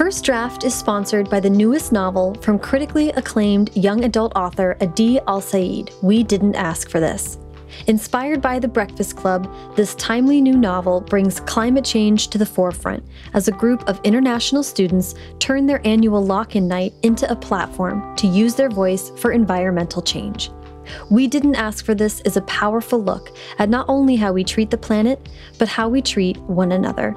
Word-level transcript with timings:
First 0.00 0.24
Draft 0.24 0.64
is 0.64 0.74
sponsored 0.74 1.28
by 1.28 1.40
the 1.40 1.50
newest 1.50 1.92
novel 1.92 2.34
from 2.36 2.58
critically 2.58 3.10
acclaimed 3.10 3.76
young 3.76 4.02
adult 4.04 4.32
author 4.34 4.78
Adi 4.80 5.18
Alsaid, 5.28 5.92
We 6.02 6.22
Didn't 6.22 6.54
Ask 6.54 6.88
for 6.88 7.00
This. 7.00 7.36
Inspired 7.86 8.40
by 8.40 8.58
The 8.58 8.66
Breakfast 8.66 9.18
Club, 9.18 9.54
this 9.76 9.94
timely 9.96 10.40
new 10.40 10.56
novel 10.56 11.02
brings 11.02 11.40
climate 11.40 11.84
change 11.84 12.28
to 12.28 12.38
the 12.38 12.46
forefront 12.46 13.04
as 13.34 13.46
a 13.46 13.52
group 13.52 13.86
of 13.90 14.00
international 14.02 14.62
students 14.62 15.16
turn 15.38 15.66
their 15.66 15.86
annual 15.86 16.24
lock 16.24 16.56
in 16.56 16.66
night 16.66 16.94
into 17.02 17.30
a 17.30 17.36
platform 17.36 18.16
to 18.16 18.26
use 18.26 18.54
their 18.54 18.70
voice 18.70 19.10
for 19.18 19.32
environmental 19.32 20.00
change. 20.00 20.50
We 21.10 21.26
Didn't 21.26 21.56
Ask 21.56 21.84
for 21.84 21.94
This 21.94 22.22
is 22.22 22.38
a 22.38 22.42
powerful 22.42 23.02
look 23.02 23.36
at 23.58 23.68
not 23.68 23.84
only 23.86 24.16
how 24.16 24.32
we 24.32 24.44
treat 24.44 24.70
the 24.70 24.78
planet, 24.78 25.28
but 25.58 25.68
how 25.68 25.90
we 25.90 26.00
treat 26.00 26.38
one 26.38 26.72
another. 26.72 27.14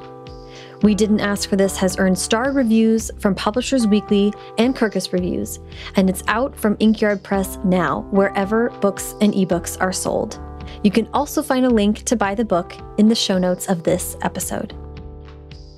We 0.84 0.94
Didn't 0.94 1.22
Ask 1.22 1.48
for 1.48 1.56
This 1.56 1.78
has 1.78 1.98
earned 1.98 2.20
starred 2.20 2.56
reviews 2.56 3.10
from 3.18 3.36
Publishers 3.36 3.88
Weekly 3.88 4.34
and 4.58 4.76
Kirkus 4.76 5.14
Reviews, 5.14 5.62
and 5.96 6.10
it's 6.10 6.24
out 6.28 6.54
from 6.58 6.76
Inkyard 6.80 7.24
Press 7.24 7.58
now, 7.64 8.02
wherever 8.12 8.70
books 8.82 9.16
and 9.22 9.34
ebooks 9.34 9.80
are 9.80 9.94
sold. 9.94 10.42
You 10.84 10.92
can 10.92 11.08
also 11.14 11.42
find 11.42 11.66
a 11.66 11.70
link 11.70 12.04
to 12.04 12.18
buy 12.18 12.36
the 12.36 12.44
book 12.44 12.76
in 12.98 13.08
the 13.08 13.16
show 13.16 13.38
notes 13.38 13.70
of 13.70 13.84
this 13.84 14.18
episode. 14.24 14.76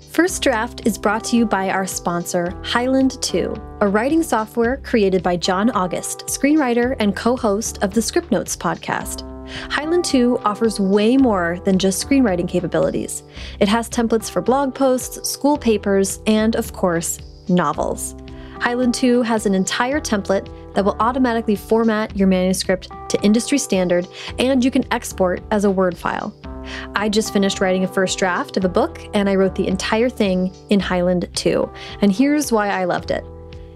First 0.10 0.41
Draft 0.41 0.88
is 0.88 0.98
brought 0.98 1.24
to 1.26 1.38
you 1.38 1.46
by 1.46 1.70
our 1.70 1.85
sponsor, 1.85 2.60
Highland 2.63 3.22
2, 3.22 3.77
a 3.82 3.88
writing 3.88 4.24
software 4.24 4.77
created 4.77 5.22
by 5.22 5.38
John 5.38 5.70
August, 5.70 6.26
screenwriter 6.26 6.96
and 6.99 7.16
co 7.16 7.35
host 7.35 7.77
of 7.84 7.94
the 7.94 8.02
Scriptnotes 8.02 8.58
podcast. 8.58 9.35
Highland 9.70 10.05
2 10.05 10.40
offers 10.45 10.80
way 10.80 11.17
more 11.17 11.59
than 11.66 11.80
just 11.80 12.05
screenwriting 12.05 12.48
capabilities. 12.48 13.23
It 13.59 13.68
has 13.68 13.90
templates 13.90 14.30
for 14.30 14.41
blog 14.41 14.73
posts, 14.73 15.30
school 15.30 15.58
papers, 15.58 16.20
and, 16.27 16.55
of 16.55 16.73
course, 16.73 17.20
novels. 17.48 18.16
Highland 18.59 18.94
2 18.94 19.21
has 19.21 19.45
an 19.45 19.54
entire 19.54 19.99
template 19.99 20.49
that 20.74 20.84
will 20.84 20.98
automatically 20.99 21.55
format 21.55 22.15
your 22.18 22.27
manuscript 22.27 22.90
to 23.10 23.21
industry 23.21 23.57
standard, 23.57 24.07
and 24.40 24.63
you 24.63 24.71
can 24.71 24.85
export 24.91 25.43
as 25.52 25.65
a 25.65 25.71
Word 25.71 25.98
file. 25.98 26.34
I 26.96 27.09
just 27.09 27.32
finished 27.32 27.62
writing 27.62 27.84
a 27.84 27.87
first 27.87 28.18
draft 28.18 28.57
of 28.57 28.65
a 28.65 28.70
book, 28.70 28.99
and 29.13 29.30
I 29.30 29.35
wrote 29.35 29.55
the 29.55 29.68
entire 29.68 30.09
thing 30.09 30.52
in 30.70 30.80
Highland 30.80 31.30
2. 31.35 31.70
And 32.02 32.12
here's 32.12 32.52
why 32.52 32.70
I 32.70 32.85
loved 32.85 33.12
it. 33.12 33.24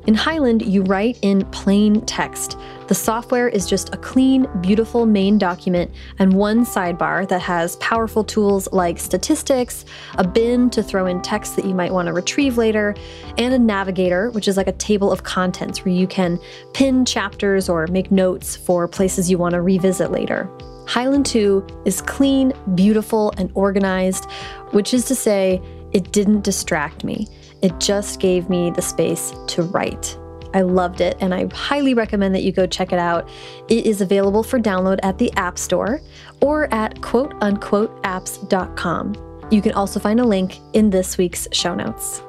In 0.09 0.15
Highland, 0.15 0.63
you 0.63 0.81
write 0.81 1.19
in 1.21 1.45
plain 1.51 2.01
text. 2.01 2.57
The 2.87 2.95
software 2.95 3.47
is 3.47 3.69
just 3.69 3.93
a 3.93 3.97
clean, 3.97 4.47
beautiful 4.59 5.05
main 5.05 5.37
document 5.37 5.91
and 6.17 6.33
one 6.33 6.65
sidebar 6.65 7.27
that 7.27 7.43
has 7.43 7.75
powerful 7.75 8.23
tools 8.23 8.67
like 8.71 8.97
statistics, 8.97 9.85
a 10.15 10.27
bin 10.27 10.71
to 10.71 10.81
throw 10.81 11.05
in 11.05 11.21
text 11.21 11.55
that 11.57 11.65
you 11.65 11.75
might 11.75 11.93
want 11.93 12.07
to 12.07 12.13
retrieve 12.13 12.57
later, 12.57 12.95
and 13.37 13.53
a 13.53 13.59
navigator, 13.59 14.31
which 14.31 14.47
is 14.47 14.57
like 14.57 14.65
a 14.65 14.71
table 14.71 15.11
of 15.11 15.21
contents 15.21 15.85
where 15.85 15.93
you 15.93 16.07
can 16.07 16.39
pin 16.73 17.05
chapters 17.05 17.69
or 17.69 17.85
make 17.85 18.09
notes 18.09 18.55
for 18.55 18.87
places 18.87 19.29
you 19.29 19.37
want 19.37 19.53
to 19.53 19.61
revisit 19.61 20.09
later. 20.09 20.49
Highland 20.87 21.27
2 21.27 21.83
is 21.85 22.01
clean, 22.01 22.51
beautiful, 22.73 23.31
and 23.37 23.51
organized, 23.53 24.25
which 24.71 24.91
is 24.91 25.05
to 25.05 25.13
say, 25.13 25.61
it 25.91 26.11
didn't 26.11 26.43
distract 26.43 27.03
me. 27.03 27.27
It 27.61 27.77
just 27.79 28.21
gave 28.21 28.49
me 28.49 28.71
the 28.71 28.81
space 28.81 29.33
to 29.47 29.63
write. 29.63 30.17
I 30.53 30.61
loved 30.61 31.01
it 31.01 31.17
and 31.19 31.33
I 31.33 31.47
highly 31.53 31.93
recommend 31.93 32.33
that 32.35 32.43
you 32.43 32.51
go 32.51 32.65
check 32.65 32.93
it 32.93 32.99
out. 32.99 33.29
It 33.67 33.85
is 33.85 34.01
available 34.01 34.43
for 34.43 34.59
download 34.59 34.99
at 35.03 35.17
the 35.17 35.31
App 35.33 35.59
Store 35.59 36.01
or 36.41 36.73
at 36.73 37.01
quote 37.01 37.33
unquote 37.41 38.01
apps.com. 38.03 39.47
You 39.51 39.61
can 39.61 39.73
also 39.73 39.99
find 39.99 40.19
a 40.19 40.23
link 40.23 40.59
in 40.73 40.89
this 40.89 41.17
week's 41.17 41.47
show 41.51 41.75
notes. 41.75 42.21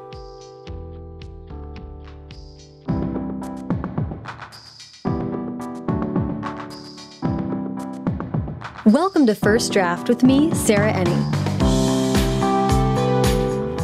Welcome 8.84 9.26
to 9.26 9.34
First 9.34 9.72
Draft 9.72 10.08
with 10.08 10.24
me, 10.24 10.52
Sarah 10.54 10.92
Enni. 10.92 11.39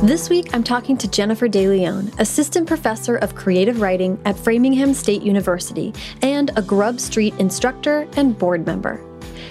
This 0.03 0.29
week, 0.29 0.55
I'm 0.55 0.63
talking 0.63 0.99
to 0.99 1.09
Jennifer 1.09 1.49
de 1.49 1.67
Leon, 1.67 2.13
Assistant 2.19 2.69
Professor 2.69 3.17
of 3.17 3.35
Creative 3.35 3.81
Writing 3.81 4.21
at 4.27 4.37
Framingham 4.37 4.93
State 4.93 5.23
University 5.23 5.95
and 6.21 6.51
a 6.51 6.63
GrubStreet 6.63 7.37
instructor 7.41 8.07
and 8.15 8.39
board 8.39 8.67
member. 8.67 9.01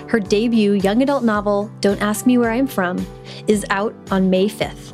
Her 0.08 0.20
debut 0.20 0.74
young 0.74 1.02
adult 1.02 1.24
novel, 1.24 1.72
Don't 1.82 2.00
Ask 2.00 2.28
Me 2.28 2.38
Where 2.38 2.52
I'm 2.52 2.68
From, 2.68 3.06
is 3.48 3.66
out 3.72 3.96
on 4.12 4.30
May 4.30 4.48
5th. 4.48 4.94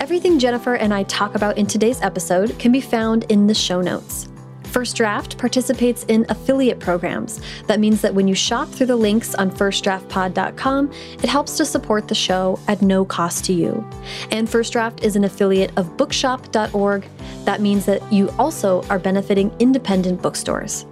Everything 0.00 0.38
Jennifer 0.38 0.76
and 0.76 0.94
I 0.94 1.02
talk 1.02 1.34
about 1.34 1.58
in 1.58 1.66
today's 1.66 2.00
episode 2.00 2.58
can 2.58 2.72
be 2.72 2.80
found 2.80 3.24
in 3.24 3.48
the 3.48 3.54
show 3.54 3.82
notes. 3.82 4.30
First 4.68 4.96
Draft 4.96 5.38
participates 5.38 6.04
in 6.04 6.26
affiliate 6.28 6.78
programs. 6.78 7.40
That 7.66 7.80
means 7.80 8.00
that 8.02 8.14
when 8.14 8.28
you 8.28 8.34
shop 8.34 8.68
through 8.68 8.86
the 8.86 8.96
links 8.96 9.34
on 9.34 9.50
firstdraftpod.com, 9.50 10.92
it 11.14 11.28
helps 11.28 11.56
to 11.56 11.64
support 11.64 12.06
the 12.06 12.14
show 12.14 12.58
at 12.68 12.82
no 12.82 13.04
cost 13.04 13.44
to 13.46 13.52
you. 13.52 13.88
And 14.30 14.48
First 14.48 14.72
Draft 14.72 15.02
is 15.02 15.16
an 15.16 15.24
affiliate 15.24 15.76
of 15.76 15.96
bookshop.org. 15.96 17.08
That 17.44 17.60
means 17.60 17.86
that 17.86 18.12
you 18.12 18.30
also 18.38 18.82
are 18.84 18.98
benefiting 18.98 19.50
independent 19.58 20.20
bookstores. 20.22 20.86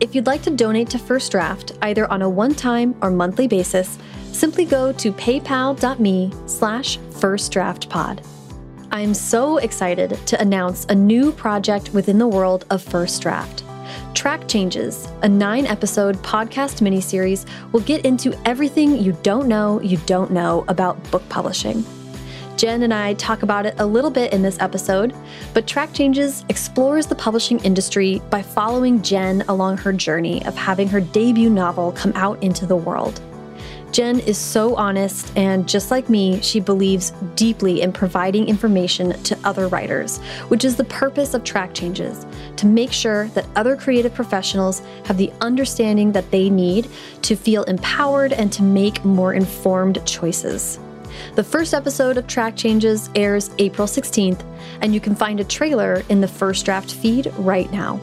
If 0.00 0.14
you'd 0.14 0.26
like 0.26 0.42
to 0.42 0.50
donate 0.50 0.88
to 0.90 0.98
First 0.98 1.30
Draft, 1.30 1.72
either 1.82 2.10
on 2.10 2.22
a 2.22 2.28
one-time 2.28 2.96
or 3.02 3.10
monthly 3.10 3.46
basis, 3.46 3.98
simply 4.32 4.64
go 4.64 4.92
to 4.92 5.12
paypal.me 5.12 6.32
slash 6.46 6.98
firstdraftpod. 6.98 8.39
I'm 8.92 9.14
so 9.14 9.58
excited 9.58 10.18
to 10.26 10.40
announce 10.40 10.84
a 10.86 10.94
new 10.96 11.30
project 11.30 11.94
within 11.94 12.18
the 12.18 12.26
world 12.26 12.64
of 12.70 12.82
First 12.82 13.22
Draft. 13.22 13.62
Track 14.14 14.48
Changes, 14.48 15.06
a 15.22 15.28
nine 15.28 15.64
episode 15.64 16.16
podcast 16.24 16.80
miniseries, 16.80 17.46
will 17.70 17.82
get 17.82 18.04
into 18.04 18.36
everything 18.48 18.98
you 18.98 19.12
don't 19.22 19.46
know 19.46 19.80
you 19.80 19.96
don't 20.06 20.32
know 20.32 20.64
about 20.66 21.00
book 21.12 21.22
publishing. 21.28 21.84
Jen 22.56 22.82
and 22.82 22.92
I 22.92 23.14
talk 23.14 23.44
about 23.44 23.64
it 23.64 23.76
a 23.78 23.86
little 23.86 24.10
bit 24.10 24.32
in 24.32 24.42
this 24.42 24.58
episode, 24.58 25.14
but 25.54 25.68
Track 25.68 25.94
Changes 25.94 26.44
explores 26.48 27.06
the 27.06 27.14
publishing 27.14 27.60
industry 27.60 28.20
by 28.28 28.42
following 28.42 29.02
Jen 29.02 29.42
along 29.42 29.76
her 29.78 29.92
journey 29.92 30.44
of 30.46 30.56
having 30.56 30.88
her 30.88 31.00
debut 31.00 31.48
novel 31.48 31.92
come 31.92 32.12
out 32.16 32.42
into 32.42 32.66
the 32.66 32.76
world. 32.76 33.20
Jen 33.92 34.20
is 34.20 34.38
so 34.38 34.76
honest, 34.76 35.36
and 35.36 35.68
just 35.68 35.90
like 35.90 36.08
me, 36.08 36.40
she 36.42 36.60
believes 36.60 37.12
deeply 37.34 37.82
in 37.82 37.92
providing 37.92 38.48
information 38.48 39.20
to 39.24 39.36
other 39.42 39.66
writers, 39.66 40.18
which 40.48 40.64
is 40.64 40.76
the 40.76 40.84
purpose 40.84 41.34
of 41.34 41.42
Track 41.42 41.74
Changes 41.74 42.24
to 42.56 42.66
make 42.66 42.92
sure 42.92 43.26
that 43.28 43.48
other 43.56 43.76
creative 43.76 44.14
professionals 44.14 44.80
have 45.06 45.16
the 45.16 45.32
understanding 45.40 46.12
that 46.12 46.30
they 46.30 46.48
need 46.48 46.88
to 47.22 47.34
feel 47.34 47.64
empowered 47.64 48.32
and 48.32 48.52
to 48.52 48.62
make 48.62 49.04
more 49.04 49.34
informed 49.34 50.04
choices. 50.06 50.78
The 51.34 51.44
first 51.44 51.74
episode 51.74 52.16
of 52.16 52.28
Track 52.28 52.56
Changes 52.56 53.10
airs 53.16 53.50
April 53.58 53.88
16th, 53.88 54.44
and 54.82 54.94
you 54.94 55.00
can 55.00 55.16
find 55.16 55.40
a 55.40 55.44
trailer 55.44 56.04
in 56.08 56.20
the 56.20 56.28
first 56.28 56.64
draft 56.64 56.94
feed 56.94 57.32
right 57.38 57.70
now. 57.72 58.00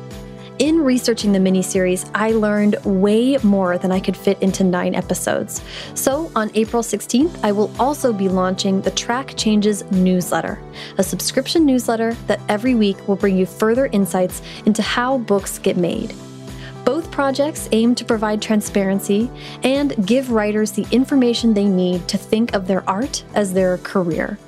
In 0.60 0.80
researching 0.80 1.34
the 1.34 1.40
miniseries, 1.40 2.10
I 2.16 2.32
learned 2.32 2.78
way 2.84 3.38
more 3.44 3.78
than 3.78 3.92
I 3.92 4.00
could 4.00 4.18
fit 4.18 4.42
into 4.42 4.64
nine 4.64 4.96
episodes. 4.96 5.62
So, 5.94 6.32
on 6.36 6.50
April 6.56 6.82
16th, 6.82 7.44
I 7.44 7.52
will 7.52 7.72
also 7.80 8.12
be 8.12 8.28
launching 8.28 8.82
the 8.82 8.90
Track 8.90 9.36
Changes 9.38 9.84
newsletter, 9.92 10.60
a 10.98 11.04
subscription 11.04 11.64
newsletter 11.64 12.14
that 12.26 12.42
every 12.50 12.74
week 12.74 13.08
will 13.08 13.16
bring 13.16 13.38
you 13.38 13.46
further 13.46 13.86
insights 13.88 14.42
into 14.66 14.82
how 14.82 15.20
books 15.20 15.60
get 15.60 15.78
made. 15.78 16.16
Both 16.84 17.12
projects 17.12 17.70
aim 17.72 17.94
to 17.94 18.06
provide 18.06 18.42
transparency 18.42 19.30
and 19.62 20.08
give 20.08 20.32
writers 20.32 20.72
the 20.72 20.88
information 20.90 21.54
they 21.54 21.66
need 21.66 22.08
to 22.08 22.18
think 22.18 22.56
of 22.56 22.66
their 22.66 22.88
art 22.90 23.24
as 23.36 23.54
their 23.54 23.78
career. 23.80 24.40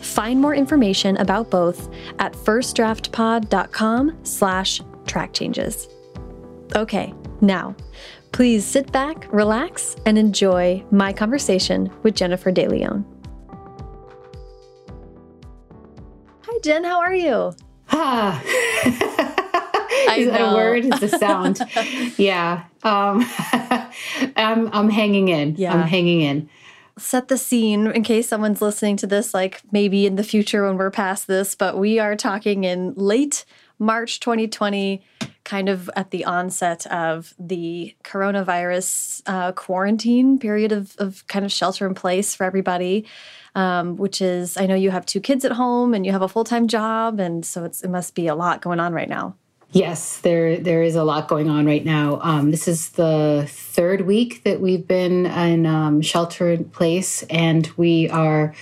Find 0.00 0.40
more 0.40 0.54
information 0.54 1.18
about 1.18 1.50
both 1.50 1.92
at 2.18 2.32
firstdraftpod.com 2.32 4.18
slash 4.22 4.80
track 5.06 5.32
changes. 5.32 5.88
Okay, 6.74 7.12
now, 7.40 7.74
please 8.32 8.64
sit 8.64 8.90
back, 8.92 9.30
relax, 9.32 9.96
and 10.06 10.16
enjoy 10.16 10.84
my 10.90 11.12
conversation 11.12 11.90
with 12.02 12.14
Jennifer 12.14 12.50
de 12.50 12.68
Leon. 12.68 13.04
Hi, 16.42 16.58
Jen. 16.62 16.84
How 16.84 17.00
are 17.00 17.14
you? 17.14 17.52
Ah. 17.90 18.42
is 20.16 20.28
that 20.28 20.40
a 20.40 20.54
word? 20.54 20.84
Is 20.84 21.02
a 21.02 21.08
sound? 21.08 21.60
yeah. 22.16 22.64
Um, 22.82 23.24
I'm 24.36 24.68
I'm 24.72 24.90
hanging 24.90 25.28
in. 25.28 25.54
Yeah. 25.56 25.74
I'm 25.74 25.86
hanging 25.86 26.22
in. 26.22 26.48
Set 26.98 27.28
the 27.28 27.38
scene 27.38 27.86
in 27.86 28.02
case 28.02 28.28
someone's 28.28 28.60
listening 28.60 28.96
to 28.98 29.06
this, 29.06 29.32
like 29.32 29.62
maybe 29.72 30.06
in 30.06 30.16
the 30.16 30.24
future 30.24 30.66
when 30.66 30.76
we're 30.76 30.90
past 30.90 31.26
this, 31.26 31.54
but 31.54 31.78
we 31.78 31.98
are 31.98 32.16
talking 32.16 32.64
in 32.64 32.92
late 32.94 33.44
March 33.82 34.20
2020, 34.20 35.02
kind 35.44 35.68
of 35.68 35.90
at 35.96 36.10
the 36.10 36.24
onset 36.24 36.86
of 36.86 37.34
the 37.38 37.94
coronavirus 38.04 39.22
uh, 39.26 39.52
quarantine 39.52 40.38
period 40.38 40.72
of, 40.72 40.94
of 40.98 41.26
kind 41.26 41.44
of 41.44 41.52
shelter 41.52 41.86
in 41.86 41.94
place 41.94 42.34
for 42.34 42.44
everybody. 42.44 43.04
um, 43.54 43.96
which 43.96 44.20
is 44.20 44.56
I 44.56 44.66
know 44.66 44.74
you 44.74 44.90
have 44.90 45.06
two 45.06 45.20
kids 45.20 45.44
at 45.44 45.52
home 45.52 45.94
and 45.94 46.06
you 46.06 46.12
have 46.12 46.22
a 46.22 46.28
full 46.28 46.44
time 46.44 46.68
job, 46.68 47.20
and 47.20 47.44
so 47.44 47.64
it 47.64 47.88
must 47.88 48.14
be 48.14 48.26
a 48.26 48.34
lot 48.34 48.62
going 48.62 48.80
on 48.80 48.92
right 48.92 49.08
now. 49.08 49.36
Yes, 49.72 50.18
there 50.20 50.58
there 50.58 50.82
is 50.82 50.96
a 50.96 51.04
lot 51.04 51.28
going 51.28 51.48
on 51.48 51.66
right 51.66 51.84
now. 51.84 52.20
Um, 52.22 52.50
this 52.50 52.68
is 52.68 52.90
the 52.90 53.46
third 53.48 54.02
week 54.02 54.44
that 54.44 54.60
we've 54.60 54.86
been 54.86 55.26
in 55.26 55.66
um, 55.66 56.02
shelter 56.02 56.50
in 56.50 56.64
place, 56.64 57.22
and 57.24 57.70
we 57.76 58.08
are 58.10 58.54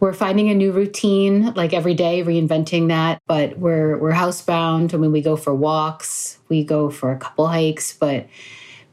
we're 0.00 0.12
finding 0.12 0.50
a 0.50 0.54
new 0.54 0.72
routine 0.72 1.52
like 1.54 1.72
every 1.72 1.94
day 1.94 2.22
reinventing 2.22 2.88
that 2.88 3.20
but 3.26 3.58
we're 3.58 3.96
we're 3.98 4.12
housebound 4.12 4.94
I 4.94 4.96
mean 4.96 5.12
we 5.12 5.22
go 5.22 5.36
for 5.36 5.54
walks 5.54 6.38
we 6.48 6.64
go 6.64 6.90
for 6.90 7.12
a 7.12 7.18
couple 7.18 7.46
hikes 7.46 7.92
but 7.92 8.26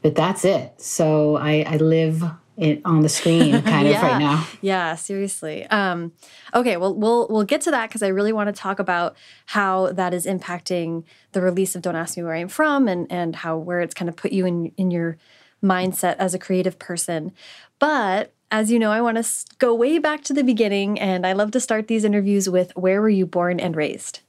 but 0.02 0.14
that's 0.14 0.44
it 0.44 0.80
so 0.80 1.36
i 1.36 1.64
i 1.68 1.76
live 1.76 2.22
it 2.56 2.80
on 2.84 3.00
the 3.00 3.08
screen 3.08 3.62
kind 3.62 3.88
yeah. 3.88 3.96
of 3.96 4.02
right 4.02 4.18
now. 4.18 4.46
Yeah, 4.60 4.94
seriously. 4.94 5.66
Um, 5.66 6.12
okay, 6.54 6.76
well, 6.76 6.94
we'll 6.94 7.26
we'll 7.28 7.44
get 7.44 7.60
to 7.62 7.70
that 7.72 7.88
because 7.88 8.02
I 8.02 8.08
really 8.08 8.32
want 8.32 8.46
to 8.48 8.52
talk 8.52 8.78
about 8.78 9.16
how 9.46 9.92
that 9.92 10.14
is 10.14 10.26
impacting 10.26 11.04
the 11.32 11.40
release 11.40 11.74
of 11.74 11.82
"Don't 11.82 11.96
Ask 11.96 12.16
Me 12.16 12.22
Where 12.22 12.34
I'm 12.34 12.48
From" 12.48 12.86
and 12.88 13.10
and 13.10 13.36
how 13.36 13.56
where 13.56 13.80
it's 13.80 13.94
kind 13.94 14.08
of 14.08 14.16
put 14.16 14.32
you 14.32 14.46
in 14.46 14.72
in 14.76 14.90
your 14.90 15.18
mindset 15.62 16.16
as 16.18 16.34
a 16.34 16.38
creative 16.38 16.78
person. 16.78 17.32
But 17.78 18.33
as 18.50 18.70
you 18.70 18.78
know, 18.78 18.90
I 18.90 19.00
want 19.00 19.22
to 19.22 19.46
go 19.58 19.74
way 19.74 19.98
back 19.98 20.22
to 20.24 20.32
the 20.32 20.44
beginning, 20.44 20.98
and 20.98 21.26
I 21.26 21.32
love 21.32 21.50
to 21.52 21.60
start 21.60 21.88
these 21.88 22.04
interviews 22.04 22.48
with 22.48 22.72
"Where 22.76 23.00
were 23.00 23.08
you 23.08 23.26
born 23.26 23.60
and 23.60 23.76
raised?" 23.76 24.20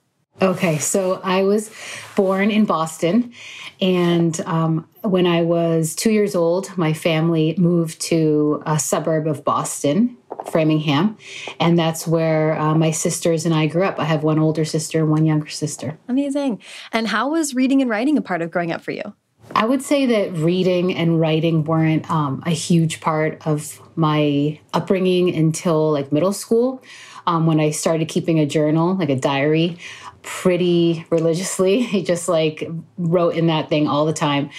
Okay, 0.41 0.79
so 0.79 1.21
I 1.23 1.44
was 1.44 1.71
born 2.15 2.51
in 2.51 2.65
Boston, 2.65 3.33
and 3.79 4.39
um, 4.41 4.88
when 5.01 5.25
I 5.25 5.44
was 5.44 5.95
two 5.95 6.12
years 6.12 6.35
old, 6.35 6.77
my 6.77 6.91
family 6.91 7.56
moved 7.57 8.01
to 8.01 8.62
a 8.65 8.77
suburb 8.77 9.27
of 9.27 9.45
Boston, 9.45 10.17
Framingham, 10.51 11.17
and 11.59 11.79
that's 11.79 12.06
where 12.06 12.59
uh, 12.59 12.75
my 12.75 12.91
sisters 12.91 13.45
and 13.45 13.56
I 13.56 13.67
grew 13.67 13.85
up. 13.85 13.97
I 13.97 14.03
have 14.03 14.23
one 14.23 14.38
older 14.38 14.65
sister 14.65 15.00
and 15.00 15.09
one 15.09 15.25
younger 15.25 15.47
sister. 15.50 15.97
Amazing. 16.09 16.62
And 16.91 17.07
how 17.07 17.29
was 17.29 17.56
reading 17.56 17.81
and 17.81 17.89
writing 17.89 18.17
a 18.17 18.21
part 18.21 18.41
of 18.41 18.51
growing 18.51 18.73
up 18.73 18.81
for 18.81 18.91
you? 18.91 19.13
I 19.53 19.65
would 19.65 19.81
say 19.81 20.06
that 20.07 20.33
reading 20.33 20.95
and 20.95 21.19
writing 21.19 21.63
weren't 21.63 22.09
um, 22.09 22.44
a 22.45 22.51
huge 22.51 23.01
part 23.01 23.45
of 23.45 23.81
my 23.95 24.59
upbringing 24.74 25.36
until 25.36 25.92
like 25.92 26.12
middle 26.12 26.33
school. 26.33 26.83
Um, 27.27 27.47
when 27.47 27.59
I 27.59 27.71
started 27.71 28.07
keeping 28.07 28.39
a 28.39 28.45
journal, 28.45 28.95
like 28.95 29.09
a 29.09 29.15
diary, 29.15 29.77
pretty 30.25 31.06
religiously. 31.09 31.81
He 31.95 32.03
just 32.03 32.27
like 32.27 32.68
wrote 32.97 33.36
in 33.36 33.47
that 33.47 33.69
thing 33.69 33.88
all 33.88 34.06
the 34.06 34.13
time. 34.13 34.50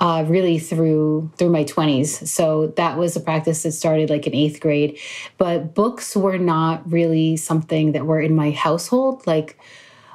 Uh, 0.00 0.24
really 0.28 0.60
through 0.60 1.28
through 1.36 1.50
my 1.50 1.64
20s 1.64 2.24
so 2.28 2.68
that 2.76 2.96
was 2.96 3.16
a 3.16 3.20
practice 3.20 3.64
that 3.64 3.72
started 3.72 4.08
like 4.08 4.28
in 4.28 4.32
eighth 4.32 4.60
grade 4.60 4.96
but 5.38 5.74
books 5.74 6.14
were 6.14 6.38
not 6.38 6.88
really 6.88 7.36
something 7.36 7.90
that 7.90 8.06
were 8.06 8.20
in 8.20 8.32
my 8.32 8.52
household 8.52 9.26
like 9.26 9.58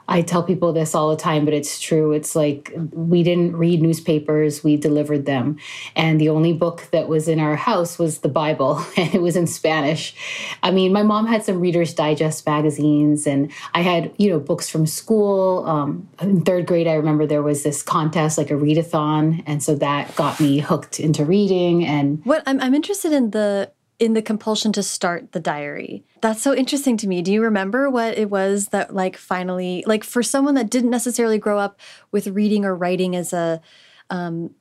I 0.07 0.21
tell 0.21 0.43
people 0.43 0.73
this 0.73 0.93
all 0.93 1.09
the 1.09 1.17
time, 1.17 1.45
but 1.45 1.53
it's 1.53 1.79
true. 1.79 2.11
It's 2.11 2.35
like 2.35 2.73
we 2.91 3.23
didn't 3.23 3.55
read 3.55 3.81
newspapers, 3.81 4.63
we 4.63 4.77
delivered 4.77 5.25
them. 5.25 5.57
And 5.95 6.19
the 6.19 6.29
only 6.29 6.53
book 6.53 6.87
that 6.91 7.07
was 7.07 7.27
in 7.27 7.39
our 7.39 7.55
house 7.55 7.97
was 7.97 8.19
the 8.19 8.29
Bible, 8.29 8.83
and 8.97 9.13
it 9.13 9.21
was 9.21 9.35
in 9.35 9.47
Spanish. 9.47 10.15
I 10.61 10.71
mean, 10.71 10.93
my 10.93 11.03
mom 11.03 11.27
had 11.27 11.43
some 11.43 11.59
Reader's 11.59 11.93
Digest 11.93 12.45
magazines, 12.45 13.25
and 13.25 13.51
I 13.73 13.81
had, 13.81 14.11
you 14.17 14.29
know, 14.29 14.39
books 14.39 14.69
from 14.69 14.85
school. 14.85 15.65
Um, 15.65 16.09
in 16.21 16.41
third 16.41 16.65
grade, 16.65 16.87
I 16.87 16.93
remember 16.93 17.25
there 17.25 17.43
was 17.43 17.63
this 17.63 17.81
contest, 17.81 18.37
like 18.37 18.51
a 18.51 18.55
readathon. 18.55 19.43
And 19.45 19.63
so 19.63 19.75
that 19.75 20.15
got 20.15 20.39
me 20.39 20.59
hooked 20.59 20.99
into 20.99 21.25
reading. 21.25 21.85
And 21.85 22.23
what 22.25 22.43
I'm, 22.45 22.59
I'm 22.59 22.73
interested 22.73 23.13
in 23.13 23.31
the 23.31 23.71
in 24.03 24.13
the 24.13 24.21
compulsion 24.21 24.71
to 24.73 24.83
start 24.83 25.31
the 25.31 25.39
diary. 25.39 26.03
That's 26.21 26.41
so 26.41 26.53
interesting 26.53 26.97
to 26.97 27.07
me. 27.07 27.21
Do 27.21 27.31
you 27.31 27.41
remember 27.41 27.89
what 27.89 28.17
it 28.17 28.29
was 28.29 28.67
that 28.67 28.93
like 28.93 29.17
finally 29.17 29.83
like 29.87 30.03
for 30.03 30.21
someone 30.21 30.55
that 30.55 30.69
didn't 30.69 30.89
necessarily 30.89 31.37
grow 31.37 31.57
up 31.57 31.79
with 32.11 32.27
reading 32.27 32.65
or 32.65 32.75
writing 32.75 33.15
as 33.15 33.33
a 33.33 33.61
um 34.09 34.51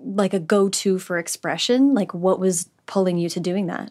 like 0.00 0.34
a 0.34 0.40
go-to 0.40 0.98
for 0.98 1.18
expression, 1.18 1.94
like 1.94 2.14
what 2.14 2.38
was 2.38 2.68
pulling 2.86 3.18
you 3.18 3.28
to 3.28 3.40
doing 3.40 3.66
that? 3.66 3.90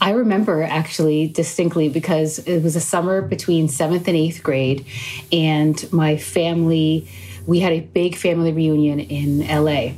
I 0.00 0.10
remember 0.10 0.62
actually 0.62 1.28
distinctly 1.28 1.88
because 1.88 2.38
it 2.40 2.62
was 2.62 2.76
a 2.76 2.80
summer 2.80 3.22
between 3.22 3.68
7th 3.68 4.08
and 4.08 4.16
8th 4.16 4.42
grade 4.42 4.84
and 5.32 5.90
my 5.92 6.16
family 6.16 7.08
we 7.46 7.60
had 7.60 7.72
a 7.72 7.80
big 7.80 8.16
family 8.16 8.52
reunion 8.52 9.00
in 9.00 9.46
LA, 9.46 9.92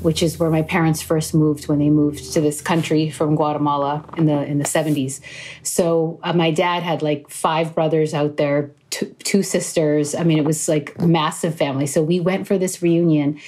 which 0.00 0.22
is 0.22 0.38
where 0.38 0.50
my 0.50 0.62
parents 0.62 1.02
first 1.02 1.34
moved 1.34 1.68
when 1.68 1.78
they 1.78 1.90
moved 1.90 2.32
to 2.32 2.40
this 2.40 2.60
country 2.60 3.10
from 3.10 3.36
Guatemala 3.36 4.04
in 4.16 4.26
the 4.26 4.44
in 4.44 4.58
the 4.58 4.64
70s. 4.64 5.20
So 5.62 6.18
uh, 6.22 6.32
my 6.32 6.50
dad 6.50 6.82
had 6.82 7.02
like 7.02 7.28
five 7.28 7.74
brothers 7.74 8.14
out 8.14 8.36
there, 8.38 8.70
two, 8.90 9.14
two 9.24 9.42
sisters. 9.42 10.14
I 10.14 10.24
mean, 10.24 10.38
it 10.38 10.44
was 10.44 10.68
like 10.68 10.98
massive 11.00 11.54
family. 11.54 11.86
So 11.86 12.02
we 12.02 12.18
went 12.20 12.46
for 12.46 12.56
this 12.56 12.82
reunion 12.82 13.38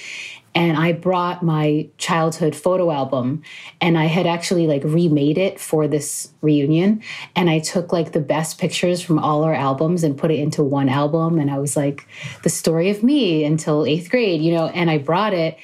and 0.55 0.77
I 0.77 0.93
brought 0.93 1.43
my 1.43 1.87
childhood 1.97 2.55
photo 2.55 2.91
album 2.91 3.43
and 3.79 3.97
I 3.97 4.05
had 4.05 4.25
actually 4.25 4.67
like 4.67 4.83
remade 4.83 5.37
it 5.37 5.59
for 5.59 5.87
this 5.87 6.31
reunion 6.41 7.03
and 7.35 7.49
I 7.49 7.59
took 7.59 7.93
like 7.93 8.13
the 8.13 8.19
best 8.19 8.57
pictures 8.57 9.01
from 9.01 9.19
all 9.19 9.43
our 9.43 9.53
albums 9.53 10.03
and 10.03 10.17
put 10.17 10.31
it 10.31 10.39
into 10.39 10.63
one 10.63 10.89
album 10.89 11.39
and 11.39 11.51
I 11.51 11.59
was 11.59 11.77
like 11.77 12.07
the 12.43 12.49
story 12.49 12.89
of 12.89 13.03
me 13.03 13.43
until 13.43 13.83
8th 13.83 14.09
grade, 14.09 14.41
you 14.41 14.53
know, 14.53 14.67
and 14.67 14.89
I 14.89 14.97
brought 14.97 15.33
it 15.33 15.57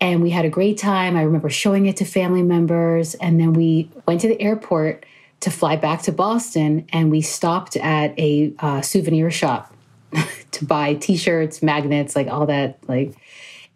and 0.00 0.22
we 0.22 0.30
had 0.30 0.44
a 0.44 0.50
great 0.50 0.78
time. 0.78 1.16
I 1.16 1.22
remember 1.22 1.50
showing 1.50 1.86
it 1.86 1.96
to 1.98 2.04
family 2.04 2.42
members 2.42 3.14
and 3.14 3.40
then 3.40 3.52
we 3.54 3.90
went 4.06 4.20
to 4.22 4.28
the 4.28 4.40
airport 4.40 5.04
to 5.40 5.50
fly 5.50 5.76
back 5.76 6.02
to 6.02 6.12
Boston 6.12 6.86
and 6.92 7.10
we 7.10 7.22
stopped 7.22 7.76
at 7.76 8.18
a 8.18 8.52
uh, 8.58 8.82
souvenir 8.82 9.30
shop 9.30 9.74
to 10.50 10.64
buy 10.64 10.94
t-shirts, 10.94 11.62
magnets, 11.62 12.14
like 12.14 12.28
all 12.28 12.46
that 12.46 12.78
like 12.88 13.14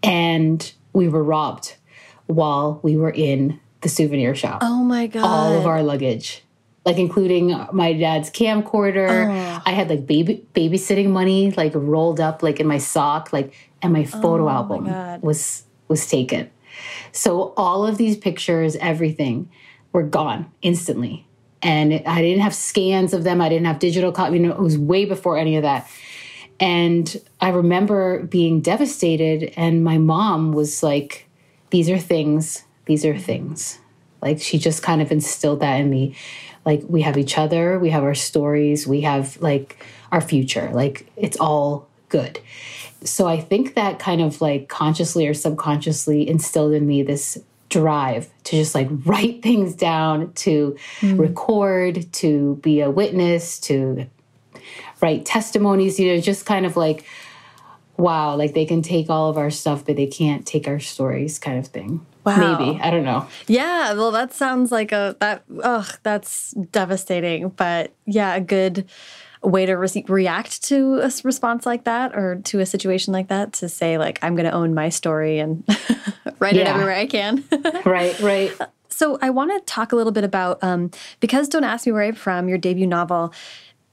and 0.04 0.72
we 0.92 1.08
were 1.08 1.24
robbed 1.24 1.76
while 2.26 2.80
we 2.82 2.96
were 2.96 3.10
in 3.10 3.58
the 3.80 3.88
souvenir 3.88 4.34
shop. 4.34 4.60
Oh 4.62 4.84
my 4.84 5.06
god! 5.06 5.24
All 5.24 5.58
of 5.58 5.66
our 5.66 5.82
luggage, 5.82 6.44
like 6.84 6.98
including 6.98 7.66
my 7.72 7.92
dad's 7.94 8.30
camcorder. 8.30 9.28
Oh. 9.30 9.62
I 9.66 9.72
had 9.72 9.88
like 9.88 10.06
baby 10.06 10.46
babysitting 10.54 11.08
money, 11.08 11.50
like 11.52 11.72
rolled 11.74 12.20
up 12.20 12.42
like 12.42 12.60
in 12.60 12.66
my 12.66 12.78
sock, 12.78 13.32
like, 13.32 13.54
and 13.82 13.92
my 13.92 14.04
photo 14.04 14.46
oh 14.46 14.50
album 14.50 14.84
my 14.84 15.18
was 15.18 15.64
was 15.88 16.06
taken. 16.06 16.50
So 17.12 17.54
all 17.56 17.86
of 17.86 17.98
these 17.98 18.16
pictures, 18.16 18.76
everything, 18.76 19.50
were 19.92 20.02
gone 20.02 20.50
instantly. 20.62 21.26
And 21.62 22.02
I 22.06 22.20
didn't 22.20 22.42
have 22.42 22.54
scans 22.54 23.14
of 23.14 23.24
them. 23.24 23.40
I 23.40 23.48
didn't 23.48 23.66
have 23.66 23.78
digital 23.78 24.12
copy. 24.12 24.36
You 24.36 24.42
know, 24.42 24.50
it 24.52 24.60
was 24.60 24.76
way 24.76 25.06
before 25.06 25.38
any 25.38 25.56
of 25.56 25.62
that. 25.62 25.88
And 26.60 27.20
I 27.40 27.48
remember 27.50 28.22
being 28.22 28.60
devastated, 28.60 29.52
and 29.56 29.84
my 29.84 29.98
mom 29.98 30.52
was 30.52 30.82
like, 30.82 31.28
These 31.70 31.90
are 31.90 31.98
things, 31.98 32.64
these 32.86 33.04
are 33.04 33.18
things. 33.18 33.78
Like 34.24 34.40
she 34.40 34.58
just 34.58 34.82
kind 34.82 35.02
of 35.02 35.12
instilled 35.12 35.60
that 35.60 35.80
in 35.80 35.90
me. 35.90 36.16
Like 36.64 36.82
we 36.88 37.02
have 37.02 37.18
each 37.18 37.36
other, 37.36 37.78
we 37.78 37.90
have 37.90 38.02
our 38.02 38.14
stories, 38.14 38.86
we 38.86 39.02
have 39.02 39.36
like 39.40 39.84
our 40.10 40.22
future. 40.22 40.70
Like 40.72 41.06
it's 41.16 41.36
all 41.38 41.88
good. 42.08 42.40
So 43.04 43.28
I 43.28 43.38
think 43.38 43.74
that 43.74 43.98
kind 43.98 44.22
of 44.22 44.40
like 44.40 44.68
consciously 44.68 45.26
or 45.26 45.34
subconsciously 45.34 46.26
instilled 46.26 46.72
in 46.72 46.86
me 46.86 47.02
this 47.02 47.38
drive 47.68 48.30
to 48.44 48.56
just 48.56 48.74
like 48.74 48.88
write 49.04 49.42
things 49.42 49.74
down, 49.74 50.32
to 50.34 50.76
mm. 51.00 51.18
record, 51.18 52.10
to 52.14 52.56
be 52.62 52.80
a 52.80 52.90
witness, 52.90 53.58
to 53.60 54.06
write 55.04 55.26
testimonies, 55.26 56.00
you 56.00 56.14
know, 56.14 56.18
just 56.18 56.46
kind 56.46 56.64
of 56.64 56.78
like, 56.78 57.04
wow, 57.98 58.34
like 58.34 58.54
they 58.54 58.64
can 58.64 58.80
take 58.80 59.10
all 59.10 59.28
of 59.28 59.36
our 59.36 59.50
stuff, 59.50 59.84
but 59.84 59.96
they 59.96 60.06
can't 60.06 60.46
take 60.46 60.66
our 60.66 60.80
stories 60.80 61.38
kind 61.38 61.58
of 61.58 61.66
thing. 61.66 62.04
Wow. 62.24 62.58
Maybe. 62.58 62.80
I 62.80 62.90
don't 62.90 63.04
know. 63.04 63.28
Yeah. 63.46 63.92
Well, 63.92 64.10
that 64.12 64.32
sounds 64.32 64.72
like 64.72 64.92
a, 64.92 65.14
that, 65.20 65.44
ugh, 65.62 65.98
that's 66.02 66.52
devastating. 66.52 67.50
But 67.50 67.92
yeah, 68.06 68.34
a 68.34 68.40
good 68.40 68.88
way 69.42 69.66
to 69.66 69.74
re 69.74 70.04
react 70.08 70.62
to 70.64 71.00
a 71.00 71.10
response 71.22 71.66
like 71.66 71.84
that 71.84 72.16
or 72.16 72.36
to 72.36 72.60
a 72.60 72.66
situation 72.66 73.12
like 73.12 73.28
that 73.28 73.52
to 73.54 73.68
say, 73.68 73.98
like, 73.98 74.18
I'm 74.22 74.34
going 74.34 74.48
to 74.48 74.56
own 74.56 74.72
my 74.72 74.88
story 74.88 75.38
and 75.38 75.64
write 76.38 76.54
yeah. 76.54 76.62
it 76.62 76.66
everywhere 76.68 76.94
I 76.94 77.04
can. 77.04 77.44
right, 77.84 78.18
right. 78.20 78.52
So 78.88 79.18
I 79.20 79.28
want 79.28 79.50
to 79.50 79.60
talk 79.70 79.92
a 79.92 79.96
little 79.96 80.12
bit 80.12 80.24
about 80.24 80.64
um, 80.64 80.92
because 81.18 81.48
"Don't 81.48 81.64
Ask 81.64 81.84
Me 81.84 81.92
Where 81.92 82.04
I'm 82.04 82.14
From," 82.14 82.48
your 82.48 82.58
debut 82.58 82.86
novel 82.86 83.34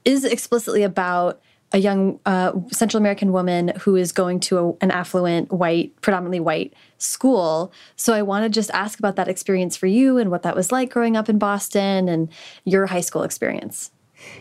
is 0.04 0.24
explicitly 0.24 0.82
about 0.82 1.40
a 1.72 1.78
young 1.78 2.20
uh, 2.26 2.52
Central 2.70 3.00
American 3.00 3.32
woman 3.32 3.72
who 3.80 3.96
is 3.96 4.12
going 4.12 4.40
to 4.40 4.58
a, 4.58 4.72
an 4.82 4.90
affluent, 4.90 5.50
white, 5.50 5.98
predominantly 6.02 6.40
white 6.40 6.74
school. 6.98 7.72
So 7.96 8.12
I 8.12 8.22
want 8.22 8.44
to 8.44 8.50
just 8.50 8.70
ask 8.72 8.98
about 8.98 9.16
that 9.16 9.28
experience 9.28 9.76
for 9.76 9.86
you 9.86 10.18
and 10.18 10.30
what 10.30 10.42
that 10.42 10.54
was 10.54 10.70
like 10.70 10.90
growing 10.90 11.16
up 11.16 11.28
in 11.28 11.38
Boston 11.38 12.08
and 12.08 12.28
your 12.64 12.86
high 12.86 13.00
school 13.00 13.22
experience. 13.22 13.90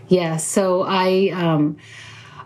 Yeah. 0.08 0.38
So 0.38 0.84
I. 0.84 1.30
Um, 1.34 1.78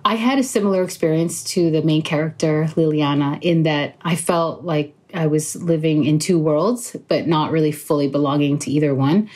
I 0.07 0.13
had 0.13 0.37
a 0.37 0.43
similar 0.43 0.83
experience 0.83 1.43
to 1.45 1.71
the 1.71 1.81
main 1.81 2.03
character, 2.03 2.65
Liliana, 2.75 3.39
in 3.41 3.63
that 3.63 3.95
I 4.03 4.15
felt 4.15 4.63
like 4.63 4.93
I 5.15 5.25
was 5.25 5.55
living 5.55 6.05
in 6.05 6.19
two 6.19 6.37
worlds, 6.37 6.95
but 7.07 7.25
not 7.25 7.51
really 7.51 7.71
fully 7.71 8.07
belonging 8.07 8.59
to 8.59 8.71
either 8.71 8.93
one. 8.93 9.31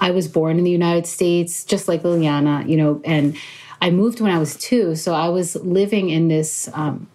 I 0.00 0.10
was 0.10 0.28
born 0.28 0.58
in 0.58 0.64
the 0.64 0.70
United 0.70 1.06
States, 1.06 1.64
just 1.64 1.88
like 1.88 2.02
Liliana, 2.02 2.68
you 2.68 2.76
know, 2.76 3.00
and 3.04 3.36
I 3.80 3.90
moved 3.90 4.20
when 4.20 4.32
I 4.32 4.38
was 4.38 4.56
two. 4.56 4.94
So 4.96 5.14
I 5.14 5.28
was 5.28 5.56
living 5.56 6.10
in 6.10 6.28
this 6.28 6.68
um, 6.72 7.08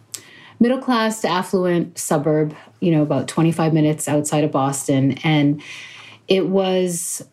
middle 0.59 0.79
class 0.79 1.21
to 1.21 1.27
affluent 1.27 1.97
suburb, 1.97 2.55
you 2.79 2.91
know, 2.91 3.01
about 3.01 3.27
25 3.27 3.73
minutes 3.73 4.07
outside 4.07 4.43
of 4.43 4.51
Boston. 4.51 5.17
And 5.23 5.61
it 6.27 6.47
was 6.47 7.25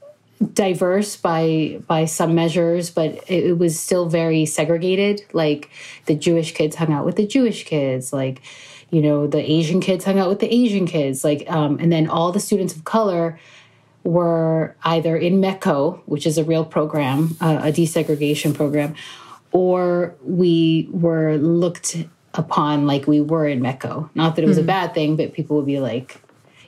diverse 0.54 1.16
by 1.16 1.78
by 1.86 2.06
some 2.06 2.34
measures 2.34 2.88
but 2.88 3.22
it, 3.30 3.58
was 3.58 3.78
still 3.78 4.08
very 4.08 4.46
segregated 4.46 5.22
like 5.34 5.68
the 6.06 6.14
jewish 6.14 6.54
kids 6.54 6.76
hung 6.76 6.90
out 6.90 7.04
with 7.04 7.16
the 7.16 7.26
jewish 7.26 7.64
kids 7.64 8.10
like 8.10 8.40
you 8.90 9.02
know 9.02 9.26
the 9.26 9.50
asian 9.50 9.82
kids 9.82 10.02
hung 10.02 10.18
out 10.18 10.30
with 10.30 10.38
the 10.38 10.52
asian 10.52 10.86
kids 10.86 11.24
like 11.24 11.44
um, 11.50 11.78
and 11.78 11.92
then 11.92 12.08
all 12.08 12.32
the 12.32 12.40
students 12.40 12.74
of 12.74 12.84
color 12.84 13.38
were 14.04 14.74
either 14.84 15.16
in 15.16 15.40
METCO, 15.40 16.00
which 16.06 16.26
is 16.26 16.38
a 16.38 16.44
real 16.44 16.64
program, 16.64 17.36
uh, 17.40 17.60
a 17.62 17.72
desegregation 17.72 18.54
program, 18.54 18.94
or 19.52 20.14
we 20.24 20.88
were 20.90 21.36
looked 21.36 21.96
upon 22.34 22.86
like 22.86 23.06
we 23.06 23.20
were 23.20 23.46
in 23.46 23.60
METCO. 23.60 24.08
Not 24.14 24.36
that 24.36 24.42
it 24.42 24.48
was 24.48 24.56
mm. 24.56 24.60
a 24.60 24.62
hmm. 24.62 24.68
bad 24.68 24.94
thing, 24.94 25.16
but 25.16 25.32
people 25.32 25.56
would 25.56 25.66
be 25.66 25.80
like, 25.80 26.20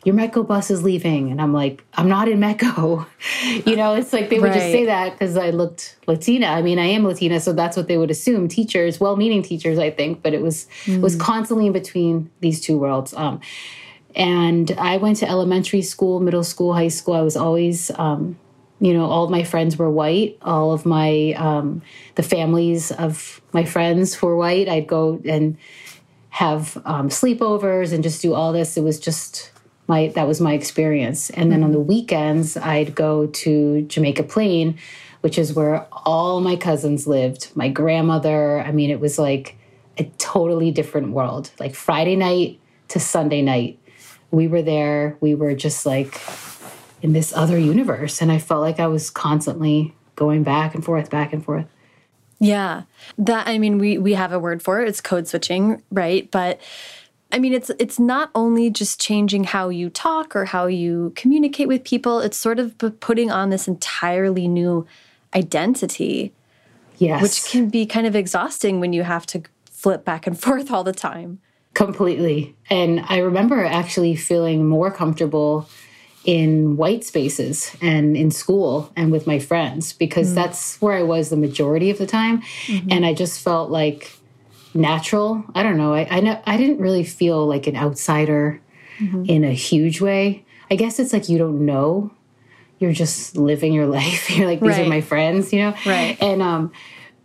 your 0.04 0.16
METCO 0.16 0.46
bus 0.46 0.70
is 0.70 0.82
leaving. 0.82 1.30
And 1.30 1.40
I'm 1.40 1.52
like, 1.52 1.84
I'm 1.94 2.08
not 2.08 2.28
in 2.28 2.40
METCO. 2.40 3.06
you 3.66 3.76
know, 3.76 3.94
it's 3.94 4.12
like 4.12 4.30
they 4.30 4.38
would 4.38 4.50
right. 4.50 4.54
just 4.54 4.72
say 4.72 4.86
that 4.86 5.12
because 5.12 5.36
I 5.36 5.50
looked 5.50 5.96
Latina. 6.06 6.46
I 6.46 6.62
mean, 6.62 6.78
I 6.78 6.86
am 6.86 7.04
Latina, 7.04 7.38
so 7.40 7.52
that's 7.52 7.76
what 7.76 7.88
they 7.88 7.96
would 7.96 8.10
assume. 8.10 8.48
Teachers, 8.48 8.98
well 8.98 9.16
meaning 9.16 9.42
teachers, 9.42 9.78
I 9.78 9.90
think, 9.90 10.22
but 10.22 10.34
it 10.34 10.42
was 10.42 10.66
mm. 10.84 11.00
was 11.00 11.14
constantly 11.16 11.66
in 11.66 11.72
between 11.72 12.30
these 12.40 12.60
two 12.60 12.78
worlds. 12.78 13.14
Um, 13.14 13.40
and 14.14 14.70
I 14.72 14.96
went 14.98 15.18
to 15.18 15.28
elementary 15.28 15.82
school, 15.82 16.20
middle 16.20 16.44
school, 16.44 16.74
high 16.74 16.88
school. 16.88 17.14
I 17.14 17.22
was 17.22 17.36
always, 17.36 17.90
um, 17.98 18.38
you 18.80 18.92
know, 18.92 19.06
all 19.06 19.24
of 19.24 19.30
my 19.30 19.44
friends 19.44 19.76
were 19.76 19.90
white. 19.90 20.38
All 20.42 20.72
of 20.72 20.84
my, 20.84 21.34
um, 21.36 21.82
the 22.16 22.22
families 22.22 22.90
of 22.92 23.40
my 23.52 23.64
friends 23.64 24.20
were 24.20 24.36
white. 24.36 24.68
I'd 24.68 24.86
go 24.86 25.20
and 25.24 25.56
have 26.30 26.76
um, 26.84 27.08
sleepovers 27.08 27.92
and 27.92 28.02
just 28.02 28.22
do 28.22 28.34
all 28.34 28.52
this. 28.52 28.76
It 28.76 28.82
was 28.82 28.98
just 28.98 29.52
my, 29.88 30.08
that 30.08 30.26
was 30.26 30.40
my 30.40 30.54
experience. 30.54 31.30
And 31.30 31.50
then 31.50 31.62
on 31.62 31.72
the 31.72 31.80
weekends, 31.80 32.56
I'd 32.56 32.94
go 32.94 33.26
to 33.26 33.82
Jamaica 33.82 34.24
Plain, 34.24 34.78
which 35.20 35.38
is 35.38 35.52
where 35.52 35.86
all 35.92 36.40
my 36.40 36.56
cousins 36.56 37.06
lived. 37.06 37.50
My 37.54 37.68
grandmother, 37.68 38.60
I 38.60 38.72
mean, 38.72 38.90
it 38.90 39.00
was 39.00 39.18
like 39.18 39.56
a 39.98 40.04
totally 40.18 40.70
different 40.70 41.12
world. 41.12 41.50
Like 41.58 41.74
Friday 41.74 42.16
night 42.16 42.58
to 42.88 43.00
Sunday 43.00 43.42
night 43.42 43.78
we 44.32 44.48
were 44.48 44.62
there. 44.62 45.16
We 45.20 45.36
were 45.36 45.54
just 45.54 45.86
like 45.86 46.20
in 47.02 47.12
this 47.12 47.32
other 47.32 47.58
universe. 47.58 48.20
And 48.20 48.32
I 48.32 48.38
felt 48.38 48.62
like 48.62 48.80
I 48.80 48.88
was 48.88 49.10
constantly 49.10 49.94
going 50.16 50.42
back 50.42 50.74
and 50.74 50.84
forth, 50.84 51.10
back 51.10 51.32
and 51.32 51.44
forth. 51.44 51.66
Yeah. 52.40 52.82
That 53.18 53.46
I 53.46 53.58
mean 53.58 53.78
we 53.78 53.98
we 53.98 54.14
have 54.14 54.32
a 54.32 54.38
word 54.38 54.62
for 54.62 54.80
it. 54.80 54.88
It's 54.88 55.00
code 55.00 55.28
switching, 55.28 55.82
right? 55.92 56.28
But 56.30 56.60
I 57.30 57.38
mean 57.38 57.52
it's 57.52 57.70
it's 57.78 58.00
not 58.00 58.30
only 58.34 58.70
just 58.70 59.00
changing 59.00 59.44
how 59.44 59.68
you 59.68 59.90
talk 59.90 60.34
or 60.34 60.46
how 60.46 60.66
you 60.66 61.12
communicate 61.14 61.68
with 61.68 61.84
people, 61.84 62.18
it's 62.18 62.36
sort 62.36 62.58
of 62.58 62.76
putting 63.00 63.30
on 63.30 63.50
this 63.50 63.68
entirely 63.68 64.48
new 64.48 64.86
identity. 65.34 66.32
Yes. 66.98 67.22
Which 67.22 67.50
can 67.50 67.68
be 67.68 67.84
kind 67.86 68.06
of 68.06 68.16
exhausting 68.16 68.80
when 68.80 68.92
you 68.92 69.02
have 69.02 69.26
to 69.26 69.42
flip 69.70 70.04
back 70.04 70.26
and 70.26 70.38
forth 70.40 70.70
all 70.70 70.84
the 70.84 70.92
time. 70.92 71.40
Completely. 71.74 72.54
And 72.68 73.04
I 73.08 73.18
remember 73.18 73.64
actually 73.64 74.14
feeling 74.16 74.66
more 74.66 74.90
comfortable 74.90 75.68
in 76.24 76.76
white 76.76 77.04
spaces 77.04 77.74
and 77.80 78.16
in 78.16 78.30
school 78.30 78.92
and 78.94 79.10
with 79.10 79.26
my 79.26 79.38
friends 79.38 79.92
because 79.92 80.30
mm. 80.30 80.34
that's 80.34 80.80
where 80.80 80.96
I 80.96 81.02
was 81.02 81.30
the 81.30 81.36
majority 81.36 81.90
of 81.90 81.98
the 81.98 82.06
time. 82.06 82.42
Mm-hmm. 82.66 82.92
And 82.92 83.06
I 83.06 83.14
just 83.14 83.40
felt 83.40 83.70
like 83.70 84.12
natural. 84.74 85.44
I 85.54 85.62
don't 85.62 85.76
know. 85.76 85.94
I, 85.94 86.06
I, 86.10 86.42
I 86.46 86.56
didn't 86.56 86.78
really 86.78 87.04
feel 87.04 87.46
like 87.46 87.66
an 87.66 87.76
outsider 87.76 88.60
mm-hmm. 88.98 89.24
in 89.26 89.44
a 89.44 89.52
huge 89.52 90.00
way. 90.00 90.44
I 90.70 90.76
guess 90.76 90.98
it's 90.98 91.12
like 91.12 91.28
you 91.28 91.38
don't 91.38 91.64
know. 91.66 92.12
You're 92.78 92.92
just 92.92 93.36
living 93.36 93.72
your 93.72 93.86
life. 93.98 94.30
You're 94.30 94.46
like, 94.46 94.60
these 94.60 94.70
right. 94.70 94.86
are 94.86 94.88
my 94.88 95.00
friends, 95.00 95.52
you 95.52 95.60
know? 95.60 95.74
Right. 95.84 96.16
And, 96.20 96.42
um, 96.42 96.72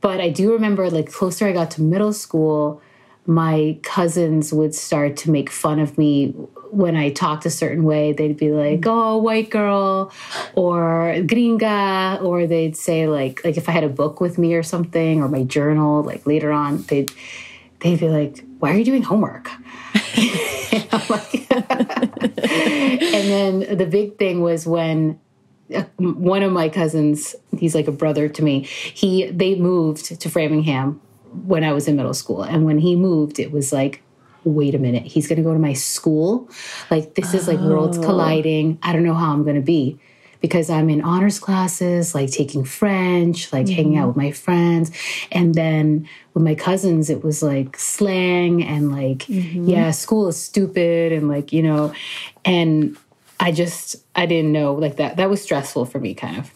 but 0.01 0.21
I 0.21 0.29
do 0.29 0.53
remember 0.53 0.89
like 0.89 1.11
closer 1.11 1.47
I 1.47 1.51
got 1.51 1.71
to 1.71 1.81
middle 1.81 2.13
school, 2.13 2.81
my 3.27 3.77
cousins 3.83 4.53
would 4.53 4.73
start 4.73 5.17
to 5.17 5.29
make 5.31 5.49
fun 5.49 5.79
of 5.79 5.97
me 5.97 6.29
when 6.71 6.95
I 6.95 7.11
talked 7.11 7.45
a 7.45 7.49
certain 7.49 7.83
way. 7.83 8.13
They'd 8.13 8.37
be 8.37 8.51
like, 8.51 8.81
mm. 8.81 8.87
"Oh, 8.87 9.17
white 9.17 9.49
girl," 9.49 10.11
or 10.55 11.13
"gringa," 11.19 12.23
or 12.23 12.47
they'd 12.47 12.77
say 12.77 13.05
like, 13.07 13.43
like 13.43 13.57
if 13.57 13.67
I 13.67 13.73
had 13.73 13.83
a 13.83 13.89
book 13.89 14.21
with 14.21 14.37
me 14.37 14.55
or 14.55 14.63
something, 14.63 15.21
or 15.21 15.27
my 15.27 15.43
journal. 15.43 16.03
Like 16.03 16.25
later 16.25 16.53
on, 16.53 16.83
they'd 16.83 17.11
they'd 17.81 17.99
be 17.99 18.09
like, 18.09 18.45
"Why 18.59 18.71
are 18.71 18.77
you 18.77 18.85
doing 18.85 19.03
homework?" 19.03 19.51
and, 20.71 21.09
like, 21.09 21.51
and 21.51 23.27
then 23.29 23.77
the 23.77 23.87
big 23.89 24.17
thing 24.17 24.41
was 24.41 24.65
when 24.65 25.19
uh, 25.75 25.83
one 25.97 26.43
of 26.43 26.53
my 26.53 26.69
cousins 26.69 27.35
he's 27.57 27.75
like 27.75 27.87
a 27.87 27.91
brother 27.91 28.29
to 28.29 28.41
me 28.41 28.61
he 28.61 29.29
they 29.31 29.55
moved 29.55 30.21
to 30.21 30.29
framingham 30.29 31.01
when 31.45 31.63
I 31.63 31.73
was 31.73 31.87
in 31.87 31.95
middle 31.95 32.13
school. 32.13 32.43
And 32.43 32.65
when 32.65 32.79
he 32.79 32.95
moved, 32.95 33.39
it 33.39 33.51
was 33.51 33.71
like, 33.71 34.01
wait 34.43 34.75
a 34.75 34.79
minute, 34.79 35.03
he's 35.03 35.27
going 35.27 35.37
to 35.37 35.43
go 35.43 35.53
to 35.53 35.59
my 35.59 35.73
school. 35.73 36.49
Like, 36.89 37.15
this 37.15 37.33
is 37.33 37.47
like 37.47 37.59
worlds 37.59 37.97
oh. 37.97 38.03
colliding. 38.03 38.79
I 38.81 38.93
don't 38.93 39.03
know 39.03 39.13
how 39.13 39.33
I'm 39.33 39.43
going 39.43 39.55
to 39.55 39.61
be 39.61 39.99
because 40.39 40.69
I'm 40.69 40.89
in 40.89 41.01
honors 41.01 41.39
classes, 41.39 42.13
like 42.13 42.31
taking 42.31 42.63
French, 42.63 43.51
like 43.51 43.65
mm-hmm. 43.65 43.75
hanging 43.75 43.97
out 43.97 44.07
with 44.07 44.17
my 44.17 44.31
friends. 44.31 44.91
And 45.31 45.55
then 45.55 46.07
with 46.33 46.43
my 46.43 46.55
cousins, 46.55 47.09
it 47.09 47.23
was 47.23 47.41
like 47.43 47.77
slang 47.77 48.63
and 48.63 48.91
like, 48.91 49.19
mm-hmm. 49.19 49.67
yeah, 49.67 49.91
school 49.91 50.27
is 50.27 50.41
stupid. 50.41 51.11
And 51.11 51.27
like, 51.27 51.51
you 51.51 51.63
know, 51.63 51.93
and 52.45 52.97
I 53.39 53.51
just, 53.51 53.97
I 54.15 54.25
didn't 54.25 54.51
know 54.51 54.73
like 54.73 54.97
that. 54.97 55.17
That 55.17 55.29
was 55.29 55.41
stressful 55.41 55.85
for 55.85 55.99
me, 55.99 56.13
kind 56.13 56.37
of. 56.37 56.51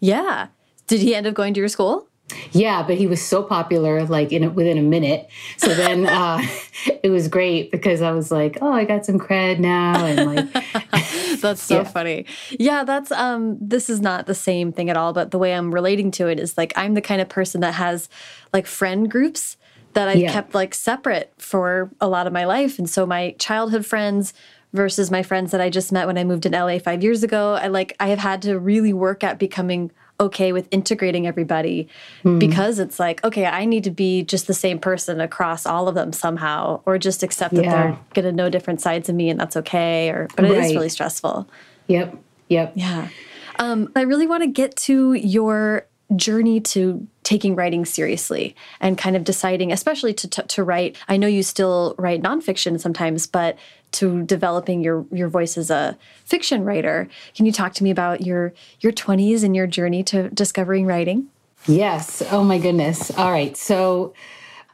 Yeah. 0.00 0.48
Did 0.86 1.00
he 1.00 1.14
end 1.14 1.26
up 1.26 1.34
going 1.34 1.54
to 1.54 1.60
your 1.60 1.68
school? 1.68 2.07
Yeah, 2.52 2.82
but 2.82 2.96
he 2.96 3.06
was 3.06 3.22
so 3.22 3.42
popular, 3.42 4.04
like 4.04 4.32
in 4.32 4.54
within 4.54 4.78
a 4.78 4.82
minute. 4.82 5.28
So 5.56 5.74
then 5.74 6.06
uh, 6.08 6.42
it 7.02 7.10
was 7.10 7.28
great 7.28 7.70
because 7.70 8.02
I 8.02 8.10
was 8.10 8.30
like, 8.30 8.58
oh, 8.60 8.72
I 8.72 8.84
got 8.84 9.06
some 9.06 9.18
cred 9.18 9.58
now, 9.58 10.04
and 10.04 10.34
like 10.34 10.52
that's 11.40 11.62
so 11.62 11.78
yeah. 11.78 11.84
funny. 11.84 12.26
Yeah, 12.50 12.84
that's 12.84 13.10
um, 13.12 13.56
this 13.60 13.88
is 13.88 14.00
not 14.00 14.26
the 14.26 14.34
same 14.34 14.72
thing 14.72 14.90
at 14.90 14.96
all. 14.96 15.12
But 15.12 15.30
the 15.30 15.38
way 15.38 15.54
I'm 15.54 15.72
relating 15.72 16.10
to 16.12 16.28
it 16.28 16.38
is 16.38 16.58
like 16.58 16.72
I'm 16.76 16.94
the 16.94 17.00
kind 17.00 17.20
of 17.20 17.28
person 17.28 17.60
that 17.62 17.74
has 17.74 18.08
like 18.52 18.66
friend 18.66 19.10
groups 19.10 19.56
that 19.94 20.08
I've 20.08 20.18
yeah. 20.18 20.32
kept 20.32 20.54
like 20.54 20.74
separate 20.74 21.32
for 21.38 21.90
a 22.00 22.08
lot 22.08 22.26
of 22.26 22.32
my 22.32 22.44
life, 22.44 22.78
and 22.78 22.88
so 22.88 23.06
my 23.06 23.34
childhood 23.38 23.86
friends 23.86 24.34
versus 24.74 25.10
my 25.10 25.22
friends 25.22 25.50
that 25.50 25.62
I 25.62 25.70
just 25.70 25.92
met 25.92 26.06
when 26.06 26.18
I 26.18 26.24
moved 26.24 26.44
in 26.44 26.52
LA 26.52 26.78
five 26.78 27.02
years 27.02 27.22
ago. 27.22 27.54
I 27.54 27.68
like 27.68 27.96
I 27.98 28.08
have 28.08 28.18
had 28.18 28.42
to 28.42 28.58
really 28.58 28.92
work 28.92 29.24
at 29.24 29.38
becoming 29.38 29.90
okay 30.20 30.52
with 30.52 30.68
integrating 30.70 31.26
everybody 31.26 31.88
mm. 32.24 32.38
because 32.38 32.78
it's 32.78 32.98
like, 32.98 33.22
okay, 33.24 33.46
I 33.46 33.64
need 33.64 33.84
to 33.84 33.90
be 33.90 34.22
just 34.22 34.46
the 34.46 34.54
same 34.54 34.78
person 34.78 35.20
across 35.20 35.66
all 35.66 35.88
of 35.88 35.94
them 35.94 36.12
somehow, 36.12 36.80
or 36.86 36.98
just 36.98 37.22
accept 37.22 37.54
that 37.54 37.64
they're 37.64 37.98
going 38.14 38.24
to 38.24 38.32
know 38.32 38.50
different 38.50 38.80
sides 38.80 39.08
of 39.08 39.14
me 39.14 39.30
and 39.30 39.38
that's 39.38 39.56
okay. 39.56 40.10
Or, 40.10 40.28
but 40.36 40.44
it 40.44 40.52
right. 40.52 40.64
is 40.64 40.74
really 40.74 40.88
stressful. 40.88 41.48
Yep. 41.86 42.16
Yep. 42.48 42.72
Yeah. 42.74 43.08
Um, 43.58 43.90
I 43.96 44.02
really 44.02 44.26
want 44.26 44.44
to 44.44 44.48
get 44.48 44.76
to 44.76 45.14
your 45.14 45.87
journey 46.16 46.60
to 46.60 47.06
taking 47.22 47.54
writing 47.54 47.84
seriously 47.84 48.56
and 48.80 48.96
kind 48.96 49.14
of 49.14 49.24
deciding, 49.24 49.72
especially 49.72 50.14
to, 50.14 50.28
to, 50.28 50.42
to 50.44 50.64
write. 50.64 50.96
I 51.08 51.16
know 51.16 51.26
you 51.26 51.42
still 51.42 51.94
write 51.98 52.22
nonfiction 52.22 52.80
sometimes, 52.80 53.26
but 53.26 53.58
to 53.92 54.22
developing 54.24 54.82
your 54.82 55.06
your 55.10 55.28
voice 55.28 55.56
as 55.56 55.70
a 55.70 55.96
fiction 56.24 56.64
writer. 56.64 57.08
Can 57.34 57.46
you 57.46 57.52
talk 57.52 57.74
to 57.74 57.84
me 57.84 57.90
about 57.90 58.22
your 58.22 58.52
your 58.80 58.92
20s 58.92 59.44
and 59.44 59.54
your 59.54 59.66
journey 59.66 60.02
to 60.04 60.28
discovering 60.30 60.86
writing? 60.86 61.28
Yes. 61.66 62.22
Oh 62.30 62.44
my 62.44 62.58
goodness. 62.58 63.10
All 63.16 63.30
right. 63.30 63.56
So 63.56 64.14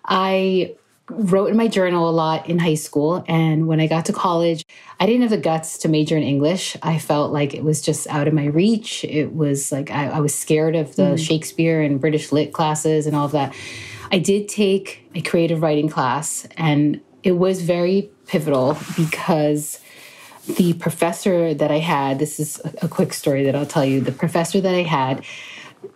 I 0.05 0.75
wrote 1.11 1.51
in 1.51 1.57
my 1.57 1.69
journal 1.69 2.09
a 2.09 2.13
lot 2.13 2.49
in 2.49 2.59
high 2.59 2.75
school 2.75 3.25
and 3.29 3.67
when 3.67 3.79
I 3.79 3.87
got 3.87 4.07
to 4.07 4.13
college, 4.13 4.65
I 4.99 5.07
didn't 5.07 5.23
have 5.23 5.31
the 5.31 5.37
guts 5.37 5.77
to 5.79 5.89
major 5.89 6.17
in 6.17 6.23
English. 6.23 6.77
I 6.83 6.99
felt 6.99 7.31
like 7.33 7.53
it 7.55 7.63
was 7.63 7.83
just 7.83 8.07
out 8.07 8.27
of 8.27 8.33
my 8.33 8.47
reach. 8.47 9.05
It 9.05 9.35
was 9.35 9.71
like 9.71 9.91
I, 9.91 10.09
I 10.09 10.21
was 10.21 10.35
scared 10.35 10.75
of 10.75 10.97
the 10.97 11.03
mm. 11.03 11.19
Shakespeare 11.19 11.83
and 11.83 12.01
British 12.01 12.33
lit 12.33 12.53
classes 12.53 13.07
and 13.07 13.15
all 13.15 13.27
of 13.27 13.33
that. 13.33 13.55
I 14.11 14.19
did 14.19 14.49
take 14.49 15.09
a 15.15 15.21
creative 15.21 15.61
writing 15.61 15.89
class 15.89 16.49
and 16.57 17.01
it 17.23 17.33
was 17.33 17.63
very 17.63 18.11
pivotal 18.27 18.79
because 18.97 19.81
the 20.57 20.75
professor 20.75 21.55
that 21.55 21.71
I 21.71 21.79
had, 21.79 22.19
this 22.19 22.39
is 22.39 22.61
a 22.83 22.89
quick 22.89 23.13
story 23.13 23.45
that 23.45 23.55
I'll 23.55 23.67
tell 23.67 23.85
you. 23.85 24.01
The 24.01 24.13
professor 24.13 24.61
that 24.61 24.75
I 24.75 24.83
had, 24.83 25.25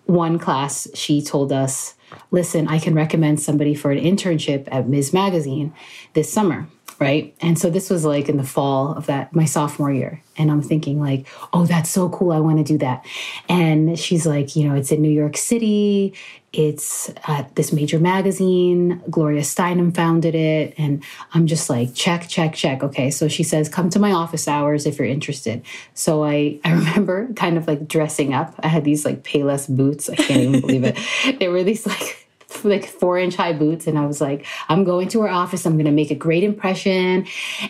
one 0.06 0.38
class, 0.38 0.88
she 0.94 1.22
told 1.22 1.52
us, 1.52 1.94
listen, 2.30 2.68
I 2.68 2.78
can 2.78 2.94
recommend 2.94 3.40
somebody 3.40 3.74
for 3.74 3.90
an 3.90 3.98
internship 3.98 4.68
at 4.70 4.88
Ms. 4.88 5.12
Magazine 5.12 5.74
this 6.14 6.32
summer. 6.32 6.68
Right? 7.00 7.34
And 7.40 7.58
so 7.58 7.70
this 7.70 7.90
was 7.90 8.04
like 8.04 8.28
in 8.28 8.36
the 8.36 8.44
fall 8.44 8.92
of 8.94 9.06
that 9.06 9.34
my 9.34 9.44
sophomore 9.44 9.92
year. 9.92 10.22
And 10.36 10.50
i'm 10.50 10.62
thinking 10.62 11.00
like 11.00 11.26
oh 11.52 11.66
that's 11.66 11.90
so 11.90 12.08
cool. 12.08 12.32
I 12.32 12.40
want 12.40 12.58
to 12.58 12.64
do 12.64 12.78
that. 12.78 13.04
And 13.48 13.98
she's 13.98 14.26
like 14.26 14.56
you 14.56 14.68
know 14.68 14.74
it's 14.74 14.90
in 14.90 15.02
new 15.02 15.10
york 15.10 15.36
city. 15.36 16.14
It's 16.52 17.10
at 17.26 17.54
this 17.56 17.72
major 17.72 17.98
magazine. 17.98 19.02
Gloria 19.10 19.42
steinem 19.42 19.94
founded 19.94 20.34
it. 20.34 20.74
And 20.76 21.04
i'm 21.34 21.46
just 21.46 21.70
like 21.70 21.94
check 21.94 22.28
check 22.28 22.54
check. 22.54 22.82
Okay 22.82 23.10
so 23.10 23.28
she 23.28 23.42
says 23.42 23.68
come 23.68 23.90
to 23.90 23.98
my 23.98 24.12
office 24.12 24.48
hours 24.48 24.86
if 24.86 24.98
you're 24.98 25.08
interested. 25.08 25.62
So 25.94 26.24
i 26.24 26.58
i 26.64 26.72
remember 26.72 27.32
kind 27.34 27.56
of 27.56 27.66
like 27.66 27.86
dressing 27.86 28.34
up. 28.34 28.54
I 28.60 28.68
had 28.68 28.84
these 28.84 29.04
like 29.04 29.22
payless 29.22 29.68
boots. 29.68 30.08
I 30.08 30.16
can't 30.16 30.40
even 30.40 30.60
believe 30.60 30.84
it. 30.84 30.98
They 31.38 31.48
were 31.48 31.62
these 31.62 31.86
like 31.86 32.27
like 32.64 32.86
four 32.86 33.18
inch 33.18 33.36
high 33.36 33.52
boots. 33.52 33.86
And 33.86 33.98
I 33.98 34.06
was 34.06 34.20
like, 34.20 34.46
I'm 34.68 34.84
going 34.84 35.08
to 35.08 35.22
her 35.22 35.28
office. 35.28 35.66
I'm 35.66 35.74
going 35.74 35.86
to 35.86 35.90
make 35.90 36.10
a 36.10 36.16
great 36.16 36.44
impression 36.44 37.26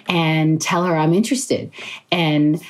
and 0.08 0.60
tell 0.60 0.84
her 0.84 0.96
I'm 0.96 1.14
interested. 1.14 1.70
And 2.10 2.62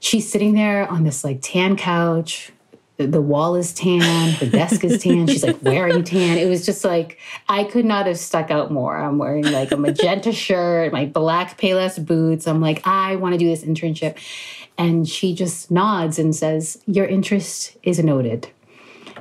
she's 0.00 0.30
sitting 0.30 0.54
there 0.54 0.88
on 0.88 1.04
this 1.04 1.24
like 1.24 1.38
tan 1.42 1.76
couch. 1.76 2.52
The 2.98 3.20
wall 3.20 3.56
is 3.56 3.74
tan, 3.74 4.32
her 4.36 4.46
desk 4.46 4.82
is 4.82 5.02
tan. 5.02 5.26
She's 5.26 5.44
like 5.44 5.62
wearing 5.62 6.02
tan. 6.02 6.38
It 6.38 6.48
was 6.48 6.64
just 6.64 6.82
like, 6.82 7.18
I 7.46 7.64
could 7.64 7.84
not 7.84 8.06
have 8.06 8.18
stuck 8.18 8.50
out 8.50 8.70
more. 8.70 8.96
I'm 8.96 9.18
wearing 9.18 9.44
like 9.52 9.70
a 9.70 9.76
magenta 9.76 10.32
shirt, 10.32 10.94
my 10.94 11.04
black 11.04 11.58
Payless 11.58 12.02
boots. 12.02 12.48
I'm 12.48 12.62
like, 12.62 12.86
I 12.86 13.16
want 13.16 13.34
to 13.34 13.38
do 13.38 13.48
this 13.48 13.64
internship. 13.64 14.16
And 14.78 15.06
she 15.06 15.34
just 15.34 15.70
nods 15.70 16.18
and 16.18 16.34
says, 16.34 16.82
Your 16.86 17.04
interest 17.04 17.76
is 17.82 17.98
noted 17.98 18.48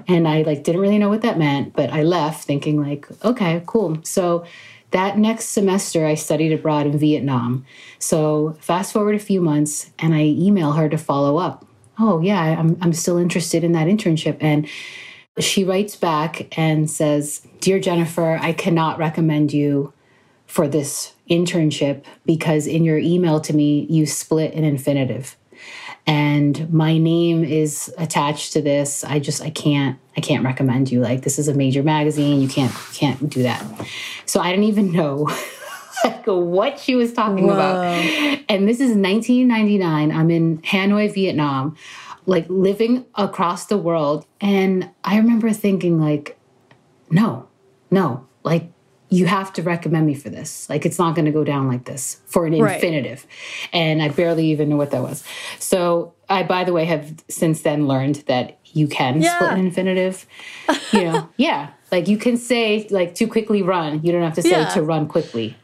and 0.08 0.28
I 0.28 0.44
like 0.44 0.64
didn't 0.64 0.82
really 0.82 0.98
know 0.98 1.10
what 1.10 1.22
that 1.22 1.38
meant, 1.38 1.74
but 1.74 1.90
I 1.92 2.04
left 2.04 2.46
thinking 2.46 2.82
like, 2.82 3.08
okay, 3.24 3.64
cool. 3.66 3.98
So 4.04 4.46
that 4.92 5.18
next 5.18 5.46
semester 5.50 6.06
I 6.06 6.14
studied 6.14 6.54
abroad 6.54 6.86
in 6.86 6.98
Vietnam. 6.98 7.66
So 8.00 8.56
fast 8.60 8.94
forward 8.94 9.16
a 9.16 9.20
few 9.20 9.42
months 9.42 9.92
and 10.00 10.14
I 10.14 10.22
email 10.22 10.74
her 10.74 10.88
to 10.90 10.98
follow 10.98 11.38
up. 11.38 11.66
Oh 12.00 12.22
yeah, 12.22 12.42
I'm 12.42 12.78
I'm 12.82 12.94
still 12.94 13.18
interested 13.18 13.64
in 13.64 13.72
that 13.74 13.88
internship 13.88 14.38
and 14.42 14.68
she 15.40 15.64
writes 15.64 15.96
back 15.96 16.58
and 16.58 16.90
says, 16.90 17.46
"Dear 17.60 17.80
Jennifer, 17.80 18.38
I 18.42 18.54
cannot 18.54 18.98
recommend 18.98 19.52
you 19.54 19.92
for 20.46 20.68
this 20.68 21.14
internship 21.30 22.04
because 22.26 22.68
in 22.68 22.84
your 22.84 22.98
email 22.98 23.42
to 23.42 23.54
me 23.54 23.86
you 23.90 24.06
split 24.06 24.54
an 24.54 24.64
infinitive." 24.64 25.36
And 26.08 26.72
my 26.72 26.98
name 26.98 27.44
is 27.44 27.94
attached 27.98 28.54
to 28.54 28.62
this. 28.62 29.04
I 29.04 29.20
just 29.20 29.42
i 29.42 29.50
can't 29.50 30.00
i 30.18 30.22
can't 30.22 30.44
recommend 30.44 30.92
you. 30.92 31.02
Like 31.02 31.22
this 31.24 31.40
is 31.40 31.48
a 31.48 31.54
major 31.54 31.84
magazine. 31.84 32.42
You 32.42 32.48
can't 32.48 32.74
can't 32.94 33.30
do 33.30 33.44
that. 33.44 33.64
So 34.26 34.40
i 34.40 34.50
didn't 34.50 34.66
even 34.66 34.92
know 34.92 35.30
like 36.04 36.26
what 36.26 36.80
she 36.80 36.96
was 36.96 37.14
talking 37.14 37.48
Whoa. 37.48 37.54
about 37.54 37.86
and 38.50 38.68
this 38.68 38.80
is 38.80 38.96
1999 38.96 40.12
i'm 40.12 40.30
in 40.30 40.60
hanoi 40.60 41.12
vietnam 41.12 41.76
like 42.28 42.46
living 42.50 43.06
across 43.16 43.68
the 43.68 43.78
world. 43.78 44.26
And 44.42 44.90
i 45.04 45.18
remember 45.18 45.52
thinking 45.52 46.00
like 46.00 46.38
no 47.10 47.48
no. 47.92 48.28
Like 48.44 48.70
you 49.10 49.26
have 49.26 49.54
to 49.54 49.62
recommend 49.62 50.08
me 50.08 50.16
for 50.16 50.30
this. 50.30 50.70
Like 50.70 50.86
it's 50.86 50.98
not 50.98 51.16
going 51.16 51.26
to 51.26 51.32
go 51.32 51.44
down 51.44 51.68
like 51.68 51.86
this 51.86 52.22
for 52.26 52.46
an 52.46 52.60
right. 52.60 52.76
infinitive. 52.76 53.26
And 53.72 54.02
I 54.02 54.10
barely 54.10 54.48
even 54.48 54.70
know 54.70 54.78
what 54.78 54.92
that 54.92 55.02
was. 55.02 55.24
So 55.60 56.14
I, 56.28 56.44
by 56.44 56.64
the 56.64 56.74
way, 56.74 56.86
have 56.86 57.24
since 57.30 57.62
then 57.62 57.88
learned 57.88 58.16
that 58.28 58.60
you 58.66 58.88
can 58.88 59.22
yeah. 59.22 59.36
split 59.36 59.52
an 59.52 59.60
infinitive. 59.60 60.26
You 60.92 61.06
know, 61.06 61.30
yeah. 61.38 61.72
Like 61.92 62.08
you 62.08 62.18
can 62.18 62.38
say 62.38 62.88
like 62.90 63.16
to 63.16 63.28
quickly 63.28 63.62
run. 63.62 64.04
You 64.04 64.12
don't 64.12 64.24
have 64.24 64.36
to 64.36 64.42
say 64.42 64.50
yeah. 64.50 64.70
to 64.70 64.82
run 64.82 65.08
quickly. 65.08 65.56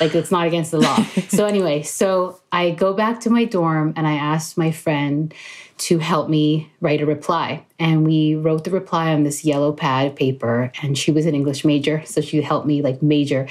Like 0.00 0.14
it's 0.14 0.30
not 0.30 0.46
against 0.46 0.70
the 0.70 0.78
law. 0.78 0.96
so 1.28 1.46
anyway, 1.46 1.82
so 1.82 2.40
I 2.52 2.70
go 2.70 2.92
back 2.94 3.20
to 3.20 3.30
my 3.30 3.44
dorm 3.44 3.92
and 3.96 4.06
I 4.06 4.14
asked 4.14 4.56
my 4.56 4.70
friend 4.70 5.34
to 5.76 5.98
help 5.98 6.28
me 6.28 6.70
write 6.80 7.00
a 7.00 7.06
reply. 7.06 7.64
And 7.78 8.06
we 8.06 8.36
wrote 8.36 8.64
the 8.64 8.70
reply 8.70 9.12
on 9.12 9.24
this 9.24 9.44
yellow 9.44 9.72
pad 9.72 10.06
of 10.06 10.16
paper. 10.16 10.70
And 10.82 10.96
she 10.96 11.10
was 11.10 11.26
an 11.26 11.34
English 11.34 11.64
major, 11.64 12.02
so 12.04 12.20
she 12.20 12.40
helped 12.42 12.66
me 12.66 12.80
like 12.80 13.02
major. 13.02 13.48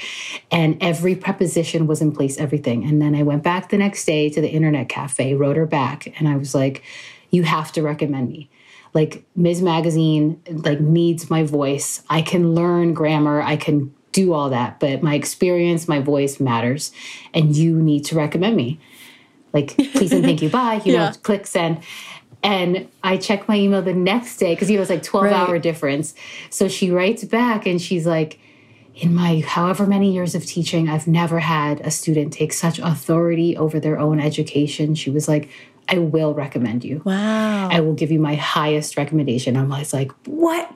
And 0.50 0.82
every 0.82 1.14
preposition 1.14 1.86
was 1.86 2.00
in 2.00 2.12
place, 2.12 2.38
everything. 2.38 2.84
And 2.84 3.00
then 3.00 3.14
I 3.14 3.22
went 3.22 3.42
back 3.42 3.68
the 3.68 3.76
next 3.76 4.04
day 4.06 4.30
to 4.30 4.40
the 4.40 4.48
internet 4.48 4.88
cafe, 4.88 5.34
wrote 5.34 5.56
her 5.56 5.66
back, 5.66 6.18
and 6.18 6.28
I 6.28 6.36
was 6.36 6.54
like, 6.54 6.82
you 7.30 7.42
have 7.42 7.72
to 7.72 7.82
recommend 7.82 8.30
me 8.30 8.48
like 8.94 9.24
Ms. 9.34 9.60
Magazine 9.60 10.40
like 10.48 10.80
needs 10.80 11.28
my 11.28 11.42
voice. 11.42 12.02
I 12.08 12.22
can 12.22 12.54
learn 12.54 12.94
grammar. 12.94 13.42
I 13.42 13.56
can 13.56 13.92
do 14.14 14.32
all 14.32 14.48
that, 14.50 14.80
but 14.80 15.02
my 15.02 15.14
experience, 15.14 15.86
my 15.86 15.98
voice 15.98 16.40
matters, 16.40 16.92
and 17.34 17.54
you 17.54 17.82
need 17.82 18.04
to 18.06 18.14
recommend 18.14 18.56
me. 18.56 18.80
Like, 19.52 19.76
please 19.76 20.12
and 20.12 20.24
thank 20.24 20.40
you, 20.40 20.48
bye. 20.60 20.80
You 20.84 20.94
yeah. 20.94 21.10
know, 21.10 21.12
click 21.22 21.46
send. 21.46 21.82
And 22.42 22.88
I 23.02 23.16
check 23.16 23.48
my 23.48 23.56
email 23.56 23.82
the 23.82 23.94
next 23.94 24.36
day 24.36 24.54
because 24.54 24.70
you 24.70 24.76
know 24.76 24.82
it's 24.82 24.90
like 24.90 25.02
12 25.02 25.24
right. 25.24 25.32
hour 25.32 25.58
difference. 25.58 26.14
So 26.50 26.68
she 26.68 26.90
writes 26.90 27.24
back 27.24 27.66
and 27.66 27.80
she's 27.80 28.06
like, 28.06 28.38
in 28.94 29.14
my 29.14 29.40
however 29.40 29.86
many 29.86 30.12
years 30.12 30.34
of 30.34 30.46
teaching, 30.46 30.88
I've 30.88 31.08
never 31.08 31.40
had 31.40 31.80
a 31.80 31.90
student 31.90 32.32
take 32.32 32.52
such 32.52 32.78
authority 32.78 33.56
over 33.56 33.80
their 33.80 33.98
own 33.98 34.20
education. 34.20 34.94
She 34.94 35.10
was 35.10 35.26
like, 35.26 35.48
I 35.88 35.98
will 35.98 36.34
recommend 36.34 36.84
you. 36.84 37.02
Wow. 37.04 37.68
I 37.70 37.80
will 37.80 37.94
give 37.94 38.12
you 38.12 38.20
my 38.20 38.36
highest 38.36 38.96
recommendation. 38.96 39.56
I'm 39.56 39.72
always 39.72 39.92
like, 39.92 40.12
what? 40.26 40.70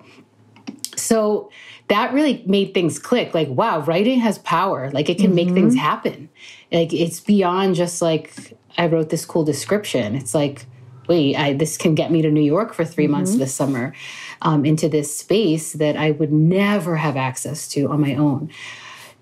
So 0.97 1.51
that 1.89 2.13
really 2.13 2.43
made 2.47 2.75
things 2.75 2.99
click. 2.99 3.35
Like, 3.35 3.49
wow, 3.49 3.81
writing 3.81 4.21
has 4.21 4.39
power. 4.39 4.91
Like 4.91 5.09
it 5.09 5.17
can 5.17 5.29
mm-hmm. 5.29 5.35
make 5.35 5.51
things 5.51 5.75
mm-hmm. 5.75 5.85
happen. 5.85 6.29
Like 6.71 6.93
it's 6.93 7.21
beyond 7.21 7.75
just 7.75 8.03
like 8.03 8.57
I 8.77 8.87
wrote 8.87 9.09
this 9.09 9.25
cool 9.25 9.45
description. 9.45 10.15
It's 10.15 10.35
like, 10.35 10.67
wait, 11.09 11.37
I, 11.37 11.55
this 11.55 11.77
can 11.77 11.95
get 11.95 12.13
me 12.13 12.21
to 12.23 12.31
New 12.31 12.43
York 12.43 12.75
for 12.75 12.85
3 12.85 13.05
mm-hmm. 13.05 13.13
months 13.13 13.37
this 13.37 13.55
summer 13.55 13.95
um, 14.43 14.65
into 14.65 14.89
this 14.89 15.15
space 15.15 15.73
that 15.75 15.97
I 15.97 16.13
would 16.13 16.33
never 16.33 16.97
have 16.97 17.17
access 17.17 17.67
to 17.69 17.89
on 17.89 18.01
my 18.01 18.15
own. 18.15 18.51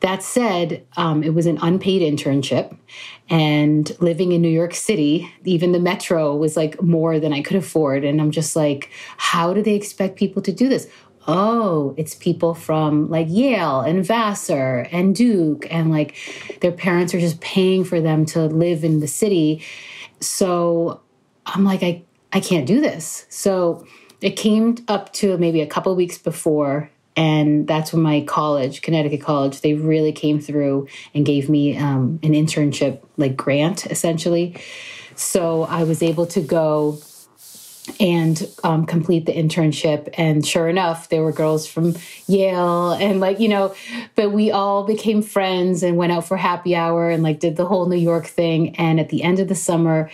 That 0.01 0.23
said, 0.23 0.87
um, 0.97 1.23
it 1.23 1.33
was 1.33 1.47
an 1.47 1.59
unpaid 1.63 2.03
internship. 2.03 2.77
And 3.31 3.91
living 3.99 4.33
in 4.33 4.43
New 4.43 4.51
York 4.51 4.75
City, 4.75 5.33
even 5.45 5.73
the 5.73 5.81
metro 5.81 6.37
was 6.37 6.57
like 6.57 6.81
more 6.83 7.19
than 7.19 7.33
I 7.33 7.41
could 7.41 7.57
afford. 7.57 8.05
And 8.05 8.21
I'm 8.21 8.31
just 8.31 8.55
like, 8.55 8.91
how 9.17 9.55
do 9.55 9.63
they 9.63 9.75
expect 9.75 10.17
people 10.17 10.43
to 10.43 10.53
do 10.53 10.69
this? 10.69 10.89
Oh, 11.27 11.95
it's 11.97 12.15
people 12.15 12.55
from 12.55 13.09
like 13.11 13.27
Yale 13.29 13.81
and 13.81 14.05
Vassar 14.05 14.87
and 14.93 15.15
Duke, 15.15 15.67
and 15.71 15.91
like 15.91 16.17
their 16.61 16.73
parents 16.73 17.15
are 17.15 17.21
just 17.21 17.41
paying 17.41 17.85
for 17.85 18.01
them 18.01 18.25
to 18.27 18.47
live 18.47 18.85
in 18.85 19.01
the 19.01 19.09
city. 19.09 19.62
So 20.21 21.01
I'm 21.45 21.65
like, 21.65 21.83
I, 21.83 22.03
I 22.33 22.41
can't 22.41 22.67
do 22.67 22.81
this. 22.81 23.27
So 23.29 23.87
it 24.21 24.37
came 24.37 24.77
up 24.89 25.12
to 25.15 25.37
maybe 25.39 25.61
a 25.61 25.67
couple 25.67 25.95
weeks 25.95 26.19
before. 26.19 26.91
And 27.19 27.67
that's 27.67 27.95
when 27.95 28.03
my 28.03 28.23
college, 28.23 28.83
Connecticut 28.83 29.23
College, 29.23 29.62
they 29.62 29.73
really 29.73 30.12
came 30.12 30.39
through 30.39 30.87
and 31.15 31.25
gave 31.25 31.49
me 31.49 31.77
um, 31.79 32.21
an 32.23 32.33
internship, 32.33 33.03
like 33.17 33.37
grant, 33.37 33.87
essentially. 33.87 34.55
So 35.15 35.62
I 35.62 35.85
was 35.85 36.03
able 36.03 36.27
to 36.27 36.43
go 36.43 36.99
and 38.01 38.49
um, 38.64 38.87
complete 38.87 39.27
the 39.27 39.33
internship. 39.33 40.09
And 40.18 40.46
sure 40.46 40.68
enough, 40.68 41.09
there 41.09 41.22
were 41.22 41.33
girls 41.33 41.66
from 41.66 41.96
Yale 42.27 42.92
and 42.92 43.20
like, 43.20 43.40
you 43.40 43.49
know, 43.49 43.75
but 44.14 44.33
we 44.33 44.51
all 44.51 44.85
became 44.85 45.22
friends 45.22 45.83
and 45.83 45.96
went 45.96 46.12
out 46.12 46.27
for 46.27 46.37
happy 46.37 46.75
hour 46.75 47.11
and 47.11 47.22
like 47.22 47.40
did 47.40 47.57
the 47.57 47.66
whole 47.66 47.87
New 47.87 47.96
York 47.96 48.27
thing. 48.27 48.77
And 48.77 48.99
at 49.01 49.09
the 49.09 49.22
end 49.22 49.38
of 49.38 49.49
the 49.49 49.55
summer, 49.55 50.11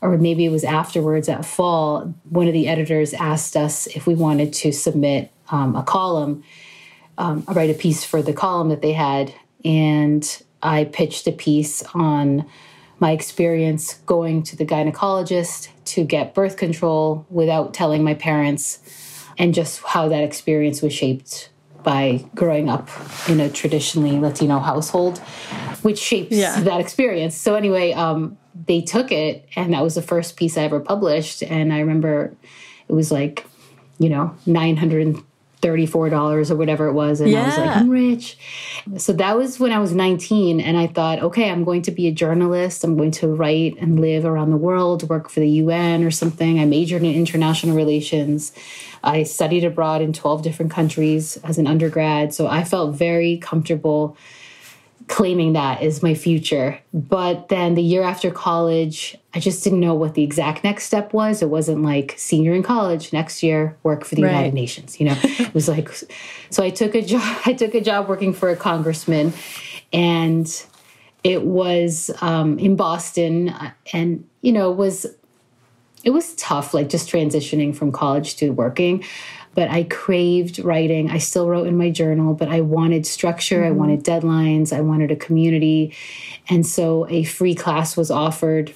or 0.00 0.18
maybe 0.18 0.44
it 0.44 0.50
was 0.50 0.64
afterwards 0.64 1.28
at 1.28 1.44
fall, 1.44 2.14
one 2.28 2.46
of 2.46 2.52
the 2.52 2.68
editors 2.68 3.14
asked 3.14 3.56
us 3.56 3.86
if 3.88 4.06
we 4.06 4.14
wanted 4.14 4.52
to 4.52 4.72
submit 4.72 5.30
um, 5.50 5.74
a 5.74 5.82
column, 5.82 6.42
um, 7.18 7.44
write 7.48 7.70
a 7.70 7.74
piece 7.74 8.04
for 8.04 8.20
the 8.22 8.32
column 8.32 8.68
that 8.68 8.82
they 8.82 8.92
had. 8.92 9.32
And 9.64 10.42
I 10.62 10.84
pitched 10.84 11.26
a 11.26 11.32
piece 11.32 11.82
on 11.94 12.46
my 12.98 13.12
experience 13.12 13.94
going 14.06 14.42
to 14.44 14.56
the 14.56 14.64
gynecologist 14.64 15.68
to 15.84 16.04
get 16.04 16.34
birth 16.34 16.56
control 16.56 17.26
without 17.30 17.74
telling 17.74 18.02
my 18.02 18.14
parents, 18.14 18.78
and 19.38 19.54
just 19.54 19.82
how 19.82 20.08
that 20.08 20.22
experience 20.22 20.80
was 20.80 20.92
shaped 20.92 21.50
by 21.82 22.24
growing 22.34 22.68
up 22.68 22.88
in 23.28 23.38
a 23.38 23.48
traditionally 23.48 24.18
Latino 24.18 24.58
household, 24.58 25.18
which 25.82 25.98
shapes 25.98 26.34
yeah. 26.34 26.60
that 26.60 26.80
experience. 26.80 27.36
So, 27.36 27.54
anyway, 27.54 27.92
um, 27.92 28.36
they 28.66 28.80
took 28.80 29.12
it, 29.12 29.46
and 29.54 29.72
that 29.72 29.82
was 29.82 29.94
the 29.94 30.02
first 30.02 30.36
piece 30.36 30.56
I 30.56 30.62
ever 30.62 30.80
published. 30.80 31.42
And 31.42 31.72
I 31.72 31.80
remember 31.80 32.34
it 32.88 32.92
was 32.92 33.12
like, 33.12 33.46
you 33.98 34.08
know, 34.08 34.34
900 34.46 35.22
$34 35.66 36.50
or 36.50 36.56
whatever 36.56 36.86
it 36.86 36.92
was. 36.92 37.20
And 37.20 37.30
yeah. 37.30 37.42
I 37.42 37.46
was 37.46 37.58
like, 37.58 37.76
I'm 37.76 37.90
rich. 37.90 38.38
So 38.98 39.12
that 39.14 39.36
was 39.36 39.58
when 39.58 39.72
I 39.72 39.78
was 39.78 39.92
19. 39.92 40.60
And 40.60 40.76
I 40.76 40.86
thought, 40.86 41.20
okay, 41.20 41.50
I'm 41.50 41.64
going 41.64 41.82
to 41.82 41.90
be 41.90 42.06
a 42.06 42.12
journalist. 42.12 42.84
I'm 42.84 42.96
going 42.96 43.10
to 43.12 43.28
write 43.28 43.76
and 43.78 44.00
live 44.00 44.24
around 44.24 44.50
the 44.50 44.56
world, 44.56 45.08
work 45.08 45.28
for 45.28 45.40
the 45.40 45.48
UN 45.48 46.04
or 46.04 46.10
something. 46.10 46.60
I 46.60 46.64
majored 46.64 47.02
in 47.02 47.14
international 47.14 47.76
relations. 47.76 48.52
I 49.02 49.22
studied 49.24 49.64
abroad 49.64 50.02
in 50.02 50.12
12 50.12 50.42
different 50.42 50.72
countries 50.72 51.36
as 51.44 51.58
an 51.58 51.66
undergrad. 51.66 52.34
So 52.34 52.46
I 52.46 52.64
felt 52.64 52.94
very 52.94 53.38
comfortable 53.38 54.16
claiming 55.08 55.52
that 55.52 55.82
is 55.82 56.02
my 56.02 56.14
future. 56.14 56.80
But 56.92 57.48
then 57.48 57.74
the 57.74 57.82
year 57.82 58.02
after 58.02 58.30
college, 58.30 59.16
I 59.36 59.38
just 59.38 59.62
didn't 59.62 59.80
know 59.80 59.92
what 59.92 60.14
the 60.14 60.22
exact 60.22 60.64
next 60.64 60.84
step 60.84 61.12
was. 61.12 61.42
It 61.42 61.50
wasn't 61.50 61.82
like 61.82 62.14
senior 62.16 62.54
in 62.54 62.62
college, 62.62 63.12
next 63.12 63.42
year 63.42 63.76
work 63.82 64.06
for 64.06 64.14
the 64.14 64.22
right. 64.22 64.30
United 64.30 64.54
Nations, 64.54 64.98
you 64.98 65.04
know. 65.04 65.16
it 65.22 65.52
was 65.52 65.68
like 65.68 65.90
so 66.48 66.62
I 66.62 66.70
took 66.70 66.94
a 66.94 67.02
job 67.02 67.42
I 67.44 67.52
took 67.52 67.74
a 67.74 67.82
job 67.82 68.08
working 68.08 68.32
for 68.32 68.48
a 68.48 68.56
congressman 68.56 69.34
and 69.92 70.50
it 71.22 71.42
was 71.42 72.10
um, 72.22 72.58
in 72.58 72.76
Boston 72.76 73.54
and 73.92 74.26
you 74.40 74.52
know 74.52 74.70
was 74.70 75.04
it 76.02 76.10
was 76.10 76.34
tough 76.36 76.72
like 76.72 76.88
just 76.88 77.06
transitioning 77.06 77.76
from 77.76 77.92
college 77.92 78.36
to 78.36 78.50
working 78.50 79.04
but 79.56 79.70
I 79.70 79.84
craved 79.84 80.58
writing. 80.58 81.10
I 81.10 81.16
still 81.16 81.48
wrote 81.48 81.66
in 81.66 81.78
my 81.78 81.88
journal, 81.88 82.34
but 82.34 82.48
I 82.48 82.60
wanted 82.60 83.06
structure, 83.06 83.60
mm-hmm. 83.60 83.68
I 83.68 83.70
wanted 83.70 84.04
deadlines, 84.04 84.70
I 84.70 84.82
wanted 84.82 85.10
a 85.10 85.16
community. 85.16 85.94
And 86.50 86.66
so 86.66 87.06
a 87.08 87.24
free 87.24 87.54
class 87.54 87.96
was 87.96 88.10
offered. 88.10 88.74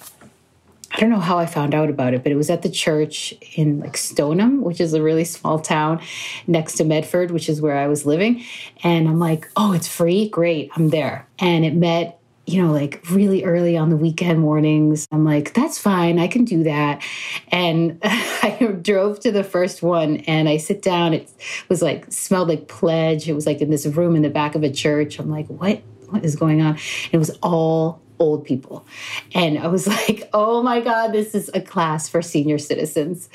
I 0.93 0.99
don't 0.99 1.09
know 1.09 1.19
how 1.19 1.37
I 1.37 1.45
found 1.45 1.73
out 1.73 1.89
about 1.89 2.13
it, 2.13 2.23
but 2.23 2.31
it 2.31 2.35
was 2.35 2.49
at 2.49 2.63
the 2.63 2.69
church 2.69 3.33
in 3.55 3.79
like 3.79 3.95
Stoneham, 3.95 4.61
which 4.61 4.81
is 4.81 4.93
a 4.93 5.01
really 5.01 5.23
small 5.23 5.59
town 5.59 6.01
next 6.47 6.75
to 6.75 6.83
Medford, 6.83 7.31
which 7.31 7.47
is 7.47 7.61
where 7.61 7.77
I 7.77 7.87
was 7.87 8.05
living. 8.05 8.43
And 8.83 9.07
I'm 9.07 9.19
like, 9.19 9.49
oh, 9.55 9.73
it's 9.73 9.87
free? 9.87 10.29
Great, 10.29 10.69
I'm 10.75 10.89
there. 10.89 11.27
And 11.39 11.65
it 11.65 11.75
met 11.75 12.17
you 12.47 12.61
know, 12.61 12.71
like 12.71 13.01
really 13.09 13.43
early 13.43 13.77
on 13.77 13.89
the 13.89 13.95
weekend 13.95 14.39
mornings. 14.39 15.07
I'm 15.11 15.23
like, 15.23 15.53
that's 15.53 15.77
fine, 15.77 16.19
I 16.19 16.27
can 16.27 16.43
do 16.43 16.63
that. 16.63 17.03
And 17.49 17.99
I 18.03 18.77
drove 18.81 19.19
to 19.21 19.31
the 19.31 19.43
first 19.43 19.81
one 19.81 20.17
and 20.27 20.49
I 20.49 20.57
sit 20.57 20.81
down. 20.81 21.13
It 21.13 21.31
was 21.69 21.81
like, 21.81 22.11
smelled 22.11 22.49
like 22.49 22.67
pledge. 22.67 23.29
It 23.29 23.33
was 23.33 23.45
like 23.45 23.61
in 23.61 23.69
this 23.69 23.85
room 23.85 24.15
in 24.15 24.21
the 24.21 24.29
back 24.29 24.55
of 24.55 24.63
a 24.63 24.71
church. 24.71 25.19
I'm 25.19 25.29
like, 25.29 25.47
what? 25.47 25.81
What 26.09 26.25
is 26.25 26.35
going 26.35 26.61
on? 26.61 26.77
It 27.13 27.17
was 27.17 27.29
all 27.41 28.00
old 28.21 28.45
people. 28.45 28.85
And 29.33 29.57
I 29.57 29.67
was 29.67 29.87
like, 30.07 30.29
oh 30.33 30.61
my 30.61 30.79
God, 30.79 31.11
this 31.11 31.33
is 31.35 31.49
a 31.53 31.59
class 31.59 32.07
for 32.07 32.21
senior 32.21 32.59
citizens. 32.59 33.29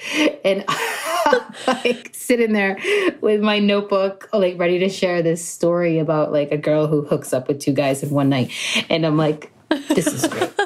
And 0.44 0.64
I 0.68 1.42
like 1.84 2.10
sitting 2.14 2.52
there 2.52 2.78
with 3.20 3.42
my 3.42 3.58
notebook, 3.58 4.28
like 4.32 4.58
ready 4.58 4.78
to 4.78 4.88
share 4.88 5.22
this 5.22 5.46
story 5.46 5.98
about 5.98 6.32
like 6.32 6.52
a 6.52 6.56
girl 6.56 6.86
who 6.86 7.02
hooks 7.02 7.32
up 7.32 7.48
with 7.48 7.60
two 7.60 7.72
guys 7.72 8.02
in 8.02 8.10
one 8.10 8.28
night. 8.28 8.52
And 8.88 9.04
I'm 9.04 9.16
like, 9.16 9.52
this 9.88 10.06
is 10.06 10.26
great. 10.26 10.52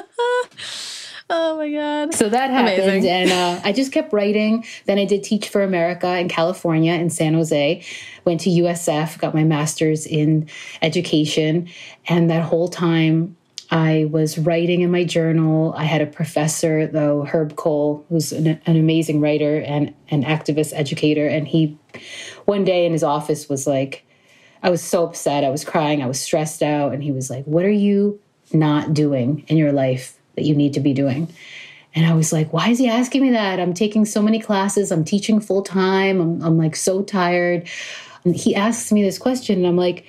Oh 1.33 1.55
my 1.55 1.71
God. 1.71 2.13
So 2.13 2.27
that 2.27 2.49
happened. 2.49 2.83
Amazing. 2.83 3.09
And 3.09 3.31
uh, 3.31 3.61
I 3.63 3.71
just 3.71 3.93
kept 3.93 4.11
writing. 4.11 4.65
Then 4.85 4.99
I 4.99 5.05
did 5.05 5.23
Teach 5.23 5.47
for 5.47 5.63
America 5.63 6.19
in 6.19 6.27
California, 6.27 6.91
in 6.93 7.09
San 7.09 7.35
Jose. 7.35 7.85
Went 8.25 8.41
to 8.41 8.49
USF, 8.49 9.17
got 9.17 9.33
my 9.33 9.45
master's 9.45 10.05
in 10.05 10.49
education. 10.81 11.69
And 12.09 12.29
that 12.29 12.43
whole 12.43 12.67
time, 12.67 13.37
I 13.71 14.09
was 14.11 14.37
writing 14.37 14.81
in 14.81 14.91
my 14.91 15.05
journal. 15.05 15.73
I 15.77 15.85
had 15.85 16.01
a 16.01 16.05
professor, 16.05 16.87
though, 16.87 17.23
Herb 17.23 17.55
Kohl, 17.55 18.05
who's 18.09 18.33
an, 18.33 18.59
an, 18.65 18.75
amazing 18.75 19.21
writer 19.21 19.61
and 19.61 19.93
an 20.09 20.25
activist 20.25 20.73
educator. 20.75 21.25
And 21.25 21.47
he, 21.47 21.79
one 22.43 22.65
day 22.65 22.85
in 22.85 22.91
his 22.91 23.03
office, 23.03 23.47
was 23.47 23.65
like, 23.65 24.05
I 24.61 24.69
was 24.69 24.83
so 24.83 25.05
upset. 25.05 25.45
I 25.45 25.49
was 25.49 25.63
crying. 25.63 26.03
I 26.03 26.07
was 26.07 26.19
stressed 26.19 26.61
out. 26.61 26.93
And 26.93 27.01
he 27.01 27.13
was 27.13 27.29
like, 27.29 27.45
What 27.45 27.63
are 27.63 27.71
you 27.71 28.19
not 28.51 28.93
doing 28.93 29.45
in 29.47 29.55
your 29.55 29.71
life 29.71 30.19
that 30.35 30.43
you 30.43 30.53
need 30.53 30.73
to 30.73 30.81
be 30.81 30.93
doing? 30.93 31.33
And 31.95 32.05
I 32.05 32.13
was 32.13 32.33
like, 32.33 32.51
Why 32.51 32.69
is 32.69 32.77
he 32.77 32.89
asking 32.89 33.21
me 33.21 33.31
that? 33.31 33.57
I'm 33.61 33.73
taking 33.73 34.03
so 34.03 34.21
many 34.21 34.39
classes. 34.39 34.91
I'm 34.91 35.05
teaching 35.05 35.39
full 35.39 35.61
time. 35.61 36.19
I'm, 36.19 36.41
I'm 36.41 36.57
like 36.57 36.75
so 36.75 37.03
tired. 37.03 37.69
And 38.25 38.35
he 38.35 38.53
asks 38.53 38.91
me 38.91 39.01
this 39.01 39.17
question. 39.17 39.59
And 39.59 39.67
I'm 39.67 39.77
like, 39.77 40.05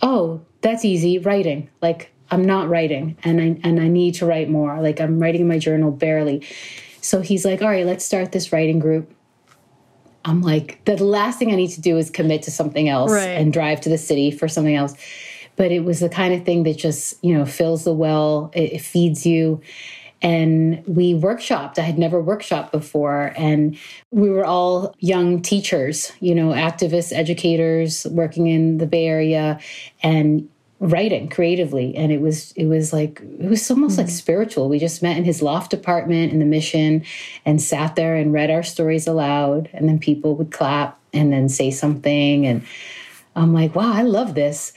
Oh, 0.00 0.40
that's 0.62 0.86
easy 0.86 1.18
writing. 1.18 1.68
Like, 1.82 2.10
I'm 2.30 2.44
not 2.44 2.68
writing 2.68 3.16
and 3.24 3.40
I 3.40 3.60
and 3.64 3.80
I 3.80 3.88
need 3.88 4.14
to 4.16 4.26
write 4.26 4.48
more. 4.48 4.80
Like 4.80 5.00
I'm 5.00 5.18
writing 5.18 5.42
in 5.42 5.48
my 5.48 5.58
journal 5.58 5.90
barely. 5.90 6.46
So 7.00 7.20
he's 7.20 7.44
like, 7.44 7.62
"All 7.62 7.68
right, 7.68 7.86
let's 7.86 8.04
start 8.04 8.32
this 8.32 8.52
writing 8.52 8.78
group." 8.78 9.12
I'm 10.24 10.42
like, 10.42 10.84
the 10.84 11.02
last 11.02 11.38
thing 11.38 11.50
I 11.50 11.56
need 11.56 11.70
to 11.70 11.80
do 11.80 11.96
is 11.96 12.10
commit 12.10 12.42
to 12.42 12.50
something 12.50 12.90
else 12.90 13.10
right. 13.10 13.28
and 13.28 13.52
drive 13.52 13.80
to 13.82 13.88
the 13.88 13.96
city 13.96 14.30
for 14.30 14.48
something 14.48 14.74
else. 14.74 14.94
But 15.56 15.72
it 15.72 15.80
was 15.80 16.00
the 16.00 16.10
kind 16.10 16.34
of 16.34 16.44
thing 16.44 16.64
that 16.64 16.76
just, 16.76 17.22
you 17.24 17.32
know, 17.32 17.46
fills 17.46 17.84
the 17.84 17.94
well, 17.94 18.50
it, 18.54 18.74
it 18.74 18.80
feeds 18.82 19.24
you 19.24 19.62
and 20.22 20.82
we 20.86 21.14
workshopped. 21.14 21.78
I 21.78 21.82
had 21.82 21.98
never 21.98 22.22
workshopped 22.22 22.72
before. 22.72 23.32
And 23.36 23.78
we 24.10 24.28
were 24.30 24.44
all 24.44 24.94
young 24.98 25.40
teachers, 25.40 26.12
you 26.20 26.34
know, 26.34 26.48
activists, 26.48 27.12
educators 27.12 28.06
working 28.10 28.46
in 28.46 28.78
the 28.78 28.86
Bay 28.86 29.06
Area. 29.06 29.58
And 30.02 30.48
writing 30.80 31.28
creatively 31.28 31.94
and 31.94 32.10
it 32.10 32.22
was 32.22 32.52
it 32.52 32.64
was 32.64 32.90
like 32.90 33.20
it 33.38 33.50
was 33.50 33.70
almost 33.70 33.92
mm-hmm. 33.92 34.06
like 34.06 34.10
spiritual 34.10 34.66
we 34.70 34.78
just 34.78 35.02
met 35.02 35.18
in 35.18 35.24
his 35.24 35.42
loft 35.42 35.74
apartment 35.74 36.32
in 36.32 36.38
the 36.38 36.44
mission 36.46 37.04
and 37.44 37.60
sat 37.60 37.96
there 37.96 38.16
and 38.16 38.32
read 38.32 38.50
our 38.50 38.62
stories 38.62 39.06
aloud 39.06 39.68
and 39.74 39.86
then 39.86 39.98
people 39.98 40.34
would 40.34 40.50
clap 40.50 40.98
and 41.12 41.30
then 41.30 41.50
say 41.50 41.70
something 41.70 42.46
and 42.46 42.64
i'm 43.36 43.52
like 43.52 43.74
wow 43.74 43.92
i 43.92 44.00
love 44.00 44.34
this 44.34 44.72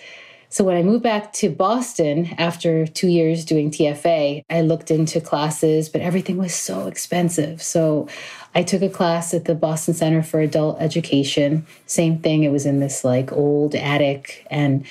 so 0.49 0.65
when 0.65 0.75
i 0.75 0.83
moved 0.83 1.03
back 1.03 1.31
to 1.31 1.49
boston 1.49 2.27
after 2.37 2.85
two 2.85 3.07
years 3.07 3.45
doing 3.45 3.71
tfa 3.71 4.43
i 4.49 4.59
looked 4.59 4.91
into 4.91 5.21
classes 5.21 5.87
but 5.87 6.01
everything 6.01 6.35
was 6.35 6.53
so 6.53 6.85
expensive 6.85 7.61
so 7.61 8.09
I 8.55 8.61
took 8.61 8.83
a 8.83 8.89
class 8.89 9.33
at 9.33 9.45
the 9.45 9.55
Boston 9.55 9.95
Center 9.95 10.21
for 10.21 10.39
Adult 10.39 10.79
Education. 10.79 11.65
Same 11.87 12.19
thing. 12.19 12.43
It 12.43 12.51
was 12.51 12.67
in 12.67 12.79
this 12.81 13.03
like 13.03 13.31
old 13.31 13.73
attic 13.73 14.45
and 14.51 14.85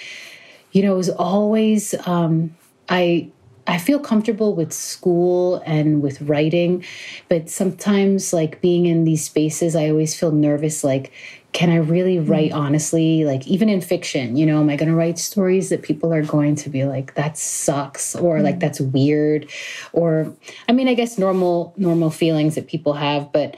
you 0.72 0.82
know, 0.82 0.94
it 0.94 0.96
was 0.96 1.10
always 1.10 1.94
um, 2.06 2.54
I 2.88 3.30
I 3.66 3.78
feel 3.78 4.00
comfortable 4.00 4.54
with 4.54 4.72
school 4.72 5.62
and 5.64 6.02
with 6.02 6.20
writing, 6.22 6.84
but 7.28 7.48
sometimes 7.48 8.32
like 8.32 8.60
being 8.60 8.86
in 8.86 9.04
these 9.04 9.24
spaces, 9.24 9.76
I 9.76 9.88
always 9.88 10.18
feel 10.18 10.32
nervous. 10.32 10.82
Like, 10.82 11.12
can 11.52 11.70
I 11.70 11.76
really 11.76 12.16
hmm. 12.16 12.30
write 12.30 12.52
honestly? 12.52 13.24
Like, 13.24 13.46
even 13.46 13.68
in 13.68 13.80
fiction, 13.80 14.36
you 14.36 14.46
know, 14.46 14.60
am 14.60 14.68
I 14.68 14.76
going 14.76 14.88
to 14.88 14.96
write 14.96 15.18
stories 15.18 15.68
that 15.68 15.82
people 15.82 16.12
are 16.12 16.22
going 16.22 16.56
to 16.56 16.70
be 16.70 16.84
like, 16.84 17.14
that 17.14 17.38
sucks, 17.38 18.16
or 18.16 18.40
like, 18.40 18.54
hmm. 18.54 18.60
that's 18.60 18.80
weird, 18.80 19.48
or 19.92 20.34
I 20.68 20.72
mean, 20.72 20.88
I 20.88 20.94
guess 20.94 21.18
normal 21.18 21.72
normal 21.76 22.10
feelings 22.10 22.56
that 22.56 22.66
people 22.66 22.94
have, 22.94 23.30
but 23.32 23.56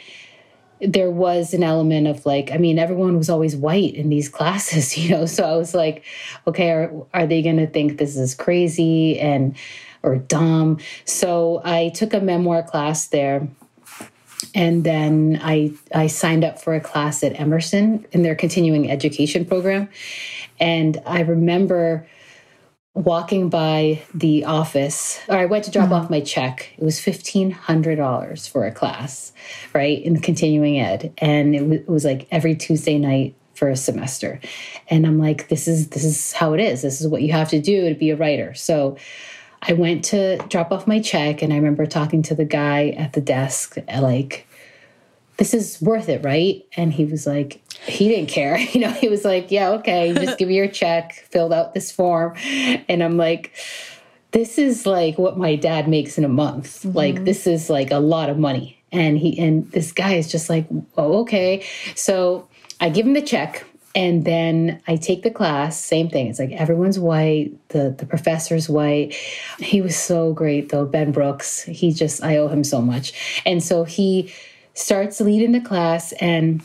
there 0.80 1.10
was 1.10 1.54
an 1.54 1.62
element 1.62 2.06
of 2.06 2.26
like 2.26 2.50
i 2.52 2.56
mean 2.56 2.78
everyone 2.78 3.16
was 3.16 3.30
always 3.30 3.56
white 3.56 3.94
in 3.94 4.08
these 4.08 4.28
classes 4.36 4.96
you 4.96 5.10
know? 5.10 5.26
So 5.26 5.44
i 5.44 5.56
was 5.56 5.74
like 5.74 6.04
okay 6.46 6.70
are, 6.70 6.92
are 7.12 7.26
they 7.26 7.42
going 7.42 7.58
to 7.58 7.66
think 7.66 7.98
this 7.98 8.16
is 8.16 8.34
crazy 8.34 9.18
and 9.18 9.56
or 10.02 10.16
dumb? 10.16 10.78
So 11.04 11.62
i 11.64 11.90
took 11.90 12.12
a 12.12 12.20
memoir 12.20 12.62
class 12.62 13.06
there 13.06 13.48
and 14.54 14.84
then 14.84 15.40
i 15.42 15.72
i 15.94 16.06
signed 16.06 16.44
up 16.44 16.60
for 16.60 16.74
a 16.74 16.80
class 16.80 17.22
at 17.22 17.38
emerson 17.40 18.06
in 18.12 18.22
their 18.22 18.34
continuing 18.34 18.90
education 18.90 19.44
program. 19.44 19.88
And 20.60 21.00
i 21.06 21.20
remember 21.20 22.06
walking 22.94 23.48
by 23.48 24.02
the 24.14 24.44
office, 24.44 25.20
or 25.28 25.36
I 25.36 25.46
went 25.46 25.64
to 25.64 25.70
drop 25.70 25.86
mm-hmm. 25.86 25.94
off 25.94 26.10
my 26.10 26.20
check. 26.20 26.72
It 26.78 26.84
was 26.84 26.98
$1,500 27.00 28.48
for 28.48 28.66
a 28.66 28.72
class, 28.72 29.32
right, 29.74 30.00
in 30.02 30.20
continuing 30.20 30.78
ed. 30.78 31.12
And 31.18 31.54
it, 31.54 31.58
w- 31.60 31.80
it 31.80 31.88
was 31.88 32.04
like 32.04 32.28
every 32.30 32.54
Tuesday 32.54 32.98
night 32.98 33.34
for 33.54 33.68
a 33.68 33.76
semester. 33.76 34.40
And 34.88 35.06
I'm 35.06 35.18
like, 35.18 35.48
this 35.48 35.66
is 35.68 35.90
this 35.90 36.04
is 36.04 36.32
how 36.32 36.54
it 36.54 36.60
is. 36.60 36.82
This 36.82 37.00
is 37.00 37.08
what 37.08 37.22
you 37.22 37.32
have 37.32 37.50
to 37.50 37.60
do 37.60 37.88
to 37.88 37.94
be 37.94 38.10
a 38.10 38.16
writer. 38.16 38.54
So 38.54 38.96
I 39.62 39.72
went 39.72 40.04
to 40.06 40.38
drop 40.48 40.72
off 40.72 40.86
my 40.86 41.00
check 41.00 41.42
and 41.42 41.52
I 41.52 41.56
remember 41.56 41.86
talking 41.86 42.22
to 42.22 42.34
the 42.34 42.44
guy 42.44 42.90
at 42.90 43.12
the 43.12 43.20
desk 43.20 43.76
like 43.88 44.46
this 45.36 45.54
is 45.54 45.80
worth 45.80 46.08
it, 46.08 46.22
right? 46.22 46.64
And 46.76 46.92
he 46.92 47.04
was 47.04 47.26
like, 47.26 47.60
he 47.86 48.08
didn't 48.08 48.28
care. 48.28 48.58
You 48.74 48.80
know, 48.80 48.90
he 48.90 49.08
was 49.08 49.24
like, 49.24 49.50
yeah, 49.50 49.70
okay, 49.70 50.12
just 50.16 50.38
give 50.38 50.48
me 50.48 50.56
your 50.56 50.68
check, 50.68 51.12
filled 51.30 51.52
out 51.52 51.74
this 51.74 51.92
form. 51.92 52.34
And 52.88 53.02
I'm 53.02 53.16
like, 53.16 53.54
this 54.32 54.58
is 54.58 54.84
like 54.84 55.16
what 55.16 55.38
my 55.38 55.54
dad 55.54 55.88
makes 55.88 56.18
in 56.18 56.24
a 56.24 56.28
month. 56.28 56.82
Mm-hmm. 56.82 56.96
Like, 56.96 57.24
this 57.24 57.46
is 57.46 57.70
like 57.70 57.92
a 57.92 57.98
lot 57.98 58.30
of 58.30 58.38
money. 58.38 58.82
And 58.90 59.16
he, 59.16 59.38
and 59.38 59.70
this 59.70 59.92
guy 59.92 60.14
is 60.14 60.30
just 60.30 60.50
like, 60.50 60.66
oh, 60.96 61.20
okay. 61.20 61.64
So 61.94 62.48
I 62.80 62.88
give 62.88 63.06
him 63.06 63.14
the 63.14 63.22
check 63.22 63.64
and 63.94 64.24
then 64.24 64.82
I 64.88 64.96
take 64.96 65.22
the 65.22 65.30
class, 65.30 65.82
same 65.82 66.08
thing. 66.08 66.26
It's 66.26 66.40
like 66.40 66.50
everyone's 66.50 66.98
white, 66.98 67.52
the 67.68 67.94
the 67.96 68.06
professor's 68.06 68.68
white. 68.68 69.14
He 69.60 69.80
was 69.80 69.96
so 69.96 70.32
great 70.32 70.70
though, 70.70 70.84
Ben 70.84 71.12
Brooks. 71.12 71.62
He 71.62 71.92
just 71.92 72.22
I 72.22 72.36
owe 72.38 72.48
him 72.48 72.64
so 72.64 72.82
much. 72.82 73.12
And 73.46 73.62
so 73.62 73.84
he 73.84 74.32
starts 74.74 75.20
leading 75.20 75.52
the 75.52 75.60
class 75.60 76.12
and 76.14 76.64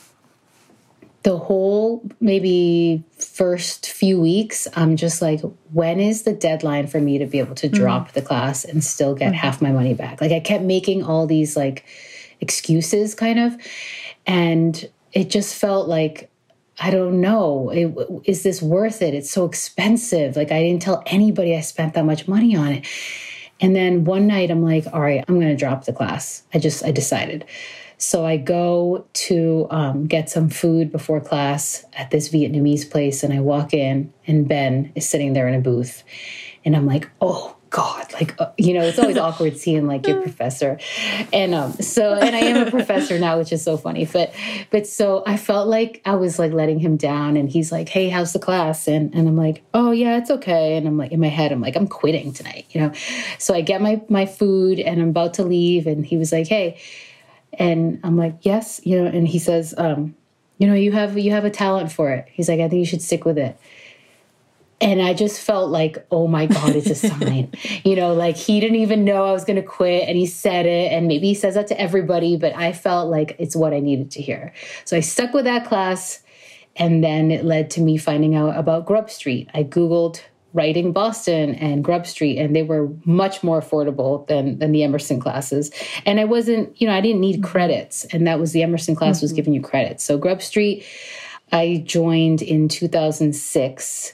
the 1.24 1.38
whole 1.38 2.02
maybe 2.22 3.04
first 3.18 3.90
few 3.92 4.20
weeks 4.20 4.68
i'm 4.76 4.96
just 4.96 5.22
like 5.22 5.42
when 5.74 6.00
is 6.00 6.24
the 6.24 6.34
deadline 6.34 6.88
for 6.88 7.00
me 7.00 7.18
to 7.18 7.26
be 7.26 7.40
able 7.40 7.56
to 7.56 7.68
mm-hmm. 7.68 7.76
drop 7.76 8.08
mm-hmm. 8.08 8.20
the 8.20 8.22
class 8.22 8.64
and 8.64 8.84
still 8.84 9.14
get 9.14 9.28
mm-hmm. 9.28 9.36
half 9.36 9.62
my 9.62 9.72
money 9.72 9.94
back 9.94 10.22
like 10.22 10.32
i 10.32 10.40
kept 10.40 10.64
making 10.64 11.04
all 11.04 11.28
these 11.28 11.58
like 11.58 11.86
excuses 12.42 13.16
kind 13.16 13.40
of 13.40 13.56
and 14.26 14.90
it 15.12 15.30
just 15.30 15.56
felt 15.56 15.88
like 15.88 16.30
I 16.80 16.92
don't 16.92 17.20
know. 17.20 17.70
It, 17.72 17.94
is 18.24 18.44
this 18.44 18.62
worth 18.62 19.02
it? 19.02 19.14
It's 19.14 19.30
so 19.30 19.44
expensive. 19.46 20.38
Like, 20.38 20.52
I 20.52 20.64
didn't 20.64 20.82
tell 20.82 21.04
anybody 21.06 21.56
I 21.56 21.62
spent 21.62 21.94
that 21.96 22.06
much 22.06 22.28
money 22.28 22.56
on 22.56 22.70
it. 22.70 22.88
And 23.60 23.76
then 23.76 24.06
one 24.06 24.28
night 24.28 24.50
I'm 24.50 24.64
like, 24.64 24.86
all 24.94 25.02
right, 25.02 25.24
I'm 25.28 25.36
going 25.36 25.50
to 25.50 25.58
drop 25.58 25.84
the 25.84 25.92
class. 25.92 26.44
I 26.54 26.60
just, 26.60 26.86
I 26.86 26.92
decided. 26.92 27.44
So 28.00 28.26
I 28.26 28.38
go 28.38 29.06
to 29.14 29.68
um, 29.70 30.08
get 30.08 30.30
some 30.30 30.50
food 30.50 30.90
before 30.90 31.20
class 31.20 31.86
at 31.94 32.12
this 32.12 32.30
Vietnamese 32.30 32.90
place, 32.90 33.24
and 33.24 33.34
I 33.34 33.42
walk 33.42 33.74
in, 33.74 34.14
and 34.26 34.48
Ben 34.48 34.94
is 34.96 35.08
sitting 35.08 35.34
there 35.34 35.50
in 35.50 35.54
a 35.54 35.60
booth. 35.60 36.04
And 36.64 36.78
I'm 36.78 36.86
like, 36.86 37.10
oh, 37.20 37.58
God, 37.72 38.12
like, 38.14 38.40
uh, 38.40 38.52
you 38.58 38.74
know, 38.74 38.82
it's 38.82 38.98
always 38.98 39.18
awkward 39.28 39.58
seeing 39.58 39.86
like 39.86 40.08
your 40.08 40.22
professor. 40.22 40.80
And 41.34 41.54
um, 41.54 41.74
so, 41.74 42.14
and 42.14 42.36
I 42.36 42.40
am 42.40 42.68
a 42.68 42.72
professor 42.72 43.20
now, 43.20 43.38
which 43.38 43.52
is 43.52 43.64
so 43.64 43.76
funny. 43.76 44.06
But, 44.06 44.34
but 44.72 44.88
so 44.88 45.22
I 45.28 45.36
felt 45.36 45.68
like 45.68 46.02
I 46.06 46.16
was 46.16 46.40
like 46.40 46.54
letting 46.54 46.80
him 46.80 46.96
down. 46.96 47.36
And 47.36 47.50
he's 47.50 47.70
like, 47.70 47.90
hey, 47.90 48.08
how's 48.08 48.32
the 48.32 48.40
class? 48.40 48.88
And, 48.88 49.14
and 49.14 49.28
I'm 49.28 49.36
like, 49.36 49.62
oh, 49.74 49.92
yeah, 49.92 50.18
it's 50.18 50.32
okay. 50.32 50.78
And 50.78 50.88
I'm 50.88 50.98
like, 50.98 51.12
in 51.12 51.20
my 51.20 51.28
head, 51.28 51.52
I'm 51.52 51.62
like, 51.62 51.76
I'm 51.76 51.88
quitting 51.88 52.32
tonight, 52.32 52.66
you 52.72 52.80
know? 52.80 52.94
So 53.38 53.54
I 53.54 53.60
get 53.60 53.82
my, 53.82 54.02
my 54.08 54.26
food 54.26 54.80
and 54.80 55.02
I'm 55.02 55.10
about 55.10 55.34
to 55.36 55.44
leave. 55.44 55.86
And 55.86 56.06
he 56.06 56.18
was 56.18 56.32
like, 56.32 56.48
hey, 56.48 56.80
and 57.54 58.00
I'm 58.04 58.18
like, 58.18 58.38
yes, 58.42 58.82
you 58.84 59.02
know, 59.02 59.10
and 59.10 59.28
he 59.28 59.40
says, 59.40 59.74
um, 59.78 60.16
you 60.58 60.68
know, 60.68 60.74
you 60.74 60.92
have, 60.92 61.18
you 61.18 61.32
have 61.32 61.46
a 61.46 61.50
talent 61.50 61.92
for 61.92 62.12
it. 62.12 62.28
He's 62.32 62.50
like, 62.50 62.60
I 62.60 62.68
think 62.68 62.80
you 62.80 62.86
should 62.86 63.02
stick 63.02 63.26
with 63.26 63.38
it. 63.38 63.60
And 64.82 65.02
I 65.02 65.14
just 65.14 65.42
felt 65.42 65.70
like, 65.70 66.06
oh 66.10 66.28
my 66.28 66.46
God, 66.46 66.76
it's 66.76 66.90
a 66.90 66.96
sign. 67.10 67.52
you 67.84 67.96
know, 67.96 68.14
like 68.14 68.38
he 68.38 68.60
didn't 68.60 68.78
even 68.78 69.04
know 69.04 69.26
I 69.26 69.32
was 69.32 69.44
going 69.44 69.58
to 69.58 69.68
quit 69.68 70.08
and 70.08 70.18
he 70.18 70.26
said 70.26 70.66
it. 70.66 70.92
And 70.92 71.08
maybe 71.08 71.28
he 71.28 71.34
says 71.34 71.56
that 71.56 71.68
to 71.68 71.80
everybody, 71.80 72.38
but 72.38 72.56
I 72.56 72.72
felt 72.72 73.10
like 73.10 73.36
it's 73.40 73.56
what 73.56 73.74
I 73.74 73.80
needed 73.80 74.12
to 74.12 74.22
hear. 74.22 74.54
So 74.86 74.96
I 74.96 75.02
stuck 75.02 75.34
with 75.34 75.46
that 75.46 75.66
class. 75.66 76.24
And 76.76 77.04
then 77.04 77.30
it 77.30 77.44
led 77.44 77.70
to 77.72 77.82
me 77.82 77.98
finding 77.98 78.36
out 78.36 78.56
about 78.56 78.86
GrubStreet. 78.86 79.50
I 79.54 79.64
Googled 79.64 80.22
writing 80.54 80.92
Boston 80.92 81.56
and 81.56 81.84
GrubStreet, 81.84 82.40
and 82.40 82.56
they 82.56 82.64
were 82.64 82.90
much 83.06 83.44
more 83.44 83.62
affordable 83.62 84.28
than 84.28 84.60
than 84.60 84.72
the 84.72 84.84
Emerson 84.84 85.20
classes. 85.20 85.72
And 86.06 86.20
I 86.20 86.26
wasn't, 86.26 86.80
you 86.82 86.88
know, 86.88 86.94
I 86.94 87.02
didn't 87.02 87.22
need 87.22 87.44
credits, 87.44 88.06
and 88.06 88.26
that 88.28 88.40
was 88.40 88.52
the 88.52 88.64
Emerson 88.64 88.96
class 88.96 89.18
mm-hmm. 89.18 89.26
was 89.26 89.34
giving 89.34 89.54
you 89.54 89.62
credits. 89.62 90.04
So 90.04 90.18
GrubStreet, 90.18 90.84
I 91.52 91.84
joined 91.86 92.42
in 92.42 92.68
2006 92.68 94.14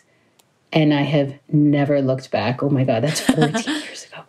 and 0.75 0.93
I 0.93 1.01
have 1.01 1.33
never 1.51 2.01
looked 2.01 2.31
back. 2.31 2.61
Oh 2.61 2.69
my 2.69 2.83
God, 2.83 3.03
that's 3.03 3.21
14 3.21 3.53
years 3.81 4.05
ago. 4.05 4.23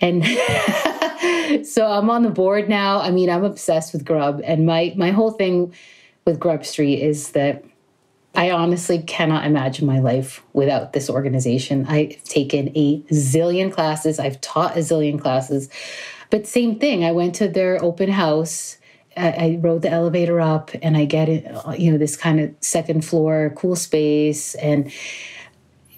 And 0.00 0.24
so 1.66 1.86
I'm 1.86 2.10
on 2.10 2.24
the 2.24 2.30
board 2.30 2.68
now. 2.68 3.00
I 3.00 3.10
mean, 3.10 3.30
I'm 3.30 3.44
obsessed 3.44 3.92
with 3.92 4.04
Grub, 4.04 4.40
and 4.44 4.66
my 4.66 4.92
my 4.96 5.10
whole 5.10 5.30
thing 5.30 5.72
with 6.26 6.40
Grub 6.40 6.64
Street 6.64 7.00
is 7.00 7.32
that 7.32 7.64
I 8.34 8.50
honestly 8.52 9.02
cannot 9.02 9.44
imagine 9.44 9.86
my 9.86 9.98
life 9.98 10.42
without 10.52 10.92
this 10.92 11.10
organization. 11.10 11.86
I've 11.86 12.22
taken 12.24 12.70
a 12.76 13.02
zillion 13.10 13.72
classes, 13.72 14.18
I've 14.18 14.40
taught 14.40 14.76
a 14.76 14.80
zillion 14.80 15.20
classes, 15.20 15.68
but 16.30 16.46
same 16.46 16.78
thing. 16.78 17.04
I 17.04 17.12
went 17.12 17.34
to 17.36 17.48
their 17.48 17.82
open 17.82 18.10
house. 18.10 18.76
I, 19.16 19.58
rode 19.60 19.82
the 19.82 19.90
elevator 19.90 20.40
up, 20.40 20.70
and 20.80 20.96
I 20.96 21.04
get 21.04 21.28
it. 21.28 21.44
You 21.76 21.92
know, 21.92 21.98
this 21.98 22.16
kind 22.16 22.40
of 22.40 22.54
second 22.60 23.04
floor, 23.04 23.52
cool 23.56 23.74
space, 23.74 24.54
and 24.54 24.90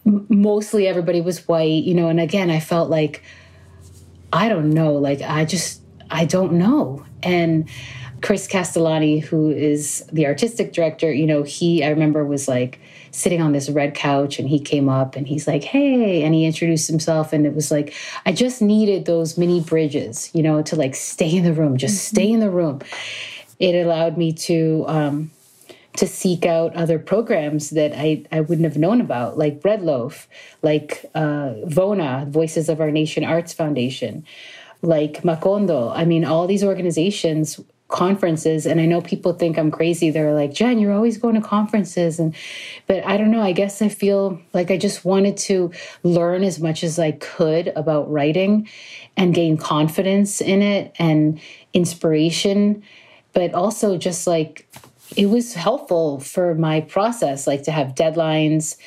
mostly 0.05 0.89
everybody 0.89 1.21
was 1.21 1.47
white, 1.47 1.85
you 1.85 1.95
know, 1.95 2.09
and 2.09 2.19
again, 2.19 2.51
I 2.51 2.59
felt 2.59 2.91
like, 2.91 3.23
I 4.33 4.49
don't 4.49 4.71
know, 4.71 4.95
like, 4.95 5.21
I 5.21 5.45
just, 5.45 5.83
I 6.11 6.25
don't 6.25 6.55
know. 6.55 7.05
And 7.23 7.69
Chris 8.23 8.47
Castellani, 8.47 9.19
who 9.19 9.51
is 9.51 10.05
the 10.13 10.27
artistic 10.27 10.73
director, 10.73 11.13
you 11.13 11.27
know, 11.27 11.43
he, 11.43 11.85
I 11.85 11.89
remember, 11.89 12.25
was 12.25 12.47
like 12.49 12.81
sitting 13.11 13.43
on 13.43 13.53
this 13.53 13.69
red 13.69 13.95
couch 13.95 14.39
and 14.39 14.49
he 14.49 14.59
came 14.59 14.89
up 14.89 15.17
and 15.17 15.27
he's 15.27 15.47
like, 15.47 15.65
hey, 15.65 16.23
and 16.23 16.33
he 16.33 16.47
introduced 16.47 16.89
himself. 16.89 17.33
And 17.33 17.45
it 17.45 17.55
was 17.55 17.71
like, 17.71 17.95
I 18.25 18.33
just 18.33 18.63
needed 18.63 19.05
those 19.05 19.37
mini 19.37 19.61
bridges, 19.61 20.31
you 20.33 20.43
know, 20.43 20.63
to 20.63 20.77
like 20.77 20.95
stay 20.95 21.37
in 21.37 21.45
the 21.45 21.53
room, 21.53 21.77
just 21.77 21.97
mm-hmm. 21.97 22.17
stay 22.17 22.31
in 22.31 22.41
the 22.41 22.51
room. 22.51 22.81
It 23.59 23.75
allowed 23.75 24.17
me 24.17 24.33
to, 24.33 24.85
um, 24.87 25.31
to 25.97 26.07
seek 26.07 26.47
out 26.47 26.75
other 26.75 26.99
programs 26.99 27.71
that 27.71 27.93
I, 27.95 28.25
I 28.33 28.41
wouldn't 28.41 28.65
have 28.65 28.79
known 28.79 29.01
about, 29.01 29.37
like 29.37 29.61
Bread 29.61 29.83
Loaf, 29.83 30.27
like 30.63 31.05
uh, 31.15 31.55
VONA, 31.65 32.27
Voices 32.31 32.69
of 32.69 32.81
Our 32.81 32.91
Nation 32.91 33.25
Arts 33.25 33.53
Foundation, 33.53 34.25
like 34.81 35.23
Macondo. 35.23 35.93
I 35.95 36.05
mean, 36.07 36.25
all 36.25 36.47
these 36.47 36.65
organizations, 36.65 37.61
conferences, 37.93 38.67
and 38.67 38.81
I 38.81 38.87
know 38.87 39.01
people 39.03 39.35
think 39.35 39.59
I'm 39.59 39.71
crazy. 39.71 40.11
They're 40.11 40.35
like, 40.35 40.53
Jen, 40.53 40.79
you're 40.79 40.95
always 40.95 41.19
going 41.19 41.35
to 41.35 41.41
conferences. 41.41 42.19
And, 42.19 42.35
but 42.87 43.07
I 43.07 43.17
don't 43.17 43.31
know, 43.31 43.43
I 43.43 43.53
guess 43.53 43.83
I 43.83 43.89
feel 43.89 44.41
like 44.53 44.71
I 44.71 44.79
just 44.79 45.05
wanted 45.05 45.37
to 45.49 45.71
learn 46.03 46.43
as 46.43 46.59
much 46.59 46.83
as 46.83 46.99
I 46.99 47.13
could 47.13 47.69
about 47.77 48.11
writing 48.11 48.69
and 49.17 49.35
gain 49.35 49.59
confidence 49.59 50.41
in 50.41 50.63
it 50.63 50.97
and 50.99 51.39
inspiration, 51.75 52.83
but 53.35 53.53
also 53.55 53.99
just 53.99 54.27
like, 54.27 54.67
it 55.15 55.27
was 55.27 55.53
helpful 55.53 56.19
for 56.19 56.55
my 56.55 56.81
process, 56.81 57.47
like 57.47 57.65
to 57.65 57.71
have 57.71 57.95
deadlines, 57.95 58.79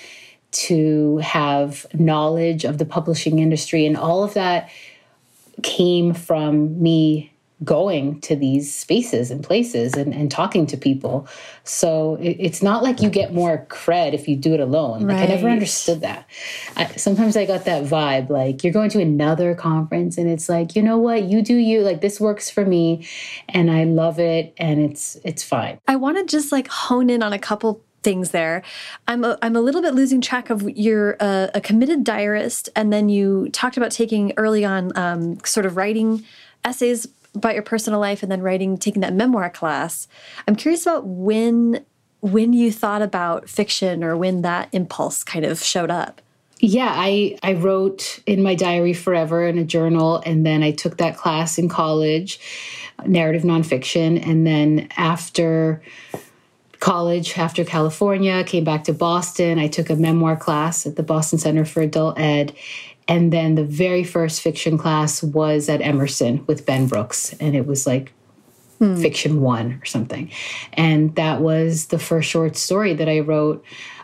to 0.52 1.18
have 1.20 1.86
knowledge 1.94 2.66
of 2.66 2.80
the 2.80 2.86
publishing 2.86 3.38
industry, 3.38 3.86
and 3.86 3.96
all 3.96 4.24
of 4.24 4.34
that 4.34 4.70
came 5.62 6.14
from 6.14 6.82
me 6.82 7.32
going 7.64 8.20
to 8.22 8.36
these 8.36 8.74
spaces 8.74 9.32
and 9.32 9.44
places 9.44 9.94
and, 9.94 10.14
and 10.14 10.30
talking 10.30 10.68
to 10.68 10.76
people. 10.76 11.28
So 11.64 12.16
it, 12.16 12.38
it's 12.40 12.62
not 12.62 12.84
like 12.84 13.02
you 13.02 13.10
get 13.10 13.34
more 13.34 13.66
cred 13.70 14.14
if 14.14 14.28
you 14.28 14.36
do 14.36 14.54
it 14.54 14.60
alone. 14.60 15.08
Like 15.08 15.18
right. 15.18 15.30
I 15.30 15.34
never 15.36 15.48
understood 15.48 16.02
that. 16.02 16.28
I, 16.76 16.88
sometimes 16.98 17.38
I 17.38 17.46
got 17.46 17.66
that 17.66 17.86
vibe, 17.86 18.30
like 18.30 18.64
you're 18.64 18.74
going 18.74 18.90
to 18.90 19.02
another 19.02 19.56
conference 19.56 20.18
and 20.18 20.30
it's 20.30 20.50
like, 20.50 20.76
you 20.76 20.84
know 20.84 20.98
what, 20.98 21.24
you 21.24 21.42
do 21.42 21.56
you. 21.56 21.82
Like 21.82 22.02
this 22.02 22.20
works 22.20 22.50
for 22.50 22.66
me, 22.66 23.08
and 23.50 23.72
I 23.72 23.84
love 23.86 24.20
it, 24.20 24.54
and 24.58 24.80
it's 24.80 25.18
it's 25.24 25.44
fine. 25.44 25.80
I 25.88 25.96
want 25.96 26.18
to 26.18 26.26
just 26.26 26.52
like 26.52 26.68
hone 26.68 27.10
in 27.10 27.24
on 27.24 27.34
a 27.34 27.40
couple 27.40 27.82
things 28.04 28.32
there. 28.32 28.62
I'm 29.08 29.24
a, 29.24 29.38
I'm 29.42 29.56
a 29.56 29.62
little 29.62 29.82
bit 29.82 29.96
losing 29.96 30.22
track 30.22 30.50
of 30.50 30.70
you're 30.70 31.16
a, 31.20 31.50
a 31.56 31.62
committed 31.62 32.04
diarist, 32.04 32.70
and 32.76 32.92
then 32.92 33.10
you 33.10 33.50
talked 33.50 33.78
about 33.78 33.92
taking 33.92 34.34
early 34.38 34.66
on 34.66 34.96
um, 34.98 35.40
sort 35.46 35.66
of 35.66 35.78
writing 35.78 36.24
essays 36.64 37.08
about 37.36 37.54
your 37.54 37.64
personal 37.64 38.00
life 38.00 38.24
and 38.24 38.32
then 38.32 38.42
writing, 38.42 38.78
taking 38.78 39.02
that 39.02 39.14
memoir 39.14 39.50
class. 39.50 40.08
I'm 40.48 40.56
curious 40.56 40.86
about 40.86 41.06
when 41.06 41.86
when 42.22 42.54
you 42.54 42.72
thought 42.72 43.04
about 43.04 43.48
fiction 43.48 44.04
or 44.04 44.18
when 44.18 44.42
that 44.42 44.70
impulse 44.72 45.24
kind 45.24 45.46
of 45.46 45.62
showed 45.62 45.92
up. 45.92 46.22
Yeah, 46.60 46.92
I 46.92 47.38
I 47.44 47.54
wrote 47.54 48.20
in 48.26 48.42
my 48.42 48.56
diary 48.56 48.94
forever 48.94 49.46
in 49.46 49.58
a 49.58 49.64
journal, 49.64 50.22
and 50.26 50.46
then 50.46 50.64
I 50.64 50.72
took 50.72 50.98
that 50.98 51.18
class 51.18 51.58
in 51.58 51.70
college, 51.70 52.40
narrative 53.06 53.44
nonfiction, 53.44 54.26
and 54.26 54.48
then 54.48 54.88
after 54.98 55.82
college 56.80 57.38
after 57.38 57.66
California, 57.66 58.44
came 58.44 58.64
back 58.64 58.86
to 58.86 58.94
Boston. 58.94 59.60
I 59.60 59.68
took 59.68 59.90
a 59.90 59.96
memoir 59.96 60.36
class 60.36 60.86
at 60.86 60.96
the 60.96 61.04
Boston 61.04 61.40
Center 61.40 61.66
for 61.66 61.82
Adult 61.82 62.18
Ed. 62.20 62.56
And 63.08 63.32
then 63.32 63.56
the 63.56 63.64
very 63.64 64.04
first 64.04 64.42
fiction 64.42 64.78
class 64.78 65.22
was 65.22 65.70
at 65.70 65.82
Emerson 65.82 66.44
with 66.48 66.66
Ben 66.66 66.88
Brooks. 66.88 67.34
And 67.40 67.56
it 67.56 67.68
was 67.68 67.86
like 67.86 68.14
hmm. 68.80 68.96
fiction 68.96 69.42
one 69.42 69.74
or 69.74 69.86
something. 69.86 70.32
And 70.74 71.16
that 71.16 71.42
was 71.42 71.88
the 71.88 72.00
first 72.00 72.30
short 72.30 72.56
story 72.56 72.94
that 72.94 73.08
I 73.10 73.20
wrote 73.20 73.64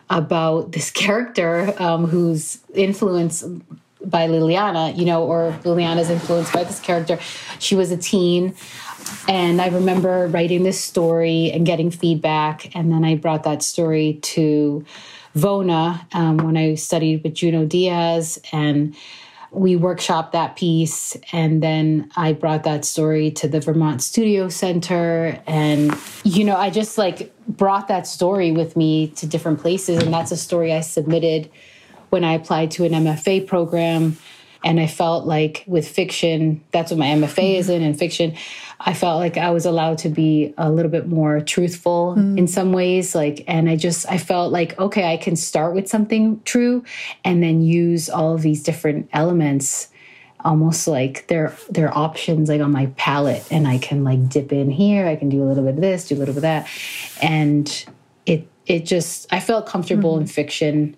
about 0.09 0.73
this 0.73 0.91
character 0.91 1.73
um, 1.81 2.05
who's 2.05 2.59
influenced 2.73 3.45
by 4.03 4.27
Liliana, 4.27 4.97
you 4.97 5.05
know, 5.05 5.23
or 5.23 5.57
Liliana's 5.63 6.09
influenced 6.09 6.53
by 6.53 6.63
this 6.63 6.79
character. 6.79 7.19
She 7.59 7.75
was 7.75 7.91
a 7.91 7.97
teen. 7.97 8.55
And 9.27 9.61
I 9.61 9.67
remember 9.67 10.27
writing 10.27 10.63
this 10.63 10.79
story 10.79 11.51
and 11.51 11.65
getting 11.65 11.91
feedback. 11.91 12.75
And 12.75 12.91
then 12.91 13.03
I 13.03 13.15
brought 13.15 13.43
that 13.43 13.61
story 13.63 14.19
to 14.21 14.85
Vona 15.35 16.05
um, 16.13 16.37
when 16.37 16.57
I 16.57 16.75
studied 16.75 17.23
with 17.23 17.33
Junot 17.33 17.69
Diaz 17.69 18.39
and 18.51 18.95
we 19.51 19.75
workshopped 19.75 20.31
that 20.31 20.55
piece 20.55 21.17
and 21.33 21.61
then 21.61 22.09
i 22.15 22.31
brought 22.31 22.63
that 22.63 22.85
story 22.85 23.29
to 23.29 23.49
the 23.49 23.59
vermont 23.59 24.01
studio 24.01 24.47
center 24.47 25.41
and 25.45 25.93
you 26.23 26.45
know 26.45 26.55
i 26.55 26.69
just 26.69 26.97
like 26.97 27.33
brought 27.49 27.89
that 27.89 28.07
story 28.07 28.53
with 28.53 28.77
me 28.77 29.09
to 29.09 29.27
different 29.27 29.59
places 29.59 30.01
and 30.01 30.13
that's 30.13 30.31
a 30.31 30.37
story 30.37 30.71
i 30.71 30.79
submitted 30.79 31.51
when 32.11 32.23
i 32.23 32.33
applied 32.33 32.71
to 32.71 32.85
an 32.85 32.93
mfa 32.93 33.45
program 33.45 34.17
and 34.63 34.79
I 34.79 34.87
felt 34.87 35.25
like 35.25 35.63
with 35.65 35.87
fiction, 35.87 36.63
that's 36.71 36.91
what 36.91 36.99
my 36.99 37.07
MFA 37.07 37.55
is 37.57 37.69
in, 37.69 37.81
in 37.81 37.95
fiction. 37.95 38.35
I 38.83 38.93
felt 38.93 39.19
like 39.19 39.37
I 39.37 39.51
was 39.51 39.65
allowed 39.65 39.99
to 39.99 40.09
be 40.09 40.53
a 40.57 40.71
little 40.71 40.91
bit 40.91 41.07
more 41.07 41.39
truthful 41.39 42.15
mm. 42.17 42.37
in 42.37 42.47
some 42.47 42.73
ways. 42.73 43.13
Like, 43.13 43.43
and 43.47 43.69
I 43.69 43.75
just, 43.75 44.09
I 44.09 44.17
felt 44.17 44.51
like, 44.51 44.77
okay, 44.79 45.11
I 45.11 45.17
can 45.17 45.35
start 45.35 45.75
with 45.75 45.87
something 45.87 46.41
true 46.43 46.83
and 47.23 47.43
then 47.43 47.61
use 47.61 48.09
all 48.09 48.33
of 48.33 48.41
these 48.41 48.63
different 48.63 49.09
elements 49.13 49.87
almost 50.43 50.87
like 50.87 51.27
they're 51.27 51.55
they're 51.69 51.95
options 51.95 52.49
like 52.49 52.59
on 52.61 52.71
my 52.71 52.87
palette 52.97 53.45
and 53.51 53.67
I 53.67 53.77
can 53.77 54.03
like 54.03 54.27
dip 54.27 54.51
in 54.51 54.71
here 54.71 55.05
I 55.05 55.15
can 55.15 55.29
do 55.29 55.43
a 55.43 55.45
little 55.45 55.63
bit 55.63 55.75
of 55.75 55.81
this 55.81 56.07
do 56.07 56.15
a 56.15 56.17
little 56.17 56.33
bit 56.33 56.39
of 56.39 56.41
that 56.41 56.67
and 57.21 57.85
it 58.25 58.47
it 58.65 58.85
just, 58.85 59.31
I 59.31 59.39
felt 59.39 59.65
comfortable 59.65 60.13
mm-hmm. 60.13 60.21
in 60.21 60.27
fiction. 60.27 60.97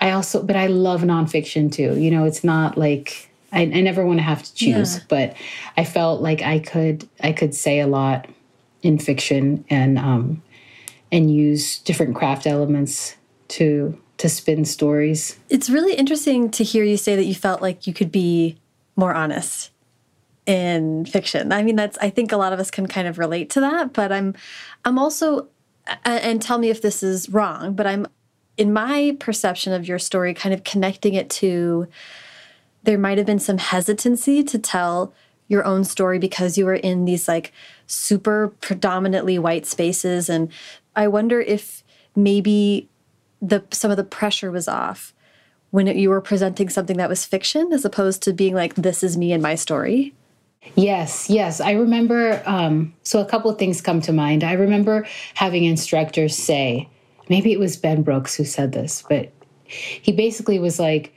I 0.00 0.10
also, 0.12 0.42
but 0.42 0.56
I 0.56 0.66
love 0.66 1.02
nonfiction 1.02 1.70
too. 1.70 1.98
You 1.98 2.10
know, 2.10 2.24
it's 2.24 2.44
not 2.44 2.78
like, 2.78 3.27
I, 3.52 3.62
I 3.62 3.80
never 3.80 4.04
want 4.04 4.18
to 4.18 4.24
have 4.24 4.42
to 4.42 4.54
choose, 4.54 4.96
yeah. 4.96 5.02
but 5.08 5.36
I 5.76 5.84
felt 5.84 6.20
like 6.20 6.42
I 6.42 6.58
could, 6.58 7.08
I 7.22 7.32
could 7.32 7.54
say 7.54 7.80
a 7.80 7.86
lot 7.86 8.28
in 8.82 8.98
fiction 8.98 9.64
and, 9.70 9.98
um, 9.98 10.42
and 11.10 11.34
use 11.34 11.78
different 11.78 12.14
craft 12.14 12.46
elements 12.46 13.16
to 13.48 13.98
to 14.18 14.28
spin 14.28 14.64
stories. 14.64 15.38
It's 15.48 15.70
really 15.70 15.94
interesting 15.94 16.50
to 16.50 16.64
hear 16.64 16.84
you 16.84 16.96
say 16.96 17.16
that 17.16 17.24
you 17.24 17.34
felt 17.34 17.62
like 17.62 17.86
you 17.86 17.94
could 17.94 18.10
be 18.10 18.58
more 18.96 19.14
honest 19.14 19.70
in 20.44 21.04
fiction. 21.06 21.52
I 21.52 21.62
mean, 21.62 21.76
that's 21.76 21.96
I 21.98 22.10
think 22.10 22.32
a 22.32 22.36
lot 22.36 22.52
of 22.52 22.58
us 22.58 22.70
can 22.70 22.86
kind 22.86 23.06
of 23.06 23.18
relate 23.18 23.50
to 23.50 23.60
that, 23.60 23.92
but 23.92 24.10
I'm 24.10 24.34
I'm 24.84 24.98
also 24.98 25.48
and 26.04 26.42
tell 26.42 26.58
me 26.58 26.68
if 26.68 26.82
this 26.82 27.02
is 27.02 27.28
wrong, 27.28 27.74
but 27.74 27.86
I'm 27.86 28.06
in 28.56 28.72
my 28.72 29.16
perception 29.20 29.72
of 29.72 29.86
your 29.86 29.98
story 29.98 30.34
kind 30.34 30.52
of 30.52 30.64
connecting 30.64 31.14
it 31.14 31.30
to 31.30 31.86
there 32.88 32.96
might 32.96 33.18
have 33.18 33.26
been 33.26 33.38
some 33.38 33.58
hesitancy 33.58 34.42
to 34.42 34.58
tell 34.58 35.12
your 35.46 35.62
own 35.66 35.84
story 35.84 36.18
because 36.18 36.56
you 36.56 36.64
were 36.64 36.72
in 36.74 37.04
these 37.04 37.28
like 37.28 37.52
super 37.86 38.48
predominantly 38.62 39.38
white 39.38 39.66
spaces. 39.66 40.30
And 40.30 40.50
I 40.96 41.06
wonder 41.06 41.38
if 41.38 41.84
maybe 42.16 42.88
the 43.42 43.62
some 43.72 43.90
of 43.90 43.98
the 43.98 44.04
pressure 44.04 44.50
was 44.50 44.68
off 44.68 45.12
when 45.70 45.86
it, 45.86 45.96
you 45.96 46.08
were 46.08 46.22
presenting 46.22 46.70
something 46.70 46.96
that 46.96 47.10
was 47.10 47.26
fiction 47.26 47.74
as 47.74 47.84
opposed 47.84 48.22
to 48.22 48.32
being 48.32 48.54
like 48.54 48.74
this 48.74 49.02
is 49.02 49.18
me 49.18 49.34
and 49.34 49.42
my 49.42 49.54
story. 49.54 50.14
Yes 50.74 51.28
yes. 51.28 51.60
I 51.60 51.72
remember 51.72 52.42
um, 52.46 52.94
so 53.02 53.20
a 53.20 53.26
couple 53.26 53.50
of 53.50 53.58
things 53.58 53.82
come 53.82 54.00
to 54.00 54.14
mind. 54.14 54.42
I 54.42 54.52
remember 54.52 55.06
having 55.34 55.66
instructors 55.66 56.34
say 56.34 56.88
maybe 57.28 57.52
it 57.52 57.58
was 57.58 57.76
ben 57.76 58.02
brooks 58.02 58.34
who 58.34 58.44
said 58.44 58.72
this 58.72 59.04
but 59.10 59.30
he 59.66 60.10
basically 60.10 60.58
was 60.58 60.78
like 60.78 61.12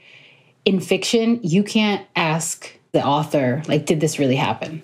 in 0.64 0.80
fiction 0.80 1.40
you 1.42 1.62
can't 1.62 2.06
ask 2.16 2.72
the 2.92 3.04
author 3.04 3.62
like 3.68 3.86
did 3.86 4.00
this 4.00 4.18
really 4.18 4.36
happen 4.36 4.82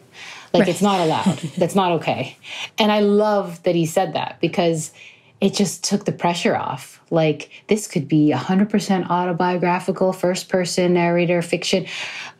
like 0.53 0.62
right. 0.62 0.69
it's 0.69 0.83
not 0.83 1.01
allowed 1.01 1.38
that's 1.57 1.75
not 1.75 1.93
okay 1.93 2.37
and 2.79 2.91
i 2.91 3.01
love 3.01 3.62
that 3.64 3.75
he 3.75 3.87
said 3.87 4.14
that 4.14 4.38
because 4.41 4.93
it 5.41 5.55
just 5.55 5.85
took 5.85 6.05
the 6.05 6.12
pressure 6.12 6.57
off. 6.57 7.01
Like 7.11 7.51
this 7.69 7.87
could 7.87 8.09
be 8.09 8.33
100% 8.35 9.09
autobiographical, 9.09 10.12
first 10.12 10.49
person 10.49 10.95
narrator 10.95 11.43
fiction, 11.43 11.87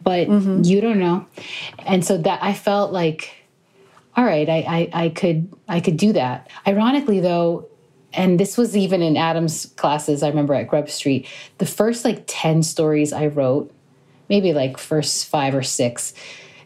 but 0.03 0.29
mm-hmm. 0.29 0.62
you 0.64 0.81
don't 0.81 0.98
know. 0.98 1.27
And 1.79 2.05
so 2.05 2.18
that 2.18 2.42
I 2.42 2.55
felt 2.55 2.92
like, 2.92 3.35
all 4.16 4.24
right, 4.24 4.48
I, 4.48 4.90
I, 4.92 5.05
I 5.05 5.09
could 5.11 5.53
I 5.68 5.81
could 5.81 5.96
do 5.96 6.12
that. 6.14 6.51
Ironically 6.66 7.20
though, 7.20 7.68
and 8.18 8.40
this 8.40 8.59
was 8.59 8.76
even 8.76 9.00
in 9.00 9.16
Adam's 9.16 9.66
classes, 9.76 10.24
I 10.24 10.28
remember 10.28 10.52
at 10.52 10.68
GrubStreet, 10.68 11.24
the 11.59 11.66
first 11.66 12.04
like 12.04 12.24
10 12.26 12.64
stories 12.64 13.12
I 13.12 13.28
wrote, 13.28 13.72
maybe 14.28 14.52
like 14.52 14.76
first 14.76 15.28
five 15.28 15.54
or 15.54 15.62
six, 15.62 16.14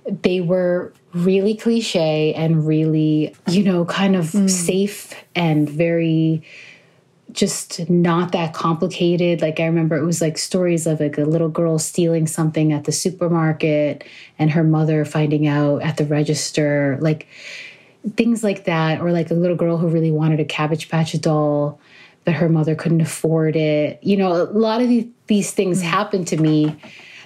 they 0.07 0.41
were 0.41 0.95
really 1.13 1.55
cliche 1.55 2.33
and 2.33 2.67
really, 2.67 3.37
you 3.49 3.63
know, 3.63 3.85
kind 3.85 4.17
of 4.17 4.27
mm. 4.33 4.49
safe 4.49 5.13
and 5.35 5.69
very 5.69 6.43
just 7.33 7.89
not 7.91 8.33
that 8.33 8.55
complicated. 8.55 9.43
Like 9.43 9.61
I 9.61 9.67
remember 9.67 9.97
it 9.97 10.05
was 10.05 10.23
like 10.23 10.39
stories 10.39 10.87
of 10.87 11.01
like 11.01 11.19
a 11.19 11.25
little 11.25 11.51
girl 11.51 11.79
stealing 11.79 12.27
something 12.27 12.73
at 12.73 12.85
the 12.85 12.93
supermarket 12.93 14.05
and 14.39 14.51
her 14.51 14.65
mother 14.65 15.05
finding 15.05 15.47
out 15.47 15.83
at 15.83 15.99
the 15.99 16.07
register, 16.07 16.97
like 17.03 17.27
things 18.17 18.43
like 18.43 18.65
that 18.65 19.01
or 19.01 19.13
like 19.13 19.31
a 19.31 19.35
little 19.35 19.57
girl 19.57 19.77
who 19.77 19.87
really 19.89 20.11
wanted 20.11 20.41
a 20.41 20.45
cabbage 20.45 20.89
patch 20.89 21.19
doll 21.21 21.81
but 22.25 22.35
her 22.35 22.49
mother 22.49 22.75
couldn't 22.75 23.01
afford 23.01 23.57
it. 23.57 23.99
You 24.03 24.17
know, 24.17 24.33
a 24.33 24.45
lot 24.45 24.81
of 24.81 24.89
these, 24.89 25.07
these 25.27 25.51
things 25.51 25.81
mm. 25.81 25.87
happened 25.87 26.29
to 26.29 26.37
me 26.37 26.77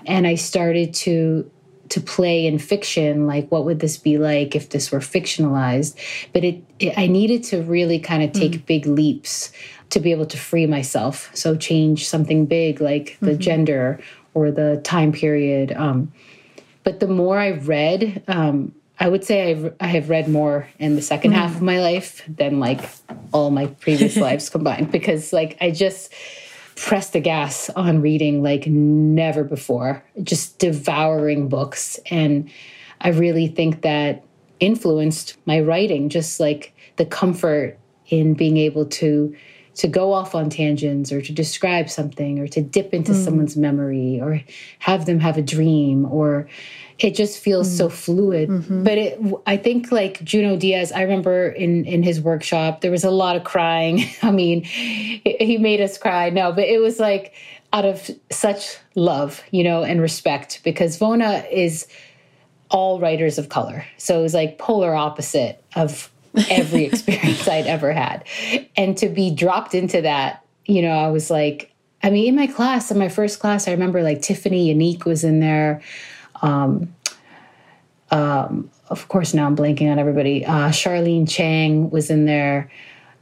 and 0.06 0.26
I 0.26 0.36
started 0.36 0.94
to 0.94 1.50
to 1.88 2.00
play 2.00 2.48
in 2.48 2.58
fiction 2.58 3.28
like 3.28 3.48
what 3.52 3.64
would 3.64 3.78
this 3.78 3.96
be 3.96 4.18
like 4.18 4.56
if 4.56 4.70
this 4.70 4.90
were 4.90 4.98
fictionalized 4.98 5.94
but 6.32 6.42
it, 6.42 6.60
it 6.80 6.92
i 6.98 7.06
needed 7.06 7.44
to 7.44 7.62
really 7.62 8.00
kind 8.00 8.24
of 8.24 8.32
take 8.32 8.50
mm. 8.54 8.66
big 8.66 8.86
leaps 8.86 9.52
to 9.90 10.00
be 10.00 10.10
able 10.10 10.26
to 10.26 10.36
free 10.36 10.66
myself 10.66 11.30
so 11.32 11.54
change 11.54 12.08
something 12.08 12.44
big 12.44 12.80
like 12.80 13.16
the 13.20 13.30
mm-hmm. 13.30 13.38
gender 13.40 14.00
or 14.34 14.50
the 14.50 14.80
time 14.82 15.12
period 15.12 15.70
um, 15.76 16.12
but 16.82 16.98
the 16.98 17.06
more 17.06 17.38
i 17.38 17.50
read 17.52 18.20
um, 18.26 18.74
i 18.98 19.08
would 19.08 19.24
say 19.24 19.50
I've, 19.50 19.74
i 19.80 19.86
have 19.86 20.08
read 20.08 20.28
more 20.28 20.68
in 20.78 20.94
the 20.94 21.02
2nd 21.02 21.30
mm. 21.30 21.32
half 21.32 21.56
of 21.56 21.62
my 21.62 21.80
life 21.80 22.22
than 22.28 22.60
like 22.60 22.80
all 23.32 23.50
my 23.50 23.66
previous 23.66 24.16
lives 24.28 24.48
combined 24.48 24.90
because 24.90 25.32
like 25.32 25.56
i 25.60 25.70
just 25.70 26.12
press 26.76 27.10
the 27.10 27.20
gas 27.20 27.70
on 27.70 28.00
reading 28.00 28.42
like 28.42 28.66
never 28.66 29.42
before, 29.42 30.04
just 30.22 30.58
devouring 30.58 31.48
books. 31.48 31.98
And 32.10 32.48
I 33.00 33.08
really 33.08 33.48
think 33.48 33.82
that 33.82 34.22
influenced 34.60 35.36
my 35.46 35.60
writing, 35.60 36.08
just 36.08 36.38
like 36.38 36.74
the 36.96 37.06
comfort 37.06 37.78
in 38.08 38.34
being 38.34 38.58
able 38.58 38.86
to 38.86 39.34
to 39.76 39.88
go 39.88 40.12
off 40.12 40.34
on 40.34 40.48
tangents 40.48 41.12
or 41.12 41.20
to 41.20 41.32
describe 41.32 41.88
something 41.90 42.38
or 42.38 42.48
to 42.48 42.62
dip 42.62 42.94
into 42.94 43.12
mm. 43.12 43.24
someone's 43.24 43.56
memory 43.56 44.18
or 44.20 44.42
have 44.78 45.06
them 45.06 45.20
have 45.20 45.36
a 45.36 45.42
dream 45.42 46.06
or 46.06 46.48
it 46.98 47.14
just 47.14 47.38
feels 47.38 47.68
mm. 47.68 47.76
so 47.76 47.88
fluid 47.88 48.48
mm-hmm. 48.48 48.82
but 48.82 48.96
it 48.96 49.20
i 49.46 49.56
think 49.56 49.92
like 49.92 50.22
Junot 50.24 50.60
Diaz 50.60 50.92
i 50.92 51.02
remember 51.02 51.48
in 51.48 51.84
in 51.84 52.02
his 52.02 52.20
workshop 52.20 52.80
there 52.80 52.90
was 52.90 53.04
a 53.04 53.10
lot 53.10 53.36
of 53.36 53.44
crying 53.44 54.04
i 54.22 54.30
mean 54.30 54.62
he 54.64 55.58
made 55.58 55.80
us 55.80 55.98
cry 55.98 56.30
no 56.30 56.52
but 56.52 56.64
it 56.64 56.80
was 56.80 56.98
like 56.98 57.34
out 57.72 57.84
of 57.84 58.10
such 58.30 58.78
love 58.94 59.42
you 59.50 59.62
know 59.62 59.82
and 59.82 60.00
respect 60.00 60.60
because 60.64 60.98
vona 60.98 61.46
is 61.52 61.86
all 62.70 62.98
writers 62.98 63.38
of 63.38 63.50
color 63.50 63.84
so 63.98 64.18
it 64.18 64.22
was 64.22 64.34
like 64.34 64.58
polar 64.58 64.94
opposite 64.94 65.62
of 65.74 66.10
every 66.50 66.84
experience 66.92 67.46
i'd 67.48 67.66
ever 67.66 67.92
had 67.92 68.24
and 68.76 68.96
to 68.96 69.08
be 69.08 69.30
dropped 69.30 69.74
into 69.74 70.02
that 70.02 70.44
you 70.64 70.82
know 70.82 70.90
i 70.90 71.08
was 71.08 71.30
like 71.30 71.72
i 72.02 72.10
mean 72.10 72.28
in 72.28 72.36
my 72.36 72.46
class 72.46 72.90
in 72.90 72.98
my 72.98 73.08
first 73.08 73.40
class 73.40 73.68
i 73.68 73.70
remember 73.70 74.02
like 74.02 74.22
Tiphanie 74.22 74.74
Yanique 74.74 75.04
was 75.04 75.24
in 75.24 75.40
there 75.40 75.82
um, 76.42 76.94
um, 78.10 78.70
of 78.88 79.08
course, 79.08 79.34
now 79.34 79.46
I'm 79.46 79.56
blanking 79.56 79.90
on 79.90 79.98
everybody. 79.98 80.44
Uh, 80.44 80.68
Charlene 80.68 81.28
Chang 81.28 81.90
was 81.90 82.10
in 82.10 82.24
there, 82.24 82.70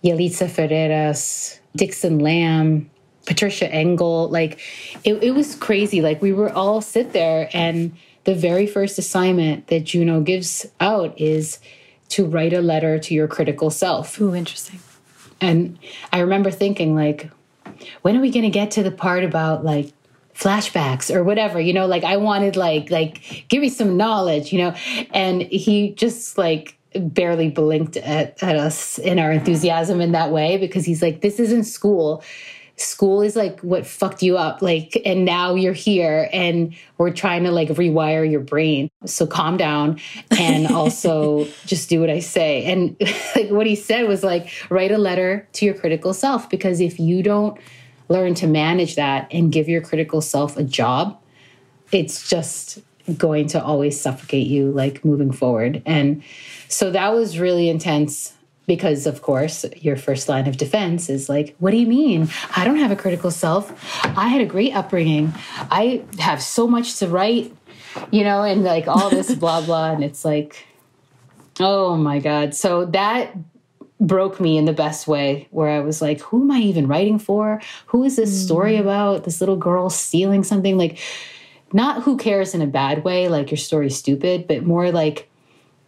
Yalitza 0.02 0.48
Ferreras, 0.48 1.58
Dixon 1.74 2.18
Lamb, 2.18 2.90
Patricia 3.26 3.72
Engel. 3.72 4.28
Like, 4.28 4.60
it, 5.04 5.22
it 5.22 5.30
was 5.32 5.54
crazy. 5.54 6.02
Like, 6.02 6.20
we 6.20 6.32
were 6.32 6.52
all 6.52 6.80
sit 6.80 7.12
there, 7.12 7.48
and 7.54 7.96
the 8.24 8.34
very 8.34 8.66
first 8.66 8.98
assignment 8.98 9.68
that 9.68 9.84
Junot 9.84 10.24
gives 10.24 10.66
out 10.80 11.18
is 11.18 11.58
to 12.14 12.24
write 12.24 12.52
a 12.52 12.60
letter 12.60 12.98
to 12.98 13.14
your 13.14 13.26
critical 13.26 13.70
self. 13.70 14.20
Ooh, 14.20 14.34
interesting. 14.34 14.78
And 15.40 15.78
I 16.12 16.20
remember 16.20 16.50
thinking, 16.50 16.94
like, 16.94 17.30
when 18.02 18.16
are 18.16 18.20
we 18.20 18.30
going 18.30 18.44
to 18.44 18.50
get 18.50 18.70
to 18.72 18.82
the 18.82 18.90
part 18.90 19.24
about 19.24 19.64
like 19.64 19.92
flashbacks 20.34 21.14
or 21.14 21.22
whatever 21.22 21.60
you 21.60 21.72
know 21.72 21.86
like 21.86 22.02
i 22.02 22.16
wanted 22.16 22.56
like 22.56 22.90
like 22.90 23.46
give 23.48 23.60
me 23.60 23.68
some 23.68 23.96
knowledge 23.96 24.52
you 24.52 24.58
know 24.58 24.74
and 25.12 25.42
he 25.42 25.90
just 25.90 26.36
like 26.36 26.76
barely 26.96 27.48
blinked 27.48 27.96
at, 27.98 28.42
at 28.42 28.56
us 28.56 28.98
in 28.98 29.20
our 29.20 29.30
enthusiasm 29.30 30.00
in 30.00 30.10
that 30.10 30.32
way 30.32 30.56
because 30.56 30.84
he's 30.84 31.00
like 31.00 31.20
this 31.20 31.38
isn't 31.38 31.62
school 31.62 32.22
school 32.76 33.22
is 33.22 33.36
like 33.36 33.60
what 33.60 33.86
fucked 33.86 34.22
you 34.22 34.36
up 34.36 34.60
like 34.60 35.00
and 35.04 35.24
now 35.24 35.54
you're 35.54 35.72
here 35.72 36.28
and 36.32 36.74
we're 36.98 37.12
trying 37.12 37.44
to 37.44 37.52
like 37.52 37.68
rewire 37.68 38.28
your 38.28 38.40
brain. 38.40 38.90
So 39.06 39.26
calm 39.26 39.56
down 39.56 40.00
and 40.36 40.66
also 40.72 41.46
just 41.66 41.88
do 41.88 42.00
what 42.00 42.10
i 42.10 42.18
say. 42.18 42.64
And 42.64 42.96
like 43.36 43.50
what 43.50 43.66
he 43.66 43.76
said 43.76 44.08
was 44.08 44.24
like 44.24 44.50
write 44.70 44.90
a 44.90 44.98
letter 44.98 45.48
to 45.54 45.64
your 45.64 45.74
critical 45.74 46.12
self 46.12 46.50
because 46.50 46.80
if 46.80 46.98
you 46.98 47.22
don't 47.22 47.58
learn 48.08 48.34
to 48.34 48.46
manage 48.46 48.96
that 48.96 49.28
and 49.30 49.52
give 49.52 49.68
your 49.68 49.80
critical 49.80 50.20
self 50.20 50.56
a 50.56 50.64
job, 50.64 51.18
it's 51.92 52.28
just 52.28 52.80
going 53.16 53.46
to 53.46 53.62
always 53.62 54.00
suffocate 54.00 54.46
you 54.46 54.70
like 54.72 55.04
moving 55.04 55.30
forward. 55.30 55.82
And 55.86 56.22
so 56.68 56.90
that 56.90 57.12
was 57.12 57.38
really 57.38 57.68
intense 57.68 58.32
because 58.66 59.06
of 59.06 59.22
course 59.22 59.64
your 59.76 59.96
first 59.96 60.28
line 60.28 60.46
of 60.46 60.56
defense 60.56 61.08
is 61.08 61.28
like 61.28 61.54
what 61.58 61.70
do 61.70 61.76
you 61.76 61.86
mean 61.86 62.28
i 62.56 62.64
don't 62.64 62.78
have 62.78 62.90
a 62.90 62.96
critical 62.96 63.30
self 63.30 63.72
i 64.16 64.28
had 64.28 64.40
a 64.40 64.46
great 64.46 64.74
upbringing 64.74 65.32
i 65.70 66.02
have 66.18 66.42
so 66.42 66.66
much 66.66 66.96
to 66.96 67.06
write 67.06 67.54
you 68.10 68.24
know 68.24 68.42
and 68.42 68.64
like 68.64 68.88
all 68.88 69.10
this 69.10 69.34
blah 69.42 69.60
blah 69.60 69.90
and 69.90 70.02
it's 70.02 70.24
like 70.24 70.66
oh 71.60 71.96
my 71.96 72.18
god 72.18 72.54
so 72.54 72.84
that 72.86 73.34
broke 74.00 74.40
me 74.40 74.58
in 74.58 74.64
the 74.64 74.72
best 74.72 75.06
way 75.06 75.48
where 75.50 75.68
I 75.68 75.80
was 75.80 76.02
like, 76.02 76.20
who 76.20 76.42
am 76.42 76.50
I 76.50 76.58
even 76.58 76.86
writing 76.86 77.18
for? 77.18 77.60
Who 77.86 78.04
is 78.04 78.16
this 78.16 78.44
story 78.44 78.72
mm-hmm. 78.72 78.82
about? 78.82 79.24
This 79.24 79.40
little 79.40 79.56
girl 79.56 79.88
stealing 79.90 80.44
something? 80.44 80.76
Like, 80.76 80.98
not 81.72 82.02
who 82.02 82.16
cares 82.16 82.54
in 82.54 82.62
a 82.62 82.66
bad 82.66 83.04
way, 83.04 83.28
like 83.28 83.50
your 83.50 83.58
story's 83.58 83.96
stupid, 83.96 84.46
but 84.46 84.64
more 84.64 84.90
like 84.92 85.28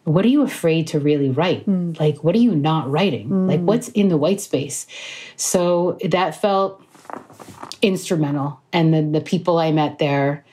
what 0.07 0.25
are 0.25 0.29
you 0.29 0.43
afraid 0.43 0.87
to 0.87 1.01
really 1.01 1.31
write? 1.31 1.69
Mm. 1.69 1.99
Like, 1.99 2.23
what 2.23 2.37
are 2.37 2.39
you 2.39 2.55
not 2.55 2.89
writing? 2.89 3.29
Mm. 3.29 3.49
Like, 3.49 3.61
what's 3.61 3.89
in 3.89 4.09
the 4.09 4.17
white 4.17 4.41
space? 4.41 4.87
So 5.35 5.99
that 6.05 6.41
felt 6.41 6.81
instrumental. 7.83 8.61
And 8.73 8.95
then 8.95 9.11
the 9.11 9.21
people 9.21 9.59
I 9.59 9.73
met 9.73 9.99
there, 9.99 10.45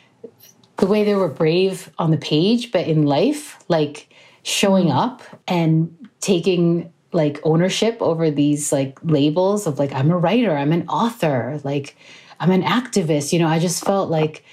the 0.78 0.88
way 0.88 1.04
they 1.04 1.14
were 1.14 1.30
brave 1.30 1.92
on 2.00 2.10
the 2.10 2.18
page, 2.18 2.72
but 2.72 2.88
in 2.88 3.04
life, 3.04 3.64
like 3.68 4.10
showing 4.42 4.88
mm. 4.88 4.96
up 4.96 5.22
and 5.48 6.10
taking 6.20 6.92
like 7.12 7.40
ownership 7.44 7.98
over 8.02 8.32
these 8.32 8.72
like 8.72 8.98
labels 9.04 9.68
of 9.68 9.78
like, 9.78 9.94
I'm 9.94 10.10
a 10.10 10.18
writer, 10.18 10.58
I'm 10.58 10.72
an 10.72 10.88
author, 10.88 11.62
like, 11.64 11.96
I'm 12.40 12.50
an 12.50 12.64
activist. 12.64 13.32
You 13.32 13.38
know, 13.38 13.48
I 13.48 13.60
just 13.60 13.86
felt 13.86 14.10
like, 14.10 14.44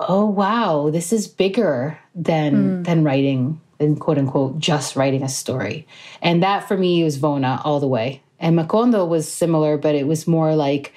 oh 0.00 0.26
wow, 0.26 0.90
this 0.90 1.12
is 1.12 1.28
bigger 1.28 1.96
than 2.16 2.82
mm. 2.82 2.84
than 2.84 3.04
writing 3.04 3.60
and 3.80 4.00
quote 4.00 4.18
unquote 4.18 4.58
just 4.58 4.96
writing 4.96 5.22
a 5.22 5.28
story. 5.28 5.86
And 6.22 6.42
that 6.42 6.66
for 6.66 6.76
me 6.76 7.02
was 7.04 7.18
Vona 7.18 7.60
all 7.64 7.80
the 7.80 7.88
way. 7.88 8.22
And 8.38 8.58
Macondo 8.58 9.08
was 9.08 9.30
similar, 9.30 9.78
but 9.78 9.94
it 9.94 10.06
was 10.06 10.26
more 10.26 10.54
like, 10.54 10.92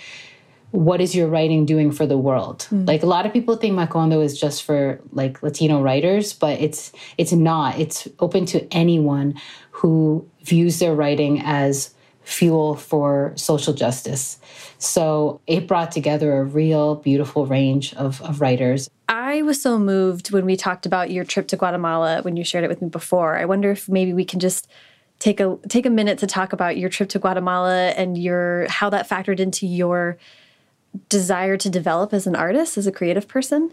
what 0.71 0.99
is 0.99 1.15
your 1.15 1.27
writing 1.27 1.65
doing 1.65 1.91
for 1.91 2.05
the 2.05 2.17
world? 2.17 2.67
Mm. 2.71 2.87
Like 2.87 3.03
a 3.03 3.05
lot 3.05 3.25
of 3.25 3.33
people 3.33 3.55
think 3.55 3.77
Macondo 3.77 4.23
is 4.23 4.39
just 4.39 4.63
for 4.63 4.99
like 5.13 5.41
Latino 5.41 5.81
writers, 5.81 6.33
but 6.33 6.59
it's 6.59 6.91
it's 7.17 7.31
not. 7.31 7.79
It's 7.79 8.07
open 8.19 8.45
to 8.47 8.67
anyone 8.73 9.39
who 9.71 10.27
views 10.43 10.79
their 10.79 10.93
writing 10.93 11.41
as 11.41 11.93
fuel 12.27 12.75
for 12.75 13.31
social 13.35 13.73
justice. 13.73 14.37
So 14.79 15.39
it 15.47 15.65
brought 15.65 15.93
together 15.93 16.37
a 16.37 16.43
real 16.43 16.95
beautiful 16.95 17.45
range 17.45 17.93
of, 17.93 18.21
of 18.21 18.41
writers. 18.41 18.89
I 19.07 19.43
was 19.43 19.61
so 19.61 19.79
moved 19.79 20.31
when 20.31 20.45
we 20.45 20.57
talked 20.57 20.85
about 20.85 21.09
your 21.09 21.23
trip 21.23 21.47
to 21.47 21.55
Guatemala 21.55 22.21
when 22.23 22.35
you 22.35 22.43
shared 22.43 22.65
it 22.65 22.67
with 22.67 22.81
me 22.81 22.89
before. 22.89 23.37
I 23.37 23.45
wonder 23.45 23.71
if 23.71 23.87
maybe 23.87 24.11
we 24.13 24.25
can 24.25 24.41
just 24.41 24.67
take 25.19 25.39
a 25.39 25.57
take 25.69 25.85
a 25.85 25.89
minute 25.89 26.19
to 26.19 26.27
talk 26.27 26.51
about 26.51 26.75
your 26.75 26.89
trip 26.89 27.07
to 27.09 27.19
Guatemala 27.19 27.91
and 27.91 28.17
your 28.17 28.67
how 28.67 28.89
that 28.89 29.07
factored 29.07 29.39
into 29.39 29.65
your 29.65 30.17
desire 31.07 31.55
to 31.55 31.69
develop 31.69 32.13
as 32.13 32.27
an 32.27 32.35
artist, 32.35 32.77
as 32.77 32.87
a 32.87 32.91
creative 32.91 33.27
person. 33.27 33.71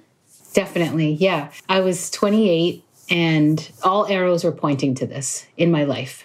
Definitely. 0.52 1.14
Yeah. 1.14 1.50
I 1.68 1.80
was 1.80 2.08
28 2.12 2.84
and 3.10 3.68
all 3.82 4.06
arrows 4.06 4.44
were 4.44 4.52
pointing 4.52 4.94
to 4.94 5.06
this 5.06 5.44
in 5.56 5.72
my 5.72 5.82
life. 5.82 6.24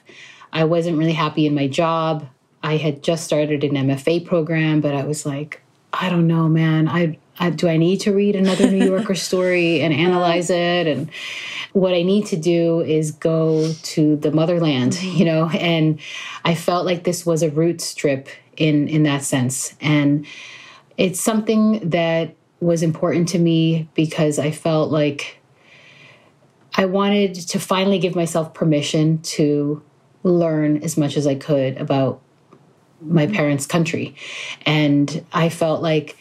I 0.51 0.63
wasn't 0.63 0.97
really 0.97 1.13
happy 1.13 1.45
in 1.45 1.53
my 1.53 1.67
job. 1.67 2.27
I 2.61 2.77
had 2.77 3.03
just 3.03 3.23
started 3.23 3.63
an 3.63 3.71
MFA 3.71 4.25
program, 4.25 4.81
but 4.81 4.93
I 4.93 5.03
was 5.03 5.25
like, 5.25 5.61
I 5.93 6.09
don't 6.09 6.27
know, 6.27 6.47
man. 6.49 6.87
I, 6.87 7.17
I 7.39 7.49
do 7.49 7.67
I 7.67 7.77
need 7.77 8.01
to 8.01 8.13
read 8.13 8.35
another 8.35 8.69
New 8.69 8.85
Yorker 8.85 9.15
story 9.29 9.81
and 9.81 9.93
analyze 9.93 10.49
it 10.49 10.87
and 10.87 11.09
what 11.73 11.93
I 11.93 12.01
need 12.01 12.25
to 12.27 12.37
do 12.37 12.81
is 12.81 13.11
go 13.11 13.71
to 13.71 14.15
the 14.17 14.31
motherland, 14.31 14.93
mm-hmm. 14.93 15.17
you 15.17 15.25
know, 15.25 15.49
and 15.49 15.99
I 16.43 16.55
felt 16.55 16.85
like 16.85 17.03
this 17.03 17.25
was 17.25 17.43
a 17.43 17.49
roots 17.49 17.93
trip 17.93 18.27
in 18.57 18.87
in 18.87 19.03
that 19.03 19.23
sense. 19.23 19.75
And 19.79 20.25
it's 20.97 21.19
something 21.19 21.89
that 21.89 22.35
was 22.59 22.83
important 22.83 23.29
to 23.29 23.39
me 23.39 23.87
because 23.93 24.39
I 24.39 24.51
felt 24.51 24.91
like 24.91 25.37
I 26.75 26.85
wanted 26.85 27.35
to 27.35 27.59
finally 27.59 27.99
give 27.99 28.15
myself 28.15 28.53
permission 28.53 29.21
to 29.21 29.81
learn 30.23 30.83
as 30.83 30.97
much 30.97 31.17
as 31.17 31.25
I 31.25 31.35
could 31.35 31.77
about 31.77 32.21
my 33.01 33.27
parents' 33.27 33.65
country. 33.65 34.15
And 34.65 35.25
I 35.31 35.49
felt 35.49 35.81
like 35.81 36.17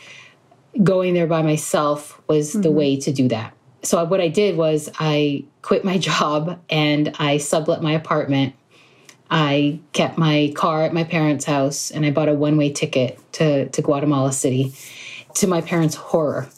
going 0.83 1.15
there 1.15 1.27
by 1.27 1.43
myself 1.43 2.21
was 2.29 2.51
mm-hmm. 2.51 2.63
the 2.63 2.71
way 2.71 2.97
to 3.01 3.13
do 3.13 3.29
that. 3.29 3.55
So 3.83 4.03
what 4.05 4.21
I 4.21 4.29
did 4.29 4.57
was 4.57 4.91
I 4.99 5.45
quit 5.63 5.85
my 5.85 5.99
job 6.11 6.61
and 6.71 7.15
I 7.19 7.39
sublet 7.39 7.83
my 7.83 7.93
apartment. 7.93 8.55
I 9.31 9.81
kept 9.93 10.17
my 10.17 10.53
car 10.57 10.85
at 10.85 10.95
my 10.95 11.05
parents' 11.05 11.45
house 11.45 11.91
and 11.91 12.07
I 12.07 12.11
bought 12.11 12.29
a 12.29 12.35
one-way 12.35 12.73
ticket 12.73 13.21
to, 13.35 13.69
to 13.69 13.83
Guatemala 13.83 14.33
City 14.33 14.73
to 15.35 15.47
my 15.47 15.61
parents' 15.61 15.97
horror. 15.97 16.49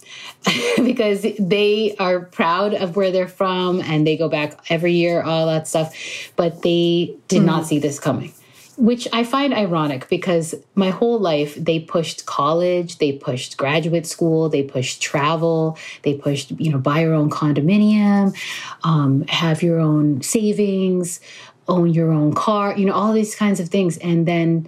because 0.76 1.26
they 1.38 1.94
are 1.98 2.20
proud 2.20 2.74
of 2.74 2.96
where 2.96 3.10
they're 3.10 3.28
from 3.28 3.80
and 3.80 4.06
they 4.06 4.16
go 4.16 4.28
back 4.28 4.58
every 4.70 4.92
year, 4.92 5.22
all 5.22 5.46
that 5.46 5.68
stuff. 5.68 5.94
But 6.36 6.62
they 6.62 7.14
did 7.28 7.42
mm. 7.42 7.46
not 7.46 7.66
see 7.66 7.78
this 7.78 8.00
coming 8.00 8.32
which 8.80 9.06
I 9.12 9.24
find 9.24 9.52
ironic 9.52 10.08
because 10.08 10.54
my 10.74 10.88
whole 10.88 11.18
life 11.18 11.54
they 11.54 11.80
pushed 11.80 12.24
college, 12.24 12.96
they 12.96 13.12
pushed 13.12 13.58
graduate 13.58 14.06
school, 14.06 14.48
they 14.48 14.62
pushed 14.62 15.02
travel, 15.02 15.76
they 16.02 16.14
pushed, 16.14 16.52
you 16.52 16.72
know, 16.72 16.78
buy 16.78 17.00
your 17.00 17.12
own 17.12 17.28
condominium, 17.28 18.34
um, 18.82 19.26
have 19.28 19.62
your 19.62 19.78
own 19.80 20.22
savings, 20.22 21.20
own 21.68 21.90
your 21.90 22.10
own 22.10 22.32
car, 22.32 22.76
you 22.76 22.86
know, 22.86 22.94
all 22.94 23.12
these 23.12 23.34
kinds 23.34 23.60
of 23.60 23.68
things. 23.68 23.98
And 23.98 24.26
then 24.26 24.66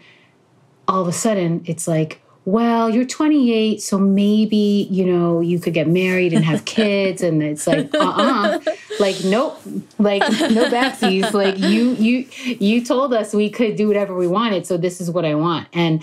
all 0.86 1.00
of 1.00 1.08
a 1.08 1.12
sudden 1.12 1.62
it's 1.64 1.88
like, 1.88 2.20
well, 2.44 2.90
you're 2.90 3.04
28, 3.04 3.80
so 3.80 3.98
maybe, 3.98 4.88
you 4.90 5.04
know, 5.04 5.40
you 5.40 5.60
could 5.60 5.74
get 5.74 5.86
married 5.86 6.32
and 6.32 6.44
have 6.44 6.64
kids. 6.64 7.22
And 7.22 7.42
it's 7.42 7.66
like, 7.66 7.94
uh-uh. 7.94 8.58
like, 8.98 9.22
nope. 9.24 9.60
Like, 9.98 10.22
no 10.22 10.68
backsies. 10.68 11.32
Like 11.32 11.58
you, 11.58 11.92
you, 11.92 12.26
you 12.58 12.84
told 12.84 13.14
us 13.14 13.32
we 13.32 13.48
could 13.48 13.76
do 13.76 13.86
whatever 13.86 14.16
we 14.16 14.26
wanted. 14.26 14.66
So 14.66 14.76
this 14.76 15.00
is 15.00 15.10
what 15.10 15.24
I 15.24 15.36
want. 15.36 15.68
And 15.72 16.02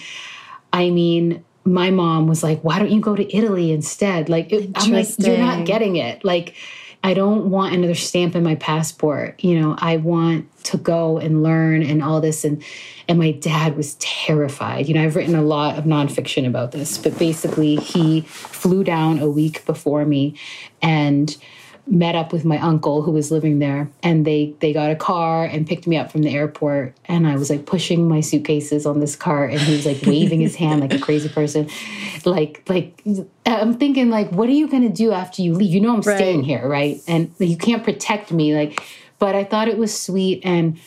I 0.71 0.89
mean, 0.91 1.43
my 1.65 1.91
mom 1.91 2.27
was 2.27 2.41
like, 2.41 2.63
why 2.63 2.79
don't 2.79 2.91
you 2.91 3.01
go 3.01 3.15
to 3.15 3.35
Italy 3.35 3.71
instead? 3.71 4.29
Like, 4.29 4.53
I'm 4.75 4.91
like, 4.91 5.07
you're 5.17 5.37
not 5.37 5.65
getting 5.65 5.97
it. 5.97 6.23
Like, 6.23 6.55
I 7.03 7.13
don't 7.13 7.49
want 7.49 7.73
another 7.73 7.95
stamp 7.95 8.35
in 8.35 8.43
my 8.43 8.55
passport. 8.55 9.41
You 9.43 9.59
know, 9.59 9.75
I 9.77 9.97
want 9.97 10.47
to 10.65 10.77
go 10.77 11.17
and 11.17 11.43
learn 11.43 11.81
and 11.81 12.03
all 12.03 12.19
this. 12.19 12.43
And 12.43 12.63
and 13.07 13.17
my 13.17 13.31
dad 13.31 13.77
was 13.77 13.95
terrified. 13.95 14.87
You 14.87 14.95
know, 14.95 15.03
I've 15.03 15.15
written 15.15 15.35
a 15.35 15.41
lot 15.41 15.77
of 15.77 15.85
nonfiction 15.85 16.45
about 16.45 16.71
this, 16.71 16.97
but 16.97 17.17
basically 17.17 17.77
he 17.77 18.21
flew 18.21 18.83
down 18.83 19.19
a 19.19 19.29
week 19.29 19.65
before 19.65 20.05
me 20.05 20.35
and 20.81 21.35
met 21.89 22.15
up 22.15 22.31
with 22.31 22.45
my 22.45 22.57
uncle 22.59 23.01
who 23.01 23.11
was 23.11 23.31
living 23.31 23.59
there 23.59 23.89
and 24.03 24.25
they 24.25 24.53
they 24.59 24.71
got 24.71 24.91
a 24.91 24.95
car 24.95 25.45
and 25.45 25.67
picked 25.67 25.87
me 25.87 25.97
up 25.97 26.11
from 26.11 26.21
the 26.21 26.29
airport 26.29 26.95
and 27.05 27.27
I 27.27 27.35
was 27.35 27.49
like 27.49 27.65
pushing 27.65 28.07
my 28.07 28.21
suitcases 28.21 28.85
on 28.85 28.99
this 28.99 29.15
cart 29.15 29.51
and 29.51 29.59
he 29.59 29.75
was 29.75 29.85
like 29.85 30.01
waving 30.05 30.39
his 30.39 30.55
hand 30.55 30.81
like 30.81 30.93
a 30.93 30.99
crazy 30.99 31.29
person. 31.29 31.67
Like 32.25 32.63
like 32.69 33.01
I'm 33.45 33.77
thinking 33.77 34.09
like 34.09 34.29
what 34.31 34.49
are 34.49 34.53
you 34.53 34.67
going 34.67 34.83
to 34.83 34.93
do 34.95 35.11
after 35.11 35.41
you 35.41 35.53
leave? 35.53 35.73
You 35.73 35.81
know 35.81 35.93
I'm 35.93 36.01
right. 36.01 36.17
staying 36.17 36.43
here 36.43 36.67
right? 36.67 37.01
And 37.07 37.33
you 37.39 37.57
can't 37.57 37.83
protect 37.83 38.31
me 38.31 38.55
like 38.55 38.83
but 39.17 39.35
I 39.35 39.43
thought 39.43 39.67
it 39.67 39.77
was 39.77 39.99
sweet 39.99 40.41
and 40.43 40.79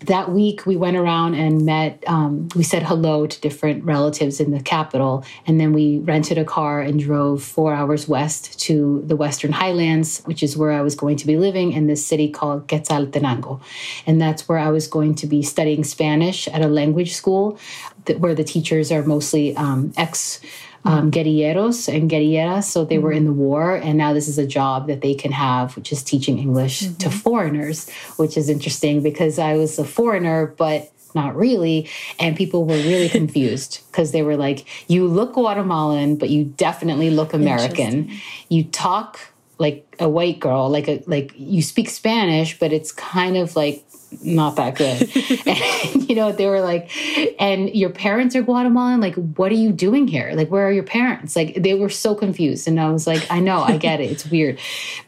that 0.00 0.30
week 0.30 0.66
we 0.66 0.76
went 0.76 0.96
around 0.96 1.34
and 1.34 1.64
met 1.64 2.02
um, 2.06 2.48
we 2.54 2.62
said 2.62 2.82
hello 2.82 3.26
to 3.26 3.40
different 3.40 3.84
relatives 3.84 4.40
in 4.40 4.50
the 4.50 4.60
capital. 4.60 5.24
And 5.46 5.60
then 5.60 5.72
we 5.72 5.98
rented 5.98 6.38
a 6.38 6.44
car 6.44 6.80
and 6.80 7.00
drove 7.00 7.42
four 7.42 7.74
hours 7.74 8.08
west 8.08 8.58
to 8.60 9.02
the 9.06 9.16
western 9.16 9.52
highlands 9.52 10.22
which 10.24 10.42
is 10.42 10.56
where 10.56 10.72
i 10.72 10.80
was 10.80 10.94
going 10.94 11.16
to 11.16 11.26
be 11.26 11.36
living 11.36 11.72
in 11.72 11.86
this 11.86 12.04
city 12.04 12.28
called 12.30 12.66
quetzaltenango. 12.68 13.60
And 14.06 14.20
that's 14.20 14.48
where 14.48 14.58
i 14.58 14.68
was 14.68 14.86
going 14.86 15.14
to 15.16 15.26
be 15.26 15.42
studying 15.42 15.84
spanish 15.84 16.48
at 16.48 16.62
a 16.62 16.68
language 16.68 17.14
school 17.14 17.58
that, 18.04 18.20
where 18.20 18.34
the 18.34 18.44
teachers 18.44 18.92
are 18.92 19.02
mostly 19.02 19.56
um, 19.56 19.92
ex 19.96 20.40
um, 20.84 21.10
guerrilleros 21.10 21.92
and 21.92 22.10
guerrilleras. 22.10 22.64
So 22.64 22.84
they 22.84 22.98
were 22.98 23.12
in 23.12 23.24
the 23.24 23.32
war, 23.32 23.74
and 23.74 23.98
now 23.98 24.12
this 24.12 24.28
is 24.28 24.38
a 24.38 24.46
job 24.46 24.86
that 24.86 25.00
they 25.00 25.14
can 25.14 25.32
have, 25.32 25.76
which 25.76 25.92
is 25.92 26.02
teaching 26.02 26.38
English 26.38 26.82
mm-hmm. 26.82 26.94
to 26.98 27.10
foreigners, 27.10 27.88
which 28.16 28.36
is 28.36 28.48
interesting 28.48 29.02
because 29.02 29.38
I 29.38 29.54
was 29.54 29.78
a 29.78 29.84
foreigner, 29.84 30.54
but 30.58 30.92
not 31.14 31.36
really. 31.36 31.88
And 32.18 32.36
people 32.36 32.64
were 32.64 32.76
really 32.76 33.08
confused 33.20 33.80
because 33.90 34.12
they 34.12 34.22
were 34.22 34.36
like, 34.36 34.64
you 34.88 35.06
look 35.06 35.34
Guatemalan, 35.34 36.16
but 36.16 36.30
you 36.30 36.44
definitely 36.44 37.10
look 37.10 37.32
American. 37.32 38.10
You 38.48 38.64
talk 38.64 39.18
like 39.58 39.96
a 39.98 40.08
white 40.08 40.38
girl, 40.38 40.70
like 40.70 40.88
a 40.88 41.02
like 41.06 41.32
you 41.36 41.62
speak 41.62 41.90
Spanish, 41.90 42.58
but 42.58 42.72
it's 42.72 42.92
kind 42.92 43.36
of 43.36 43.56
like 43.56 43.84
not 44.22 44.56
that 44.56 44.76
good. 44.76 45.02
and, 45.46 46.08
you 46.08 46.14
know, 46.14 46.32
they 46.32 46.46
were 46.46 46.60
like, 46.60 46.90
and 47.40 47.74
your 47.74 47.90
parents 47.90 48.34
are 48.36 48.42
Guatemalan. 48.42 49.00
Like, 49.00 49.14
what 49.14 49.52
are 49.52 49.56
you 49.56 49.72
doing 49.72 50.08
here? 50.08 50.32
Like, 50.34 50.50
where 50.50 50.66
are 50.66 50.72
your 50.72 50.84
parents? 50.84 51.36
Like, 51.36 51.54
they 51.62 51.74
were 51.74 51.88
so 51.88 52.14
confused. 52.14 52.66
And 52.66 52.80
I 52.80 52.90
was 52.90 53.06
like, 53.06 53.26
I 53.30 53.40
know, 53.40 53.60
I 53.60 53.76
get 53.76 54.00
it. 54.00 54.10
It's 54.10 54.26
weird. 54.30 54.58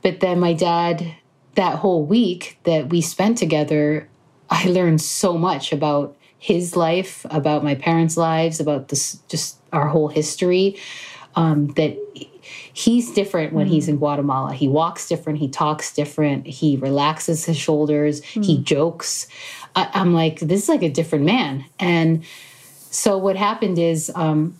But 0.02 0.20
then 0.20 0.40
my 0.40 0.52
dad, 0.52 1.14
that 1.54 1.76
whole 1.76 2.04
week 2.04 2.58
that 2.64 2.88
we 2.90 3.00
spent 3.00 3.38
together, 3.38 4.08
I 4.48 4.66
learned 4.66 5.00
so 5.00 5.38
much 5.38 5.72
about 5.72 6.16
his 6.38 6.76
life, 6.76 7.26
about 7.30 7.64
my 7.64 7.74
parents' 7.74 8.16
lives, 8.16 8.60
about 8.60 8.88
this, 8.88 9.18
just 9.28 9.58
our 9.72 9.88
whole 9.88 10.08
history. 10.08 10.78
Um, 11.36 11.68
that 11.74 11.96
he's 12.72 13.12
different 13.12 13.52
when 13.52 13.66
mm. 13.66 13.70
he's 13.70 13.88
in 13.88 13.96
Guatemala. 13.96 14.52
He 14.52 14.68
walks 14.68 15.08
different, 15.08 15.38
he 15.38 15.48
talks 15.48 15.92
different, 15.92 16.46
he 16.46 16.76
relaxes 16.76 17.44
his 17.44 17.56
shoulders, 17.56 18.20
mm. 18.20 18.44
he 18.44 18.58
jokes. 18.62 19.26
I, 19.76 19.88
am 19.94 20.12
like, 20.12 20.40
this 20.40 20.64
is 20.64 20.68
like 20.68 20.82
a 20.82 20.88
different 20.90 21.24
man. 21.24 21.64
And 21.78 22.24
so 22.90 23.16
what 23.18 23.36
happened 23.36 23.78
is 23.78 24.10
um, 24.14 24.56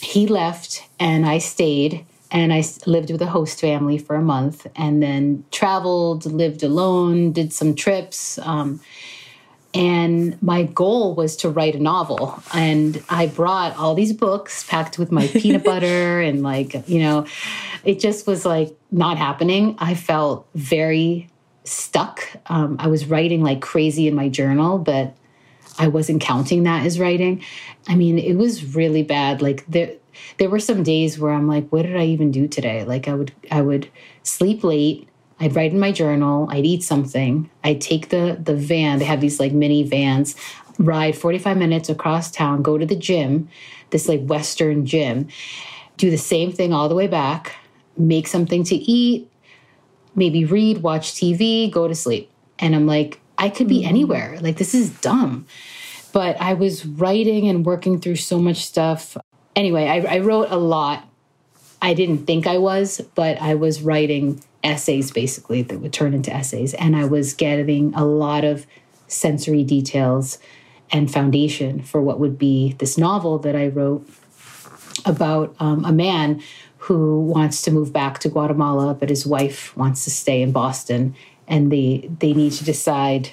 he 0.00 0.26
left 0.26 0.82
and 0.98 1.24
I 1.26 1.38
stayed. 1.38 2.04
and 2.30 2.52
I 2.52 2.64
lived 2.86 3.10
with 3.12 3.22
a 3.22 3.26
host 3.26 3.60
family 3.60 3.96
for 3.96 4.16
a 4.16 4.22
month 4.22 4.66
and 4.74 5.00
then 5.00 5.44
traveled, 5.52 6.26
lived 6.26 6.64
alone, 6.64 7.32
did 7.32 7.52
some 7.52 7.74
trips. 7.74 8.38
Um, 8.38 8.80
and 9.74 10.40
my 10.40 10.62
goal 10.62 11.16
was 11.16 11.34
to 11.38 11.50
write 11.50 11.74
a 11.74 11.80
novel. 11.80 12.40
And 12.54 13.02
I 13.08 13.26
brought 13.26 13.76
all 13.76 13.96
these 13.96 14.12
books 14.12 14.64
packed 14.64 14.98
with 14.98 15.10
my 15.10 15.26
peanut 15.26 15.64
butter 15.64 16.20
and, 16.20 16.44
like, 16.44 16.88
you 16.88 17.00
know, 17.00 17.26
it 17.82 17.98
just 17.98 18.26
was 18.26 18.46
like 18.46 18.74
not 18.92 19.18
happening. 19.18 19.74
I 19.78 19.94
felt 19.94 20.46
very 20.54 21.28
stuck. 21.64 22.30
Um, 22.46 22.76
I 22.78 22.86
was 22.86 23.06
writing 23.06 23.42
like 23.42 23.60
crazy 23.60 24.06
in 24.06 24.14
my 24.14 24.28
journal, 24.28 24.78
but 24.78 25.16
I 25.76 25.88
wasn't 25.88 26.22
counting 26.22 26.62
that 26.62 26.86
as 26.86 27.00
writing. 27.00 27.42
I 27.88 27.96
mean, 27.96 28.18
it 28.18 28.34
was 28.34 28.76
really 28.76 29.02
bad. 29.02 29.42
Like, 29.42 29.66
there, 29.66 29.92
there 30.38 30.48
were 30.48 30.60
some 30.60 30.84
days 30.84 31.18
where 31.18 31.32
I'm 31.32 31.48
like, 31.48 31.68
what 31.70 31.82
did 31.82 31.96
I 31.96 32.04
even 32.04 32.30
do 32.30 32.46
today? 32.46 32.84
Like, 32.84 33.08
I 33.08 33.14
would, 33.14 33.32
I 33.50 33.60
would 33.60 33.90
sleep 34.22 34.62
late 34.62 35.08
I'd 35.40 35.54
write 35.56 35.72
in 35.72 35.80
my 35.80 35.92
journal, 35.92 36.48
I'd 36.50 36.64
eat 36.64 36.82
something, 36.82 37.50
I'd 37.62 37.80
take 37.80 38.10
the 38.10 38.38
the 38.42 38.54
van, 38.54 38.98
they 38.98 39.04
have 39.04 39.20
these 39.20 39.40
like 39.40 39.52
mini 39.52 39.82
vans, 39.82 40.36
ride 40.78 41.16
45 41.16 41.56
minutes 41.56 41.88
across 41.88 42.30
town, 42.30 42.62
go 42.62 42.78
to 42.78 42.86
the 42.86 42.96
gym, 42.96 43.48
this 43.90 44.08
like 44.08 44.24
western 44.24 44.86
gym, 44.86 45.28
do 45.96 46.10
the 46.10 46.18
same 46.18 46.52
thing 46.52 46.72
all 46.72 46.88
the 46.88 46.94
way 46.94 47.06
back, 47.06 47.56
make 47.96 48.26
something 48.26 48.64
to 48.64 48.76
eat, 48.76 49.30
maybe 50.14 50.44
read, 50.44 50.82
watch 50.82 51.12
TV, 51.12 51.70
go 51.70 51.88
to 51.88 51.94
sleep. 51.94 52.30
And 52.58 52.74
I'm 52.74 52.86
like, 52.86 53.20
I 53.38 53.48
could 53.48 53.68
be 53.68 53.80
mm-hmm. 53.80 53.88
anywhere. 53.88 54.38
Like 54.40 54.58
this 54.58 54.74
is 54.74 54.90
dumb. 55.00 55.46
But 56.12 56.40
I 56.40 56.54
was 56.54 56.86
writing 56.86 57.48
and 57.48 57.66
working 57.66 58.00
through 58.00 58.16
so 58.16 58.38
much 58.38 58.64
stuff. 58.64 59.16
Anyway, 59.56 59.86
I, 59.86 60.16
I 60.16 60.18
wrote 60.20 60.48
a 60.50 60.56
lot. 60.56 61.08
I 61.84 61.92
didn't 61.92 62.24
think 62.24 62.46
I 62.46 62.56
was, 62.56 63.02
but 63.14 63.36
I 63.42 63.56
was 63.56 63.82
writing 63.82 64.42
essays 64.62 65.10
basically 65.10 65.60
that 65.60 65.80
would 65.80 65.92
turn 65.92 66.14
into 66.14 66.32
essays. 66.32 66.72
And 66.72 66.96
I 66.96 67.04
was 67.04 67.34
getting 67.34 67.92
a 67.94 68.06
lot 68.06 68.42
of 68.42 68.66
sensory 69.06 69.64
details 69.64 70.38
and 70.90 71.12
foundation 71.12 71.82
for 71.82 72.00
what 72.00 72.18
would 72.18 72.38
be 72.38 72.72
this 72.78 72.96
novel 72.96 73.38
that 73.40 73.54
I 73.54 73.68
wrote 73.68 74.08
about 75.04 75.54
um, 75.58 75.84
a 75.84 75.92
man 75.92 76.42
who 76.78 77.20
wants 77.20 77.60
to 77.62 77.70
move 77.70 77.92
back 77.92 78.18
to 78.20 78.30
Guatemala, 78.30 78.94
but 78.94 79.10
his 79.10 79.26
wife 79.26 79.76
wants 79.76 80.04
to 80.04 80.10
stay 80.10 80.40
in 80.40 80.52
Boston. 80.52 81.14
And 81.46 81.70
they, 81.70 82.08
they 82.18 82.32
need 82.32 82.52
to 82.52 82.64
decide 82.64 83.32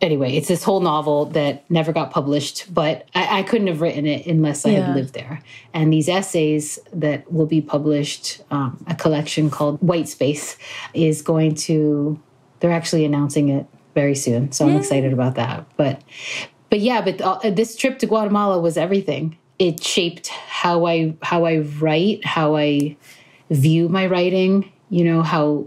anyway, 0.00 0.36
it's 0.36 0.48
this 0.48 0.62
whole 0.62 0.80
novel 0.80 1.26
that 1.26 1.68
never 1.70 1.92
got 1.92 2.10
published, 2.10 2.72
but 2.72 3.08
I, 3.14 3.40
I 3.40 3.42
couldn't 3.42 3.66
have 3.68 3.80
written 3.80 4.06
it 4.06 4.26
unless 4.26 4.66
I 4.66 4.70
yeah. 4.70 4.86
had 4.86 4.96
lived 4.96 5.14
there. 5.14 5.40
And 5.72 5.92
these 5.92 6.08
essays 6.08 6.78
that 6.92 7.30
will 7.32 7.46
be 7.46 7.60
published, 7.60 8.42
um, 8.50 8.84
a 8.86 8.94
collection 8.94 9.50
called 9.50 9.80
White 9.80 10.08
Space, 10.08 10.56
is 10.94 11.22
going 11.22 11.54
to, 11.66 12.20
they're 12.60 12.72
actually 12.72 13.04
announcing 13.04 13.48
it 13.48 13.66
very 13.94 14.14
soon. 14.14 14.52
So 14.52 14.68
I'm 14.68 14.76
excited 14.76 15.12
about 15.12 15.36
that. 15.36 15.66
But, 15.76 16.02
but 16.68 16.80
yeah, 16.80 17.00
but 17.00 17.20
uh, 17.20 17.50
this 17.50 17.76
trip 17.76 17.98
to 18.00 18.06
Guatemala 18.06 18.60
was 18.60 18.76
everything. 18.76 19.38
It 19.58 19.82
shaped 19.82 20.28
how 20.28 20.86
I 20.86 21.14
how 21.22 21.46
I 21.46 21.58
write, 21.58 22.22
how 22.26 22.56
I 22.56 22.96
view 23.48 23.88
my 23.88 24.06
writing. 24.06 24.70
You 24.90 25.04
know 25.04 25.22
how 25.22 25.66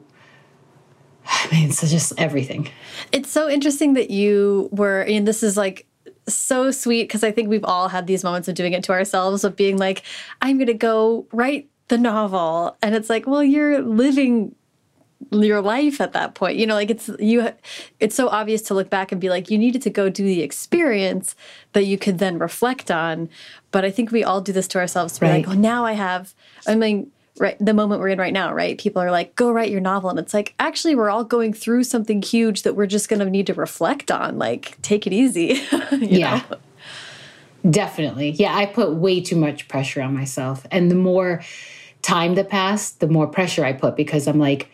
I 1.31 1.47
mean, 1.51 1.69
it's 1.69 1.87
just 1.89 2.13
everything. 2.17 2.69
It's 3.11 3.29
so 3.29 3.49
interesting 3.49 3.93
that 3.93 4.09
you 4.09 4.69
were, 4.71 5.01
and 5.01 5.27
this 5.27 5.43
is 5.43 5.55
like 5.55 5.85
so 6.27 6.71
sweet 6.71 7.03
because 7.03 7.23
I 7.23 7.31
think 7.31 7.49
we've 7.49 7.65
all 7.65 7.87
had 7.87 8.07
these 8.07 8.23
moments 8.23 8.47
of 8.47 8.55
doing 8.55 8.73
it 8.73 8.83
to 8.85 8.91
ourselves 8.91 9.43
of 9.43 9.55
being 9.55 9.77
like, 9.77 10.03
I'm 10.41 10.57
going 10.57 10.67
to 10.67 10.73
go 10.73 11.27
write 11.31 11.69
the 11.87 11.97
novel. 11.97 12.77
And 12.81 12.95
it's 12.95 13.09
like, 13.09 13.27
well, 13.27 13.43
you're 13.43 13.81
living 13.81 14.55
your 15.31 15.61
life 15.61 16.01
at 16.01 16.13
that 16.13 16.33
point 16.33 16.57
you 16.57 16.65
know 16.65 16.73
like 16.73 16.89
it's 16.89 17.09
you 17.19 17.51
it's 17.99 18.15
so 18.15 18.29
obvious 18.29 18.61
to 18.61 18.73
look 18.73 18.89
back 18.89 19.11
and 19.11 19.19
be 19.19 19.29
like 19.29 19.51
you 19.51 19.57
needed 19.57 19.81
to 19.81 19.89
go 19.89 20.09
do 20.09 20.23
the 20.23 20.41
experience 20.41 21.35
that 21.73 21.83
you 21.83 21.97
could 21.97 22.19
then 22.19 22.39
reflect 22.39 22.89
on 22.89 23.29
but 23.69 23.83
i 23.83 23.91
think 23.91 24.11
we 24.11 24.23
all 24.23 24.39
do 24.41 24.53
this 24.53 24.67
to 24.67 24.79
ourselves 24.79 25.13
to 25.13 25.19
be 25.19 25.27
right. 25.27 25.45
like 25.45 25.55
oh 25.55 25.59
now 25.59 25.85
i 25.85 25.91
have 25.91 26.33
i 26.67 26.73
mean 26.73 27.11
right 27.39 27.57
the 27.59 27.73
moment 27.73 28.01
we're 28.01 28.09
in 28.09 28.19
right 28.19 28.33
now 28.33 28.53
right? 28.53 28.77
People 28.77 29.01
are 29.01 29.11
like 29.11 29.35
go 29.35 29.51
write 29.51 29.71
your 29.71 29.81
novel. 29.81 30.09
And 30.09 30.19
it's 30.19 30.33
like 30.33 30.53
actually 30.59 30.95
we're 30.95 31.09
all 31.09 31.23
going 31.23 31.53
through 31.53 31.83
something 31.83 32.21
huge 32.21 32.63
that 32.63 32.75
we're 32.75 32.87
just 32.87 33.09
going 33.09 33.19
to 33.19 33.29
need 33.29 33.47
to 33.47 33.53
reflect 33.53 34.11
on 34.11 34.37
like 34.37 34.81
take 34.81 35.07
it 35.07 35.13
easy 35.13 35.61
yeah. 35.91 36.43
know? 36.49 36.57
definitely. 37.71 38.31
Yeah 38.31 38.55
i 38.55 38.65
put 38.65 38.93
way 38.95 39.21
too 39.21 39.35
much 39.35 39.67
pressure 39.67 40.01
on 40.01 40.13
myself. 40.13 40.65
And 40.71 40.89
the 40.91 40.95
more 40.95 41.41
time 42.01 42.35
that 42.35 42.49
passed 42.49 42.99
the 42.99 43.07
more 43.07 43.27
pressure 43.27 43.65
i 43.65 43.73
put 43.73 43.97
because 43.97 44.25
i'm 44.25 44.39
like 44.39 44.69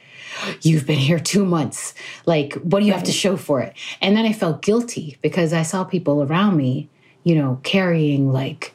you've 0.61 0.85
been 0.85 0.99
here 0.99 1.19
two 1.19 1.45
months. 1.45 1.93
Like 2.25 2.53
what 2.55 2.81
do 2.81 2.85
you 2.85 2.91
right. 2.91 2.97
have 2.97 3.05
to 3.05 3.13
show 3.13 3.37
for 3.37 3.61
it? 3.61 3.73
And 4.01 4.17
then 4.17 4.25
i 4.25 4.33
felt 4.33 4.61
guilty 4.61 5.17
because 5.21 5.53
i 5.53 5.63
saw 5.63 5.83
people 5.83 6.23
around 6.23 6.57
me 6.57 6.89
you 7.25 7.35
know 7.35 7.59
carrying 7.63 8.31
like 8.31 8.74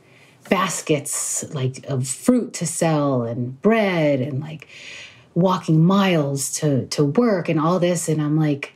baskets 0.51 1.45
like 1.55 1.85
of 1.89 2.07
fruit 2.07 2.53
to 2.53 2.67
sell 2.67 3.23
and 3.23 3.61
bread 3.63 4.21
and 4.21 4.41
like 4.41 4.69
walking 5.35 5.83
miles 5.83 6.53
to 6.53 6.87
to 6.89 7.05
work 7.05 7.49
and 7.49 7.59
all 7.59 7.79
this 7.79 8.09
and 8.09 8.21
I'm 8.21 8.39
like 8.39 8.75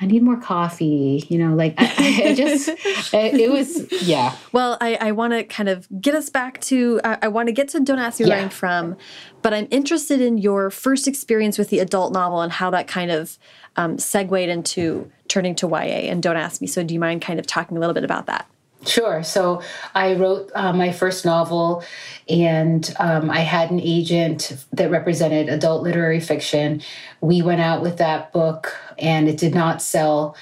I 0.00 0.06
need 0.06 0.22
more 0.22 0.36
coffee, 0.36 1.24
you 1.28 1.38
know, 1.38 1.56
like 1.56 1.74
I, 1.76 2.22
I 2.26 2.34
just, 2.34 2.68
it, 3.12 3.50
was, 3.50 3.90
yeah. 4.06 4.36
Well, 4.52 4.78
I, 4.80 4.94
I 5.00 5.12
want 5.12 5.32
to 5.32 5.42
kind 5.42 5.68
of 5.68 5.88
get 6.00 6.14
us 6.14 6.30
back 6.30 6.60
to, 6.62 7.00
I, 7.02 7.18
I 7.22 7.28
want 7.28 7.48
to 7.48 7.52
get 7.52 7.68
to 7.70 7.80
Don't 7.80 7.98
Ask 7.98 8.20
Me 8.20 8.26
Where 8.26 8.38
yeah. 8.38 8.44
I'm 8.44 8.50
From, 8.50 8.96
but 9.42 9.52
I'm 9.52 9.66
interested 9.72 10.20
in 10.20 10.38
your 10.38 10.70
first 10.70 11.08
experience 11.08 11.58
with 11.58 11.70
the 11.70 11.80
adult 11.80 12.12
novel 12.12 12.42
and 12.42 12.52
how 12.52 12.70
that 12.70 12.86
kind 12.86 13.10
of 13.10 13.38
um, 13.74 13.98
segued 13.98 14.48
into 14.48 15.10
turning 15.26 15.56
to 15.56 15.68
YA 15.68 16.06
and 16.10 16.22
Don't 16.22 16.36
Ask 16.36 16.60
Me. 16.60 16.68
So 16.68 16.84
do 16.84 16.94
you 16.94 17.00
mind 17.00 17.20
kind 17.20 17.40
of 17.40 17.46
talking 17.48 17.76
a 17.76 17.80
little 17.80 17.94
bit 17.94 18.04
about 18.04 18.26
that? 18.26 18.48
Sure. 18.86 19.24
So 19.24 19.62
I 19.94 20.14
wrote 20.14 20.52
uh, 20.54 20.72
my 20.72 20.92
first 20.92 21.24
novel, 21.24 21.82
and 22.28 22.94
um, 23.00 23.28
I 23.28 23.40
had 23.40 23.70
an 23.70 23.80
agent 23.80 24.56
that 24.72 24.90
represented 24.90 25.48
adult 25.48 25.82
literary 25.82 26.20
fiction. 26.20 26.82
We 27.20 27.42
went 27.42 27.60
out 27.60 27.82
with 27.82 27.98
that 27.98 28.32
book, 28.32 28.76
and 28.96 29.28
it 29.28 29.36
did 29.36 29.54
not 29.54 29.82
sell. 29.82 30.36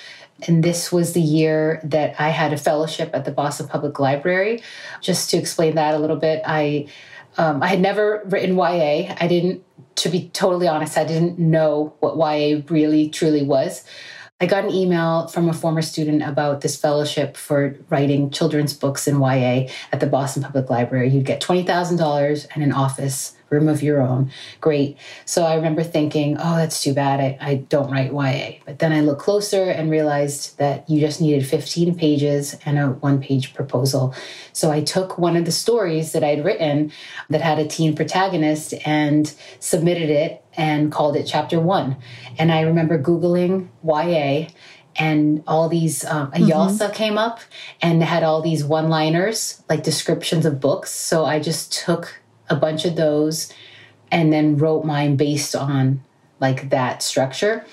And 0.46 0.62
this 0.62 0.92
was 0.92 1.14
the 1.14 1.20
year 1.20 1.80
that 1.82 2.20
I 2.20 2.28
had 2.28 2.52
a 2.52 2.58
fellowship 2.58 3.10
at 3.14 3.24
the 3.24 3.30
Boston 3.30 3.68
Public 3.68 3.98
Library. 3.98 4.62
Just 5.00 5.30
to 5.30 5.38
explain 5.38 5.76
that 5.76 5.94
a 5.94 5.98
little 5.98 6.16
bit, 6.16 6.42
I 6.44 6.88
um, 7.38 7.62
I 7.62 7.68
had 7.68 7.80
never 7.80 8.22
written 8.26 8.56
YA. 8.56 9.14
I 9.20 9.26
didn't, 9.28 9.62
to 9.96 10.08
be 10.08 10.28
totally 10.30 10.68
honest, 10.68 10.96
I 10.96 11.04
didn't 11.04 11.38
know 11.38 11.94
what 12.00 12.16
YA 12.16 12.62
really 12.68 13.08
truly 13.08 13.42
was. 13.42 13.84
I 14.38 14.44
got 14.44 14.64
an 14.64 14.70
email 14.70 15.28
from 15.28 15.48
a 15.48 15.54
former 15.54 15.80
student 15.80 16.22
about 16.22 16.60
this 16.60 16.76
fellowship 16.76 17.38
for 17.38 17.74
writing 17.88 18.28
children's 18.28 18.74
books 18.74 19.08
in 19.08 19.18
YA 19.18 19.68
at 19.92 20.00
the 20.00 20.06
Boston 20.06 20.42
Public 20.42 20.68
Library. 20.68 21.08
You'd 21.08 21.24
get 21.24 21.40
$20,000 21.40 22.46
and 22.54 22.62
an 22.62 22.70
office 22.70 23.34
room 23.50 23.68
of 23.68 23.82
your 23.82 24.00
own. 24.00 24.30
Great. 24.60 24.96
So 25.24 25.44
I 25.44 25.54
remember 25.54 25.82
thinking, 25.82 26.36
oh, 26.38 26.56
that's 26.56 26.82
too 26.82 26.92
bad. 26.92 27.20
I, 27.20 27.38
I 27.40 27.54
don't 27.68 27.90
write 27.90 28.12
YA. 28.12 28.58
But 28.64 28.80
then 28.80 28.92
I 28.92 29.00
looked 29.00 29.22
closer 29.22 29.64
and 29.64 29.90
realized 29.90 30.58
that 30.58 30.88
you 30.88 31.00
just 31.00 31.20
needed 31.20 31.46
15 31.46 31.94
pages 31.96 32.56
and 32.64 32.78
a 32.78 32.88
one 32.88 33.20
page 33.20 33.54
proposal. 33.54 34.14
So 34.52 34.70
I 34.70 34.82
took 34.82 35.18
one 35.18 35.36
of 35.36 35.44
the 35.44 35.52
stories 35.52 36.12
that 36.12 36.24
I'd 36.24 36.44
written 36.44 36.92
that 37.30 37.40
had 37.40 37.58
a 37.58 37.66
teen 37.66 37.94
protagonist 37.94 38.74
and 38.84 39.32
submitted 39.60 40.10
it 40.10 40.44
and 40.56 40.90
called 40.90 41.16
it 41.16 41.24
chapter 41.24 41.60
one. 41.60 41.96
And 42.38 42.50
I 42.50 42.62
remember 42.62 42.98
Googling 42.98 43.68
YA 43.84 44.48
and 44.98 45.42
all 45.46 45.68
these 45.68 46.04
um, 46.04 46.30
a 46.32 46.38
mm-hmm. 46.38 46.92
came 46.92 47.18
up 47.18 47.40
and 47.82 48.02
had 48.02 48.22
all 48.22 48.40
these 48.40 48.64
one 48.64 48.88
liners 48.88 49.62
like 49.68 49.82
descriptions 49.82 50.46
of 50.46 50.58
books 50.58 50.90
so 50.90 51.24
i 51.26 51.38
just 51.38 51.72
took 51.72 52.22
a 52.48 52.56
bunch 52.56 52.84
of 52.84 52.96
those 52.96 53.52
and 54.10 54.32
then 54.32 54.56
wrote 54.56 54.84
mine 54.84 55.16
based 55.16 55.54
on 55.56 56.02
like 56.40 56.70
that 56.70 57.02
structure. 57.02 57.64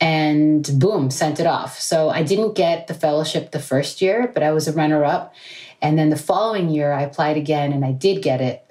And 0.00 0.68
boom 0.78 1.10
sent 1.10 1.40
it 1.40 1.46
off. 1.46 1.80
So 1.80 2.10
i 2.10 2.22
didn't 2.22 2.54
get 2.54 2.86
the 2.86 2.94
fellowship 2.94 3.50
the 3.50 3.60
first 3.60 4.02
year 4.02 4.30
but 4.32 4.42
i 4.42 4.52
was 4.52 4.68
a 4.68 4.72
runner 4.72 5.04
up 5.04 5.34
and 5.80 5.98
then 5.98 6.10
the 6.10 6.16
following 6.16 6.68
year 6.68 6.92
i 6.92 7.02
applied 7.02 7.36
again 7.36 7.72
and 7.72 7.84
i 7.84 7.92
did 7.92 8.22
get 8.22 8.40
it 8.40 8.70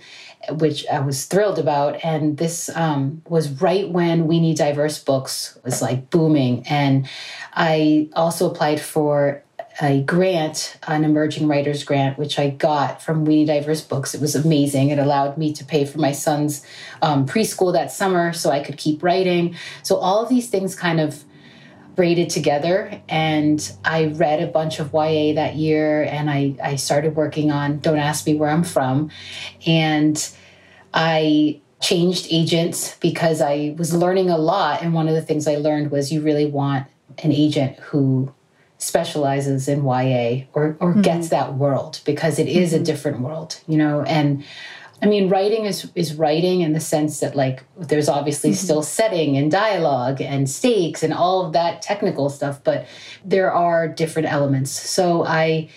which 0.49 0.85
i 0.87 0.99
was 0.99 1.25
thrilled 1.25 1.59
about. 1.59 2.03
And 2.03 2.37
this 2.37 2.69
um, 2.75 3.21
was 3.27 3.49
right 3.61 3.89
when 3.89 4.27
we 4.27 4.39
need 4.39 4.57
diverse 4.57 5.03
books 5.03 5.57
was 5.63 5.81
like 5.81 6.09
booming. 6.09 6.67
And 6.67 7.07
i 7.53 8.09
also 8.13 8.49
applied 8.49 8.81
for 8.81 9.43
a 9.81 10.01
grant, 10.03 10.77
an 10.87 11.03
emerging 11.03 11.47
writers 11.47 11.83
grant, 11.83 12.17
which 12.17 12.39
I 12.39 12.49
got 12.49 13.01
from 13.01 13.25
We 13.25 13.35
Need 13.35 13.47
Diverse 13.47 13.81
Books. 13.81 14.15
It 14.15 14.21
was 14.21 14.35
amazing. 14.35 14.89
It 14.89 14.99
allowed 14.99 15.37
me 15.37 15.51
to 15.53 15.65
pay 15.65 15.85
for 15.85 15.99
my 15.99 16.13
son's 16.13 16.65
um, 17.01 17.25
preschool 17.25 17.73
that 17.73 17.91
summer 17.91 18.31
so 18.31 18.51
I 18.51 18.61
could 18.61 18.77
keep 18.77 19.03
writing. 19.03 19.55
So 19.83 19.97
all 19.97 20.23
of 20.23 20.29
these 20.29 20.49
things 20.49 20.75
kind 20.75 21.01
of 21.01 21.25
braided 21.95 22.29
together. 22.29 23.01
And 23.09 23.71
I 23.83 24.05
read 24.05 24.41
a 24.41 24.47
bunch 24.47 24.79
of 24.79 24.93
YA 24.93 25.33
that 25.35 25.55
year 25.55 26.03
and 26.03 26.29
I, 26.29 26.55
I 26.61 26.75
started 26.75 27.15
working 27.15 27.51
on 27.51 27.79
Don't 27.79 27.99
Ask 27.99 28.25
Me 28.25 28.35
Where 28.35 28.49
I'm 28.49 28.63
From. 28.63 29.09
And 29.65 30.29
I 30.93 31.61
changed 31.81 32.27
agents 32.29 32.95
because 32.99 33.41
I 33.41 33.75
was 33.77 33.93
learning 33.93 34.29
a 34.29 34.37
lot. 34.37 34.81
And 34.81 34.93
one 34.93 35.07
of 35.07 35.15
the 35.15 35.21
things 35.21 35.47
I 35.47 35.55
learned 35.55 35.91
was 35.91 36.11
you 36.11 36.21
really 36.21 36.45
want 36.45 36.87
an 37.23 37.31
agent 37.31 37.77
who 37.79 38.33
specializes 38.77 39.67
in 39.67 39.83
YA 39.83 40.45
or, 40.53 40.75
or 40.79 40.91
mm-hmm. 40.91 41.01
gets 41.01 41.29
that 41.29 41.55
world 41.55 42.01
because 42.05 42.39
it 42.39 42.47
is 42.47 42.73
a 42.73 42.79
different 42.79 43.21
world, 43.21 43.61
you 43.67 43.77
know, 43.77 44.01
and 44.01 44.43
I 45.01 45.07
mean, 45.07 45.29
writing 45.29 45.65
is 45.65 45.91
is 45.93 46.15
writing 46.15 46.61
in 46.61 46.73
the 46.73 46.79
sense 46.79 47.19
that 47.19 47.35
like 47.35 47.63
there's 47.77 48.07
obviously 48.07 48.51
mm-hmm. 48.51 48.63
still 48.63 48.81
setting 48.81 49.37
and 49.37 49.51
dialogue 49.51 50.21
and 50.21 50.49
stakes 50.49 51.03
and 51.03 51.13
all 51.13 51.45
of 51.45 51.53
that 51.53 51.81
technical 51.81 52.29
stuff, 52.29 52.63
but 52.63 52.87
there 53.23 53.51
are 53.51 53.87
different 53.87 54.31
elements. 54.31 54.71
So 54.71 55.25
I 55.25 55.69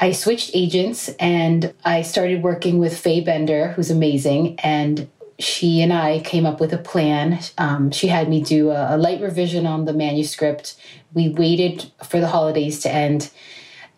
I 0.00 0.12
switched 0.12 0.52
agents 0.54 1.08
and 1.18 1.74
I 1.84 2.02
started 2.02 2.42
working 2.42 2.78
with 2.78 2.96
Faye 2.96 3.20
Bender, 3.20 3.72
who's 3.72 3.90
amazing, 3.90 4.58
and 4.60 5.08
she 5.40 5.82
and 5.82 5.92
I 5.92 6.20
came 6.20 6.46
up 6.46 6.60
with 6.60 6.72
a 6.72 6.78
plan. 6.78 7.40
Um, 7.58 7.90
she 7.90 8.08
had 8.08 8.28
me 8.28 8.42
do 8.42 8.70
a, 8.70 8.96
a 8.96 8.98
light 8.98 9.20
revision 9.20 9.66
on 9.66 9.84
the 9.84 9.92
manuscript. 9.92 10.76
We 11.14 11.28
waited 11.30 11.90
for 12.04 12.20
the 12.20 12.28
holidays 12.28 12.80
to 12.80 12.92
end, 12.92 13.30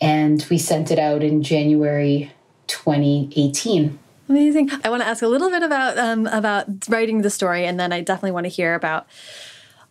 and 0.01 0.45
we 0.51 0.59
sent 0.59 0.91
it 0.91 0.99
out 0.99 1.23
in 1.23 1.43
January 1.43 2.33
2018. 2.67 3.99
Amazing. 4.29 4.71
I 4.85 4.91
want 4.91 5.03
to 5.03 5.09
ask 5.09 5.23
a 5.23 5.29
little 5.29 5.51
bit 5.51 5.65
about 5.65 5.99
um, 5.99 6.27
about 6.29 6.67
writing 6.89 7.23
the 7.23 7.31
story, 7.31 7.67
and 7.67 7.81
then 7.81 7.93
I 7.93 8.01
definitely 8.01 8.31
want 8.31 8.45
to 8.45 8.51
hear 8.51 8.75
about 8.75 9.09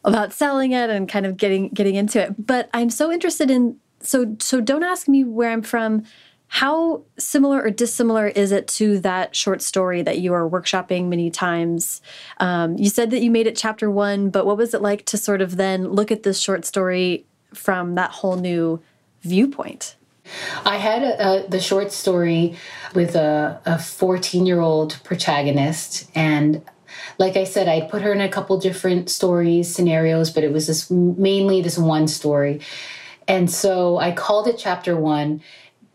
about 0.06 0.32
selling 0.32 0.72
it 0.72 0.90
and 0.90 1.10
kind 1.10 1.26
of 1.26 1.36
getting 1.36 1.70
getting 1.70 1.96
into 1.96 2.22
it. 2.24 2.48
But 2.48 2.70
I'm 2.74 2.90
so 2.90 3.12
interested 3.12 3.52
in 3.52 3.78
so 4.00 4.36
so 4.40 4.62
don't 4.62 4.84
ask 4.84 5.08
me 5.08 5.24
where 5.24 5.52
I'm 5.52 5.62
from. 5.62 6.04
How 6.50 7.04
similar 7.18 7.62
or 7.62 7.70
dissimilar 7.70 8.28
is 8.28 8.52
it 8.52 8.68
to 8.70 9.00
that 9.00 9.36
short 9.36 9.62
story 9.62 10.02
that 10.02 10.18
you 10.18 10.34
are 10.34 10.50
workshopping 10.50 11.08
many 11.08 11.30
times? 11.30 12.02
Um, 12.40 12.76
you 12.76 12.90
said 12.90 13.12
that 13.12 13.22
you 13.22 13.30
made 13.30 13.46
it 13.46 13.56
chapter 13.56 13.90
one, 13.90 14.32
but 14.32 14.48
what 14.48 14.58
was 14.58 14.74
it 14.74 14.82
like 14.82 15.06
to 15.06 15.18
sort 15.18 15.42
of 15.42 15.58
then 15.58 15.90
look 15.90 16.12
at 16.12 16.24
this 16.24 16.40
short 16.40 16.66
story 16.66 17.26
from 17.54 17.96
that 17.96 18.10
whole 18.10 18.36
new 18.36 18.82
viewpoint? 19.22 19.96
I 20.66 20.78
had 20.78 21.04
a, 21.04 21.46
a, 21.46 21.48
the 21.48 21.60
short 21.60 21.92
story 21.92 22.56
with 22.96 23.16
a 23.16 23.80
14 23.84 24.46
year 24.46 24.60
old 24.60 25.00
protagonist, 25.04 26.10
and 26.16 26.64
like 27.20 27.38
I 27.38 27.44
said, 27.44 27.68
I 27.68 27.82
put 27.82 28.02
her 28.02 28.12
in 28.12 28.22
a 28.22 28.30
couple 28.30 28.60
different 28.60 29.10
stories, 29.10 29.74
scenarios, 29.74 30.32
but 30.32 30.44
it 30.44 30.52
was 30.52 30.66
this 30.66 30.90
mainly 30.90 31.62
this 31.62 31.78
one 31.78 32.08
story. 32.08 32.62
And 33.28 33.52
so 33.52 33.98
I 33.98 34.12
called 34.12 34.48
it 34.48 34.58
chapter 34.58 34.96
one. 34.96 35.42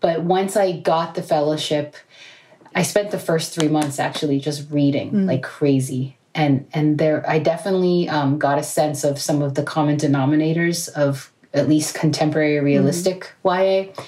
But 0.05 0.23
once 0.23 0.55
I 0.55 0.73
got 0.73 1.15
the 1.15 1.23
fellowship, 1.23 1.97
I 2.75 2.83
spent 2.83 3.11
the 3.11 3.19
first 3.19 3.55
three 3.55 3.69
months 3.69 3.99
actually 3.99 4.39
just 4.39 4.71
reading 4.71 5.13
mm. 5.13 5.27
like 5.27 5.43
crazy. 5.43 6.19
And 6.35 6.69
and 6.75 6.99
there 6.99 7.25
I 7.27 7.39
definitely 7.39 8.11
um, 8.11 8.39
got 8.39 8.59
a 8.59 8.63
sense 8.63 9.03
of 9.03 9.19
some 9.19 9.41
of 9.41 9.55
the 9.55 9.63
common 9.63 9.97
denominators 9.97 10.91
of 10.91 11.33
at 11.55 11.71
least 11.71 11.95
contemporary 11.95 12.61
realistic 12.61 13.33
mm. 13.43 13.95
YA. 13.97 14.05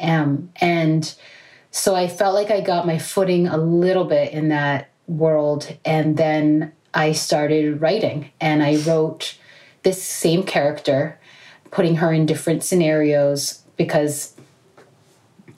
Um, 0.00 0.50
and 0.56 1.14
so 1.70 1.94
I 1.94 2.08
felt 2.08 2.34
like 2.34 2.50
I 2.50 2.60
got 2.60 2.84
my 2.84 2.98
footing 2.98 3.46
a 3.46 3.58
little 3.58 4.06
bit 4.06 4.32
in 4.32 4.48
that 4.48 4.90
world. 5.06 5.72
And 5.84 6.16
then 6.16 6.72
I 6.94 7.12
started 7.12 7.80
writing 7.80 8.32
and 8.40 8.60
I 8.60 8.78
wrote 8.78 9.38
this 9.84 10.02
same 10.02 10.42
character, 10.42 11.16
putting 11.70 11.94
her 11.94 12.12
in 12.12 12.26
different 12.26 12.64
scenarios 12.64 13.62
because 13.76 14.34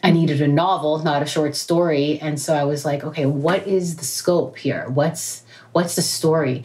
I 0.03 0.11
needed 0.11 0.41
a 0.41 0.49
novel, 0.49 0.99
not 1.01 1.23
a 1.23 1.27
short 1.27 1.55
story. 1.57 2.19
And 2.21 2.41
so 2.41 2.55
I 2.55 2.65
was 2.65 2.85
like, 2.85 3.05
okay, 3.05 3.27
what 3.27 3.67
is 3.67 3.97
the 3.97 4.05
scope 4.05 4.57
here? 4.57 4.89
What's 4.89 5.45
what's 5.73 5.95
the 5.95 6.03
story? 6.03 6.65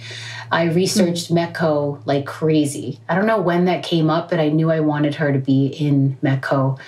I 0.52 0.64
researched 0.66 1.32
mm-hmm. 1.32 1.54
METCO 1.54 2.02
like 2.06 2.26
crazy. 2.26 3.00
I 3.10 3.16
don't 3.16 3.28
know 3.28 3.42
when 3.42 3.66
that 3.66 3.84
came 3.84 4.10
up, 4.10 4.30
but 4.30 4.40
I 4.40 4.50
knew 4.50 4.72
I 4.72 4.80
wanted 4.80 5.16
her 5.16 5.32
to 5.32 5.40
be 5.40 5.68
in 5.68 6.18
METCO 6.24 6.80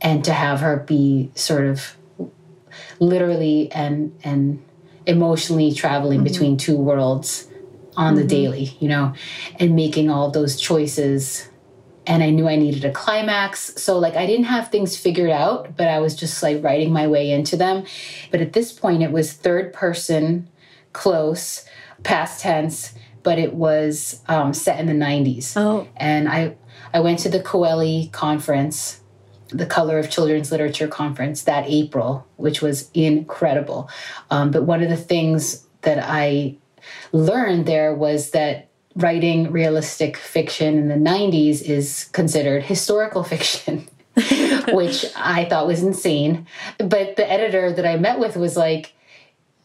and 0.00 0.24
to 0.24 0.32
have 0.32 0.60
her 0.60 0.78
be 0.78 1.30
sort 1.34 1.64
of 1.64 1.96
literally 2.98 3.70
and 3.72 4.18
and 4.24 4.62
emotionally 5.06 5.72
traveling 5.72 6.18
mm-hmm. 6.18 6.24
between 6.24 6.56
two 6.56 6.76
worlds 6.76 7.48
on 7.96 8.14
mm-hmm. 8.14 8.22
the 8.22 8.28
daily, 8.28 8.76
you 8.80 8.88
know, 8.88 9.14
and 9.58 9.76
making 9.76 10.10
all 10.10 10.30
those 10.30 10.60
choices. 10.60 11.48
And 12.06 12.22
I 12.22 12.30
knew 12.30 12.48
I 12.48 12.56
needed 12.56 12.84
a 12.84 12.92
climax. 12.92 13.74
So, 13.82 13.98
like, 13.98 14.14
I 14.14 14.26
didn't 14.26 14.44
have 14.44 14.70
things 14.70 14.96
figured 14.96 15.30
out, 15.30 15.76
but 15.76 15.88
I 15.88 16.00
was 16.00 16.14
just 16.14 16.42
like 16.42 16.62
writing 16.62 16.92
my 16.92 17.06
way 17.06 17.30
into 17.30 17.56
them. 17.56 17.84
But 18.30 18.40
at 18.40 18.52
this 18.52 18.72
point, 18.72 19.02
it 19.02 19.10
was 19.10 19.32
third 19.32 19.72
person, 19.72 20.48
close, 20.92 21.64
past 22.02 22.40
tense, 22.40 22.94
but 23.22 23.38
it 23.38 23.54
was 23.54 24.20
um, 24.28 24.52
set 24.52 24.78
in 24.78 24.86
the 24.86 24.92
90s. 25.04 25.54
Oh. 25.56 25.88
And 25.96 26.28
I, 26.28 26.56
I 26.92 27.00
went 27.00 27.20
to 27.20 27.28
the 27.30 27.40
Kweli 27.40 28.12
conference 28.12 29.00
the 29.48 29.66
Color 29.66 29.98
of 29.98 30.10
Children's 30.10 30.50
Literature 30.50 30.88
Conference 30.88 31.42
that 31.42 31.64
April, 31.68 32.26
which 32.36 32.60
was 32.60 32.90
incredible. 32.92 33.88
Um, 34.30 34.50
but 34.50 34.64
one 34.64 34.82
of 34.82 34.88
the 34.88 34.96
things 34.96 35.64
that 35.82 35.98
I 36.02 36.56
learned 37.12 37.66
there 37.66 37.94
was 37.94 38.30
that 38.30 38.68
writing 38.96 39.50
realistic 39.50 40.16
fiction 40.16 40.78
in 40.78 40.88
the 40.88 41.10
90s 41.10 41.62
is 41.62 42.04
considered 42.12 42.62
historical 42.62 43.24
fiction. 43.24 43.88
which 44.72 45.04
I 45.16 45.44
thought 45.46 45.66
was 45.66 45.82
insane. 45.82 46.46
But 46.78 47.16
the 47.16 47.28
editor 47.28 47.72
that 47.72 47.84
I 47.84 47.96
met 47.96 48.20
with 48.20 48.36
was 48.36 48.56
like, 48.56 48.92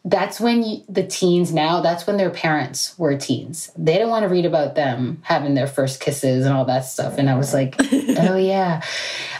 that's 0.04 0.40
when 0.40 0.62
you, 0.62 0.82
the 0.88 1.06
teens 1.06 1.52
now, 1.52 1.80
that's 1.80 2.06
when 2.06 2.16
their 2.16 2.30
parents 2.30 2.98
were 2.98 3.16
teens. 3.16 3.70
They 3.76 3.98
don't 3.98 4.08
want 4.08 4.24
to 4.24 4.28
read 4.28 4.46
about 4.46 4.74
them 4.74 5.20
having 5.22 5.54
their 5.54 5.66
first 5.66 6.00
kisses 6.00 6.46
and 6.46 6.54
all 6.54 6.64
that 6.64 6.84
stuff. 6.84 7.18
And 7.18 7.28
I 7.28 7.36
was 7.36 7.52
like, 7.52 7.76
oh, 7.92 8.36
yeah. 8.36 8.82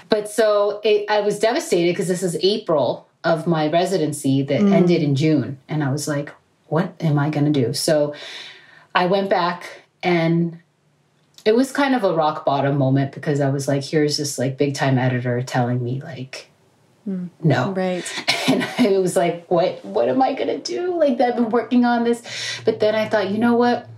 But 0.08 0.28
so 0.28 0.80
it, 0.84 1.10
I 1.10 1.20
was 1.20 1.38
devastated 1.38 1.92
because 1.92 2.08
this 2.08 2.22
is 2.22 2.36
April 2.42 3.08
of 3.24 3.46
my 3.46 3.68
residency 3.68 4.42
that 4.42 4.60
mm. 4.60 4.72
ended 4.72 5.02
in 5.02 5.14
June. 5.14 5.58
And 5.68 5.82
I 5.82 5.90
was 5.90 6.06
like, 6.06 6.30
what 6.66 6.94
am 7.00 7.18
I 7.18 7.30
going 7.30 7.50
to 7.50 7.66
do? 7.66 7.72
So 7.72 8.14
I 8.94 9.06
went 9.06 9.30
back 9.30 9.79
and 10.02 10.58
it 11.44 11.54
was 11.54 11.72
kind 11.72 11.94
of 11.94 12.04
a 12.04 12.14
rock 12.14 12.44
bottom 12.44 12.76
moment 12.76 13.12
because 13.12 13.40
I 13.40 13.50
was 13.50 13.66
like, 13.66 13.84
here's 13.84 14.16
this 14.18 14.38
like 14.38 14.58
big 14.58 14.74
time 14.74 14.98
editor 14.98 15.42
telling 15.42 15.82
me 15.82 16.00
like, 16.00 16.50
mm. 17.08 17.28
no. 17.42 17.72
Right. 17.72 18.04
And 18.48 18.64
I 18.78 18.98
was 18.98 19.14
like, 19.14 19.48
what, 19.48 19.84
what 19.84 20.08
am 20.08 20.20
I 20.20 20.32
going 20.32 20.48
to 20.48 20.58
do? 20.58 20.98
Like 20.98 21.20
I've 21.20 21.36
been 21.36 21.50
working 21.50 21.84
on 21.84 22.02
this. 22.02 22.20
But 22.64 22.80
then 22.80 22.96
I 22.96 23.08
thought, 23.08 23.30
you 23.30 23.38
know 23.38 23.54
what? 23.54 23.88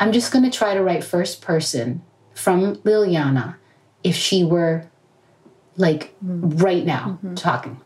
I'm 0.00 0.10
just 0.10 0.32
going 0.32 0.44
to 0.44 0.50
try 0.50 0.74
to 0.74 0.82
write 0.82 1.04
first 1.04 1.42
person 1.42 2.02
from 2.34 2.76
Liliana 2.78 3.54
if 4.02 4.16
she 4.16 4.42
were 4.42 4.84
like 5.76 6.14
mm-hmm. 6.24 6.56
right 6.58 6.84
now 6.84 7.20
mm-hmm. 7.22 7.34
talking. 7.34 7.80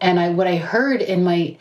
And 0.00 0.18
I 0.18 0.30
what 0.30 0.46
I 0.46 0.56
heard 0.56 1.00
in 1.02 1.22
my 1.22 1.56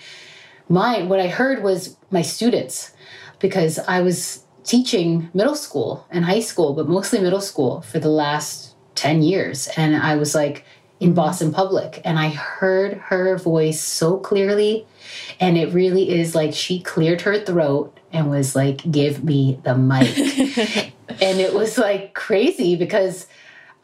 mind, 0.67 1.09
what 1.09 1.19
I 1.19 1.27
heard 1.27 1.61
was 1.61 1.97
my 2.09 2.21
students, 2.21 2.93
because 3.39 3.79
I 3.79 4.01
was 4.01 4.43
teaching 4.63 5.29
middle 5.33 5.55
school 5.55 6.05
and 6.11 6.25
high 6.25 6.41
school, 6.41 6.73
but 6.73 6.87
mostly 6.87 7.19
middle 7.19 7.41
school 7.41 7.81
for 7.81 7.99
the 7.99 8.09
last 8.09 8.75
10 8.95 9.23
years. 9.23 9.69
And 9.77 9.95
I 9.95 10.15
was 10.15 10.35
like 10.35 10.65
in. 10.99 11.13
Boston 11.13 11.51
Public 11.53 12.01
and 12.03 12.19
I 12.19 12.29
heard 12.29 12.93
her 12.97 13.37
voice 13.37 13.81
so 13.81 14.17
clearly. 14.17 14.85
And 15.39 15.57
it 15.57 15.73
really 15.73 16.09
is 16.09 16.35
like 16.35 16.53
she 16.53 16.81
cleared 16.81 17.21
her 17.21 17.39
throat 17.39 17.97
and 18.11 18.29
was 18.29 18.55
like, 18.55 18.89
give 18.91 19.23
me 19.23 19.59
the 19.63 19.75
mic. 19.75 20.17
and 21.21 21.39
it 21.39 21.53
was 21.53 21.77
like 21.77 22.13
crazy 22.13 22.75
because 22.75 23.27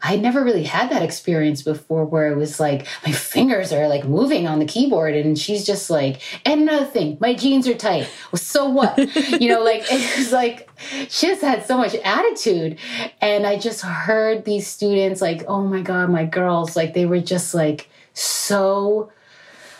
I 0.02 0.16
never 0.16 0.44
really 0.44 0.64
had 0.64 0.90
that 0.90 1.02
experience 1.02 1.62
before 1.62 2.04
where 2.04 2.30
it 2.30 2.36
was 2.36 2.60
like 2.60 2.86
my 3.04 3.12
fingers 3.12 3.72
are 3.72 3.88
like 3.88 4.04
moving 4.04 4.46
on 4.46 4.58
the 4.58 4.66
keyboard 4.66 5.14
and 5.14 5.38
she's 5.38 5.64
just 5.64 5.88
like, 5.90 6.20
and 6.44 6.62
another 6.62 6.84
thing, 6.84 7.16
my 7.20 7.34
jeans 7.34 7.66
are 7.66 7.74
tight. 7.74 8.08
Well, 8.30 8.38
so 8.38 8.68
what? 8.68 8.96
you 9.40 9.48
know, 9.48 9.62
like 9.62 9.82
it 9.90 10.18
was 10.18 10.32
like 10.32 10.68
she 11.08 11.28
just 11.28 11.40
had 11.40 11.66
so 11.66 11.78
much 11.78 11.94
attitude. 11.96 12.78
And 13.20 13.46
I 13.46 13.58
just 13.58 13.82
heard 13.82 14.44
these 14.44 14.66
students 14.66 15.20
like, 15.20 15.44
oh 15.48 15.62
my 15.62 15.80
God, 15.80 16.10
my 16.10 16.24
girls, 16.24 16.76
like 16.76 16.94
they 16.94 17.06
were 17.06 17.20
just 17.20 17.54
like 17.54 17.88
so 18.12 19.10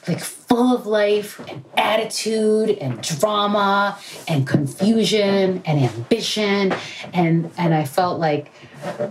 like 0.08 0.20
full 0.20 0.74
of 0.74 0.86
life 0.86 1.40
and 1.48 1.64
attitude 1.76 2.70
and 2.70 3.00
drama 3.02 3.98
and 4.28 4.46
confusion 4.46 5.62
and 5.64 5.80
ambition 5.80 6.72
and 7.12 7.50
and 7.58 7.74
I 7.74 7.84
felt 7.84 8.20
like 8.20 8.52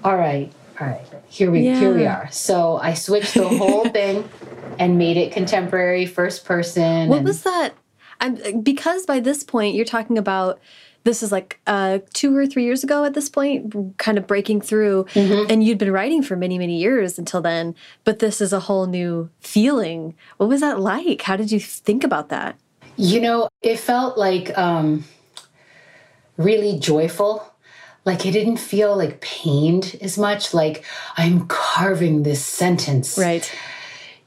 all 0.04 0.16
right 0.16 0.54
all 0.80 0.88
right, 0.88 1.06
here 1.30 1.52
we 1.52 1.62
yeah. 1.62 1.80
here 1.80 1.94
we 1.94 2.06
are. 2.06 2.30
So 2.32 2.78
I 2.78 2.94
switched 2.94 3.36
the 3.36 3.48
whole 3.48 3.88
thing 3.90 4.28
and 4.78 4.98
made 4.98 5.18
it 5.18 5.32
contemporary, 5.32 6.06
first 6.06 6.46
person. 6.46 7.08
What 7.08 7.24
was 7.24 7.44
that? 7.44 7.74
I'm 8.20 8.62
because 8.62 9.06
by 9.06 9.20
this 9.20 9.44
point 9.44 9.76
you're 9.76 9.86
talking 9.86 10.18
about 10.18 10.60
this 11.06 11.22
is 11.22 11.32
like 11.32 11.60
uh, 11.68 12.00
two 12.14 12.36
or 12.36 12.48
three 12.48 12.64
years 12.64 12.84
ago 12.84 13.06
at 13.06 13.14
this 13.14 13.30
point, 13.30 13.98
kind 13.98 14.18
of 14.18 14.28
breaking 14.28 14.60
through, 14.62 15.06
mm 15.14 15.28
-hmm. 15.28 15.52
and 15.52 15.64
you'd 15.64 15.78
been 15.78 15.92
writing 15.92 16.24
for 16.24 16.36
many 16.36 16.58
many 16.58 16.78
years 16.78 17.20
until 17.20 17.42
then. 17.42 17.76
But 18.04 18.20
this 18.20 18.42
is 18.42 18.54
a 18.54 18.60
whole 18.60 18.88
new 18.88 19.30
feeling. 19.40 20.16
What 20.38 20.50
was 20.50 20.62
that 20.62 20.80
like? 20.80 21.24
How 21.24 21.38
did 21.38 21.52
you 21.52 21.60
think 21.60 22.04
about 22.04 22.30
that? 22.30 22.56
You 22.98 23.22
know, 23.22 23.48
it 23.62 23.80
felt 23.80 24.18
like 24.18 24.58
um, 24.58 25.04
really 26.38 26.80
joyful. 26.80 27.42
Like 28.06 28.26
it 28.26 28.32
didn't 28.32 28.58
feel 28.58 28.96
like 28.96 29.20
pained 29.22 29.98
as 30.02 30.18
much. 30.18 30.54
Like 30.54 30.86
I'm 31.18 31.48
carving 31.48 32.24
this 32.24 32.46
sentence. 32.46 33.18
Right. 33.18 33.52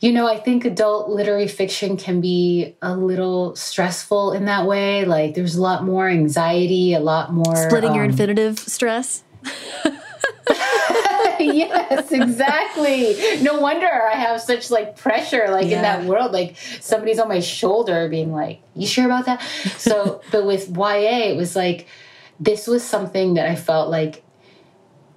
You 0.00 0.12
know, 0.12 0.28
I 0.28 0.36
think 0.38 0.64
adult 0.64 1.08
literary 1.10 1.48
fiction 1.48 1.96
can 1.96 2.20
be 2.20 2.76
a 2.82 2.94
little 2.94 3.56
stressful 3.56 4.32
in 4.32 4.44
that 4.44 4.66
way. 4.66 5.04
Like 5.04 5.34
there's 5.34 5.56
a 5.56 5.62
lot 5.62 5.84
more 5.84 6.08
anxiety, 6.08 6.94
a 6.94 7.00
lot 7.00 7.32
more 7.32 7.56
splitting 7.56 7.90
um, 7.90 7.96
your 7.96 8.04
infinitive 8.04 8.58
stress. 8.58 9.24
yes, 11.40 12.10
exactly. 12.10 13.16
No 13.42 13.60
wonder 13.60 13.86
I 13.86 14.14
have 14.14 14.40
such 14.40 14.70
like 14.70 14.96
pressure 14.96 15.48
like 15.50 15.66
yeah. 15.66 15.76
in 15.76 15.82
that 15.82 16.04
world. 16.04 16.32
Like 16.32 16.56
somebody's 16.80 17.18
on 17.18 17.28
my 17.28 17.40
shoulder 17.40 18.08
being 18.08 18.32
like, 18.32 18.60
"You 18.74 18.86
sure 18.86 19.04
about 19.06 19.26
that?" 19.26 19.42
So, 19.76 20.20
but 20.32 20.46
with 20.46 20.68
YA, 20.76 21.30
it 21.30 21.36
was 21.36 21.54
like 21.54 21.86
this 22.40 22.66
was 22.66 22.84
something 22.84 23.34
that 23.34 23.48
I 23.48 23.56
felt 23.56 23.90
like 23.90 24.24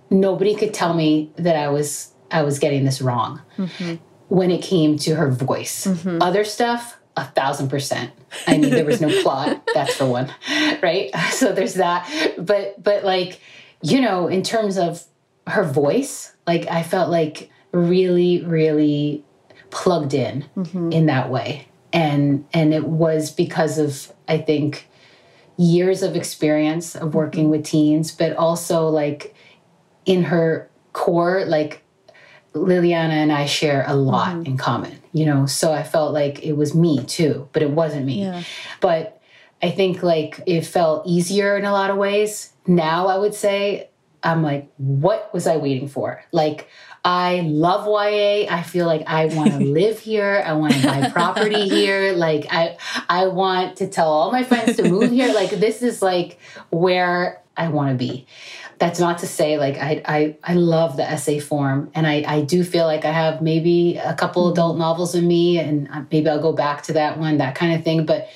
nobody 0.10 0.56
could 0.56 0.74
tell 0.74 0.94
me 0.94 1.32
that 1.38 1.56
I 1.56 1.70
was 1.70 2.12
I 2.30 2.44
was 2.44 2.60
getting 2.60 2.86
this 2.86 3.02
wrong 3.02 3.42
mm-hmm. 3.58 3.96
when 4.28 4.52
it 4.52 4.62
came 4.62 4.98
to 5.00 5.16
her 5.16 5.30
voice. 5.30 5.86
Mm-hmm. 5.86 6.22
Other 6.22 6.44
stuff, 6.44 6.98
a 7.18 7.26
thousand 7.26 7.70
percent. 7.70 8.12
I 8.48 8.58
mean, 8.58 8.70
there 8.70 8.86
was 8.86 9.02
no 9.02 9.10
plot. 9.24 9.68
That's 9.74 9.96
for 9.96 10.06
one, 10.06 10.34
right? 10.82 11.12
So 11.32 11.54
there's 11.54 11.76
that. 11.76 12.10
But 12.38 12.82
but 12.82 13.04
like 13.04 13.40
you 13.82 14.02
know, 14.02 14.28
in 14.28 14.44
terms 14.44 14.78
of 14.78 15.04
her 15.48 15.64
voice, 15.64 16.34
like 16.46 16.68
I 16.68 16.84
felt 16.84 17.10
like 17.10 17.50
really, 17.72 18.44
really 18.44 19.24
plugged 19.70 20.14
in 20.14 20.46
mm-hmm. 20.56 20.92
in 20.92 21.06
that 21.08 21.30
way. 21.30 21.68
And 21.94 22.46
and 22.54 22.74
it 22.74 22.86
was 22.86 23.32
because 23.32 23.78
of 23.78 24.12
I 24.28 24.38
think 24.38 24.88
years 25.62 26.02
of 26.02 26.16
experience 26.16 26.96
of 26.96 27.14
working 27.14 27.50
with 27.50 27.64
teens, 27.64 28.12
but 28.12 28.36
also 28.36 28.88
like 28.88 29.36
in 30.06 30.24
her 30.24 30.70
core, 30.94 31.46
like 31.46 31.84
Liliana 32.54 33.12
and 33.12 33.32
I 33.32 33.46
share 33.46 33.86
a 33.88 33.96
lot 33.96 34.34
mm-hmm. 34.36 34.46
in 34.46 34.58
common, 34.58 35.00
you 35.14 35.26
know. 35.26 35.46
So 35.46 35.72
I 35.72 35.84
felt 35.84 36.14
like 36.14 36.44
it 36.44 36.54
was 36.54 36.74
me 36.74 37.04
too, 37.06 37.48
but 37.54 37.62
it 37.62 37.72
wasn't 37.72 38.06
me. 38.06 38.24
Yeah. 38.24 38.44
But 38.80 39.22
I 39.62 39.70
think 39.70 40.02
like 40.02 40.42
it 40.48 40.62
felt 40.62 41.06
easier 41.06 41.58
in 41.58 41.66
a 41.66 41.72
lot 41.72 41.92
of 41.92 41.98
ways. 41.98 42.54
Now 42.66 43.08
I 43.08 43.18
would 43.18 43.36
say 43.36 43.90
I'm 44.24 44.44
like, 44.44 44.72
what 44.78 45.34
was 45.34 45.48
I 45.48 45.58
waiting 45.58 45.88
for? 45.88 46.24
Like, 46.32 46.68
I 47.04 47.42
love 47.42 47.88
YA. 47.88 48.48
I 48.54 48.64
feel 48.64 48.86
like 48.86 49.04
I 49.08 49.26
want 49.26 49.52
to 49.52 49.60
live 49.60 50.00
here. 50.00 50.44
I 50.46 50.54
want 50.54 50.74
to 50.74 50.86
buy 50.86 51.10
property 51.10 51.68
here. 51.68 52.14
Like 52.14 52.46
I 52.52 52.78
I 53.10 53.28
want 53.28 53.78
to 53.78 53.88
tell 53.88 54.12
all 54.12 54.32
my 54.32 54.44
friends 54.44 54.78
to 54.78 54.88
move 54.88 55.10
here. 55.12 55.34
Like 55.34 55.50
this 55.52 55.82
is 55.82 56.02
like 56.02 56.40
where 56.70 57.42
I 57.58 57.70
want 57.70 57.90
to 57.90 57.96
be. 57.96 58.28
That's 58.78 59.00
not 59.00 59.20
to 59.20 59.28
say 59.28 59.58
like 59.58 59.78
I 59.78 60.02
I 60.06 60.38
I 60.44 60.54
love 60.54 60.98
the 60.98 61.10
essay 61.10 61.40
form 61.40 61.92
and 61.96 62.06
I 62.06 62.24
I 62.28 62.42
do 62.42 62.64
feel 62.64 62.86
like 62.86 63.04
I 63.04 63.12
have 63.12 63.42
maybe 63.42 63.98
a 63.98 64.14
couple 64.14 64.44
mm-hmm. 64.44 64.54
adult 64.54 64.78
novels 64.78 65.16
in 65.16 65.28
me 65.28 65.60
and 65.60 65.90
maybe 66.12 66.30
I'll 66.30 66.42
go 66.42 66.54
back 66.54 66.84
to 66.84 66.94
that 66.94 67.18
one, 67.18 67.38
that 67.38 67.56
kind 67.56 67.74
of 67.74 67.84
thing, 67.84 68.06
but 68.06 68.30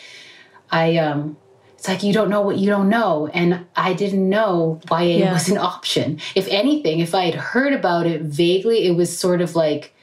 I 0.71 0.97
um 0.97 1.37
it's 1.85 1.89
like 1.91 2.03
you 2.03 2.13
don't 2.13 2.31
know 2.31 2.41
what 2.41 2.57
you 2.57 2.67
don't 2.67 2.89
know. 2.89 3.29
And 3.31 3.63
I 3.75 3.93
didn't 3.93 4.27
know 4.27 4.81
YA 4.89 4.99
yeah. 5.01 5.33
was 5.33 5.49
an 5.49 5.59
option. 5.59 6.19
If 6.33 6.47
anything, 6.47 6.99
if 6.99 7.13
I 7.13 7.25
had 7.25 7.35
heard 7.35 7.73
about 7.73 8.07
it 8.07 8.23
vaguely, 8.23 8.87
it 8.87 8.95
was 8.95 9.15
sort 9.15 9.39
of 9.39 9.55
like, 9.55 9.93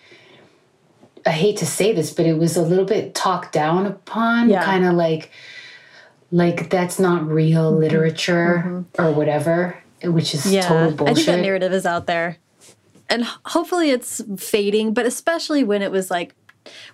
I 1.26 1.30
hate 1.30 1.57
to 1.57 1.66
say 1.66 1.93
this, 1.93 2.12
but 2.12 2.24
it 2.24 2.39
was 2.39 2.57
a 2.57 2.62
little 2.62 2.85
bit 2.85 3.16
talked 3.16 3.53
down 3.53 3.87
upon, 3.87 4.49
yeah. 4.49 4.64
kind 4.64 4.85
of 4.85 4.95
like, 4.95 5.33
like 6.30 6.70
that's 6.70 7.01
not 7.01 7.26
real 7.26 7.72
mm-hmm. 7.72 7.80
literature 7.80 8.62
mm-hmm. 8.64 9.03
or 9.03 9.11
whatever, 9.11 9.76
which 10.05 10.35
is 10.35 10.53
yeah. 10.53 10.62
total 10.62 10.93
bullshit. 10.93 11.11
I 11.11 11.14
think 11.14 11.26
that 11.26 11.43
narrative 11.43 11.72
is 11.72 11.85
out 11.85 12.07
there. 12.07 12.37
And 13.11 13.24
hopefully 13.24 13.91
it's 13.91 14.22
fading, 14.39 14.95
but 14.95 15.05
especially 15.05 15.64
when 15.64 15.83
it 15.83 15.91
was 15.91 16.12
like 16.12 16.37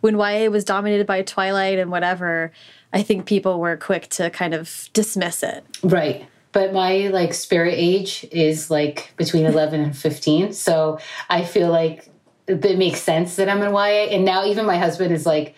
when 0.01 0.19
YA 0.19 0.49
was 0.49 0.65
dominated 0.65 1.07
by 1.07 1.21
Twilight 1.21 1.79
and 1.79 1.91
whatever, 1.91 2.53
I 2.93 3.03
think 3.03 3.27
people 3.27 3.61
were 3.61 3.77
quick 3.77 4.09
to 4.11 4.31
kind 4.31 4.55
of 4.55 4.89
dismiss 4.93 5.43
it. 5.43 5.65
Right. 5.83 6.27
But 6.53 6.73
my 6.73 7.09
like 7.09 7.35
spirit 7.35 7.75
age 7.77 8.27
is 8.33 8.71
like 8.71 9.13
between 9.17 9.45
11 9.47 9.81
and 9.81 9.97
15. 9.97 10.53
So 10.53 10.99
I 11.29 11.45
feel 11.45 11.71
like 11.71 12.09
it 12.47 12.79
makes 12.79 13.01
sense 13.01 13.37
that 13.37 13.49
I'm 13.49 13.63
in 13.63 13.73
YA. 13.73 14.15
And 14.15 14.25
now 14.25 14.45
even 14.45 14.65
my 14.65 14.79
husband 14.79 15.13
is 15.13 15.27
like, 15.27 15.55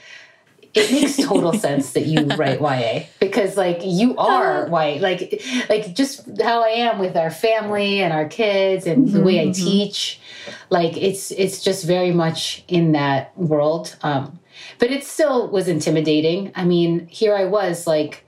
it 0.74 0.90
makes 0.92 1.16
total 1.16 1.52
sense 1.58 1.92
that 1.92 2.06
you 2.06 2.26
write 2.36 2.60
YA 2.60 3.06
because 3.18 3.56
like 3.56 3.80
you 3.82 4.16
are 4.16 4.68
YA, 4.68 5.00
like 5.00 5.42
like 5.68 5.94
just 5.94 6.40
how 6.40 6.62
I 6.62 6.68
am 6.68 6.98
with 6.98 7.16
our 7.16 7.30
family 7.30 8.00
and 8.00 8.12
our 8.12 8.28
kids 8.28 8.86
and 8.86 9.08
the 9.08 9.20
way 9.20 9.40
I 9.40 9.46
mm-hmm. 9.46 9.64
teach, 9.64 10.20
like 10.68 10.96
it's 10.96 11.32
it's 11.32 11.62
just 11.62 11.84
very 11.84 12.12
much 12.12 12.64
in 12.68 12.92
that 12.92 13.36
world. 13.36 13.96
Um, 14.02 14.39
but 14.80 14.90
it 14.90 15.04
still 15.04 15.48
was 15.48 15.68
intimidating. 15.68 16.50
I 16.56 16.64
mean, 16.64 17.06
here 17.06 17.36
I 17.36 17.44
was 17.44 17.86
like, 17.86 18.24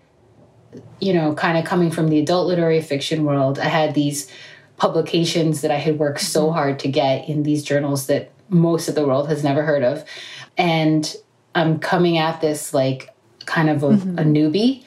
you 1.00 1.12
know, 1.12 1.34
kind 1.34 1.58
of 1.58 1.64
coming 1.64 1.90
from 1.90 2.08
the 2.08 2.20
adult 2.20 2.46
literary 2.46 2.82
fiction 2.82 3.24
world. 3.24 3.58
I 3.58 3.64
had 3.64 3.94
these 3.94 4.30
publications 4.76 5.62
that 5.62 5.70
I 5.70 5.78
had 5.78 5.98
worked 5.98 6.20
so 6.20 6.44
mm-hmm. 6.44 6.54
hard 6.54 6.78
to 6.80 6.88
get 6.88 7.28
in 7.28 7.42
these 7.42 7.64
journals 7.64 8.06
that 8.06 8.30
most 8.48 8.88
of 8.88 8.94
the 8.94 9.06
world 9.06 9.28
has 9.28 9.42
never 9.42 9.62
heard 9.62 9.82
of. 9.82 10.04
And 10.58 11.14
I'm 11.54 11.78
coming 11.78 12.18
at 12.18 12.40
this 12.40 12.74
like 12.74 13.08
kind 13.46 13.70
of 13.70 13.82
a, 13.82 13.88
mm-hmm. 13.88 14.18
a 14.18 14.22
newbie. 14.22 14.84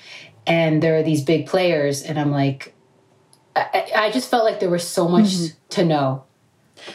And 0.48 0.84
there 0.84 0.96
are 0.96 1.04
these 1.04 1.24
big 1.24 1.48
players, 1.48 2.04
and 2.04 2.20
I'm 2.20 2.30
like, 2.30 2.76
I, 3.56 3.90
I 3.96 4.12
just 4.12 4.30
felt 4.30 4.44
like 4.44 4.60
there 4.60 4.70
was 4.70 4.88
so 4.88 5.08
much 5.08 5.26
mm-hmm. 5.26 5.58
to 5.70 5.86
know 5.86 6.24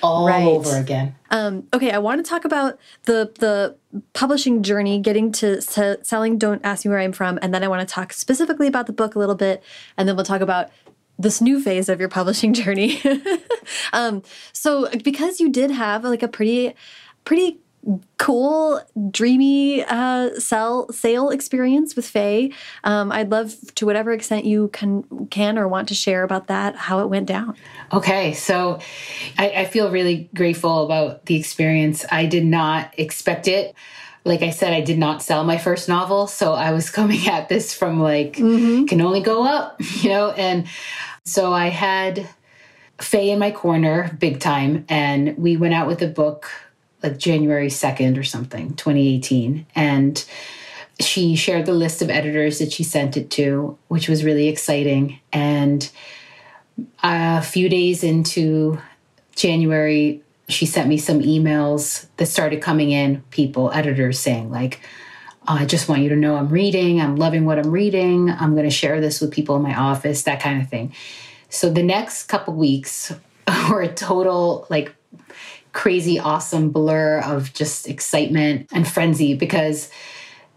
all 0.02 0.26
right. 0.26 0.42
over 0.42 0.76
again. 0.76 1.14
Um, 1.30 1.66
okay, 1.72 1.90
I 1.90 1.98
want 1.98 2.24
to 2.24 2.28
talk 2.28 2.44
about 2.44 2.78
the 3.04 3.32
the 3.38 3.76
publishing 4.12 4.62
journey, 4.62 4.98
getting 5.00 5.32
to 5.32 5.60
selling. 5.62 6.38
Don't 6.38 6.60
ask 6.64 6.84
me 6.84 6.90
where 6.90 7.00
I'm 7.00 7.12
from, 7.12 7.38
and 7.42 7.52
then 7.54 7.62
I 7.62 7.68
want 7.68 7.86
to 7.86 7.92
talk 7.92 8.12
specifically 8.12 8.66
about 8.66 8.86
the 8.86 8.92
book 8.92 9.14
a 9.14 9.18
little 9.18 9.34
bit, 9.34 9.62
and 9.96 10.08
then 10.08 10.16
we'll 10.16 10.24
talk 10.24 10.40
about 10.40 10.70
this 11.18 11.40
new 11.40 11.60
phase 11.60 11.88
of 11.88 12.00
your 12.00 12.08
publishing 12.08 12.54
journey. 12.60 13.00
um, 13.92 14.22
so, 14.52 14.88
because 15.04 15.40
you 15.40 15.50
did 15.50 15.70
have 15.70 16.02
like 16.04 16.22
a 16.22 16.28
pretty, 16.28 16.74
pretty 17.24 17.60
cool, 18.18 18.80
dreamy 19.10 19.82
uh, 19.84 20.38
sell 20.38 20.90
sale 20.92 21.30
experience 21.30 21.96
with 21.96 22.06
Faye. 22.06 22.52
Um, 22.84 23.10
I'd 23.10 23.30
love 23.30 23.54
to 23.76 23.86
whatever 23.86 24.12
extent 24.12 24.44
you 24.44 24.68
can 24.68 25.26
can 25.28 25.58
or 25.58 25.66
want 25.66 25.88
to 25.88 25.94
share 25.94 26.22
about 26.22 26.48
that, 26.48 26.76
how 26.76 27.00
it 27.00 27.08
went 27.08 27.26
down. 27.26 27.56
Okay, 27.92 28.34
so 28.34 28.80
I, 29.38 29.50
I 29.50 29.64
feel 29.64 29.90
really 29.90 30.28
grateful 30.34 30.84
about 30.84 31.26
the 31.26 31.36
experience. 31.36 32.04
I 32.10 32.26
did 32.26 32.44
not 32.44 32.92
expect 32.98 33.48
it. 33.48 33.74
Like 34.24 34.42
I 34.42 34.50
said, 34.50 34.74
I 34.74 34.82
did 34.82 34.98
not 34.98 35.22
sell 35.22 35.44
my 35.44 35.56
first 35.56 35.88
novel, 35.88 36.26
so 36.26 36.52
I 36.52 36.72
was 36.72 36.90
coming 36.98 37.26
at 37.28 37.48
this 37.48 37.74
from 37.74 38.00
like 38.00 38.34
mm-hmm. 38.34 38.84
can 38.84 39.00
only 39.00 39.20
go 39.20 39.44
up, 39.44 39.80
you 40.02 40.10
know, 40.10 40.30
and 40.32 40.66
so 41.24 41.52
I 41.52 41.68
had 41.68 42.28
Faye 43.00 43.30
in 43.30 43.38
my 43.38 43.50
corner 43.50 44.14
big 44.20 44.40
time, 44.40 44.84
and 44.90 45.38
we 45.38 45.56
went 45.56 45.72
out 45.72 45.86
with 45.86 46.02
a 46.02 46.08
book 46.08 46.50
like 47.02 47.18
January 47.18 47.68
2nd 47.68 48.18
or 48.18 48.22
something, 48.22 48.74
2018. 48.74 49.66
And 49.74 50.24
she 51.00 51.34
shared 51.34 51.66
the 51.66 51.72
list 51.72 52.02
of 52.02 52.10
editors 52.10 52.58
that 52.58 52.72
she 52.72 52.84
sent 52.84 53.16
it 53.16 53.30
to, 53.32 53.78
which 53.88 54.08
was 54.08 54.24
really 54.24 54.48
exciting. 54.48 55.18
And 55.32 55.90
a 57.02 57.42
few 57.42 57.68
days 57.68 58.04
into 58.04 58.78
January, 59.34 60.22
she 60.48 60.66
sent 60.66 60.88
me 60.88 60.98
some 60.98 61.20
emails 61.20 62.06
that 62.16 62.26
started 62.26 62.60
coming 62.60 62.90
in, 62.90 63.22
people, 63.30 63.70
editors 63.72 64.18
saying, 64.18 64.50
like, 64.50 64.80
oh, 65.48 65.54
I 65.54 65.64
just 65.64 65.88
want 65.88 66.02
you 66.02 66.10
to 66.10 66.16
know 66.16 66.36
I'm 66.36 66.48
reading, 66.48 67.00
I'm 67.00 67.16
loving 67.16 67.44
what 67.44 67.58
I'm 67.58 67.70
reading, 67.70 68.30
I'm 68.30 68.52
going 68.52 68.68
to 68.68 68.70
share 68.70 69.00
this 69.00 69.20
with 69.20 69.30
people 69.30 69.56
in 69.56 69.62
my 69.62 69.74
office, 69.74 70.24
that 70.24 70.40
kind 70.40 70.60
of 70.60 70.68
thing. 70.68 70.94
So 71.48 71.70
the 71.70 71.82
next 71.82 72.24
couple 72.24 72.54
weeks 72.54 73.12
were 73.70 73.82
a 73.82 73.92
total 73.92 74.66
like 74.68 74.94
crazy, 75.72 76.18
awesome 76.18 76.70
blur 76.70 77.20
of 77.20 77.52
just 77.52 77.88
excitement 77.88 78.68
and 78.72 78.86
frenzy 78.86 79.34
because 79.34 79.90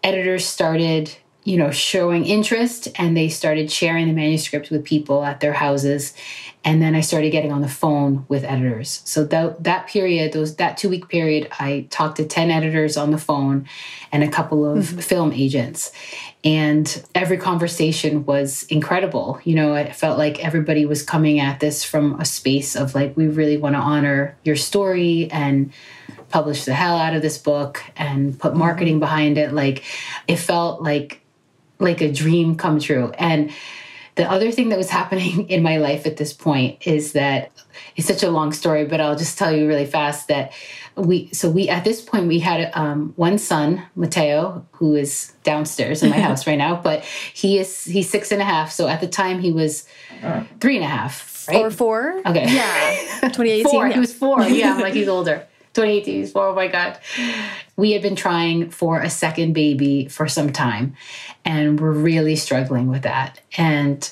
editors 0.04 0.46
started 0.46 1.16
you 1.44 1.58
know 1.58 1.72
showing 1.72 2.26
interest 2.26 2.88
and 2.96 3.16
they 3.16 3.30
started 3.30 3.72
sharing 3.72 4.08
the 4.08 4.14
manuscript 4.14 4.70
with 4.70 4.84
people 4.84 5.24
at 5.24 5.40
their 5.40 5.54
houses. 5.54 6.14
And 6.66 6.82
then 6.82 6.96
i 6.96 7.02
started 7.02 7.32
getting 7.32 7.52
on 7.52 7.62
the 7.62 7.68
phone 7.68 8.26
with 8.30 8.44
editors. 8.46 9.02
So 9.06 9.26
that 9.26 9.64
that 9.64 9.88
period 9.88 10.34
those 10.34 10.56
that 10.56 10.78
two 10.78 10.90
week 10.90 11.10
period 11.10 11.50
i 11.60 11.88
talked 11.90 12.18
to 12.18 12.26
10 12.26 12.52
editors 12.52 12.96
on 12.96 13.12
the 13.12 13.18
phone 13.18 13.68
and 14.12 14.24
a 14.24 14.30
couple 14.30 14.66
of 14.66 14.86
mm-hmm. 14.86 15.00
film 15.00 15.34
agents. 15.34 15.92
And 16.46 17.04
every 17.16 17.38
conversation 17.38 18.26
was 18.26 18.64
incredible. 18.64 19.40
You 19.44 19.56
know 19.56 19.74
i 19.74 19.92
felt 19.92 20.18
like 20.18 20.44
everybody 20.44 20.86
was 20.86 21.04
coming 21.04 21.40
at 21.40 21.60
this 21.60 21.84
from 21.84 22.20
a 22.20 22.26
space 22.26 22.76
of 22.76 22.96
like 22.96 23.18
we 23.18 23.28
really 23.28 23.58
want 23.58 23.76
to 23.76 23.80
honor 23.80 24.38
your 24.44 24.56
story 24.56 25.30
and 25.32 25.74
publish 26.34 26.66
the 26.66 26.74
hell 26.74 26.98
out 26.98 27.16
of 27.16 27.22
this 27.22 27.38
book 27.38 27.84
and 27.96 28.40
put 28.40 28.56
marketing 28.56 29.00
behind 29.00 29.38
it. 29.38 29.54
Like 29.54 29.84
it 30.28 30.38
felt 30.38 30.82
like 30.82 31.23
like 31.80 32.02
a 32.02 32.12
dream 32.12 32.56
come 32.56 32.80
true. 32.80 33.12
And 33.18 33.52
the 34.16 34.30
other 34.30 34.52
thing 34.52 34.70
that 34.70 34.78
was 34.78 34.90
happening 35.00 35.50
in 35.50 35.64
my 35.64 35.78
life 35.78 36.06
at 36.06 36.18
this 36.18 36.34
point 36.34 36.86
is 36.86 37.14
that 37.14 37.52
it's 37.96 38.08
such 38.08 38.24
a 38.24 38.30
long 38.30 38.52
story, 38.52 38.86
but 38.86 39.02
I'll 39.02 39.16
just 39.16 39.38
tell 39.38 39.52
you 39.56 39.68
really 39.68 39.86
fast 39.86 40.28
that 40.28 40.54
we 40.96 41.30
so 41.34 41.50
we 41.50 41.70
at 41.70 41.84
this 41.84 42.02
point 42.02 42.28
we 42.28 42.38
had 42.40 42.72
um, 42.76 43.14
one 43.16 43.40
son 43.40 43.84
mateo 43.96 44.64
who 44.74 44.96
is 44.96 45.34
downstairs 45.42 46.04
in 46.04 46.12
my 46.12 46.20
house 46.28 46.46
right 46.46 46.58
now 46.58 46.80
but 46.80 47.04
he 47.34 47.58
is 47.58 47.84
he's 47.86 48.10
six 48.10 48.32
and 48.32 48.42
a 48.42 48.46
half. 48.46 48.72
So 48.72 48.88
at 48.88 49.02
the 49.02 49.08
time 49.08 49.40
he 49.40 49.52
was 49.52 49.88
three 50.60 50.76
and 50.76 50.86
a 50.86 50.88
half 50.88 51.48
right? 51.48 51.62
or 51.62 51.72
four? 51.72 52.20
Okay. 52.26 52.46
Yeah. 52.54 53.20
2018 53.22 53.64
four. 53.66 53.88
Yeah. 53.88 53.94
he 53.94 54.00
was 54.00 54.14
four. 54.14 54.44
Yeah 54.44 54.76
I'm 54.76 54.82
like 54.82 54.94
he's 54.94 55.08
older 55.08 55.48
2018 55.74 56.14
he's 56.14 56.32
four 56.32 56.48
oh 56.48 56.56
my 56.56 56.68
god. 56.68 57.00
We 57.76 57.92
had 57.92 58.02
been 58.02 58.16
trying 58.16 58.70
for 58.70 59.02
a 59.02 59.10
second 59.10 59.54
baby 59.54 60.08
for 60.08 60.28
some 60.28 60.52
time 60.52 60.96
and 61.44 61.80
we're 61.80 61.92
really 61.92 62.36
struggling 62.36 62.88
with 62.88 63.04
that. 63.04 63.42
And 63.58 64.10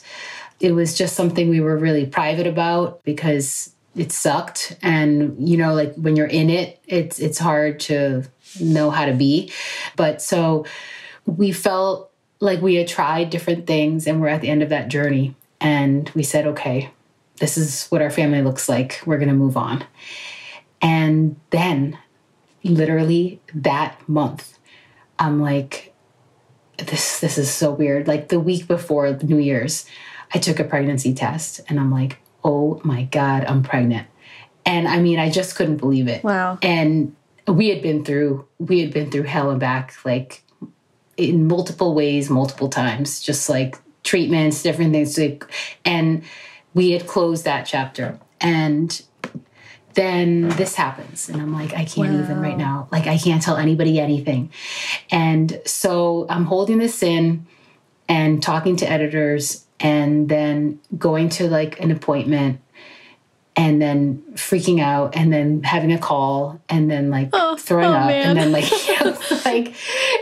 it 0.59 0.73
was 0.73 0.97
just 0.97 1.15
something 1.15 1.49
we 1.49 1.61
were 1.61 1.77
really 1.77 2.05
private 2.05 2.47
about 2.47 3.03
because 3.03 3.73
it 3.95 4.11
sucked. 4.11 4.77
And 4.81 5.47
you 5.47 5.57
know 5.57 5.73
like 5.73 5.93
when 5.95 6.15
you're 6.15 6.27
in 6.27 6.49
it 6.49 6.79
it's 6.87 7.19
it's 7.19 7.37
hard 7.37 7.79
to 7.81 8.23
know 8.59 8.89
how 8.89 9.05
to 9.05 9.13
be. 9.13 9.51
But 9.95 10.21
so 10.21 10.65
we 11.25 11.51
felt 11.51 12.11
like 12.39 12.61
we 12.61 12.75
had 12.75 12.87
tried 12.87 13.29
different 13.29 13.67
things 13.67 14.07
and 14.07 14.19
we're 14.19 14.29
at 14.29 14.41
the 14.41 14.49
end 14.49 14.63
of 14.63 14.69
that 14.69 14.87
journey. 14.87 15.35
And 15.59 16.09
we 16.15 16.23
said 16.23 16.47
okay 16.47 16.91
this 17.37 17.57
is 17.57 17.87
what 17.87 18.03
our 18.03 18.11
family 18.11 18.43
looks 18.43 18.69
like. 18.69 19.01
We're 19.03 19.17
going 19.17 19.27
to 19.27 19.33
move 19.35 19.57
on 19.57 19.83
and 20.81 21.39
then 21.49 21.97
literally 22.63 23.41
that 23.53 23.97
month 24.07 24.57
i'm 25.19 25.41
like 25.41 25.93
this 26.77 27.19
this 27.19 27.37
is 27.37 27.51
so 27.51 27.71
weird 27.71 28.07
like 28.07 28.29
the 28.29 28.39
week 28.39 28.67
before 28.67 29.17
new 29.23 29.37
year's 29.37 29.85
i 30.33 30.39
took 30.39 30.59
a 30.59 30.63
pregnancy 30.63 31.13
test 31.13 31.61
and 31.67 31.79
i'm 31.79 31.91
like 31.91 32.21
oh 32.43 32.81
my 32.83 33.03
God, 33.03 33.45
I'm 33.45 33.63
pregnant. 33.63 34.07
And 34.65 34.87
I 34.87 34.99
mean, 34.99 35.19
I 35.19 35.29
just 35.29 35.55
couldn't 35.55 35.77
believe 35.77 36.07
it. 36.07 36.23
Wow. 36.23 36.59
And 36.61 37.15
we 37.47 37.69
had 37.69 37.81
been 37.81 38.05
through, 38.05 38.47
we 38.59 38.79
had 38.79 38.93
been 38.93 39.11
through 39.11 39.23
hell 39.23 39.49
and 39.49 39.59
back, 39.59 39.95
like 40.05 40.43
in 41.17 41.47
multiple 41.47 41.93
ways, 41.93 42.29
multiple 42.29 42.69
times, 42.69 43.21
just 43.21 43.49
like 43.49 43.77
treatments, 44.03 44.61
different 44.61 44.93
things. 44.93 45.19
And 45.83 46.23
we 46.73 46.91
had 46.91 47.07
closed 47.07 47.45
that 47.45 47.65
chapter. 47.65 48.19
And 48.39 49.01
then 49.93 50.49
this 50.49 50.75
happens. 50.75 51.29
And 51.29 51.41
I'm 51.41 51.53
like, 51.53 51.73
I 51.73 51.85
can't 51.85 52.13
wow. 52.13 52.23
even 52.23 52.39
right 52.39 52.57
now. 52.57 52.87
Like, 52.91 53.07
I 53.07 53.17
can't 53.17 53.41
tell 53.41 53.57
anybody 53.57 53.99
anything. 53.99 54.51
And 55.09 55.61
so 55.65 56.25
I'm 56.29 56.45
holding 56.45 56.77
this 56.77 57.03
in 57.03 57.45
and 58.07 58.41
talking 58.43 58.75
to 58.77 58.89
editors 58.89 59.65
and 59.79 60.29
then 60.29 60.79
going 60.97 61.29
to 61.29 61.49
like 61.49 61.79
an 61.79 61.91
appointment 61.91 62.61
and 63.55 63.81
then 63.81 64.23
freaking 64.33 64.81
out 64.81 65.15
and 65.15 65.31
then 65.31 65.61
having 65.63 65.91
a 65.91 65.97
call 65.97 66.61
and 66.69 66.89
then 66.89 67.09
like 67.09 67.29
oh, 67.33 67.57
throwing 67.57 67.85
oh, 67.85 67.93
up 67.93 68.07
man. 68.07 68.29
and 68.29 68.39
then 68.39 68.51
like 68.51 68.65
it 68.71 69.01
was 69.03 69.45
like 69.45 69.73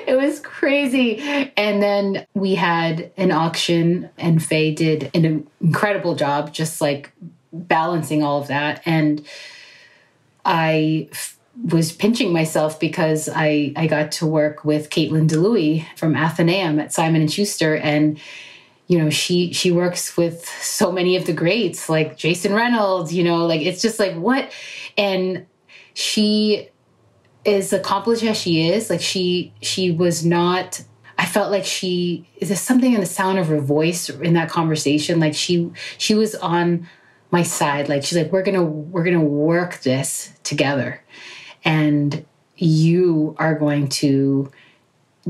it 0.08 0.16
was 0.16 0.40
crazy 0.40 1.20
and 1.56 1.82
then 1.82 2.26
we 2.34 2.56
had 2.56 3.12
an 3.18 3.32
auction 3.32 4.10
and 4.18 4.44
Faye 4.44 4.74
did 4.74 5.12
an 5.14 5.48
incredible 5.62 6.16
job 6.16 6.54
just 6.54 6.82
like 6.82 7.12
balancing 7.54 8.24
all 8.24 8.42
of 8.42 8.48
that 8.48 8.82
and 8.86 9.26
I 10.46 11.10
was 11.72 11.92
pinching 11.92 12.32
myself 12.32 12.80
because 12.80 13.30
I 13.34 13.74
I 13.76 13.88
got 13.88 14.12
to 14.14 14.26
work 14.26 14.64
with 14.64 14.90
Caitlyn 14.90 15.28
Dlouhy 15.28 15.86
from 15.98 16.14
Atheneum 16.16 16.82
at 16.82 16.94
Simon 16.94 17.22
and 17.22 17.32
Schuster. 17.32 17.76
And 17.76 18.20
you 18.88 18.98
know 18.98 19.10
she 19.10 19.54
she 19.54 19.72
works 19.72 20.16
with 20.18 20.46
so 20.48 20.92
many 20.92 21.16
of 21.16 21.26
the 21.26 21.34
greats 21.34 21.90
like 21.90 22.18
Jason 22.18 22.54
Reynolds 22.54 23.14
you 23.14 23.24
know 23.24 23.46
like 23.46 23.62
it's 23.62 23.82
just 23.82 24.00
like 24.00 24.16
what? 24.16 24.52
And 24.98 25.46
she 25.94 26.70
is 27.46 27.74
accomplished 27.74 28.24
as 28.24 28.38
she 28.38 28.70
is. 28.70 28.90
Like 28.90 29.02
she 29.02 29.54
she 29.62 29.92
was 29.92 30.26
not 30.26 30.84
I 31.18 31.26
felt 31.26 31.52
like 31.52 31.66
she 31.66 32.26
is 32.38 32.58
something 32.62 32.94
in 32.94 33.02
the 33.02 33.06
sound 33.06 33.40
of 33.40 33.48
her 33.48 33.60
voice 33.60 34.10
in 34.10 34.36
that 34.36 34.50
conversation. 34.50 35.20
Like 35.20 35.36
she 35.36 35.70
she 35.98 36.16
was 36.16 36.36
on 36.36 36.88
my 37.32 37.44
side 37.44 37.90
like 37.90 38.04
she's 38.04 38.18
like 38.18 38.32
we're 38.32 38.44
gonna 38.44 38.64
we're 38.64 39.04
gonna 39.04 39.24
work 39.24 39.82
this 39.82 40.34
together 40.44 41.02
and 41.64 42.26
you 42.56 43.36
are 43.38 43.56
going 43.56 43.88
to 43.88 44.52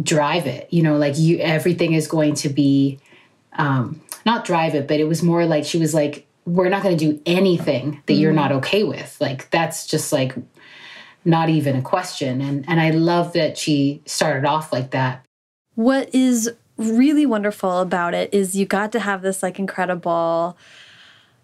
drive 0.01 0.47
it 0.47 0.67
you 0.71 0.81
know 0.81 0.97
like 0.97 1.17
you 1.17 1.37
everything 1.39 1.93
is 1.93 2.07
going 2.07 2.33
to 2.33 2.49
be 2.49 2.99
um, 3.53 4.01
not 4.25 4.45
drive 4.45 4.75
it, 4.75 4.87
but 4.87 4.99
it 4.99 5.05
was 5.05 5.23
more 5.23 5.45
like 5.45 5.65
she 5.65 5.77
was 5.77 5.93
like, 5.93 6.27
we're 6.45 6.69
not 6.69 6.83
going 6.83 6.97
to 6.97 7.11
do 7.11 7.21
anything 7.25 8.01
that 8.05 8.13
mm 8.13 8.19
you're 8.19 8.33
not 8.33 8.51
okay 8.51 8.83
with. 8.83 9.17
Like 9.19 9.49
that's 9.49 9.85
just 9.85 10.11
like 10.11 10.35
not 11.25 11.49
even 11.49 11.75
a 11.75 11.81
question. 11.81 12.41
And 12.41 12.65
and 12.67 12.79
I 12.79 12.91
love 12.91 13.33
that 13.33 13.57
she 13.57 14.01
started 14.05 14.45
off 14.45 14.73
like 14.73 14.91
that. 14.91 15.25
What 15.75 16.13
is 16.13 16.51
really 16.77 17.25
wonderful 17.25 17.79
about 17.79 18.13
it 18.13 18.33
is 18.33 18.55
you 18.55 18.65
got 18.65 18.91
to 18.93 18.99
have 18.99 19.21
this 19.21 19.43
like 19.43 19.59
incredible 19.59 20.57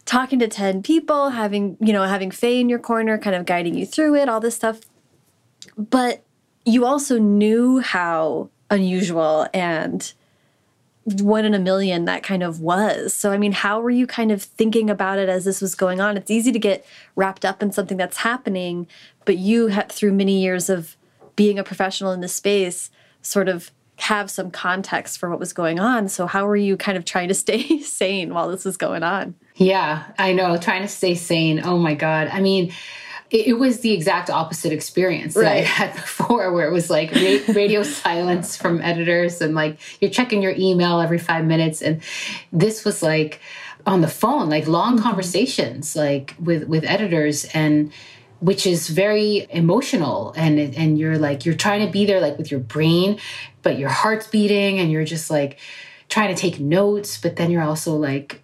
talking 0.06 0.40
to 0.40 0.48
10 0.48 0.84
people, 0.84 1.30
having, 1.30 1.78
you 1.80 1.92
know, 1.92 2.04
having 2.04 2.32
Faye 2.32 2.60
in 2.60 2.70
your 2.70 2.80
corner, 2.80 3.18
kind 3.18 3.36
of 3.36 3.46
guiding 3.46 3.76
you 3.76 3.86
through 3.86 4.16
it, 4.16 4.30
all 4.30 4.40
this 4.40 4.56
stuff. 4.56 4.82
But 5.78 6.24
you 6.64 6.86
also 6.86 7.18
knew 7.20 7.80
how 7.80 8.50
unusual 8.70 9.48
and 9.54 10.14
one 11.06 11.46
in 11.46 11.54
a 11.54 11.60
million 11.60 12.06
that 12.06 12.24
kind 12.24 12.42
of 12.42 12.60
was. 12.60 13.14
So, 13.14 13.32
I 13.32 13.38
mean, 13.38 13.52
how 13.52 13.80
were 13.80 13.92
you 13.92 14.08
kind 14.08 14.32
of 14.32 14.42
thinking 14.42 14.90
about 14.90 15.20
it 15.20 15.30
as 15.30 15.46
this 15.46 15.62
was 15.62 15.76
going 15.76 16.02
on? 16.02 16.18
It's 16.18 16.32
easy 16.32 16.52
to 16.52 16.60
get 16.60 16.86
wrapped 17.16 17.46
up 17.46 17.62
in 17.62 17.72
something 17.72 17.98
that's 17.98 18.18
happening, 18.18 18.88
but 19.24 19.38
you, 19.38 19.72
through 19.90 20.14
many 20.14 20.42
years 20.42 20.70
of 20.70 20.98
being 21.36 21.60
a 21.60 21.64
professional 21.64 22.12
in 22.12 22.22
this 22.22 22.34
space, 22.34 22.90
sort 23.22 23.48
of 23.48 23.72
have 23.98 24.30
some 24.30 24.52
context 24.52 25.20
for 25.20 25.30
what 25.30 25.40
was 25.40 25.54
going 25.54 25.80
on. 25.80 26.08
So, 26.08 26.28
how 26.28 26.46
were 26.46 26.56
you 26.56 26.78
kind 26.78 26.98
of 26.98 27.06
trying 27.06 27.28
to 27.30 27.34
stay 27.46 27.80
sane 27.80 28.34
while 28.34 28.50
this 28.50 28.66
was 28.66 28.78
going 28.78 29.04
on? 29.04 29.36
Yeah, 29.56 30.04
I 30.18 30.34
know. 30.34 30.58
Trying 30.58 30.82
to 30.82 30.88
stay 30.88 31.16
sane. 31.16 31.62
Oh 31.64 31.78
my 31.78 31.96
God. 31.96 32.28
I 32.28 32.42
mean, 32.42 32.74
it, 33.32 33.48
it 33.48 33.54
was 33.54 33.80
the 33.80 33.94
exact 33.94 34.30
opposite 34.30 34.72
experience 34.72 35.36
right. 35.36 35.44
that 35.44 35.52
I 35.52 35.62
had 35.62 35.94
before, 35.96 36.52
where 36.54 36.68
it 36.68 36.72
was 36.72 36.90
like 36.90 37.12
ra 37.12 37.40
radio 37.54 37.84
silence 37.84 38.58
from 38.58 38.82
editors 38.82 39.42
and 39.42 39.56
like 39.56 39.80
you're 40.02 40.12
checking 40.12 40.42
your 40.42 40.54
email 40.58 41.00
every 41.00 41.20
five 41.20 41.46
minutes. 41.46 41.82
And 41.82 42.02
this 42.52 42.84
was 42.86 43.02
like 43.02 43.40
on 43.86 44.02
the 44.02 44.08
phone, 44.08 44.50
like 44.50 44.68
long 44.68 44.94
mm 44.94 45.00
-hmm. 45.00 45.04
conversations, 45.04 45.96
like 45.96 46.36
with 46.40 46.68
with 46.68 46.84
editors 46.84 47.46
and 47.54 47.92
which 48.40 48.66
is 48.66 48.90
very 48.90 49.48
emotional 49.50 50.34
and 50.36 50.60
and 50.60 51.00
you're 51.00 51.18
like 51.18 51.46
you're 51.46 51.58
trying 51.58 51.86
to 51.86 51.92
be 51.92 52.06
there 52.06 52.20
like 52.20 52.38
with 52.38 52.52
your 52.52 52.60
brain 52.60 53.18
but 53.66 53.78
your 53.78 53.90
heart's 53.90 54.28
beating 54.28 54.80
and 54.80 54.90
you're 54.90 55.04
just 55.04 55.30
like 55.30 55.60
trying 56.08 56.34
to 56.34 56.40
take 56.40 56.62
notes 56.62 57.20
but 57.20 57.36
then 57.36 57.52
you're 57.52 57.62
also 57.62 57.96
like 57.98 58.42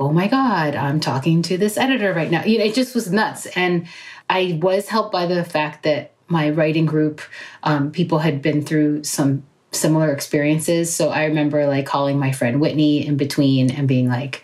oh 0.00 0.10
my 0.10 0.26
god 0.26 0.74
i'm 0.74 0.98
talking 0.98 1.42
to 1.42 1.56
this 1.56 1.76
editor 1.76 2.12
right 2.12 2.30
now 2.30 2.44
you 2.44 2.58
know 2.58 2.64
it 2.64 2.74
just 2.74 2.94
was 2.94 3.12
nuts 3.12 3.46
and 3.54 3.86
I 4.28 4.58
was 4.60 4.88
helped 4.88 5.12
by 5.12 5.26
the 5.26 5.44
fact 5.44 5.82
that 5.82 6.12
my 6.28 6.50
writing 6.50 6.86
group, 6.86 7.20
um, 7.62 7.90
people 7.90 8.18
had 8.18 8.40
been 8.40 8.64
through 8.64 9.04
some 9.04 9.44
similar 9.72 10.12
experiences. 10.12 10.94
So 10.94 11.10
I 11.10 11.24
remember 11.24 11.66
like 11.66 11.86
calling 11.86 12.18
my 12.18 12.32
friend 12.32 12.60
Whitney 12.60 13.06
in 13.06 13.16
between 13.16 13.70
and 13.70 13.86
being 13.86 14.08
like, 14.08 14.42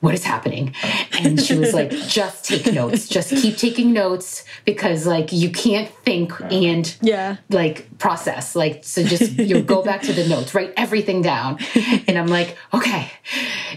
what 0.00 0.14
is 0.14 0.24
happening? 0.24 0.74
And 1.18 1.40
she 1.40 1.56
was 1.56 1.72
like, 1.72 1.90
just 2.08 2.44
take 2.44 2.72
notes, 2.72 3.08
just 3.08 3.30
keep 3.30 3.56
taking 3.56 3.92
notes 3.92 4.44
because 4.64 5.06
like 5.06 5.32
you 5.32 5.50
can't 5.50 5.88
think 5.88 6.32
and 6.50 6.96
yeah, 7.00 7.36
like 7.48 7.98
process. 7.98 8.54
Like, 8.54 8.84
so 8.84 9.02
just 9.02 9.32
you 9.32 9.62
go 9.62 9.82
back 9.82 10.02
to 10.02 10.12
the 10.12 10.28
notes, 10.28 10.54
write 10.54 10.72
everything 10.76 11.22
down. 11.22 11.58
And 12.06 12.18
I'm 12.18 12.28
like, 12.28 12.56
okay. 12.72 13.10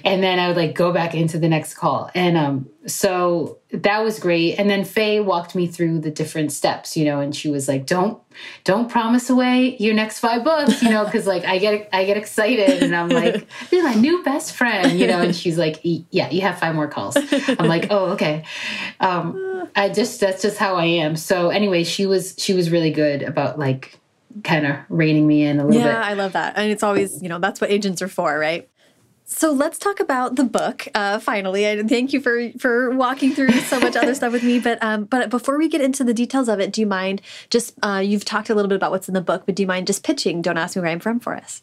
And 0.03 0.21
then 0.23 0.39
I 0.39 0.47
would 0.47 0.57
like 0.57 0.75
go 0.75 0.91
back 0.91 1.15
into 1.15 1.39
the 1.39 1.47
next 1.47 1.75
call. 1.75 2.09
And 2.13 2.37
um, 2.37 2.69
so 2.89 3.59
that 3.71 4.03
was 4.03 4.19
great. 4.19 4.57
And 4.57 4.69
then 4.69 4.83
Faye 4.83 5.19
walked 5.19 5.55
me 5.55 5.67
through 5.67 5.99
the 5.99 6.11
different 6.11 6.51
steps, 6.51 6.97
you 6.97 7.05
know, 7.05 7.19
and 7.19 7.35
she 7.35 7.49
was 7.49 7.67
like, 7.67 7.85
"Don't, 7.85 8.19
don't 8.63 8.89
promise 8.89 9.29
away 9.29 9.77
your 9.77 9.93
next 9.93 10.19
five 10.19 10.43
books, 10.43 10.81
you 10.81 10.89
know, 10.89 11.05
because 11.05 11.27
like 11.27 11.45
I 11.45 11.57
get, 11.57 11.89
I 11.93 12.05
get 12.05 12.17
excited, 12.17 12.83
and 12.83 12.95
I'm 12.95 13.09
like, 13.09 13.47
you're 13.71 13.83
my 13.83 13.95
new 13.95 14.23
best 14.23 14.53
friend, 14.53 14.99
you 14.99 15.07
know." 15.07 15.21
And 15.21 15.35
she's 15.35 15.57
like, 15.57 15.79
"Yeah, 15.83 16.29
you 16.29 16.41
have 16.41 16.59
five 16.59 16.75
more 16.75 16.87
calls." 16.87 17.15
I'm 17.17 17.67
like, 17.67 17.87
"Oh, 17.89 18.11
okay." 18.11 18.43
Um, 18.99 19.67
I 19.75 19.89
just 19.89 20.19
that's 20.19 20.41
just 20.41 20.57
how 20.57 20.75
I 20.75 20.85
am. 20.85 21.15
So 21.15 21.49
anyway, 21.49 21.83
she 21.83 22.05
was 22.05 22.35
she 22.37 22.53
was 22.53 22.71
really 22.71 22.91
good 22.91 23.23
about 23.23 23.59
like 23.59 23.99
kind 24.43 24.65
of 24.65 24.77
reining 24.89 25.27
me 25.27 25.43
in 25.43 25.59
a 25.59 25.65
little 25.65 25.79
yeah, 25.79 25.87
bit. 25.87 25.93
Yeah, 25.93 26.01
I 26.01 26.13
love 26.13 26.33
that. 26.33 26.57
And 26.57 26.71
it's 26.71 26.83
always, 26.83 27.21
you 27.21 27.29
know, 27.29 27.39
that's 27.39 27.59
what 27.59 27.71
agents 27.71 28.01
are 28.01 28.07
for, 28.07 28.37
right? 28.37 28.69
So 29.31 29.51
let's 29.51 29.77
talk 29.77 29.99
about 29.99 30.37
the 30.37 30.43
book. 30.43 30.87
Uh, 30.95 31.19
finally, 31.19 31.67
I 31.67 31.83
thank 31.83 32.13
you 32.13 32.19
for 32.19 32.51
for 32.57 32.89
walking 32.89 33.31
through 33.31 33.51
so 33.51 33.79
much 33.79 33.95
other 33.95 34.15
stuff 34.15 34.33
with 34.33 34.41
me. 34.43 34.59
But 34.59 34.81
um, 34.81 35.05
but 35.05 35.29
before 35.29 35.59
we 35.59 35.69
get 35.69 35.81
into 35.81 36.03
the 36.03 36.15
details 36.15 36.49
of 36.49 36.59
it, 36.59 36.73
do 36.73 36.81
you 36.81 36.87
mind 36.87 37.21
just 37.51 37.75
uh, 37.83 38.01
you've 38.03 38.25
talked 38.25 38.49
a 38.49 38.55
little 38.55 38.67
bit 38.67 38.75
about 38.75 38.89
what's 38.89 39.07
in 39.07 39.13
the 39.13 39.21
book, 39.21 39.43
but 39.45 39.53
do 39.53 39.61
you 39.61 39.67
mind 39.67 39.85
just 39.85 40.03
pitching? 40.03 40.41
Don't 40.41 40.57
ask 40.57 40.75
me 40.75 40.81
where 40.81 40.91
I'm 40.91 40.99
from 40.99 41.19
for 41.19 41.35
us. 41.35 41.61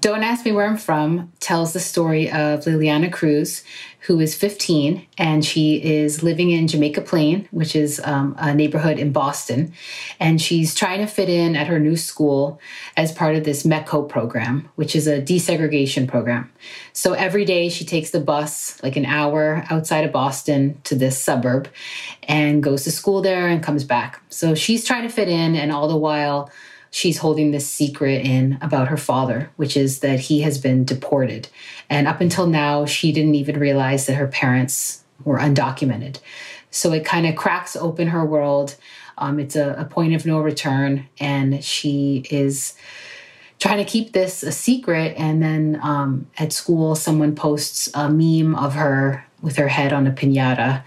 Don't 0.00 0.24
Ask 0.24 0.44
Me 0.44 0.50
Where 0.50 0.66
I'm 0.66 0.76
From 0.76 1.32
tells 1.38 1.72
the 1.72 1.78
story 1.78 2.28
of 2.28 2.64
Liliana 2.64 3.12
Cruz, 3.12 3.62
who 4.00 4.18
is 4.18 4.34
15 4.34 5.06
and 5.18 5.44
she 5.44 5.76
is 5.76 6.22
living 6.22 6.50
in 6.50 6.66
Jamaica 6.66 7.02
Plain, 7.02 7.48
which 7.52 7.76
is 7.76 8.00
um, 8.04 8.34
a 8.36 8.52
neighborhood 8.52 8.98
in 8.98 9.12
Boston. 9.12 9.72
And 10.18 10.42
she's 10.42 10.74
trying 10.74 10.98
to 10.98 11.06
fit 11.06 11.28
in 11.28 11.54
at 11.54 11.68
her 11.68 11.78
new 11.78 11.96
school 11.96 12.60
as 12.96 13.12
part 13.12 13.36
of 13.36 13.44
this 13.44 13.62
METCO 13.62 14.08
program, 14.08 14.68
which 14.74 14.96
is 14.96 15.06
a 15.06 15.22
desegregation 15.22 16.08
program. 16.08 16.50
So 16.92 17.12
every 17.12 17.44
day 17.44 17.68
she 17.68 17.84
takes 17.84 18.10
the 18.10 18.20
bus, 18.20 18.82
like 18.82 18.96
an 18.96 19.06
hour 19.06 19.64
outside 19.70 20.04
of 20.04 20.12
Boston 20.12 20.80
to 20.84 20.96
this 20.96 21.22
suburb, 21.22 21.68
and 22.24 22.62
goes 22.62 22.82
to 22.84 22.90
school 22.90 23.22
there 23.22 23.46
and 23.46 23.62
comes 23.62 23.84
back. 23.84 24.20
So 24.28 24.56
she's 24.56 24.84
trying 24.84 25.04
to 25.04 25.08
fit 25.08 25.28
in, 25.28 25.54
and 25.54 25.70
all 25.70 25.86
the 25.86 25.96
while, 25.96 26.50
she's 26.94 27.18
holding 27.18 27.50
this 27.50 27.68
secret 27.68 28.24
in 28.24 28.56
about 28.62 28.86
her 28.86 28.96
father, 28.96 29.50
which 29.56 29.76
is 29.76 29.98
that 29.98 30.20
he 30.20 30.42
has 30.42 30.58
been 30.58 30.84
deported. 30.84 31.48
And 31.90 32.06
up 32.06 32.20
until 32.20 32.46
now, 32.46 32.86
she 32.86 33.10
didn't 33.10 33.34
even 33.34 33.58
realize 33.58 34.06
that 34.06 34.14
her 34.14 34.28
parents 34.28 35.02
were 35.24 35.38
undocumented. 35.38 36.20
So 36.70 36.92
it 36.92 37.04
kind 37.04 37.26
of 37.26 37.34
cracks 37.34 37.74
open 37.74 38.06
her 38.08 38.24
world. 38.24 38.76
Um, 39.18 39.40
it's 39.40 39.56
a, 39.56 39.74
a 39.76 39.84
point 39.86 40.14
of 40.14 40.24
no 40.24 40.38
return, 40.38 41.08
and 41.18 41.64
she 41.64 42.26
is 42.30 42.74
trying 43.58 43.78
to 43.78 43.90
keep 43.90 44.12
this 44.12 44.44
a 44.44 44.52
secret. 44.52 45.16
And 45.18 45.42
then 45.42 45.80
um, 45.82 46.28
at 46.38 46.52
school, 46.52 46.94
someone 46.94 47.34
posts 47.34 47.90
a 47.94 48.08
meme 48.08 48.54
of 48.54 48.74
her 48.74 49.26
with 49.42 49.56
her 49.56 49.68
head 49.68 49.92
on 49.92 50.06
a 50.06 50.12
pinata 50.12 50.84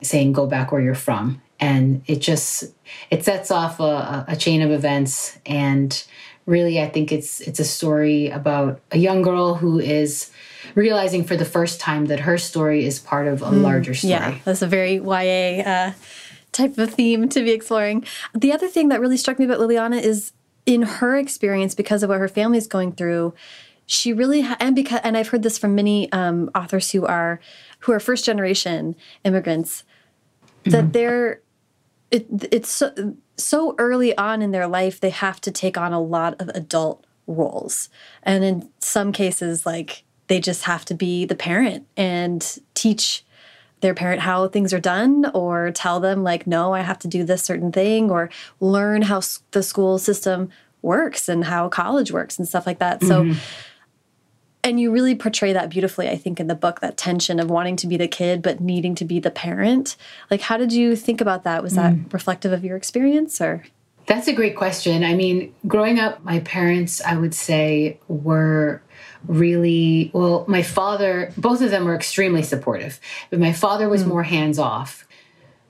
saying, 0.00 0.32
Go 0.32 0.46
back 0.46 0.72
where 0.72 0.80
you're 0.80 0.94
from 0.94 1.42
and 1.60 2.02
it 2.06 2.20
just 2.20 2.64
it 3.10 3.24
sets 3.24 3.50
off 3.50 3.80
a, 3.80 4.24
a, 4.28 4.36
chain 4.36 4.62
of 4.62 4.70
events. 4.70 5.38
And 5.46 6.02
really 6.46 6.80
i 6.80 6.88
think 6.88 7.12
it's 7.12 7.40
it's 7.42 7.60
a 7.60 7.64
story 7.64 8.28
about 8.28 8.80
a 8.90 8.98
young 8.98 9.22
girl 9.22 9.54
who 9.54 9.78
is 9.78 10.30
realizing 10.74 11.22
for 11.22 11.36
the 11.36 11.44
first 11.44 11.80
time 11.80 12.06
that 12.06 12.20
her 12.20 12.36
story 12.36 12.84
is 12.84 12.98
part 12.98 13.26
of 13.28 13.42
a 13.42 13.46
mm, 13.46 13.62
larger 13.62 13.94
story. 13.94 14.10
yeah 14.10 14.38
that's 14.44 14.62
a 14.62 14.66
very 14.66 14.94
ya 14.96 15.62
uh, 15.62 15.92
type 16.52 16.76
of 16.78 16.92
theme 16.92 17.28
to 17.28 17.44
be 17.44 17.52
exploring. 17.52 18.04
The 18.34 18.52
other 18.52 18.66
thing 18.66 18.88
that 18.88 19.00
really 19.00 19.16
struck 19.16 19.38
me 19.38 19.44
about 19.44 19.60
liliana 19.60 20.02
is 20.02 20.32
in 20.66 20.82
her 20.82 21.16
experience 21.16 21.74
because 21.74 22.02
of 22.02 22.10
what 22.10 22.18
her 22.18 22.28
family 22.28 22.58
is 22.58 22.66
going 22.66 22.92
through 22.92 23.32
she 23.86 24.12
really 24.12 24.42
ha- 24.42 24.56
and 24.60 24.76
because 24.76 25.00
and 25.02 25.16
i've 25.16 25.28
heard 25.28 25.42
this 25.42 25.58
from 25.58 25.74
many 25.74 26.10
um, 26.12 26.50
authors 26.54 26.90
who 26.92 27.04
are 27.06 27.40
who 27.80 27.92
are 27.92 27.98
first 27.98 28.24
generation 28.24 28.94
immigrants 29.24 29.84
that 30.64 30.84
mm-hmm. 30.84 30.90
they're 30.92 31.40
it, 32.10 32.26
it's 32.50 32.70
so, 32.70 33.14
so 33.36 33.74
early 33.78 34.16
on 34.16 34.42
in 34.42 34.50
their 34.50 34.66
life 34.66 35.00
they 35.00 35.10
have 35.10 35.40
to 35.42 35.50
take 35.50 35.78
on 35.78 35.92
a 35.92 36.00
lot 36.00 36.40
of 36.40 36.48
adult 36.50 37.04
roles. 37.26 37.88
And 38.22 38.44
in 38.44 38.70
some 38.78 39.12
cases 39.12 39.64
like 39.64 40.04
they 40.26 40.40
just 40.40 40.64
have 40.64 40.84
to 40.86 40.94
be 40.94 41.24
the 41.24 41.34
parent 41.34 41.86
and 41.96 42.58
teach 42.74 43.24
their 43.80 43.94
parent 43.94 44.20
how 44.20 44.46
things 44.48 44.72
are 44.74 44.80
done 44.80 45.30
or 45.32 45.70
tell 45.70 46.00
them 46.00 46.22
like 46.22 46.46
no 46.46 46.74
i 46.74 46.80
have 46.80 46.98
to 46.98 47.08
do 47.08 47.24
this 47.24 47.42
certain 47.42 47.72
thing 47.72 48.10
or 48.10 48.28
learn 48.60 49.00
how 49.00 49.22
the 49.52 49.62
school 49.62 49.98
system 49.98 50.50
works 50.82 51.30
and 51.30 51.44
how 51.44 51.68
college 51.68 52.12
works 52.12 52.38
and 52.38 52.48
stuff 52.48 52.66
like 52.66 52.78
that. 52.78 53.02
So 53.02 53.24
mm 53.24 53.30
-hmm 53.30 53.38
and 54.62 54.78
you 54.80 54.90
really 54.90 55.14
portray 55.14 55.52
that 55.52 55.68
beautifully 55.70 56.08
i 56.08 56.16
think 56.16 56.40
in 56.40 56.46
the 56.46 56.54
book 56.54 56.80
that 56.80 56.96
tension 56.96 57.40
of 57.40 57.50
wanting 57.50 57.76
to 57.76 57.86
be 57.86 57.96
the 57.96 58.08
kid 58.08 58.42
but 58.42 58.60
needing 58.60 58.94
to 58.94 59.04
be 59.04 59.18
the 59.18 59.30
parent. 59.30 59.96
Like 60.30 60.40
how 60.40 60.56
did 60.56 60.72
you 60.72 60.96
think 60.96 61.20
about 61.20 61.44
that? 61.44 61.62
Was 61.62 61.74
that 61.74 61.94
mm. 61.94 62.12
reflective 62.12 62.52
of 62.52 62.64
your 62.64 62.76
experience 62.76 63.40
or? 63.40 63.64
That's 64.06 64.26
a 64.28 64.32
great 64.32 64.56
question. 64.56 65.04
I 65.04 65.14
mean 65.14 65.54
growing 65.66 65.98
up 65.98 66.22
my 66.24 66.40
parents 66.40 67.00
i 67.02 67.16
would 67.16 67.34
say 67.34 67.98
were 68.08 68.82
really 69.26 70.10
well 70.14 70.44
my 70.48 70.62
father 70.62 71.32
both 71.36 71.60
of 71.60 71.70
them 71.70 71.84
were 71.84 71.94
extremely 71.94 72.42
supportive 72.42 72.98
but 73.28 73.38
my 73.38 73.52
father 73.52 73.88
was 73.88 74.02
mm. 74.04 74.08
more 74.08 74.22
hands 74.22 74.58
off 74.58 75.06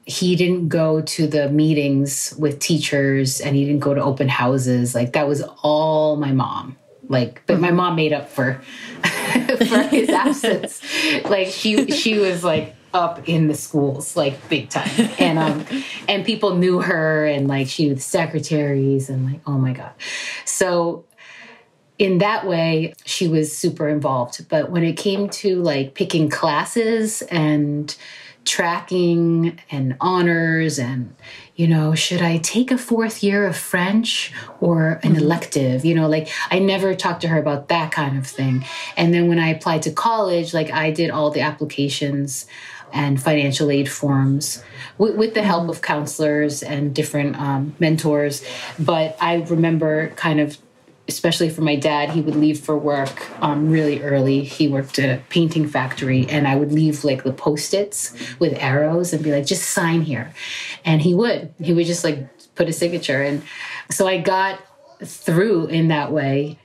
he 0.06 0.34
didn't 0.34 0.68
go 0.68 1.00
to 1.02 1.26
the 1.26 1.48
meetings 1.50 2.34
with 2.38 2.58
teachers 2.58 3.40
and 3.40 3.54
he 3.54 3.64
didn't 3.64 3.80
go 3.80 3.94
to 3.94 4.02
open 4.02 4.28
houses. 4.28 4.94
Like 4.94 5.12
that 5.12 5.28
was 5.28 5.42
all 5.62 6.16
my 6.16 6.32
mom 6.32 6.76
like 7.10 7.42
but 7.46 7.60
my 7.60 7.72
mom 7.72 7.96
made 7.96 8.12
up 8.12 8.30
for 8.30 8.62
for 9.02 9.82
his 9.82 10.08
absence. 10.08 10.80
Like 11.24 11.48
she 11.48 11.90
she 11.90 12.18
was 12.18 12.44
like 12.44 12.74
up 12.94 13.28
in 13.28 13.48
the 13.48 13.54
schools 13.54 14.16
like 14.16 14.48
big 14.48 14.70
time. 14.70 15.10
And 15.18 15.38
um 15.38 15.66
and 16.08 16.24
people 16.24 16.54
knew 16.54 16.80
her 16.80 17.26
and 17.26 17.48
like 17.48 17.68
she 17.68 17.92
the 17.92 18.00
secretaries 18.00 19.10
and 19.10 19.26
like 19.26 19.40
oh 19.44 19.58
my 19.58 19.72
god. 19.72 19.92
So 20.44 21.04
in 22.00 22.16
that 22.16 22.46
way 22.46 22.94
she 23.04 23.28
was 23.28 23.56
super 23.56 23.86
involved 23.86 24.48
but 24.48 24.70
when 24.70 24.82
it 24.82 24.94
came 24.94 25.28
to 25.28 25.62
like 25.62 25.94
picking 25.94 26.30
classes 26.30 27.20
and 27.30 27.94
tracking 28.46 29.60
and 29.70 29.94
honors 30.00 30.78
and 30.78 31.14
you 31.56 31.68
know 31.68 31.94
should 31.94 32.22
i 32.22 32.38
take 32.38 32.70
a 32.70 32.78
fourth 32.78 33.22
year 33.22 33.46
of 33.46 33.54
french 33.54 34.32
or 34.60 34.92
an 35.02 35.12
mm-hmm. 35.12 35.16
elective 35.16 35.84
you 35.84 35.94
know 35.94 36.08
like 36.08 36.26
i 36.50 36.58
never 36.58 36.94
talked 36.94 37.20
to 37.20 37.28
her 37.28 37.38
about 37.38 37.68
that 37.68 37.92
kind 37.92 38.16
of 38.16 38.26
thing 38.26 38.64
and 38.96 39.12
then 39.12 39.28
when 39.28 39.38
i 39.38 39.48
applied 39.48 39.82
to 39.82 39.92
college 39.92 40.54
like 40.54 40.70
i 40.70 40.90
did 40.90 41.10
all 41.10 41.30
the 41.30 41.42
applications 41.42 42.46
and 42.92 43.22
financial 43.22 43.70
aid 43.70 43.88
forms 43.88 44.64
with, 44.96 45.14
with 45.16 45.34
the 45.34 45.42
help 45.42 45.62
mm-hmm. 45.62 45.70
of 45.70 45.82
counselors 45.82 46.62
and 46.62 46.94
different 46.94 47.38
um, 47.38 47.76
mentors 47.78 48.42
but 48.78 49.14
i 49.20 49.34
remember 49.34 50.08
kind 50.16 50.40
of 50.40 50.56
especially 51.10 51.50
for 51.50 51.62
my 51.62 51.74
dad, 51.74 52.10
he 52.10 52.20
would 52.20 52.36
leave 52.36 52.60
for 52.60 52.78
work 52.78 53.28
um, 53.42 53.68
really 53.68 54.00
early. 54.00 54.44
He 54.44 54.68
worked 54.68 54.98
at 55.00 55.18
a 55.18 55.20
painting 55.28 55.66
factory, 55.66 56.26
and 56.28 56.46
I 56.46 56.54
would 56.54 56.72
leave 56.72 57.02
like 57.04 57.24
the 57.24 57.32
post 57.32 57.74
its 57.74 58.14
with 58.38 58.54
arrows 58.54 59.12
and 59.12 59.22
be 59.22 59.32
like, 59.32 59.44
just 59.44 59.70
sign 59.70 60.02
here. 60.02 60.32
And 60.84 61.02
he 61.02 61.12
would. 61.14 61.52
He 61.60 61.72
would 61.72 61.86
just 61.86 62.04
like 62.04 62.54
put 62.54 62.68
a 62.68 62.72
signature. 62.72 63.22
And 63.22 63.42
so 63.90 64.06
I 64.06 64.18
got 64.18 64.60
through 65.02 65.66
in 65.66 65.88
that 65.88 66.12
way. 66.12 66.58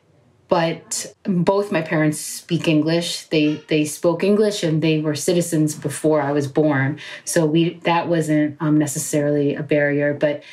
But 0.48 1.16
both 1.24 1.72
my 1.72 1.82
parents 1.82 2.20
speak 2.20 2.68
English. 2.68 3.26
They 3.30 3.56
they 3.68 3.84
spoke 3.84 4.24
English 4.24 4.62
and 4.62 4.80
they 4.80 5.00
were 5.02 5.16
citizens 5.16 5.74
before 5.74 6.22
I 6.22 6.34
was 6.34 6.48
born. 6.48 7.00
So 7.24 7.48
we 7.48 7.80
that 7.84 8.08
wasn't 8.08 8.58
um, 8.60 8.78
necessarily 8.78 9.56
a 9.56 9.64
barrier. 9.64 10.14
But 10.14 10.44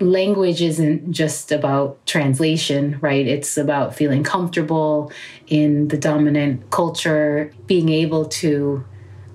language 0.00 0.62
isn't 0.62 1.10
just 1.12 1.52
about 1.52 2.04
translation, 2.06 2.98
right? 3.00 3.26
It's 3.26 3.56
about 3.56 3.94
feeling 3.94 4.22
comfortable 4.24 5.12
in 5.46 5.88
the 5.88 5.96
dominant 5.96 6.70
culture, 6.70 7.52
being 7.66 7.88
able 7.88 8.26
to, 8.26 8.84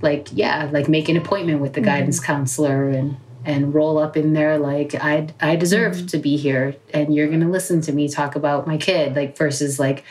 like, 0.01 0.28
yeah, 0.32 0.70
like 0.72 0.88
make 0.88 1.09
an 1.09 1.18
appointment 1.18 1.62
with 1.62 1.74
the 1.74 1.82
mm-hmm. 1.82 1.89
guidance 1.89 2.20
counselor 2.20 2.89
and 2.89 3.18
and 3.43 3.74
roll 3.74 3.97
up 3.97 4.16
in 4.16 4.34
there 4.34 4.57
like 4.57 4.93
I 4.95 5.28
I 5.39 5.55
deserve 5.55 5.95
mm-hmm. 5.95 6.05
to 6.07 6.18
be 6.20 6.38
here 6.38 6.76
and 6.93 7.14
you're 7.14 7.28
going 7.28 7.41
to 7.41 7.47
listen 7.47 7.82
to 7.82 7.91
me 7.91 8.07
talk 8.07 8.36
about 8.36 8.68
my 8.68 8.78
kid 8.78 9.16
like 9.16 9.36
versus 9.36 9.80
like 9.80 10.03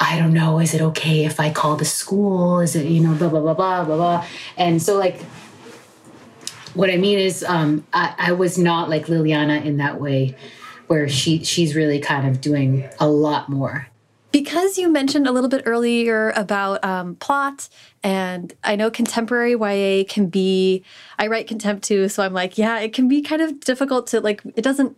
I 0.00 0.18
don't 0.18 0.32
know 0.32 0.60
is 0.60 0.74
it 0.74 0.80
okay 0.80 1.24
if 1.24 1.38
I 1.38 1.52
call 1.52 1.76
the 1.76 1.84
school 1.84 2.60
is 2.60 2.74
it 2.74 2.86
you 2.86 3.00
know 3.00 3.14
blah 3.14 3.28
blah 3.28 3.40
blah 3.40 3.54
blah 3.54 3.84
blah 3.84 3.96
blah 3.96 4.26
and 4.56 4.82
so 4.82 4.96
like 4.96 5.20
what 6.74 6.90
I 6.90 6.96
mean 6.96 7.18
is, 7.18 7.42
um, 7.44 7.86
I, 7.92 8.14
I 8.18 8.32
was 8.32 8.58
not 8.58 8.88
like 8.88 9.06
Liliana 9.06 9.64
in 9.64 9.78
that 9.78 10.00
way, 10.00 10.36
where 10.86 11.08
she 11.08 11.42
she's 11.44 11.74
really 11.74 12.00
kind 12.00 12.28
of 12.28 12.40
doing 12.40 12.88
a 13.00 13.08
lot 13.08 13.48
more. 13.48 13.88
Because 14.32 14.78
you 14.78 14.88
mentioned 14.88 15.28
a 15.28 15.32
little 15.32 15.48
bit 15.48 15.62
earlier 15.64 16.30
about 16.30 16.84
um, 16.84 17.14
plot, 17.16 17.68
and 18.02 18.52
I 18.64 18.74
know 18.74 18.90
contemporary 18.90 19.52
YA 19.52 20.04
can 20.08 20.26
be. 20.26 20.82
I 21.18 21.28
write 21.28 21.46
contempt 21.46 21.84
too, 21.84 22.08
so 22.08 22.22
I'm 22.22 22.32
like, 22.32 22.58
yeah, 22.58 22.80
it 22.80 22.92
can 22.92 23.06
be 23.06 23.22
kind 23.22 23.40
of 23.40 23.60
difficult 23.60 24.08
to 24.08 24.20
like. 24.20 24.42
It 24.56 24.62
doesn't 24.62 24.96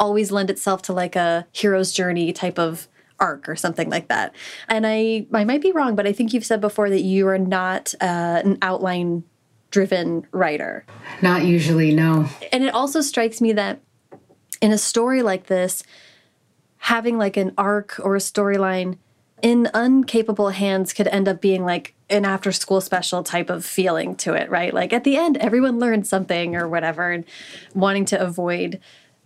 always 0.00 0.32
lend 0.32 0.50
itself 0.50 0.82
to 0.82 0.92
like 0.92 1.16
a 1.16 1.46
hero's 1.52 1.92
journey 1.92 2.32
type 2.32 2.58
of 2.58 2.88
arc 3.20 3.48
or 3.48 3.54
something 3.54 3.88
like 3.88 4.08
that. 4.08 4.34
And 4.68 4.86
I 4.86 5.26
I 5.32 5.44
might 5.44 5.62
be 5.62 5.72
wrong, 5.72 5.94
but 5.94 6.06
I 6.06 6.12
think 6.12 6.32
you've 6.32 6.44
said 6.44 6.60
before 6.60 6.90
that 6.90 7.02
you 7.02 7.28
are 7.28 7.38
not 7.38 7.94
uh, 8.00 8.40
an 8.44 8.58
outline 8.62 9.24
driven 9.72 10.24
writer. 10.30 10.84
Not 11.20 11.44
usually, 11.44 11.92
no. 11.92 12.28
And 12.52 12.62
it 12.62 12.72
also 12.72 13.00
strikes 13.00 13.40
me 13.40 13.52
that 13.54 13.80
in 14.60 14.70
a 14.70 14.78
story 14.78 15.22
like 15.22 15.46
this, 15.46 15.82
having 16.76 17.18
like 17.18 17.36
an 17.36 17.52
arc 17.58 17.98
or 17.98 18.14
a 18.14 18.20
storyline 18.20 18.98
in 19.42 19.68
uncapable 19.74 20.52
hands 20.52 20.92
could 20.92 21.08
end 21.08 21.26
up 21.26 21.40
being 21.40 21.64
like 21.64 21.94
an 22.08 22.24
after 22.24 22.52
school 22.52 22.80
special 22.80 23.24
type 23.24 23.50
of 23.50 23.64
feeling 23.64 24.14
to 24.14 24.34
it, 24.34 24.48
right? 24.48 24.72
Like 24.72 24.92
at 24.92 25.02
the 25.02 25.16
end, 25.16 25.36
everyone 25.38 25.80
learned 25.80 26.06
something 26.06 26.54
or 26.54 26.68
whatever, 26.68 27.10
and 27.10 27.24
wanting 27.74 28.04
to 28.06 28.20
avoid 28.20 28.80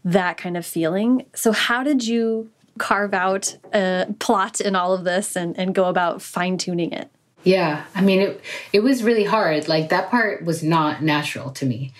that 0.05 0.39
kind 0.39 0.57
of 0.57 0.65
feeling. 0.65 1.27
So, 1.35 1.53
how 1.53 1.83
did 1.83 2.07
you 2.07 2.51
carve 2.79 3.13
out 3.13 3.57
a 3.75 4.07
plot 4.19 4.61
in 4.61 4.75
all 4.75 4.95
of 4.95 5.05
this 5.05 5.37
and, 5.37 5.59
and 5.59 5.75
go 5.75 5.85
about 5.85 6.23
fine 6.23 6.57
tuning 6.57 6.93
it? 6.93 7.11
Yeah, 7.47 7.85
I 7.95 8.01
mean 8.01 8.23
it 8.23 8.41
it 8.73 8.81
was 8.81 9.05
really 9.05 9.23
hard. 9.23 9.69
Like 9.69 9.91
that 9.91 10.11
part 10.11 10.45
was 10.45 10.65
not 10.65 11.01
natural 11.01 11.53
to 11.53 11.65
me. 11.65 11.93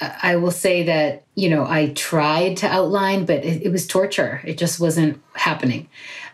Uh, 0.00 0.12
I 0.22 0.36
will 0.36 0.52
say 0.52 0.84
that, 0.84 1.24
you 1.34 1.48
know, 1.50 1.66
I 1.66 1.88
tried 1.88 2.58
to 2.58 2.68
outline, 2.68 3.24
but 3.24 3.44
it, 3.44 3.62
it, 3.62 3.70
was 3.70 3.86
torture. 3.88 4.40
It 4.44 4.56
just 4.56 4.78
wasn't 4.78 5.20
happening. 5.34 5.88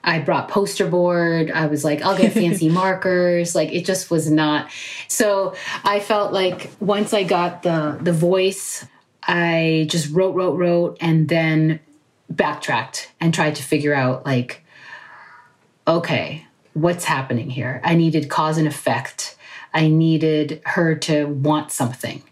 I 0.05 0.19
brought 0.19 0.49
poster 0.49 0.87
board. 0.87 1.51
I 1.51 1.67
was 1.67 1.85
like, 1.85 2.03
I'll 2.03 2.17
get 2.17 2.33
fancy 2.33 2.69
markers. 2.83 3.55
Like 3.55 3.73
it 3.73 3.87
just 3.87 4.11
was 4.11 4.31
not. 4.31 4.71
So 5.09 5.55
I 5.83 6.01
felt 6.01 6.35
like 6.35 6.71
once 6.81 7.15
I 7.15 7.23
got 7.25 7.63
the 7.63 7.97
the 7.99 8.13
voice, 8.13 8.87
I 9.23 9.87
just 9.89 10.13
wrote, 10.13 10.35
wrote, 10.35 10.57
wrote, 10.59 10.99
and 11.01 11.31
then 11.31 11.81
backtracked 12.29 13.11
and 13.21 13.33
tried 13.33 13.55
to 13.55 13.63
figure 13.63 13.95
out 13.95 14.27
like, 14.27 14.63
okay, 15.89 16.47
what's 16.75 17.05
happening 17.05 17.51
here? 17.51 17.81
I 17.85 17.95
needed 17.95 18.29
cause 18.29 18.59
and 18.59 18.69
effect. 18.69 19.37
I 19.73 19.89
needed 19.89 20.63
her 20.67 20.95
to 20.97 21.27
want 21.27 21.71
something. 21.71 22.23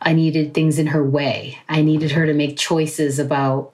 I 0.00 0.12
needed 0.12 0.54
things 0.54 0.78
in 0.78 0.88
her 0.88 1.04
way. 1.04 1.58
I 1.68 1.82
needed 1.82 2.12
her 2.12 2.26
to 2.26 2.34
make 2.34 2.56
choices 2.56 3.18
about 3.18 3.72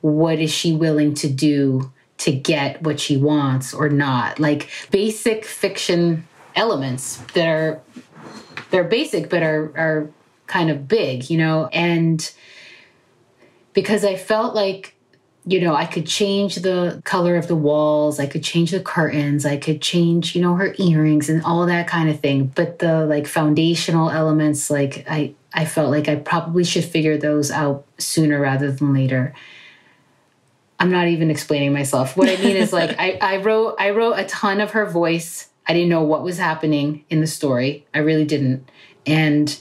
what 0.00 0.38
is 0.38 0.50
she 0.50 0.72
willing 0.72 1.14
to 1.14 1.28
do 1.28 1.92
to 2.18 2.32
get 2.32 2.82
what 2.82 3.00
she 3.00 3.16
wants 3.16 3.72
or 3.74 3.88
not. 3.88 4.38
Like 4.38 4.68
basic 4.90 5.44
fiction 5.44 6.26
elements 6.54 7.16
that 7.34 7.48
are 7.48 7.80
they're 8.70 8.84
basic 8.84 9.28
but 9.28 9.42
are 9.42 9.72
are 9.76 10.10
kind 10.46 10.70
of 10.70 10.86
big, 10.86 11.30
you 11.30 11.38
know, 11.38 11.68
and 11.72 12.32
because 13.72 14.04
I 14.04 14.16
felt 14.16 14.54
like 14.54 14.91
you 15.44 15.60
know, 15.60 15.74
I 15.74 15.86
could 15.86 16.06
change 16.06 16.56
the 16.56 17.02
color 17.04 17.36
of 17.36 17.48
the 17.48 17.56
walls, 17.56 18.20
I 18.20 18.26
could 18.26 18.44
change 18.44 18.70
the 18.70 18.80
curtains, 18.80 19.44
I 19.44 19.56
could 19.56 19.82
change, 19.82 20.36
you 20.36 20.42
know, 20.42 20.54
her 20.54 20.74
earrings 20.78 21.28
and 21.28 21.42
all 21.42 21.66
that 21.66 21.88
kind 21.88 22.08
of 22.08 22.20
thing. 22.20 22.46
But 22.54 22.78
the 22.78 23.04
like 23.06 23.26
foundational 23.26 24.10
elements, 24.10 24.70
like 24.70 25.04
I 25.08 25.34
I 25.52 25.64
felt 25.64 25.90
like 25.90 26.08
I 26.08 26.16
probably 26.16 26.64
should 26.64 26.84
figure 26.84 27.18
those 27.18 27.50
out 27.50 27.84
sooner 27.98 28.40
rather 28.40 28.70
than 28.70 28.94
later. 28.94 29.34
I'm 30.78 30.90
not 30.90 31.08
even 31.08 31.30
explaining 31.30 31.72
myself. 31.72 32.16
What 32.16 32.28
I 32.28 32.36
mean 32.36 32.56
is 32.56 32.72
like 32.72 32.98
I, 32.98 33.18
I 33.20 33.36
wrote 33.38 33.76
I 33.78 33.90
wrote 33.90 34.14
a 34.14 34.24
ton 34.24 34.60
of 34.60 34.72
her 34.72 34.86
voice. 34.86 35.48
I 35.66 35.72
didn't 35.72 35.88
know 35.88 36.02
what 36.02 36.22
was 36.22 36.38
happening 36.38 37.04
in 37.10 37.20
the 37.20 37.26
story. 37.26 37.86
I 37.94 37.98
really 37.98 38.24
didn't. 38.24 38.68
And 39.06 39.56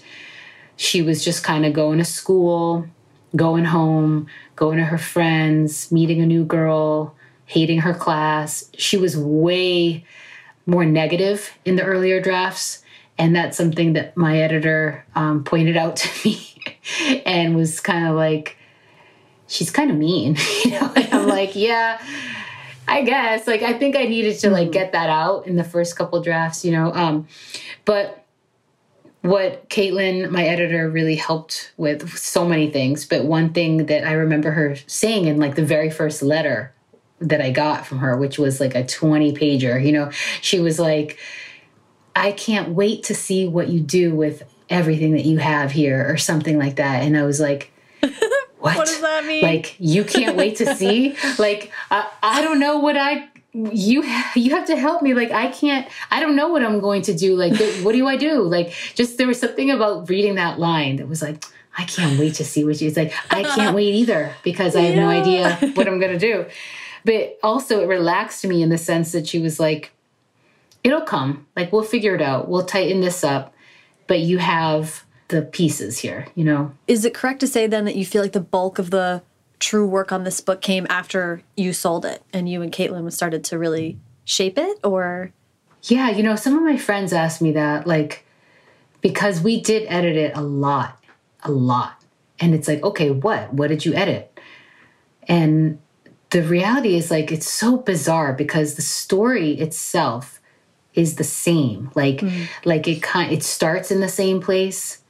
she 0.75 1.01
was 1.01 1.23
just 1.23 1.43
kind 1.43 1.65
of 1.65 1.73
going 1.73 1.99
to 1.99 2.05
school, 2.05 2.87
going 3.35 3.65
home, 3.65 4.27
going 4.61 4.77
to 4.77 4.83
her 4.83 4.97
friends, 4.99 5.91
meeting 5.91 6.21
a 6.21 6.25
new 6.27 6.45
girl, 6.45 7.15
hating 7.47 7.79
her 7.79 7.95
class. 7.95 8.69
She 8.77 8.95
was 8.95 9.17
way 9.17 10.05
more 10.67 10.85
negative 10.85 11.57
in 11.65 11.77
the 11.77 11.83
earlier 11.83 12.21
drafts. 12.21 12.83
And 13.17 13.35
that's 13.35 13.57
something 13.57 13.93
that 13.93 14.15
my 14.15 14.39
editor 14.39 15.03
um, 15.15 15.43
pointed 15.43 15.77
out 15.77 15.95
to 16.03 16.09
me 16.23 16.61
and 17.25 17.55
was 17.55 17.79
kind 17.79 18.07
of 18.07 18.15
like, 18.15 18.55
she's 19.47 19.71
kind 19.71 19.89
of 19.89 19.97
mean. 19.97 20.37
you 20.63 20.71
know, 20.79 20.93
and 20.95 21.11
I'm 21.11 21.27
like, 21.39 21.55
yeah, 21.55 21.99
I 22.87 23.01
guess. 23.01 23.47
Like, 23.47 23.63
I 23.63 23.73
think 23.73 23.95
I 23.95 24.03
needed 24.03 24.37
to 24.41 24.51
like 24.51 24.67
hmm. 24.67 24.73
get 24.73 24.91
that 24.91 25.09
out 25.09 25.47
in 25.47 25.55
the 25.55 25.63
first 25.63 25.95
couple 25.95 26.21
drafts, 26.21 26.63
you 26.63 26.71
know. 26.71 26.93
Um, 26.93 27.27
but 27.85 28.20
what 29.21 29.69
Caitlyn, 29.69 30.31
my 30.31 30.45
editor, 30.45 30.89
really 30.89 31.15
helped 31.15 31.73
with 31.77 32.17
so 32.17 32.47
many 32.47 32.69
things. 32.69 33.05
But 33.05 33.25
one 33.25 33.53
thing 33.53 33.85
that 33.85 34.05
I 34.05 34.13
remember 34.13 34.51
her 34.51 34.75
saying 34.87 35.25
in 35.25 35.37
like 35.37 35.55
the 35.55 35.65
very 35.65 35.89
first 35.89 36.21
letter 36.21 36.73
that 37.19 37.39
I 37.39 37.51
got 37.51 37.85
from 37.85 37.99
her, 37.99 38.17
which 38.17 38.39
was 38.39 38.59
like 38.59 38.73
a 38.73 38.85
20 38.85 39.33
pager, 39.33 39.83
you 39.83 39.91
know, 39.91 40.09
she 40.41 40.59
was 40.59 40.79
like, 40.79 41.19
I 42.15 42.31
can't 42.31 42.69
wait 42.69 43.03
to 43.03 43.15
see 43.15 43.47
what 43.47 43.69
you 43.69 43.79
do 43.79 44.15
with 44.15 44.43
everything 44.69 45.11
that 45.13 45.25
you 45.25 45.37
have 45.37 45.71
here, 45.71 46.05
or 46.09 46.17
something 46.17 46.57
like 46.57 46.77
that. 46.77 47.03
And 47.03 47.17
I 47.17 47.23
was 47.23 47.39
like, 47.39 47.71
what? 48.01 48.77
what 48.77 48.87
does 48.87 49.01
that 49.01 49.25
mean? 49.25 49.43
Like, 49.43 49.75
you 49.79 50.03
can't 50.03 50.35
wait 50.35 50.57
to 50.57 50.75
see? 50.75 51.15
like, 51.39 51.71
I, 51.91 52.09
I 52.23 52.41
don't 52.41 52.59
know 52.59 52.79
what 52.79 52.97
I 52.97 53.29
you 53.53 54.03
you 54.35 54.51
have 54.51 54.65
to 54.67 54.75
help 54.75 55.01
me. 55.01 55.13
Like 55.13 55.31
i 55.31 55.47
can't 55.47 55.87
i 56.09 56.19
don't 56.19 56.35
know 56.35 56.47
what 56.47 56.63
i'm 56.63 56.79
going 56.79 57.01
to 57.03 57.13
do. 57.13 57.35
Like 57.35 57.53
what 57.83 57.93
do 57.93 58.07
i 58.07 58.15
do? 58.15 58.41
Like 58.41 58.73
just 58.95 59.17
there 59.17 59.27
was 59.27 59.39
something 59.39 59.71
about 59.71 60.09
reading 60.09 60.35
that 60.35 60.59
line 60.59 60.97
that 60.97 61.07
was 61.07 61.21
like 61.21 61.43
i 61.77 61.85
can't 61.85 62.19
wait 62.19 62.35
to 62.35 62.43
see 62.43 62.65
what 62.65 62.75
she's 62.75 62.97
like 62.97 63.13
i 63.29 63.43
can't 63.43 63.73
wait 63.73 63.95
either 63.95 64.35
because 64.43 64.75
i 64.75 64.81
have 64.81 64.95
yeah. 64.95 65.01
no 65.01 65.09
idea 65.09 65.71
what 65.75 65.87
i'm 65.87 65.99
going 65.99 66.11
to 66.11 66.19
do. 66.19 66.45
But 67.03 67.39
also 67.41 67.81
it 67.81 67.87
relaxed 67.87 68.45
me 68.45 68.61
in 68.61 68.69
the 68.69 68.77
sense 68.77 69.11
that 69.13 69.27
she 69.27 69.39
was 69.39 69.59
like 69.59 69.91
it'll 70.83 71.01
come. 71.01 71.47
Like 71.55 71.71
we'll 71.71 71.83
figure 71.83 72.15
it 72.15 72.21
out. 72.21 72.47
We'll 72.47 72.65
tighten 72.65 73.01
this 73.01 73.23
up 73.23 73.53
but 74.07 74.19
you 74.19 74.39
have 74.39 75.05
the 75.29 75.41
pieces 75.41 75.99
here 75.99 76.27
you 76.35 76.43
know? 76.43 76.73
Is 76.87 77.05
it 77.05 77.13
correct 77.13 77.39
to 77.41 77.47
say 77.47 77.67
then 77.67 77.85
that 77.85 77.95
you 77.95 78.05
feel 78.05 78.21
like 78.21 78.33
the 78.33 78.41
bulk 78.41 78.79
of 78.79 78.89
the 78.91 79.21
true 79.61 79.85
work 79.85 80.11
on 80.11 80.25
this 80.25 80.41
book 80.41 80.61
came 80.61 80.85
after 80.89 81.43
you 81.55 81.71
sold 81.71 82.03
it 82.03 82.21
and 82.33 82.49
you 82.49 82.61
and 82.61 82.73
Caitlyn 82.73 83.09
started 83.13 83.43
to 83.45 83.57
really 83.57 83.97
shape 84.25 84.57
it 84.57 84.79
or? 84.83 85.31
Yeah 85.83 86.09
you 86.09 86.23
know 86.23 86.35
some 86.35 86.57
of 86.57 86.63
my 86.63 86.77
friends 86.77 87.13
asked 87.13 87.41
me 87.41 87.51
that 87.53 87.87
like 87.87 88.25
because 88.99 89.41
we 89.41 89.61
did 89.61 89.85
edit 89.87 90.15
it 90.15 90.35
a 90.35 90.41
lot 90.41 90.97
a 91.43 91.51
lot. 91.51 92.03
And 92.39 92.53
it's 92.53 92.67
like 92.67 92.83
okay 92.83 93.11
what? 93.11 93.53
What 93.53 93.67
did 93.67 93.85
you 93.85 93.93
edit? 93.93 94.39
And 95.27 95.79
the 96.31 96.41
reality 96.41 96.95
is 96.95 97.11
like 97.11 97.31
it's 97.31 97.49
so 97.49 97.77
bizarre 97.77 98.33
because 98.33 98.75
the 98.75 98.81
story 98.81 99.51
itself 99.51 100.41
is 100.93 101.15
the 101.15 101.23
same. 101.23 101.91
Like 101.95 102.17
mm. 102.17 102.47
like 102.65 102.87
it 102.87 103.01
kind 103.01 103.31
it 103.31 103.43
starts 103.43 103.91
in 103.91 104.01
the 104.01 104.09
same 104.09 104.41
place 104.41 105.01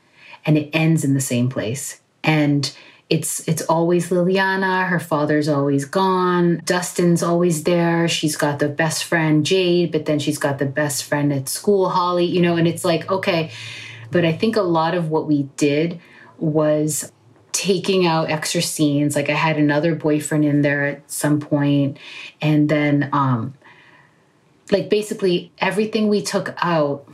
and 0.45 0.57
it 0.57 0.69
ends 0.73 1.03
in 1.03 1.13
the 1.13 1.21
same 1.21 1.49
place. 1.49 2.01
And 2.23 2.71
it's 3.11 3.45
it's 3.45 3.61
always 3.63 4.09
Liliana. 4.09 4.87
Her 4.87 4.99
father's 4.99 5.49
always 5.49 5.83
gone. 5.83 6.61
Dustin's 6.63 7.21
always 7.21 7.63
there. 7.63 8.07
She's 8.07 8.37
got 8.37 8.59
the 8.59 8.69
best 8.69 9.03
friend 9.03 9.45
Jade, 9.45 9.91
but 9.91 10.05
then 10.05 10.17
she's 10.17 10.37
got 10.37 10.59
the 10.59 10.65
best 10.65 11.03
friend 11.03 11.33
at 11.33 11.49
school, 11.49 11.89
Holly. 11.89 12.25
You 12.25 12.41
know, 12.41 12.55
and 12.55 12.69
it's 12.69 12.85
like 12.85 13.11
okay, 13.11 13.51
but 14.11 14.23
I 14.23 14.31
think 14.31 14.55
a 14.55 14.61
lot 14.61 14.95
of 14.95 15.09
what 15.09 15.27
we 15.27 15.43
did 15.57 15.99
was 16.37 17.11
taking 17.51 18.07
out 18.07 18.29
extra 18.29 18.61
scenes. 18.61 19.13
Like 19.13 19.29
I 19.29 19.33
had 19.33 19.57
another 19.57 19.93
boyfriend 19.93 20.45
in 20.45 20.61
there 20.61 20.85
at 20.85 21.11
some 21.11 21.41
point, 21.41 21.97
and 22.41 22.69
then 22.69 23.09
um, 23.11 23.55
like 24.71 24.89
basically 24.89 25.51
everything 25.59 26.07
we 26.07 26.21
took 26.21 26.55
out 26.61 27.11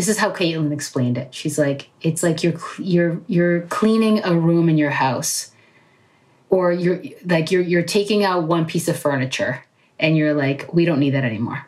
this 0.00 0.08
is 0.08 0.16
how 0.16 0.30
Caitlyn 0.30 0.72
explained 0.72 1.18
it. 1.18 1.34
She's 1.34 1.58
like, 1.58 1.90
it's 2.00 2.22
like 2.22 2.42
you're 2.42 2.58
you're 2.78 3.20
you're 3.26 3.60
cleaning 3.66 4.24
a 4.24 4.34
room 4.34 4.70
in 4.70 4.78
your 4.78 4.88
house, 4.88 5.52
or 6.48 6.72
you're 6.72 7.02
like 7.26 7.50
you're 7.50 7.60
you're 7.60 7.82
taking 7.82 8.24
out 8.24 8.44
one 8.44 8.64
piece 8.64 8.88
of 8.88 8.98
furniture, 8.98 9.62
and 9.98 10.16
you're 10.16 10.32
like, 10.32 10.72
we 10.72 10.86
don't 10.86 11.00
need 11.00 11.10
that 11.10 11.24
anymore. 11.24 11.66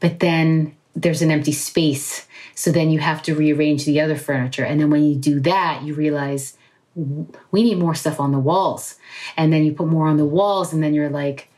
But 0.00 0.20
then 0.20 0.74
there's 0.96 1.20
an 1.20 1.30
empty 1.30 1.52
space, 1.52 2.26
so 2.54 2.72
then 2.72 2.88
you 2.88 3.00
have 3.00 3.22
to 3.24 3.34
rearrange 3.34 3.84
the 3.84 4.00
other 4.00 4.16
furniture, 4.16 4.64
and 4.64 4.80
then 4.80 4.88
when 4.88 5.04
you 5.04 5.14
do 5.14 5.38
that, 5.40 5.82
you 5.82 5.92
realize 5.92 6.56
we 6.94 7.62
need 7.64 7.76
more 7.76 7.94
stuff 7.94 8.18
on 8.18 8.32
the 8.32 8.38
walls, 8.38 8.94
and 9.36 9.52
then 9.52 9.62
you 9.62 9.74
put 9.74 9.88
more 9.88 10.06
on 10.06 10.16
the 10.16 10.24
walls, 10.24 10.72
and 10.72 10.82
then 10.82 10.94
you're 10.94 11.10
like, 11.10 11.50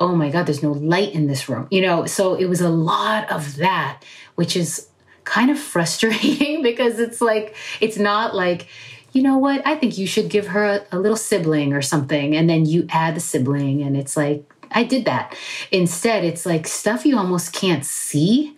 oh 0.00 0.16
my 0.16 0.28
god, 0.28 0.46
there's 0.46 0.64
no 0.64 0.72
light 0.72 1.12
in 1.14 1.28
this 1.28 1.48
room, 1.48 1.68
you 1.70 1.82
know. 1.82 2.04
So 2.04 2.34
it 2.34 2.46
was 2.46 2.60
a 2.60 2.68
lot 2.68 3.30
of 3.30 3.54
that, 3.58 4.02
which 4.34 4.56
is 4.56 4.88
kind 5.26 5.50
of 5.50 5.58
frustrating 5.58 6.62
because 6.62 6.98
it's 6.98 7.20
like, 7.20 7.54
it's 7.82 7.98
not 7.98 8.34
like, 8.34 8.68
you 9.12 9.22
know 9.22 9.36
what, 9.36 9.66
I 9.66 9.76
think 9.76 9.98
you 9.98 10.06
should 10.06 10.30
give 10.30 10.46
her 10.48 10.64
a, 10.64 10.86
a 10.92 10.98
little 10.98 11.16
sibling 11.16 11.74
or 11.74 11.82
something. 11.82 12.34
And 12.34 12.48
then 12.48 12.64
you 12.64 12.86
add 12.88 13.16
the 13.16 13.20
sibling, 13.20 13.82
and 13.82 13.96
it's 13.96 14.16
like, 14.16 14.50
I 14.70 14.84
did 14.84 15.04
that. 15.04 15.36
Instead, 15.70 16.24
it's 16.24 16.46
like 16.46 16.66
stuff 16.66 17.06
you 17.06 17.16
almost 17.18 17.52
can't 17.52 17.84
see, 17.84 18.56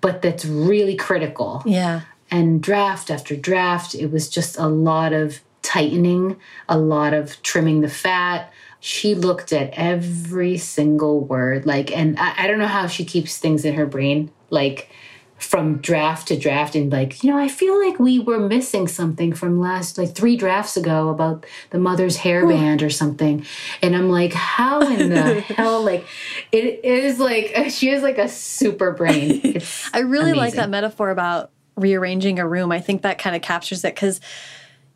but 0.00 0.22
that's 0.22 0.44
really 0.44 0.96
critical. 0.96 1.62
Yeah. 1.66 2.02
And 2.30 2.62
draft 2.62 3.10
after 3.10 3.36
draft, 3.36 3.94
it 3.94 4.10
was 4.10 4.28
just 4.28 4.58
a 4.58 4.66
lot 4.66 5.12
of 5.12 5.40
tightening, 5.62 6.36
a 6.68 6.78
lot 6.78 7.14
of 7.14 7.40
trimming 7.42 7.80
the 7.80 7.88
fat. 7.88 8.52
She 8.80 9.14
looked 9.14 9.52
at 9.52 9.70
every 9.74 10.58
single 10.58 11.20
word, 11.20 11.66
like, 11.66 11.96
and 11.96 12.18
I, 12.18 12.44
I 12.44 12.46
don't 12.46 12.58
know 12.58 12.66
how 12.66 12.86
she 12.86 13.04
keeps 13.04 13.38
things 13.38 13.64
in 13.64 13.74
her 13.74 13.86
brain. 13.86 14.30
Like, 14.50 14.90
from 15.44 15.78
draft 15.78 16.28
to 16.28 16.38
draft 16.38 16.74
and 16.74 16.90
like 16.90 17.22
you 17.22 17.30
know 17.30 17.38
i 17.38 17.48
feel 17.48 17.78
like 17.78 17.98
we 17.98 18.18
were 18.18 18.40
missing 18.40 18.88
something 18.88 19.32
from 19.32 19.60
last 19.60 19.98
like 19.98 20.14
three 20.14 20.36
drafts 20.36 20.76
ago 20.76 21.08
about 21.10 21.44
the 21.70 21.78
mother's 21.78 22.16
hairband 22.18 22.82
or 22.82 22.90
something 22.90 23.44
and 23.82 23.94
i'm 23.94 24.08
like 24.08 24.32
how 24.32 24.80
in 24.80 25.10
the 25.10 25.40
hell 25.40 25.82
like 25.82 26.06
it 26.50 26.84
is 26.84 27.20
like 27.20 27.54
she 27.68 27.90
is 27.90 28.02
like 28.02 28.18
a 28.18 28.28
super 28.28 28.90
brain 28.92 29.40
it's 29.44 29.90
i 29.94 30.00
really 30.00 30.30
amazing. 30.30 30.36
like 30.36 30.54
that 30.54 30.70
metaphor 30.70 31.10
about 31.10 31.50
rearranging 31.76 32.38
a 32.38 32.46
room 32.46 32.72
i 32.72 32.80
think 32.80 33.02
that 33.02 33.18
kind 33.18 33.36
of 33.36 33.42
captures 33.42 33.84
it 33.84 33.94
because 33.94 34.20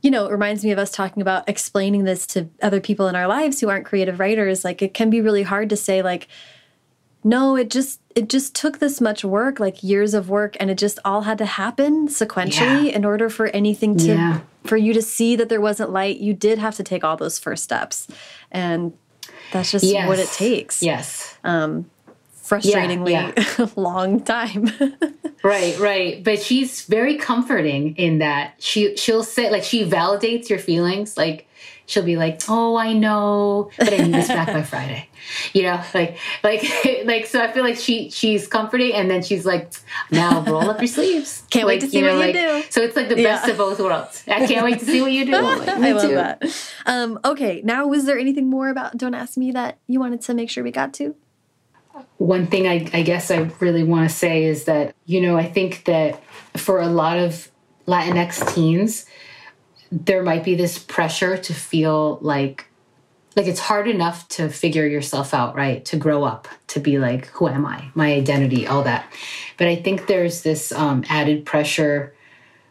you 0.00 0.12
know, 0.12 0.26
it 0.26 0.30
reminds 0.30 0.64
me 0.64 0.70
of 0.70 0.78
us 0.78 0.92
talking 0.92 1.20
about 1.20 1.48
explaining 1.48 2.04
this 2.04 2.24
to 2.28 2.48
other 2.62 2.80
people 2.80 3.08
in 3.08 3.16
our 3.16 3.26
lives 3.26 3.60
who 3.60 3.68
aren't 3.68 3.84
creative 3.84 4.20
writers. 4.20 4.64
Like, 4.64 4.80
it 4.80 4.94
can 4.94 5.10
be 5.10 5.20
really 5.20 5.42
hard 5.42 5.68
to 5.70 5.76
say, 5.76 6.02
like, 6.02 6.28
no, 7.24 7.56
it 7.56 7.68
just 7.68 8.00
it 8.18 8.28
just 8.28 8.52
took 8.52 8.80
this 8.80 9.00
much 9.00 9.24
work, 9.24 9.60
like 9.60 9.84
years 9.84 10.12
of 10.12 10.28
work, 10.28 10.56
and 10.58 10.70
it 10.70 10.76
just 10.76 10.98
all 11.04 11.22
had 11.22 11.38
to 11.38 11.46
happen 11.46 12.08
sequentially 12.08 12.86
yeah. 12.86 12.96
in 12.96 13.04
order 13.04 13.30
for 13.30 13.46
anything 13.46 13.96
to 13.98 14.08
yeah. 14.08 14.40
for 14.64 14.76
you 14.76 14.92
to 14.92 15.00
see 15.00 15.36
that 15.36 15.48
there 15.48 15.60
wasn't 15.60 15.90
light. 15.90 16.18
You 16.18 16.34
did 16.34 16.58
have 16.58 16.74
to 16.76 16.82
take 16.82 17.04
all 17.04 17.16
those 17.16 17.38
first 17.38 17.62
steps, 17.62 18.08
and 18.50 18.92
that's 19.52 19.70
just 19.70 19.84
yes. 19.84 20.08
what 20.08 20.18
it 20.18 20.28
takes. 20.30 20.82
Yes. 20.82 21.38
Um, 21.44 21.88
frustratingly 22.42 23.12
yeah, 23.12 23.68
long 23.76 24.20
time. 24.24 24.68
right, 25.44 25.78
right. 25.78 26.24
But 26.24 26.42
she's 26.42 26.82
very 26.86 27.16
comforting 27.18 27.94
in 27.94 28.18
that 28.18 28.54
she 28.58 28.96
she'll 28.96 29.22
say 29.22 29.48
like 29.48 29.62
she 29.62 29.88
validates 29.88 30.48
your 30.48 30.58
feelings. 30.58 31.16
Like 31.16 31.47
she'll 31.88 32.04
be 32.04 32.16
like, 32.16 32.42
"Oh, 32.48 32.76
I 32.76 32.92
know, 32.92 33.70
but 33.78 33.92
I 33.92 33.96
need 33.96 34.14
this 34.14 34.28
back 34.28 34.48
by 34.48 34.62
Friday." 34.62 35.08
You 35.52 35.64
know, 35.64 35.82
like 35.92 36.16
like 36.42 36.64
like. 37.04 37.26
So 37.26 37.42
I 37.42 37.52
feel 37.52 37.62
like 37.62 37.76
she 37.76 38.08
she's 38.08 38.46
comforting, 38.46 38.94
and 38.94 39.10
then 39.10 39.22
she's 39.22 39.44
like, 39.44 39.72
"Now 40.10 40.40
roll 40.42 40.70
up 40.70 40.78
your 40.78 40.86
sleeves." 40.86 41.42
Can't 41.50 41.66
like, 41.66 41.74
wait 41.74 41.80
to 41.82 41.90
see 41.90 41.98
you 41.98 42.06
know, 42.06 42.16
what 42.16 42.28
you 42.28 42.32
do. 42.32 42.62
So 42.70 42.80
it's 42.80 42.96
like 42.96 43.10
the 43.10 43.16
best 43.16 43.46
of 43.46 43.58
both 43.58 43.78
worlds. 43.78 44.24
I 44.26 44.46
can't 44.46 44.64
wait 44.64 44.78
to 44.78 44.86
see 44.86 45.02
what 45.02 45.12
you 45.12 45.26
do. 45.26 45.32
Like, 45.32 45.68
I 45.68 45.92
love 45.92 46.02
too. 46.02 46.14
that. 46.14 46.42
Um, 46.86 47.18
okay, 47.26 47.60
now 47.62 47.86
was 47.86 48.06
there 48.06 48.18
anything 48.18 48.48
more 48.48 48.70
about 48.70 48.96
Don't 48.96 49.14
Ask 49.14 49.36
Me 49.36 49.50
that 49.52 49.78
you 49.86 50.00
wanted 50.00 50.22
to 50.22 50.34
make 50.34 50.48
sure 50.48 50.64
we 50.64 50.70
got 50.70 50.94
to? 50.94 51.14
One 52.16 52.46
thing 52.46 52.66
I, 52.66 52.88
I 52.94 53.02
guess 53.02 53.30
I 53.30 53.50
really 53.60 53.84
want 53.84 54.08
to 54.08 54.14
say 54.14 54.44
is 54.44 54.64
that, 54.64 54.94
you 55.04 55.20
know, 55.20 55.36
I 55.36 55.44
think 55.44 55.84
that 55.84 56.22
for 56.56 56.80
a 56.80 56.88
lot 56.88 57.18
of 57.18 57.50
Latinx 57.86 58.54
teens, 58.54 59.06
there 59.90 60.22
might 60.22 60.44
be 60.44 60.54
this 60.54 60.78
pressure 60.78 61.36
to 61.36 61.54
feel 61.54 62.18
like 62.20 62.66
like 63.36 63.46
it's 63.46 63.60
hard 63.60 63.86
enough 63.86 64.26
to 64.28 64.48
figure 64.48 64.84
yourself 64.84 65.32
out, 65.32 65.54
right? 65.54 65.84
To 65.84 65.96
grow 65.96 66.24
up, 66.24 66.48
to 66.68 66.80
be 66.80 66.98
like, 66.98 67.26
who 67.26 67.46
am 67.46 67.64
I? 67.64 67.88
My 67.94 68.12
identity, 68.12 68.66
all 68.66 68.82
that. 68.82 69.12
But 69.56 69.68
I 69.68 69.76
think 69.76 70.08
there's 70.08 70.42
this 70.42 70.72
um, 70.72 71.04
added 71.08 71.46
pressure 71.46 72.12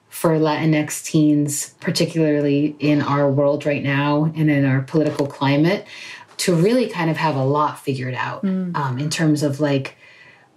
for 0.09 0.31
Latinx 0.31 1.05
teens, 1.05 1.73
particularly 1.79 2.75
in 2.79 3.01
our 3.01 3.31
world 3.31 3.65
right 3.65 3.81
now 3.81 4.25
and 4.35 4.51
in 4.51 4.65
our 4.65 4.81
political 4.81 5.25
climate, 5.25 5.87
to 6.37 6.53
really 6.53 6.89
kind 6.89 7.09
of 7.09 7.15
have 7.15 7.37
a 7.37 7.45
lot 7.45 7.79
figured 7.79 8.13
out 8.13 8.43
mm. 8.43 8.75
um, 8.75 8.99
in 8.99 9.09
terms 9.09 9.43
of 9.43 9.61
like 9.61 9.95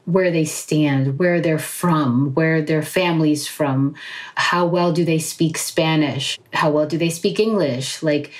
where 0.05 0.31
they 0.31 0.45
stand, 0.45 1.19
where 1.19 1.41
they're 1.41 1.59
from, 1.59 2.35
where 2.35 2.63
their 2.63 2.83
family's 2.83 3.47
from, 3.47 3.95
how 4.35 4.67
well 4.67 4.93
do 4.93 5.05
they 5.05 5.19
speak 5.19 5.57
Spanish, 5.57 6.39
how 6.53 6.71
well 6.71 6.87
do 6.87 6.99
they 6.99 7.11
speak 7.11 7.39
English, 7.39 8.03
like 8.03 8.33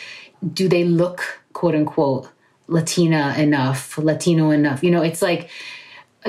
do 0.53 0.69
they 0.69 0.85
look 0.85 1.43
quote 1.53 1.75
unquote 1.75 2.29
Latina 2.67 3.35
enough, 3.37 3.99
Latino 3.99 4.51
enough? 4.51 4.83
You 4.83 4.91
know, 4.91 5.03
it's 5.03 5.23
like 5.23 5.51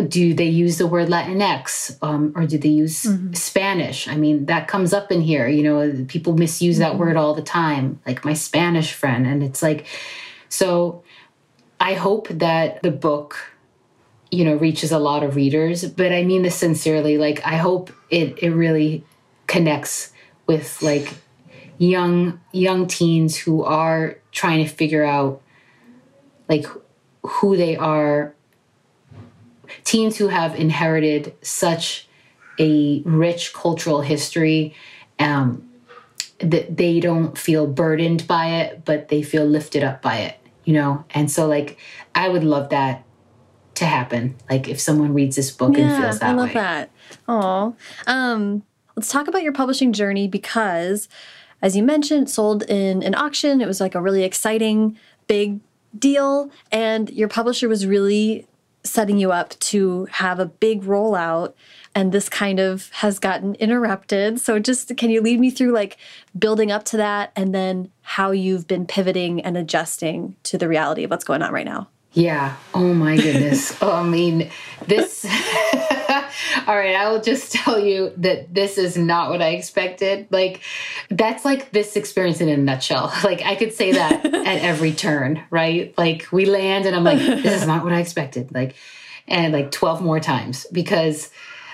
do 0.08 0.34
they 0.34 0.46
use 0.46 0.78
the 0.78 0.88
word 0.88 1.10
Latinx 1.10 1.98
um, 2.02 2.32
or 2.36 2.46
do 2.46 2.58
they 2.58 2.70
use 2.70 3.04
mm-hmm. 3.04 3.34
Spanish? 3.34 4.08
I 4.08 4.16
mean, 4.16 4.46
that 4.46 4.68
comes 4.68 4.94
up 4.94 5.12
in 5.12 5.22
here. 5.22 5.48
You 5.48 5.64
know, 5.64 6.06
people 6.08 6.38
misuse 6.38 6.76
mm-hmm. 6.76 6.84
that 6.84 6.98
word 6.98 7.18
all 7.18 7.34
the 7.34 7.42
time, 7.42 8.00
like 8.06 8.24
my 8.24 8.34
Spanish 8.34 8.94
friend. 8.94 9.28
And 9.28 9.44
it's 9.44 9.62
like, 9.62 9.88
so 10.48 11.04
I 11.80 11.94
hope 11.94 12.30
that 12.30 12.82
the 12.84 12.92
book, 12.92 13.51
you 14.32 14.46
know, 14.46 14.56
reaches 14.56 14.92
a 14.92 15.00
lot 15.00 15.24
of 15.24 15.36
readers, 15.36 15.86
but 15.86 16.12
I 16.12 16.24
mean 16.24 16.42
this 16.44 16.56
sincerely. 16.56 17.18
Like 17.18 17.46
I 17.46 17.58
hope 17.58 17.92
it 18.10 18.42
it 18.42 18.52
really 18.52 19.04
connects 19.48 20.14
with 20.48 20.82
like 20.82 21.14
young 21.78 22.40
young 22.52 22.88
teens 22.88 23.38
who 23.38 23.64
are 23.64 24.18
trying 24.32 24.64
to 24.64 24.70
figure 24.70 25.04
out 25.04 25.42
like 26.48 26.66
who 27.24 27.58
they 27.58 27.76
are 27.76 28.34
teens 29.84 30.18
who 30.18 30.28
have 30.28 30.56
inherited 30.56 31.34
such 31.42 32.08
a 32.60 33.02
rich 33.06 33.54
cultural 33.54 34.02
history 34.02 34.76
um, 35.20 35.70
that 36.40 36.76
they 36.78 37.00
don't 37.00 37.38
feel 37.38 37.68
burdened 37.68 38.28
by 38.28 38.48
it 38.48 38.84
but 38.86 39.08
they 39.08 39.22
feel 39.22 39.46
lifted 39.46 39.84
up 39.84 40.02
by 40.02 40.18
it 40.18 40.42
you 40.66 40.74
know? 40.74 41.06
And 41.12 41.30
so, 41.30 41.48
like, 41.48 41.78
I 42.16 42.30
would 42.30 42.44
love 42.44 42.70
that 42.70 43.04
to 43.76 43.86
happen. 43.86 44.36
Like, 44.50 44.68
if 44.68 44.80
someone 44.80 45.14
reads 45.14 45.36
this 45.36 45.52
book 45.52 45.78
yeah, 45.78 45.84
and 45.84 46.04
feels 46.04 46.20
that 46.20 46.28
way. 46.28 46.32
I 46.32 46.36
love 46.36 46.50
way. 46.50 46.54
that. 46.54 46.92
Oh, 47.28 47.76
um, 48.08 48.64
let's 48.96 49.12
talk 49.12 49.28
about 49.28 49.44
your 49.44 49.54
publishing 49.54 49.94
journey 49.94 50.28
because, 50.28 51.08
as 51.62 51.76
you 51.76 51.84
mentioned, 51.84 52.30
sold 52.30 52.64
in 52.64 53.04
an 53.04 53.16
auction. 53.16 53.62
It 53.62 53.68
was 53.68 53.82
like 53.82 53.96
a 53.96 54.02
really 54.02 54.24
exciting, 54.24 54.98
big 55.28 55.60
deal, 55.98 56.52
and 56.72 57.10
your 57.10 57.28
publisher 57.28 57.68
was 57.68 57.86
really 57.86 58.48
setting 58.84 59.18
you 59.18 59.32
up 59.32 59.58
to 59.60 60.06
have 60.06 60.40
a 60.40 60.46
big 60.46 60.84
rollout 60.84 61.54
and 61.94 62.12
this 62.12 62.30
kind 62.30 62.60
of 62.60 62.90
has 62.94 63.20
gotten 63.20 63.56
interrupted. 63.56 64.40
So 64.40 64.60
just 64.60 64.96
can 64.98 65.10
you 65.10 65.22
lead 65.22 65.40
me 65.40 65.52
through 65.52 65.72
like 65.72 65.98
building 66.38 66.72
up 66.72 66.84
to 66.86 66.98
that 66.98 67.32
and 67.36 67.54
then 67.54 67.92
how 68.02 68.32
you've 68.32 68.68
been 68.68 68.86
pivoting 68.86 69.42
and 69.42 69.58
adjusting 69.58 70.36
to 70.44 70.58
the 70.58 70.68
reality 70.68 71.04
of 71.04 71.12
what's 71.12 71.24
going 71.24 71.42
on 71.42 71.52
right 71.54 71.66
now? 71.66 71.90
Yeah. 72.14 72.58
Oh 72.74 72.94
my 72.94 73.16
goodness. 73.16 73.78
oh, 73.82 73.92
I 73.92 74.04
mean, 74.04 74.52
this. 74.88 75.26
All 76.68 76.76
right, 76.78 76.96
I 76.96 77.10
will 77.10 77.22
just 77.22 77.54
tell 77.54 77.80
you 77.80 78.12
that 78.18 78.54
this 78.54 78.78
is 78.78 78.98
not 78.98 79.30
what 79.30 79.42
I 79.42 79.50
expected. 79.50 80.28
Like, 80.30 80.62
that's 81.10 81.46
like 81.46 81.72
this 81.72 81.96
experience 81.96 82.42
in 82.42 82.50
a 82.50 82.58
nutshell. 82.58 83.14
Like, 83.24 83.42
I 83.44 83.56
could 83.56 83.74
say 83.74 83.94
that 83.94 84.26
at 84.26 84.62
every 84.62 84.92
turn, 84.92 85.42
right? 85.50 85.98
Like, 85.98 86.28
we 86.32 86.46
land 86.46 86.86
and 86.86 86.96
I'm 86.96 87.04
like, 87.04 87.20
this 87.20 87.62
is 87.62 87.68
not 87.68 87.84
what 87.84 87.94
I 87.94 88.00
expected. 88.00 88.54
Like, 88.54 88.76
and 89.28 89.54
like 89.54 89.72
12 89.72 90.02
more 90.02 90.20
times 90.20 90.66
because 90.72 91.30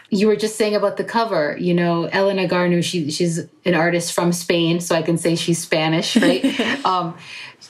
you 0.09 0.27
were 0.27 0.35
just 0.35 0.55
saying 0.55 0.75
about 0.75 0.97
the 0.97 1.03
cover, 1.03 1.57
you 1.59 1.73
know, 1.73 2.05
Elena 2.05 2.47
Garnu, 2.47 2.83
she, 2.83 3.11
she's 3.11 3.39
an 3.65 3.75
artist 3.75 4.13
from 4.13 4.31
Spain, 4.31 4.79
so 4.79 4.95
I 4.95 5.01
can 5.01 5.17
say 5.17 5.35
she's 5.35 5.59
Spanish, 5.59 6.15
right? 6.15 6.45
um, 6.85 7.17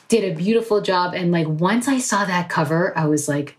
did 0.07 0.23
a 0.23 0.35
beautiful 0.35 0.81
job. 0.81 1.13
And 1.13 1.31
like 1.31 1.47
once 1.47 1.87
I 1.87 1.97
saw 1.99 2.25
that 2.25 2.49
cover, 2.49 2.97
I 2.97 3.07
was 3.07 3.27
like, 3.27 3.57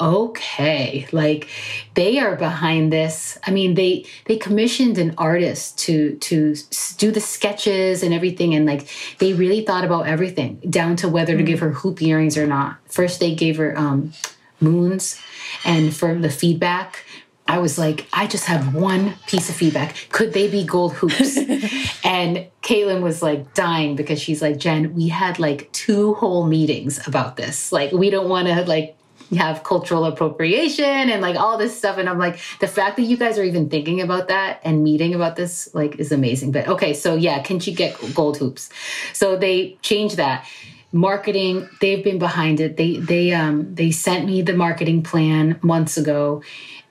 okay 0.00 1.06
like 1.12 1.48
they 1.94 2.18
are 2.18 2.34
behind 2.34 2.92
this 2.92 3.38
i 3.46 3.52
mean 3.52 3.74
they 3.74 4.04
they 4.24 4.36
commissioned 4.36 4.98
an 4.98 5.14
artist 5.16 5.78
to 5.78 6.16
to 6.16 6.56
do 6.96 7.12
the 7.12 7.20
sketches 7.20 8.02
and 8.02 8.12
everything 8.12 8.52
and 8.52 8.66
like 8.66 8.88
they 9.18 9.32
really 9.32 9.64
thought 9.64 9.84
about 9.84 10.06
everything 10.06 10.56
down 10.68 10.96
to 10.96 11.08
whether 11.08 11.36
to 11.36 11.42
give 11.44 11.60
her 11.60 11.70
hoop 11.70 12.02
earrings 12.02 12.36
or 12.36 12.48
not 12.48 12.78
first 12.88 13.20
they 13.20 13.32
gave 13.32 13.58
her 13.58 13.78
um 13.78 14.12
moons 14.60 15.20
and 15.64 15.94
for 15.94 16.14
the 16.16 16.30
feedback 16.30 17.04
I 17.48 17.58
was 17.58 17.78
like, 17.78 18.06
I 18.12 18.26
just 18.26 18.44
have 18.46 18.74
one 18.74 19.14
piece 19.26 19.50
of 19.50 19.56
feedback. 19.56 19.96
Could 20.10 20.32
they 20.32 20.48
be 20.48 20.64
gold 20.64 20.94
hoops? 20.94 21.36
and 22.04 22.46
Caitlyn 22.62 23.02
was 23.02 23.22
like 23.22 23.52
dying 23.54 23.96
because 23.96 24.20
she's 24.20 24.40
like, 24.40 24.58
Jen, 24.58 24.94
we 24.94 25.08
had 25.08 25.38
like 25.38 25.70
two 25.72 26.14
whole 26.14 26.46
meetings 26.46 27.06
about 27.06 27.36
this. 27.36 27.72
Like, 27.72 27.92
we 27.92 28.10
don't 28.10 28.28
want 28.28 28.48
to 28.48 28.64
like 28.64 28.96
have 29.36 29.64
cultural 29.64 30.04
appropriation 30.04 30.84
and 30.84 31.20
like 31.20 31.36
all 31.36 31.58
this 31.58 31.76
stuff. 31.76 31.98
And 31.98 32.08
I'm 32.08 32.18
like, 32.18 32.38
the 32.60 32.68
fact 32.68 32.96
that 32.96 33.02
you 33.02 33.16
guys 33.16 33.38
are 33.38 33.44
even 33.44 33.68
thinking 33.68 34.00
about 34.00 34.28
that 34.28 34.60
and 34.62 34.84
meeting 34.84 35.14
about 35.14 35.36
this, 35.36 35.68
like, 35.74 35.96
is 35.96 36.12
amazing. 36.12 36.52
But 36.52 36.68
okay, 36.68 36.94
so 36.94 37.16
yeah, 37.16 37.42
can 37.42 37.58
she 37.58 37.74
get 37.74 37.96
gold 38.14 38.36
hoops? 38.36 38.70
So 39.12 39.36
they 39.36 39.78
changed 39.82 40.16
that 40.16 40.46
marketing 40.94 41.66
they've 41.80 42.04
been 42.04 42.18
behind 42.18 42.60
it 42.60 42.76
they 42.76 42.98
they 42.98 43.32
um 43.32 43.74
they 43.74 43.90
sent 43.90 44.26
me 44.26 44.42
the 44.42 44.52
marketing 44.52 45.02
plan 45.02 45.58
months 45.62 45.96
ago 45.96 46.42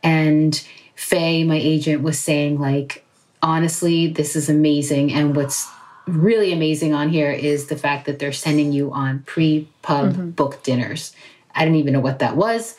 and 0.04 0.62
Faye, 0.96 1.44
my 1.44 1.56
agent, 1.56 2.04
was 2.04 2.20
saying, 2.20 2.60
like, 2.60 3.04
honestly, 3.42 4.08
this 4.08 4.36
is 4.36 4.50
amazing. 4.50 5.12
And 5.12 5.36
what's 5.36 5.68
really 6.08 6.54
amazing 6.54 6.94
on 6.94 7.10
here 7.10 7.32
is 7.32 7.68
the 7.68 7.76
fact 7.76 8.06
that 8.06 8.20
they're 8.20 8.32
sending 8.32 8.72
you 8.72 8.92
on 8.92 9.24
pre 9.24 9.68
pub 9.82 10.14
mm-hmm. 10.14 10.30
book 10.32 10.64
dinners. 10.64 11.16
I 11.56 11.66
didn't 11.66 11.80
even 11.80 11.94
know 11.94 12.00
what 12.00 12.20
that 12.20 12.36
was. 12.36 12.78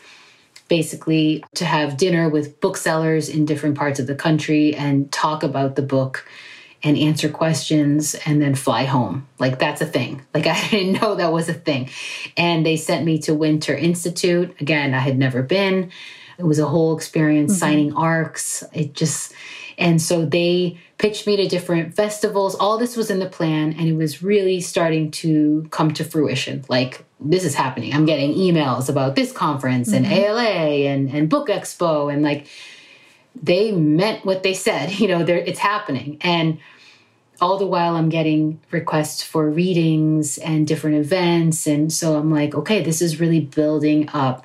Basically, 0.68 1.44
to 1.54 1.64
have 1.64 1.96
dinner 1.96 2.28
with 2.28 2.60
booksellers 2.60 3.28
in 3.28 3.44
different 3.44 3.76
parts 3.76 4.00
of 4.00 4.06
the 4.06 4.14
country 4.14 4.74
and 4.74 5.12
talk 5.12 5.42
about 5.42 5.76
the 5.76 5.82
book 5.82 6.26
and 6.82 6.96
answer 6.96 7.28
questions 7.28 8.14
and 8.26 8.40
then 8.40 8.54
fly 8.54 8.84
home. 8.84 9.28
Like 9.38 9.58
that's 9.58 9.80
a 9.80 9.86
thing. 9.86 10.22
Like 10.34 10.46
I 10.46 10.68
didn't 10.68 11.00
know 11.00 11.14
that 11.16 11.32
was 11.32 11.48
a 11.48 11.54
thing. 11.54 11.90
And 12.36 12.64
they 12.64 12.76
sent 12.76 13.04
me 13.04 13.18
to 13.20 13.34
Winter 13.34 13.76
Institute. 13.76 14.56
Again, 14.60 14.94
I 14.94 14.98
had 14.98 15.18
never 15.18 15.42
been. 15.42 15.90
It 16.38 16.44
was 16.44 16.58
a 16.58 16.66
whole 16.66 16.96
experience 16.96 17.52
mm-hmm. 17.52 17.60
signing 17.60 17.92
ARCs. 17.94 18.64
It 18.72 18.94
just, 18.94 19.32
and 19.78 20.00
so 20.00 20.24
they 20.24 20.78
pitched 20.98 21.26
me 21.26 21.36
to 21.36 21.48
different 21.48 21.94
festivals. 21.94 22.54
All 22.54 22.78
this 22.78 22.96
was 22.96 23.10
in 23.10 23.18
the 23.18 23.28
plan, 23.28 23.74
and 23.78 23.88
it 23.88 23.96
was 23.96 24.22
really 24.22 24.60
starting 24.60 25.10
to 25.12 25.66
come 25.70 25.92
to 25.94 26.04
fruition. 26.04 26.64
Like, 26.68 27.04
this 27.20 27.44
is 27.44 27.54
happening. 27.54 27.92
I'm 27.92 28.06
getting 28.06 28.34
emails 28.34 28.88
about 28.88 29.14
this 29.16 29.32
conference 29.32 29.92
mm-hmm. 29.92 30.04
and 30.04 30.12
ALA 30.12 30.42
and, 30.42 31.10
and 31.10 31.28
Book 31.28 31.48
Expo, 31.48 32.12
and 32.12 32.22
like, 32.22 32.46
they 33.40 33.72
meant 33.72 34.24
what 34.24 34.42
they 34.42 34.54
said. 34.54 34.92
You 35.02 35.08
know, 35.08 35.20
it's 35.20 35.58
happening. 35.58 36.18
And 36.20 36.58
all 37.42 37.58
the 37.58 37.66
while 37.66 37.96
I'm 37.96 38.08
getting 38.08 38.60
requests 38.70 39.20
for 39.20 39.50
readings 39.50 40.38
and 40.38 40.64
different 40.64 40.96
events. 40.96 41.66
And 41.66 41.92
so 41.92 42.16
I'm 42.16 42.30
like, 42.30 42.54
okay, 42.54 42.82
this 42.82 43.02
is 43.02 43.18
really 43.18 43.40
building 43.40 44.08
up. 44.14 44.44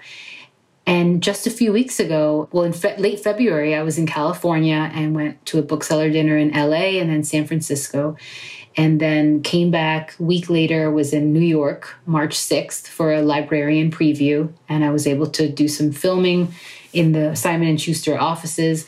And 0.87 1.21
just 1.21 1.45
a 1.45 1.51
few 1.51 1.73
weeks 1.73 1.99
ago, 1.99 2.47
well, 2.53 2.63
in 2.63 2.71
fe 2.71 2.95
late 2.97 3.19
February, 3.19 3.75
I 3.75 3.83
was 3.83 3.97
in 3.97 4.07
California 4.07 4.89
and 4.93 5.13
went 5.13 5.45
to 5.47 5.59
a 5.59 5.61
bookseller 5.61 6.09
dinner 6.09 6.37
in 6.37 6.51
LA 6.51 6.97
and 7.01 7.09
then 7.09 7.25
San 7.25 7.45
Francisco. 7.45 8.15
And 8.77 9.01
then 9.01 9.43
came 9.43 9.69
back 9.69 10.17
a 10.17 10.23
week 10.23 10.49
later, 10.49 10.89
was 10.89 11.11
in 11.11 11.33
New 11.33 11.41
York, 11.41 11.95
March 12.05 12.37
6th, 12.37 12.87
for 12.87 13.11
a 13.11 13.21
librarian 13.21 13.91
preview. 13.91 14.53
And 14.69 14.85
I 14.85 14.91
was 14.91 15.07
able 15.07 15.27
to 15.31 15.49
do 15.49 15.67
some 15.67 15.91
filming 15.91 16.53
in 16.93 17.11
the 17.11 17.35
Simon 17.35 17.67
and 17.67 17.81
Schuster 17.81 18.17
offices. 18.17 18.87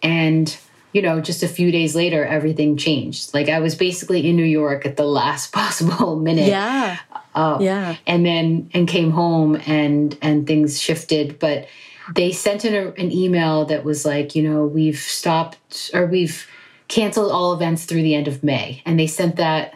And 0.00 0.56
you 0.92 1.00
know, 1.00 1.20
just 1.20 1.42
a 1.42 1.48
few 1.48 1.70
days 1.70 1.96
later, 1.96 2.24
everything 2.24 2.76
changed. 2.76 3.32
Like 3.32 3.48
I 3.48 3.60
was 3.60 3.74
basically 3.74 4.28
in 4.28 4.36
New 4.36 4.44
York 4.44 4.84
at 4.86 4.96
the 4.96 5.04
last 5.04 5.52
possible 5.52 6.16
minute. 6.16 6.48
Yeah. 6.48 6.98
Uh, 7.34 7.58
yeah. 7.60 7.96
And 8.06 8.26
then 8.26 8.70
and 8.74 8.86
came 8.86 9.10
home 9.10 9.60
and 9.66 10.16
and 10.20 10.46
things 10.46 10.80
shifted, 10.80 11.38
but 11.38 11.66
they 12.14 12.32
sent 12.32 12.64
in 12.64 12.74
a, 12.74 12.90
an 13.00 13.10
email 13.12 13.64
that 13.66 13.84
was 13.84 14.04
like, 14.04 14.34
you 14.34 14.42
know, 14.42 14.66
we've 14.66 14.98
stopped 14.98 15.90
or 15.94 16.06
we've 16.06 16.46
canceled 16.88 17.32
all 17.32 17.54
events 17.54 17.84
through 17.84 18.02
the 18.02 18.14
end 18.14 18.28
of 18.28 18.42
May, 18.42 18.82
and 18.84 18.98
they 18.98 19.06
sent 19.06 19.36
that 19.36 19.74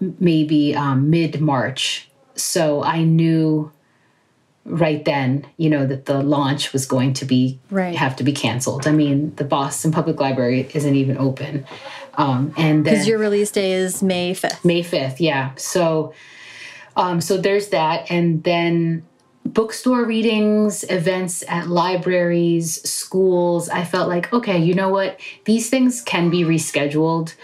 maybe 0.00 0.74
um, 0.74 1.08
mid 1.10 1.40
March. 1.40 2.08
So 2.34 2.82
I 2.82 3.04
knew 3.04 3.70
right 4.66 5.04
then, 5.04 5.46
you 5.56 5.70
know, 5.70 5.86
that 5.86 6.06
the 6.06 6.22
launch 6.22 6.72
was 6.72 6.86
going 6.86 7.12
to 7.14 7.24
be 7.24 7.58
right. 7.70 7.94
have 7.94 8.16
to 8.16 8.24
be 8.24 8.32
canceled. 8.32 8.86
I 8.86 8.92
mean, 8.92 9.34
the 9.36 9.44
Boston 9.44 9.92
Public 9.92 10.20
Library 10.20 10.68
isn't 10.74 10.94
even 10.94 11.16
open, 11.16 11.64
um, 12.14 12.52
and 12.56 12.84
because 12.84 13.06
your 13.06 13.18
release 13.18 13.50
day 13.50 13.72
is 13.72 14.02
May 14.02 14.34
fifth. 14.34 14.64
May 14.64 14.82
fifth, 14.82 15.20
yeah. 15.20 15.52
So, 15.56 16.12
um, 16.96 17.20
so 17.20 17.36
there's 17.36 17.68
that, 17.68 18.10
and 18.10 18.42
then 18.42 19.04
bookstore 19.44 20.04
readings, 20.04 20.84
events 20.90 21.44
at 21.48 21.68
libraries, 21.68 22.82
schools. 22.88 23.68
I 23.68 23.84
felt 23.84 24.08
like, 24.08 24.32
okay, 24.32 24.58
you 24.58 24.74
know 24.74 24.88
what? 24.88 25.20
These 25.44 25.70
things 25.70 26.02
can 26.02 26.30
be 26.30 26.42
rescheduled. 26.42 27.34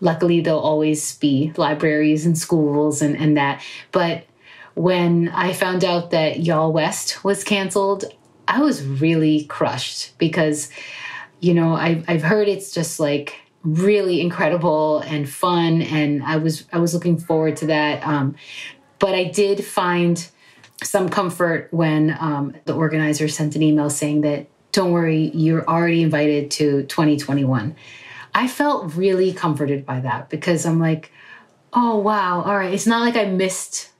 Luckily, 0.00 0.40
there'll 0.40 0.60
always 0.60 1.16
be 1.18 1.52
libraries 1.56 2.26
and 2.26 2.36
schools 2.36 3.00
and, 3.00 3.16
and 3.16 3.36
that, 3.36 3.62
but 3.92 4.26
when 4.74 5.28
I 5.28 5.52
found 5.52 5.84
out 5.84 6.10
that 6.10 6.36
YALLWEST 6.36 7.24
was 7.24 7.44
canceled, 7.44 8.04
I 8.46 8.60
was 8.60 8.84
really 8.84 9.44
crushed 9.44 10.16
because, 10.18 10.70
you 11.40 11.54
know, 11.54 11.74
I've, 11.74 12.04
I've 12.08 12.22
heard 12.22 12.48
it's 12.48 12.72
just 12.72 12.98
like 13.00 13.36
really 13.62 14.20
incredible 14.20 15.00
and 15.00 15.28
fun, 15.28 15.82
and 15.82 16.22
I 16.22 16.36
was 16.36 16.66
I 16.72 16.78
was 16.78 16.92
looking 16.94 17.18
forward 17.18 17.56
to 17.58 17.66
that. 17.66 18.06
Um, 18.06 18.36
but 18.98 19.14
I 19.14 19.24
did 19.24 19.64
find 19.64 20.26
some 20.82 21.08
comfort 21.08 21.68
when 21.70 22.16
um, 22.20 22.54
the 22.66 22.74
organizer 22.74 23.28
sent 23.28 23.56
an 23.56 23.62
email 23.62 23.90
saying 23.90 24.20
that 24.22 24.46
don't 24.72 24.92
worry, 24.92 25.30
you're 25.34 25.66
already 25.68 26.02
invited 26.02 26.50
to 26.52 26.82
2021. 26.84 27.76
I 28.34 28.48
felt 28.48 28.94
really 28.94 29.32
comforted 29.32 29.86
by 29.86 30.00
that 30.00 30.28
because 30.28 30.66
I'm 30.66 30.80
like, 30.80 31.12
oh 31.72 31.96
wow, 31.98 32.42
all 32.42 32.56
right, 32.56 32.74
it's 32.74 32.86
not 32.86 33.00
like 33.00 33.16
I 33.16 33.24
missed 33.24 33.90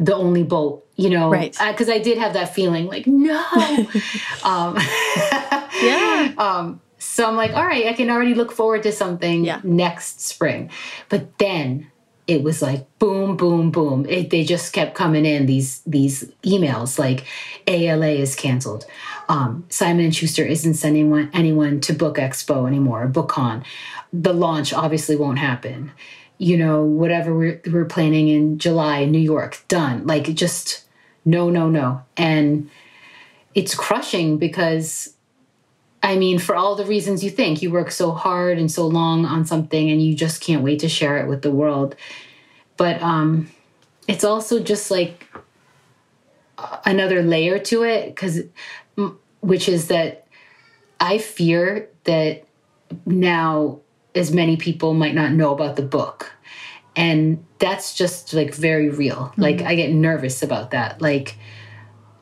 the 0.00 0.14
only 0.14 0.42
boat, 0.42 0.86
you 0.96 1.10
know, 1.10 1.30
right? 1.30 1.56
Because 1.68 1.88
I, 1.88 1.94
I, 1.94 1.98
did 1.98 2.18
have 2.18 2.32
that 2.32 2.54
feeling, 2.54 2.86
like 2.86 3.06
no, 3.06 3.38
um, 4.44 4.76
yeah. 5.82 6.32
Um, 6.38 6.80
so 6.98 7.28
I'm 7.28 7.36
like, 7.36 7.52
all 7.52 7.64
right, 7.66 7.86
I 7.86 7.92
can 7.92 8.10
already 8.10 8.34
look 8.34 8.50
forward 8.50 8.82
to 8.84 8.92
something 8.92 9.44
yeah. 9.44 9.60
next 9.62 10.22
spring. 10.22 10.70
But 11.08 11.38
then 11.38 11.90
it 12.26 12.42
was 12.42 12.62
like 12.62 12.86
boom, 12.98 13.36
boom, 13.36 13.70
boom. 13.70 14.06
It, 14.08 14.30
they 14.30 14.42
just 14.44 14.72
kept 14.72 14.94
coming 14.94 15.26
in 15.26 15.46
these 15.46 15.80
these 15.80 16.24
emails 16.44 16.98
like 16.98 17.26
ALA 17.66 18.08
is 18.08 18.34
canceled. 18.34 18.86
Um, 19.28 19.66
Simon 19.68 20.06
and 20.06 20.14
Schuster 20.14 20.44
isn't 20.44 20.74
sending 20.74 21.10
one, 21.10 21.30
anyone 21.32 21.80
to 21.82 21.92
Book 21.92 22.16
Expo 22.16 22.66
anymore, 22.66 23.06
BookCon. 23.06 23.64
The 24.12 24.32
launch 24.32 24.72
obviously 24.72 25.14
won't 25.14 25.38
happen 25.38 25.92
you 26.40 26.56
know, 26.56 26.82
whatever 26.82 27.36
we're, 27.36 27.60
we're 27.70 27.84
planning 27.84 28.28
in 28.28 28.58
July 28.58 29.04
New 29.04 29.18
York, 29.18 29.62
done. 29.68 30.06
Like 30.06 30.24
just 30.34 30.84
no, 31.26 31.50
no, 31.50 31.68
no. 31.68 32.02
And 32.16 32.70
it's 33.54 33.74
crushing 33.74 34.38
because 34.38 35.14
I 36.02 36.16
mean, 36.16 36.38
for 36.38 36.56
all 36.56 36.76
the 36.76 36.86
reasons 36.86 37.22
you 37.22 37.28
think, 37.28 37.60
you 37.60 37.70
work 37.70 37.90
so 37.90 38.12
hard 38.12 38.58
and 38.58 38.72
so 38.72 38.86
long 38.86 39.26
on 39.26 39.44
something 39.44 39.90
and 39.90 40.02
you 40.02 40.14
just 40.14 40.40
can't 40.40 40.62
wait 40.62 40.78
to 40.78 40.88
share 40.88 41.18
it 41.18 41.28
with 41.28 41.42
the 41.42 41.50
world. 41.50 41.94
But 42.78 43.02
um, 43.02 43.50
it's 44.08 44.24
also 44.24 44.60
just 44.60 44.90
like 44.90 45.26
another 46.86 47.22
layer 47.22 47.58
to 47.58 47.82
it, 47.82 48.14
because 48.14 48.40
which 49.42 49.68
is 49.68 49.88
that 49.88 50.26
I 51.00 51.18
fear 51.18 51.90
that 52.04 52.44
now 53.04 53.80
as 54.14 54.32
many 54.32 54.56
people 54.56 54.94
might 54.94 55.14
not 55.14 55.32
know 55.32 55.52
about 55.52 55.76
the 55.76 55.82
book. 55.82 56.32
And 56.96 57.44
that's 57.58 57.94
just 57.94 58.34
like 58.34 58.54
very 58.54 58.88
real. 58.88 59.16
Mm-hmm. 59.16 59.42
Like 59.42 59.62
I 59.62 59.74
get 59.74 59.92
nervous 59.92 60.42
about 60.42 60.72
that. 60.72 61.00
Like 61.00 61.36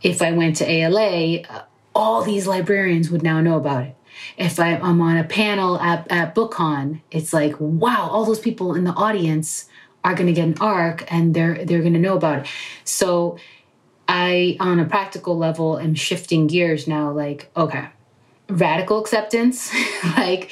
if 0.02 0.22
I 0.22 0.32
went 0.32 0.56
to 0.56 0.70
ALA, 0.70 1.40
uh, 1.42 1.62
all 1.94 2.22
these 2.22 2.46
librarians 2.46 3.10
would 3.10 3.22
now 3.22 3.40
know 3.40 3.56
about 3.56 3.84
it. 3.84 3.96
If 4.36 4.60
I, 4.60 4.70
am 4.72 5.00
on 5.00 5.16
a 5.16 5.24
panel 5.24 5.78
at, 5.78 6.10
at 6.10 6.34
BookCon, 6.34 7.00
it's 7.10 7.32
like, 7.32 7.54
wow, 7.58 8.08
all 8.10 8.24
those 8.24 8.40
people 8.40 8.74
in 8.74 8.84
the 8.84 8.92
audience 8.92 9.68
are 10.04 10.14
going 10.14 10.26
to 10.26 10.32
get 10.32 10.46
an 10.46 10.56
arc 10.60 11.10
and 11.12 11.34
they're 11.34 11.64
they're 11.64 11.80
going 11.80 11.94
to 11.94 11.98
know 11.98 12.16
about 12.16 12.40
it. 12.40 12.46
So 12.84 13.38
I, 14.06 14.56
on 14.60 14.78
a 14.78 14.84
practical 14.84 15.36
level, 15.36 15.78
am 15.78 15.94
shifting 15.94 16.46
gears 16.46 16.88
now. 16.88 17.10
Like, 17.10 17.50
okay, 17.56 17.88
radical 18.48 19.00
acceptance. 19.00 19.72
like 20.16 20.50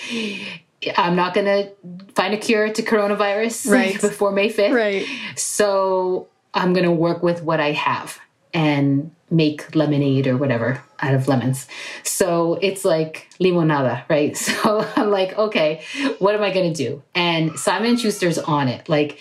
I'm 0.96 1.16
not 1.16 1.34
going 1.34 1.46
to 1.46 2.12
find 2.14 2.34
a 2.34 2.36
cure 2.36 2.72
to 2.72 2.82
coronavirus 2.82 3.70
right. 3.70 4.00
before 4.00 4.32
May 4.32 4.50
5th. 4.50 4.72
Right. 4.72 5.06
So 5.36 6.28
I'm 6.54 6.72
going 6.72 6.84
to 6.84 6.92
work 6.92 7.22
with 7.22 7.42
what 7.42 7.60
I 7.60 7.72
have 7.72 8.18
and 8.54 9.10
make 9.30 9.74
lemonade 9.74 10.26
or 10.26 10.36
whatever 10.36 10.82
out 11.00 11.14
of 11.14 11.28
lemons. 11.28 11.66
So 12.02 12.54
it's 12.62 12.84
like 12.84 13.28
limonada, 13.40 14.08
right? 14.08 14.36
So 14.56 14.86
I'm 14.96 15.10
like, 15.10 15.36
okay, 15.36 15.82
what 16.18 16.34
am 16.34 16.42
I 16.42 16.52
going 16.52 16.72
to 16.72 16.76
do? 16.88 17.02
And 17.14 17.58
Simon 17.58 17.96
Schuster's 17.96 18.38
on 18.38 18.68
it. 18.68 18.88
Like 18.88 19.18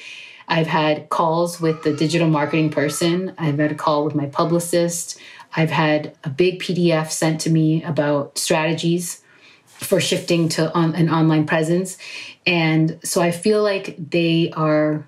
I've 0.47 0.67
had 0.67 1.09
calls 1.09 1.59
with 1.59 1.83
the 1.83 1.93
digital 1.93 2.27
marketing 2.27 2.69
person. 2.69 3.33
I've 3.37 3.57
had 3.57 3.71
a 3.71 3.75
call 3.75 4.05
with 4.05 4.15
my 4.15 4.27
publicist. 4.27 5.19
I've 5.55 5.71
had 5.71 6.15
a 6.23 6.29
big 6.29 6.61
PDF 6.61 7.11
sent 7.11 7.41
to 7.41 7.49
me 7.49 7.83
about 7.83 8.37
strategies 8.37 9.21
for 9.77 9.99
shifting 9.99 10.49
to 10.49 10.73
on, 10.73 10.95
an 10.95 11.09
online 11.09 11.45
presence. 11.45 11.97
And 12.45 12.99
so 13.03 13.21
I 13.21 13.31
feel 13.31 13.61
like 13.63 13.95
they 13.97 14.51
are 14.53 15.07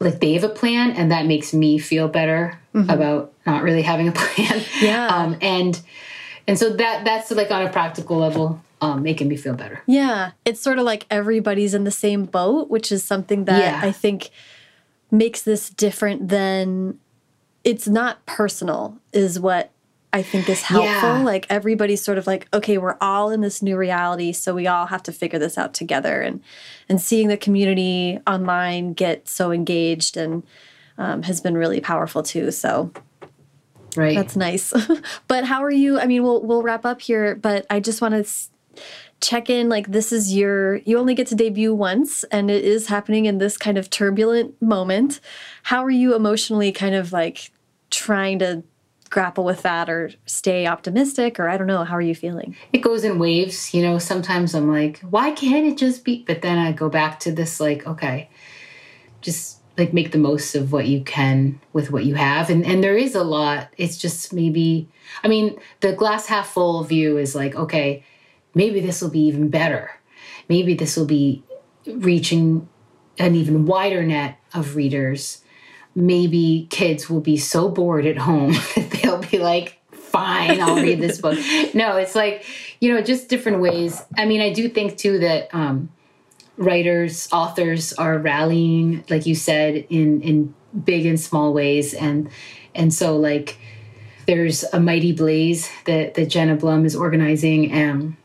like 0.00 0.20
they 0.20 0.34
have 0.34 0.44
a 0.44 0.48
plan 0.48 0.92
and 0.92 1.10
that 1.10 1.26
makes 1.26 1.52
me 1.52 1.78
feel 1.78 2.08
better 2.08 2.58
mm-hmm. 2.74 2.88
about 2.88 3.32
not 3.46 3.62
really 3.62 3.82
having 3.82 4.08
a 4.08 4.12
plan. 4.14 4.62
Yeah. 4.80 5.06
Um, 5.06 5.36
and 5.40 5.80
and 6.46 6.58
so 6.58 6.70
that 6.70 7.04
that's 7.04 7.30
like 7.30 7.50
on 7.50 7.66
a 7.66 7.70
practical 7.70 8.16
level 8.16 8.62
um, 8.80 9.02
making 9.02 9.28
me 9.28 9.36
feel 9.36 9.54
better. 9.54 9.82
Yeah. 9.86 10.32
It's 10.44 10.60
sort 10.60 10.78
of 10.78 10.84
like 10.84 11.06
everybody's 11.10 11.74
in 11.74 11.84
the 11.84 11.90
same 11.90 12.24
boat, 12.24 12.70
which 12.70 12.92
is 12.92 13.04
something 13.04 13.44
that 13.46 13.60
yeah. 13.60 13.80
I 13.82 13.92
think 13.92 14.30
makes 15.10 15.42
this 15.42 15.70
different 15.70 16.28
than 16.28 16.98
it's 17.64 17.88
not 17.88 18.24
personal 18.26 18.98
is 19.12 19.40
what 19.40 19.70
I 20.12 20.22
think 20.22 20.48
is 20.48 20.62
helpful. 20.62 20.90
Yeah. 20.90 21.22
Like 21.22 21.46
everybody's 21.50 22.02
sort 22.02 22.18
of 22.18 22.26
like, 22.26 22.48
okay, 22.54 22.78
we're 22.78 22.96
all 23.00 23.30
in 23.30 23.42
this 23.42 23.62
new 23.62 23.76
reality, 23.76 24.32
so 24.32 24.54
we 24.54 24.66
all 24.66 24.86
have 24.86 25.02
to 25.04 25.12
figure 25.12 25.38
this 25.38 25.58
out 25.58 25.74
together. 25.74 26.22
And 26.22 26.42
and 26.88 27.00
seeing 27.00 27.28
the 27.28 27.36
community 27.36 28.18
online 28.26 28.94
get 28.94 29.28
so 29.28 29.52
engaged 29.52 30.16
and 30.16 30.44
um, 30.96 31.22
has 31.24 31.40
been 31.40 31.56
really 31.56 31.80
powerful 31.80 32.22
too. 32.22 32.50
So 32.50 32.90
right, 33.96 34.16
that's 34.16 34.34
nice. 34.34 34.72
but 35.28 35.44
how 35.44 35.62
are 35.62 35.70
you? 35.70 36.00
I 36.00 36.06
mean, 36.06 36.22
we'll 36.22 36.42
we'll 36.42 36.62
wrap 36.62 36.86
up 36.86 37.02
here, 37.02 37.34
but 37.34 37.66
I 37.68 37.78
just 37.78 38.00
want 38.00 38.14
to 38.14 38.32
check 39.20 39.50
in. 39.50 39.68
Like 39.68 39.88
this 39.88 40.10
is 40.10 40.34
your 40.34 40.76
you 40.76 40.98
only 40.98 41.14
get 41.14 41.26
to 41.28 41.34
debut 41.34 41.74
once, 41.74 42.24
and 42.24 42.50
it 42.50 42.64
is 42.64 42.86
happening 42.86 43.26
in 43.26 43.38
this 43.38 43.58
kind 43.58 43.76
of 43.76 43.90
turbulent 43.90 44.60
moment. 44.62 45.20
How 45.64 45.84
are 45.84 45.90
you 45.90 46.14
emotionally? 46.14 46.72
Kind 46.72 46.94
of 46.94 47.12
like 47.12 47.50
trying 47.90 48.38
to 48.38 48.62
grapple 49.10 49.44
with 49.44 49.62
that 49.62 49.88
or 49.88 50.10
stay 50.26 50.66
optimistic 50.66 51.38
or 51.40 51.48
I 51.48 51.56
don't 51.56 51.66
know 51.66 51.84
how 51.84 51.96
are 51.96 52.02
you 52.02 52.14
feeling? 52.14 52.56
It 52.72 52.78
goes 52.78 53.04
in 53.04 53.18
waves 53.18 53.72
you 53.74 53.82
know 53.82 53.98
sometimes 53.98 54.54
I'm 54.54 54.70
like 54.70 55.00
why 55.00 55.30
can't 55.32 55.66
it 55.66 55.76
just 55.76 56.04
be 56.04 56.24
but 56.26 56.42
then 56.42 56.58
I 56.58 56.72
go 56.72 56.88
back 56.88 57.20
to 57.20 57.32
this 57.32 57.60
like 57.60 57.86
okay 57.86 58.28
just 59.20 59.58
like 59.78 59.94
make 59.94 60.10
the 60.10 60.18
most 60.18 60.54
of 60.56 60.72
what 60.72 60.88
you 60.88 61.02
can 61.02 61.60
with 61.72 61.90
what 61.90 62.04
you 62.04 62.16
have. 62.16 62.50
And 62.50 62.66
and 62.66 62.82
there 62.82 62.96
is 62.96 63.14
a 63.14 63.22
lot. 63.22 63.68
It's 63.78 63.96
just 63.96 64.32
maybe 64.32 64.88
I 65.22 65.28
mean 65.28 65.58
the 65.80 65.92
glass 65.92 66.26
half 66.26 66.48
full 66.48 66.82
view 66.84 67.16
is 67.16 67.34
like 67.34 67.54
okay 67.54 68.04
maybe 68.54 68.80
this 68.80 69.00
will 69.00 69.10
be 69.10 69.20
even 69.20 69.48
better. 69.48 69.92
Maybe 70.48 70.74
this 70.74 70.96
will 70.96 71.06
be 71.06 71.44
reaching 71.86 72.68
an 73.18 73.34
even 73.34 73.66
wider 73.66 74.02
net 74.02 74.38
of 74.52 74.74
readers. 74.74 75.42
Maybe 75.94 76.66
kids 76.70 77.08
will 77.08 77.20
be 77.20 77.36
so 77.36 77.68
bored 77.68 78.06
at 78.06 78.18
home 78.18 78.54
they'll 79.08 79.30
be 79.30 79.38
like, 79.38 79.78
fine, 79.90 80.60
I'll 80.60 80.76
read 80.76 81.00
this 81.00 81.20
book. 81.20 81.38
No, 81.74 81.96
it's 81.96 82.14
like, 82.14 82.44
you 82.80 82.92
know, 82.92 83.00
just 83.00 83.28
different 83.28 83.60
ways. 83.60 84.02
I 84.16 84.24
mean, 84.24 84.40
I 84.40 84.52
do 84.52 84.68
think 84.68 84.96
too 84.96 85.18
that 85.20 85.54
um, 85.54 85.90
writers, 86.56 87.28
authors 87.32 87.92
are 87.94 88.18
rallying, 88.18 89.04
like 89.08 89.26
you 89.26 89.34
said, 89.34 89.86
in 89.90 90.22
in 90.22 90.54
big 90.84 91.06
and 91.06 91.18
small 91.18 91.52
ways, 91.52 91.94
and 91.94 92.28
and 92.74 92.92
so 92.92 93.16
like 93.16 93.58
there's 94.26 94.64
a 94.72 94.80
mighty 94.80 95.12
blaze 95.12 95.70
that 95.84 96.14
that 96.14 96.26
Jenna 96.26 96.56
Blum 96.56 96.84
is 96.84 96.96
organizing, 96.96 97.70
and 97.72 98.16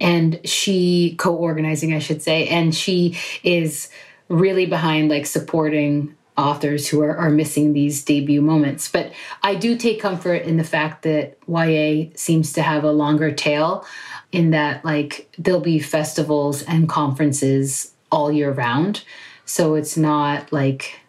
and 0.00 0.40
she 0.44 1.16
co-organizing, 1.18 1.94
I 1.94 1.98
should 1.98 2.22
say, 2.22 2.46
and 2.48 2.74
she 2.74 3.16
is 3.42 3.90
really 4.28 4.66
behind 4.66 5.08
like 5.08 5.26
supporting 5.26 6.14
authors 6.38 6.88
who 6.88 7.02
are, 7.02 7.16
are 7.16 7.30
missing 7.30 7.72
these 7.72 8.02
debut 8.04 8.40
moments. 8.40 8.88
But 8.88 9.12
I 9.42 9.56
do 9.56 9.76
take 9.76 10.00
comfort 10.00 10.42
in 10.42 10.56
the 10.56 10.64
fact 10.64 11.02
that 11.02 11.36
YA 11.48 12.10
seems 12.14 12.52
to 12.54 12.62
have 12.62 12.84
a 12.84 12.92
longer 12.92 13.32
tail 13.32 13.84
in 14.30 14.50
that 14.50 14.84
like 14.84 15.28
there'll 15.36 15.60
be 15.60 15.80
festivals 15.80 16.62
and 16.62 16.88
conferences 16.88 17.92
all 18.10 18.30
year 18.30 18.52
round. 18.52 19.04
So 19.44 19.74
it's 19.74 19.96
not 19.96 20.52
like 20.52 21.00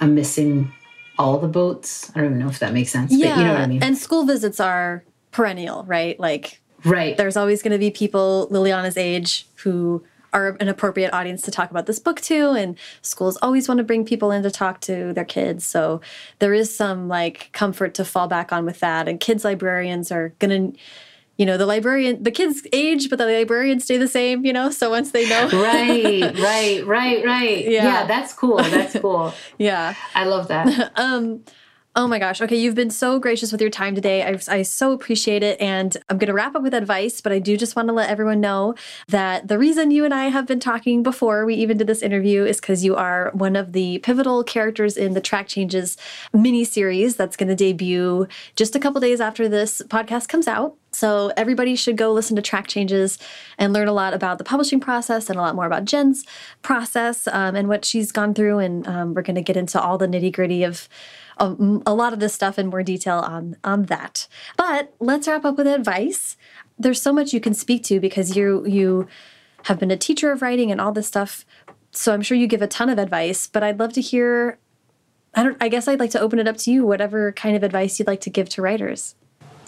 I'm 0.00 0.14
missing 0.14 0.72
all 1.18 1.38
the 1.38 1.48
boats. 1.48 2.10
I 2.14 2.20
don't 2.20 2.30
even 2.30 2.38
know 2.40 2.48
if 2.48 2.58
that 2.58 2.72
makes 2.72 2.90
sense. 2.90 3.12
Yeah. 3.12 3.28
But 3.28 3.38
you 3.38 3.44
know 3.44 3.52
what 3.52 3.60
I 3.60 3.66
mean? 3.66 3.82
And 3.82 3.96
school 3.96 4.24
visits 4.24 4.58
are 4.58 5.04
perennial, 5.30 5.84
right? 5.84 6.18
Like 6.18 6.60
right. 6.84 7.16
there's 7.16 7.36
always 7.36 7.62
going 7.62 7.72
to 7.72 7.78
be 7.78 7.90
people 7.90 8.48
Liliana's 8.50 8.96
age 8.96 9.46
who 9.56 10.04
are 10.34 10.56
an 10.60 10.68
appropriate 10.68 11.14
audience 11.14 11.40
to 11.42 11.50
talk 11.50 11.70
about 11.70 11.86
this 11.86 11.98
book 11.98 12.20
to 12.22 12.50
and 12.50 12.76
schools 13.00 13.38
always 13.40 13.68
want 13.68 13.78
to 13.78 13.84
bring 13.84 14.04
people 14.04 14.30
in 14.30 14.42
to 14.42 14.50
talk 14.50 14.80
to 14.80 15.12
their 15.12 15.24
kids. 15.24 15.64
So 15.64 16.00
there 16.40 16.52
is 16.52 16.74
some 16.74 17.08
like 17.08 17.50
comfort 17.52 17.94
to 17.94 18.04
fall 18.04 18.28
back 18.28 18.52
on 18.52 18.66
with 18.66 18.80
that 18.80 19.08
and 19.08 19.18
kids 19.20 19.44
librarians 19.44 20.10
are 20.12 20.34
going 20.40 20.72
to 20.72 20.78
you 21.36 21.46
know 21.46 21.56
the 21.56 21.66
librarian 21.66 22.22
the 22.22 22.30
kids 22.30 22.64
age 22.72 23.10
but 23.10 23.18
the 23.18 23.26
librarians 23.26 23.82
stay 23.82 23.96
the 23.96 24.06
same 24.06 24.44
you 24.44 24.52
know 24.52 24.70
so 24.70 24.90
once 24.90 25.12
they 25.12 25.28
know. 25.28 25.48
Right 25.48 26.38
right 26.38 26.86
right 26.86 27.24
right. 27.24 27.64
Yeah. 27.64 27.84
yeah 27.84 28.06
that's 28.06 28.32
cool 28.32 28.58
that's 28.58 28.98
cool. 28.98 29.32
Yeah. 29.58 29.94
I 30.14 30.24
love 30.24 30.48
that. 30.48 30.92
Um 30.96 31.44
Oh 31.96 32.08
my 32.08 32.18
gosh. 32.18 32.40
Okay, 32.40 32.56
you've 32.56 32.74
been 32.74 32.90
so 32.90 33.20
gracious 33.20 33.52
with 33.52 33.60
your 33.60 33.70
time 33.70 33.94
today. 33.94 34.24
I, 34.24 34.36
I 34.48 34.62
so 34.62 34.90
appreciate 34.90 35.44
it. 35.44 35.60
And 35.60 35.96
I'm 36.08 36.18
going 36.18 36.26
to 36.26 36.34
wrap 36.34 36.56
up 36.56 36.62
with 36.62 36.74
advice, 36.74 37.20
but 37.20 37.30
I 37.30 37.38
do 37.38 37.56
just 37.56 37.76
want 37.76 37.86
to 37.86 37.94
let 37.94 38.10
everyone 38.10 38.40
know 38.40 38.74
that 39.06 39.46
the 39.46 39.58
reason 39.58 39.92
you 39.92 40.04
and 40.04 40.12
I 40.12 40.24
have 40.24 40.44
been 40.44 40.58
talking 40.58 41.04
before 41.04 41.46
we 41.46 41.54
even 41.54 41.76
did 41.76 41.86
this 41.86 42.02
interview 42.02 42.44
is 42.44 42.60
because 42.60 42.84
you 42.84 42.96
are 42.96 43.30
one 43.32 43.54
of 43.54 43.74
the 43.74 43.98
pivotal 43.98 44.42
characters 44.42 44.96
in 44.96 45.14
the 45.14 45.20
Track 45.20 45.46
Changes 45.46 45.96
mini 46.32 46.64
series 46.64 47.14
that's 47.14 47.36
going 47.36 47.48
to 47.48 47.54
debut 47.54 48.26
just 48.56 48.74
a 48.74 48.80
couple 48.80 49.00
days 49.00 49.20
after 49.20 49.48
this 49.48 49.80
podcast 49.82 50.28
comes 50.28 50.48
out. 50.48 50.74
So 50.90 51.32
everybody 51.36 51.76
should 51.76 51.96
go 51.96 52.12
listen 52.12 52.34
to 52.34 52.42
Track 52.42 52.66
Changes 52.66 53.20
and 53.56 53.72
learn 53.72 53.86
a 53.86 53.92
lot 53.92 54.14
about 54.14 54.38
the 54.38 54.44
publishing 54.44 54.80
process 54.80 55.30
and 55.30 55.38
a 55.38 55.42
lot 55.42 55.54
more 55.54 55.66
about 55.66 55.84
Jen's 55.84 56.24
process 56.62 57.28
um, 57.28 57.54
and 57.54 57.68
what 57.68 57.84
she's 57.84 58.10
gone 58.10 58.34
through. 58.34 58.58
And 58.58 58.86
um, 58.88 59.14
we're 59.14 59.22
going 59.22 59.36
to 59.36 59.42
get 59.42 59.56
into 59.56 59.80
all 59.80 59.96
the 59.96 60.08
nitty 60.08 60.32
gritty 60.32 60.64
of 60.64 60.88
a, 61.38 61.54
a 61.86 61.94
lot 61.94 62.12
of 62.12 62.20
this 62.20 62.34
stuff 62.34 62.58
in 62.58 62.68
more 62.68 62.82
detail 62.82 63.18
on 63.18 63.56
on 63.64 63.84
that. 63.84 64.28
But 64.56 64.94
let's 65.00 65.28
wrap 65.28 65.44
up 65.44 65.56
with 65.56 65.66
advice. 65.66 66.36
There's 66.78 67.00
so 67.00 67.12
much 67.12 67.32
you 67.32 67.40
can 67.40 67.54
speak 67.54 67.82
to 67.84 68.00
because 68.00 68.36
you 68.36 68.66
you 68.66 69.06
have 69.64 69.78
been 69.78 69.90
a 69.90 69.96
teacher 69.96 70.30
of 70.30 70.42
writing 70.42 70.70
and 70.70 70.80
all 70.80 70.92
this 70.92 71.06
stuff. 71.06 71.44
So 71.90 72.12
I'm 72.12 72.22
sure 72.22 72.36
you 72.36 72.46
give 72.46 72.62
a 72.62 72.66
ton 72.66 72.90
of 72.90 72.98
advice, 72.98 73.46
but 73.46 73.62
I'd 73.62 73.78
love 73.78 73.92
to 73.94 74.00
hear 74.00 74.58
I 75.34 75.42
don't 75.42 75.56
I 75.60 75.68
guess 75.68 75.88
I'd 75.88 76.00
like 76.00 76.10
to 76.10 76.20
open 76.20 76.38
it 76.38 76.48
up 76.48 76.56
to 76.58 76.70
you 76.70 76.84
whatever 76.84 77.32
kind 77.32 77.56
of 77.56 77.62
advice 77.62 77.98
you'd 77.98 78.08
like 78.08 78.20
to 78.22 78.30
give 78.30 78.48
to 78.50 78.62
writers. 78.62 79.14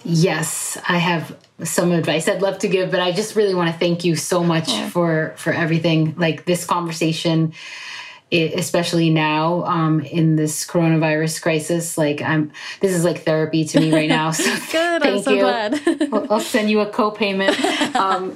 Yes, 0.05 0.79
I 0.89 0.99
have 0.99 1.37
some 1.65 1.91
advice 1.91 2.29
I'd 2.29 2.43
love 2.43 2.59
to 2.61 2.69
give, 2.69 2.93
but 2.93 3.01
I 3.01 3.11
just 3.11 3.35
really 3.35 3.55
want 3.55 3.73
to 3.73 3.79
thank 3.79 4.05
you 4.05 4.15
so 4.15 4.45
much 4.45 4.73
for 4.91 5.35
for 5.37 5.53
everything. 5.53 6.15
Like 6.17 6.45
this 6.45 6.65
conversation 6.65 7.55
especially 8.33 9.11
now 9.11 9.65
um, 9.65 10.01
in 10.01 10.37
this 10.37 10.67
coronavirus 10.67 11.41
crisis. 11.41 11.97
Like 11.97 12.21
I'm, 12.23 12.53
this 12.81 12.93
is 12.93 13.05
like 13.05 13.23
therapy 13.23 13.65
to 13.67 13.81
me 13.81 13.93
right 13.93 14.09
now. 14.09 14.33
So 14.37 14.55
Good, 14.73 15.03
I'm 15.03 15.23
so 15.23 15.31
you. 15.31 15.41
glad. 15.41 15.81
I'll, 16.13 16.33
I'll, 16.35 16.41
send 16.41 16.71
you 16.71 16.81
a 16.81 16.87
co-payment. 16.87 17.57
Um, 17.97 18.35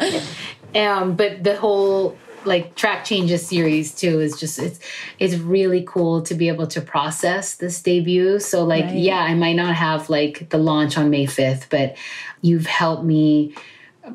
um, 0.75 1.17
but 1.17 1.45
the 1.45 1.57
whole 1.57 2.17
like 2.45 2.75
track 2.75 3.05
changes 3.05 3.47
series 3.47 3.95
too 3.95 4.21
is 4.21 4.39
just 4.39 4.59
it's 4.59 4.81
it's 5.19 5.35
really 5.37 5.85
cool 5.87 6.23
to 6.23 6.35
be 6.35 6.49
able 6.49 6.67
to 6.69 6.81
process 6.81 7.57
this 7.57 7.83
debut. 7.83 8.39
So 8.41 8.65
like 8.65 8.87
right. 8.87 8.95
yeah, 8.95 9.19
I 9.19 9.35
might 9.35 9.57
not 9.57 9.75
have 9.75 10.09
like 10.09 10.49
the 10.51 10.59
launch 10.59 10.97
on 10.97 11.11
May 11.11 11.27
5th, 11.27 11.69
but 11.69 11.97
you've 12.41 12.67
helped 12.67 13.05
me 13.05 13.55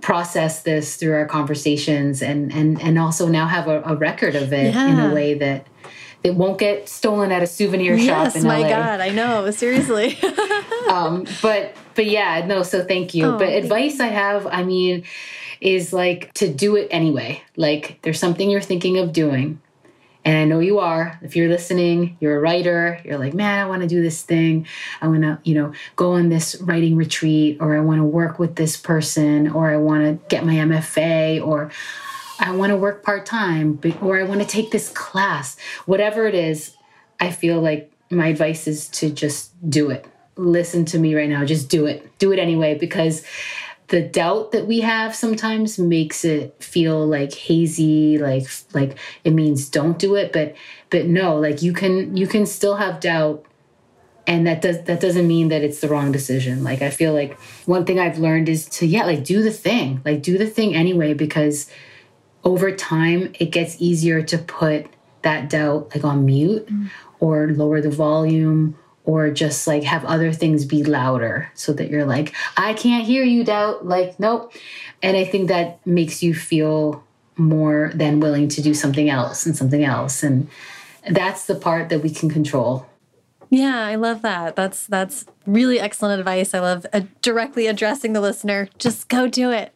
process 0.02 0.64
this 0.64 0.96
through 0.96 1.14
our 1.14 1.26
conversations 1.26 2.22
and 2.22 2.54
and 2.54 2.82
and 2.82 2.98
also 2.98 3.28
now 3.28 3.48
have 3.48 3.68
a, 3.68 3.82
a 3.84 3.96
record 3.96 4.36
of 4.36 4.54
it 4.54 4.74
yeah. 4.74 4.88
in 4.88 5.12
a 5.12 5.14
way 5.14 5.34
that 5.34 5.68
it 6.24 6.36
won't 6.36 6.58
get 6.58 6.90
stolen 6.90 7.32
at 7.32 7.44
a 7.44 7.48
souvenir 7.48 7.96
yes, 7.96 8.34
shop 8.34 8.36
in 8.36 8.48
my 8.48 8.62
LA. 8.62 8.70
god 8.70 9.00
i 9.00 9.10
know 9.10 9.50
seriously 9.52 10.18
um, 10.90 11.26
but 11.42 11.76
but 11.96 12.06
yeah 12.06 12.46
no 12.46 12.64
so 12.64 12.84
thank 12.84 13.14
you 13.14 13.26
oh, 13.26 13.38
but 13.38 13.50
advice 13.50 14.00
i 14.00 14.08
have 14.08 14.48
i 14.48 14.64
mean 14.64 15.04
is 15.62 15.94
like 15.94 16.34
to 16.34 16.52
do 16.52 16.76
it 16.76 16.88
anyway 16.92 17.42
like 17.56 18.00
there's 18.02 18.20
something 18.20 18.50
you're 18.50 18.62
thinking 18.62 18.98
of 18.98 19.14
doing 19.14 19.62
and 20.26 20.38
I 20.38 20.46
know 20.46 20.60
you 20.60 20.80
are. 20.80 21.20
If 21.22 21.36
you're 21.36 21.48
listening, 21.48 22.18
you're 22.20 22.36
a 22.36 22.40
writer, 22.40 23.00
you're 23.06 23.20
like, 23.20 23.36
man, 23.36 23.64
I 23.64 23.70
want 23.70 23.84
to 23.84 23.88
do 23.88 24.02
this 24.02 24.24
thing. 24.24 24.66
I 25.00 25.08
want 25.08 25.22
to, 25.22 25.40
you 25.44 25.54
know, 25.54 25.72
go 25.96 26.14
on 26.14 26.30
this 26.30 26.60
writing 26.62 26.96
retreat, 26.96 27.58
or 27.62 27.78
I 27.78 27.82
want 27.82 28.00
to 28.00 28.06
work 28.06 28.40
with 28.40 28.56
this 28.56 28.76
person, 28.76 29.52
or 29.52 29.70
I 29.70 29.78
want 29.78 30.04
to 30.04 30.28
get 30.28 30.44
my 30.44 30.56
MFA, 30.56 31.46
or 31.46 31.72
I 32.40 32.52
want 32.56 32.72
to 32.72 32.78
work 32.78 33.04
part 33.04 33.28
time, 33.28 33.80
or 34.02 34.20
I 34.20 34.24
want 34.24 34.42
to 34.42 34.48
take 34.48 34.72
this 34.72 34.90
class. 34.90 35.58
Whatever 35.86 36.26
it 36.28 36.36
is, 36.36 36.76
I 37.20 37.30
feel 37.32 37.62
like 37.62 37.92
my 38.10 38.28
advice 38.28 38.68
is 38.68 38.90
to 38.90 39.12
just 39.12 39.52
do 39.70 39.92
it. 39.92 40.08
Listen 40.38 40.86
to 40.86 41.00
me 41.00 41.16
right 41.16 41.30
now. 41.30 41.46
Just 41.46 41.70
do 41.70 41.86
it. 41.86 42.18
Do 42.18 42.34
it 42.34 42.40
anyway, 42.40 42.76
because 42.78 43.24
the 43.88 44.02
doubt 44.02 44.52
that 44.52 44.66
we 44.66 44.82
have 44.82 45.16
sometimes 45.16 45.78
makes 45.78 46.26
it 46.26 46.56
feel 46.62 47.06
like 47.06 47.34
hazy 47.34 48.18
like 48.18 48.48
like 48.74 48.98
it 49.24 49.32
means 49.32 49.70
don't 49.70 50.00
do 50.00 50.16
it. 50.16 50.34
But 50.34 50.56
but 50.90 51.06
no 51.06 51.38
like 51.38 51.62
you 51.62 51.74
can 51.74 52.16
you 52.18 52.28
can 52.28 52.46
still 52.46 52.76
have 52.76 53.00
doubt. 53.00 53.46
And 54.28 54.48
that 54.48 54.62
does 54.62 54.84
that 54.84 55.00
doesn't 55.00 55.28
mean 55.28 55.50
that 55.50 55.64
it's 55.64 55.82
the 55.82 55.88
wrong 55.88 56.12
decision. 56.12 56.64
Like 56.64 56.82
i 56.82 56.90
feel 56.90 57.14
like 57.14 57.40
one 57.66 57.86
thing 57.86 58.00
i've 58.00 58.18
learned 58.18 58.50
is 58.50 58.66
to 58.70 58.88
yeah 58.88 59.06
like 59.06 59.24
do 59.24 59.44
the 59.44 59.52
thing 59.52 60.02
like 60.04 60.24
do 60.24 60.38
the 60.38 60.48
thing 60.48 60.76
anyway 60.76 61.14
because 61.14 61.70
over 62.44 62.72
time 62.72 63.34
it 63.40 63.52
gets 63.52 63.76
easier 63.80 64.22
to 64.24 64.38
put 64.38 64.88
that 65.22 65.50
doubt 65.50 65.94
like 65.94 66.04
on 66.04 66.26
mute 66.26 66.66
mm. 66.68 66.90
or 67.20 67.50
lower 67.50 67.82
the 67.82 67.90
volume 67.90 68.78
or 69.06 69.30
just 69.30 69.68
like 69.68 69.84
have 69.84 70.04
other 70.06 70.32
things 70.32 70.66
be 70.66 70.84
louder 70.84 71.50
so 71.54 71.72
that 71.74 71.90
you're 71.90 72.06
like, 72.06 72.34
I 72.58 72.74
can't 72.74 73.06
hear 73.06 73.24
you, 73.24 73.44
doubt. 73.44 73.86
Like, 73.86 74.20
nope. 74.20 74.54
And 75.02 75.16
I 75.16 75.24
think 75.24 75.48
that 75.48 75.86
makes 75.86 76.22
you 76.24 76.34
feel 76.34 77.04
more 77.38 77.92
than 77.94 78.20
willing 78.20 78.48
to 78.50 78.62
do 78.62 78.74
something 78.74 79.10
else 79.10 79.46
and 79.46 79.56
something 79.56 79.84
else. 79.84 80.24
And 80.24 80.50
that's 81.10 81.46
the 81.46 81.56
part 81.56 81.90
that 81.90 82.02
we 82.02 82.10
can 82.10 82.30
control. 82.30 82.88
Yeah, 83.50 83.86
I 83.86 83.96
love 83.96 84.22
that. 84.24 84.56
That's 84.56 84.88
that's 84.88 85.26
really 85.46 85.80
excellent 85.80 86.20
advice. 86.20 86.54
I 86.54 86.60
love 86.60 86.86
uh, 86.94 87.02
directly 87.22 87.68
addressing 87.68 88.14
the 88.14 88.22
listener. 88.22 88.70
Just 88.78 89.08
go 89.10 89.28
do 89.28 89.52
it. 89.52 89.72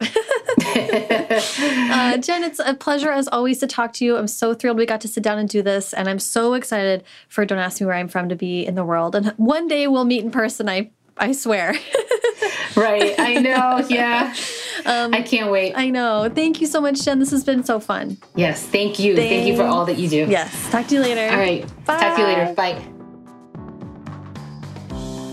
uh, 1.90 2.16
Jen, 2.18 2.44
it's 2.44 2.60
a 2.64 2.74
pleasure 2.74 3.10
as 3.10 3.28
always 3.28 3.58
to 3.58 3.66
talk 3.66 3.92
to 3.94 4.04
you. 4.04 4.16
I'm 4.16 4.28
so 4.28 4.54
thrilled 4.54 4.78
we 4.78 4.86
got 4.86 5.00
to 5.02 5.08
sit 5.08 5.22
down 5.22 5.38
and 5.38 5.48
do 5.48 5.62
this, 5.62 5.92
and 5.92 6.08
I'm 6.08 6.18
so 6.18 6.54
excited 6.54 7.04
for 7.28 7.44
Don't 7.44 7.58
Ask 7.58 7.80
Me 7.80 7.86
Where 7.86 7.96
I'm 7.96 8.08
From 8.08 8.28
to 8.28 8.36
be 8.36 8.66
in 8.66 8.74
the 8.74 8.84
world. 8.84 9.14
And 9.14 9.28
one 9.36 9.68
day 9.68 9.86
we'll 9.86 10.04
meet 10.04 10.24
in 10.24 10.30
person. 10.30 10.68
I 10.68 10.90
I 11.20 11.32
swear. 11.32 11.74
right. 12.76 13.14
I 13.18 13.34
know. 13.34 13.86
Yeah. 13.88 14.34
Um, 14.86 15.12
I 15.12 15.20
can't 15.20 15.50
wait. 15.50 15.74
I 15.76 15.90
know. 15.90 16.30
Thank 16.34 16.62
you 16.62 16.66
so 16.66 16.80
much, 16.80 17.04
Jen. 17.04 17.18
This 17.18 17.30
has 17.30 17.44
been 17.44 17.62
so 17.62 17.78
fun. 17.78 18.16
Yes. 18.34 18.64
Thank 18.64 18.98
you. 18.98 19.14
Thanks. 19.14 19.28
Thank 19.28 19.46
you 19.46 19.56
for 19.56 19.64
all 19.64 19.84
that 19.84 19.98
you 19.98 20.08
do. 20.08 20.26
Yes. 20.28 20.70
Talk 20.70 20.86
to 20.88 20.94
you 20.94 21.02
later. 21.02 21.30
All 21.30 21.38
right. 21.38 21.66
Bye. 21.84 22.00
Talk 22.00 22.16
to 22.16 22.22
you 22.22 22.26
later. 22.26 22.54
Bye. 22.54 22.99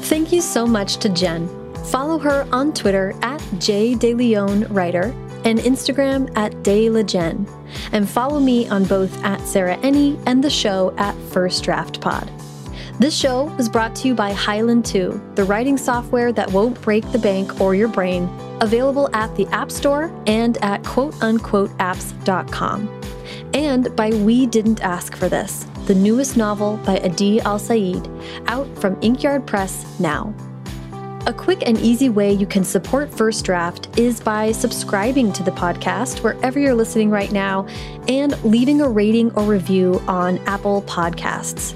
Thank 0.07 0.31
you 0.31 0.39
so 0.39 0.65
much 0.65 0.95
to 0.97 1.09
Jen. 1.09 1.49
Follow 1.91 2.17
her 2.17 2.47
on 2.53 2.73
Twitter 2.73 3.13
at 3.23 3.41
JDeLeonWriter 3.59 5.13
and 5.45 5.59
Instagram 5.59 6.31
at 6.37 6.53
DayLajen. 6.63 7.45
And 7.91 8.09
follow 8.09 8.39
me 8.39 8.69
on 8.69 8.85
both 8.85 9.21
at 9.25 9.41
Sarah 9.41 9.75
Enni 9.79 10.17
and 10.25 10.41
the 10.41 10.49
show 10.49 10.93
at 10.97 11.13
First 11.33 11.65
Draft 11.65 11.99
Pod. 11.99 12.31
This 12.99 13.17
show 13.17 13.53
was 13.57 13.67
brought 13.67 13.97
to 13.97 14.07
you 14.07 14.15
by 14.15 14.31
Highland 14.31 14.85
2, 14.85 15.33
the 15.35 15.43
writing 15.43 15.77
software 15.77 16.31
that 16.31 16.53
won't 16.53 16.81
break 16.81 17.03
the 17.11 17.19
bank 17.19 17.59
or 17.59 17.75
your 17.75 17.89
brain, 17.89 18.29
available 18.61 19.09
at 19.13 19.35
the 19.35 19.45
App 19.47 19.71
Store 19.71 20.09
and 20.25 20.57
at 20.63 20.83
quoteunquoteapps.com. 20.83 23.01
And 23.53 23.93
by 23.95 24.11
We 24.11 24.45
Didn't 24.45 24.81
Ask 24.81 25.17
for 25.17 25.27
This, 25.27 25.67
the 25.87 25.95
newest 25.95 26.35
novel 26.35 26.77
by 26.85 26.99
Adi 26.99 27.39
Alsaid, 27.39 28.05
out 28.47 28.67
from 28.77 28.97
Inkyard 29.01 29.47
Press 29.47 29.99
now. 29.99 30.33
A 31.27 31.33
quick 31.33 31.63
and 31.65 31.77
easy 31.79 32.09
way 32.09 32.31
you 32.31 32.45
can 32.45 32.65
support 32.65 33.09
First 33.09 33.45
Draft 33.45 33.97
is 33.97 34.19
by 34.19 34.51
subscribing 34.51 35.31
to 35.33 35.43
the 35.43 35.51
podcast 35.51 36.23
wherever 36.23 36.59
you're 36.59 36.75
listening 36.75 37.09
right 37.09 37.31
now 37.31 37.67
and 38.09 38.41
leaving 38.43 38.81
a 38.81 38.87
rating 38.87 39.31
or 39.31 39.43
review 39.43 40.01
on 40.07 40.39
Apple 40.39 40.81
Podcasts. 40.83 41.73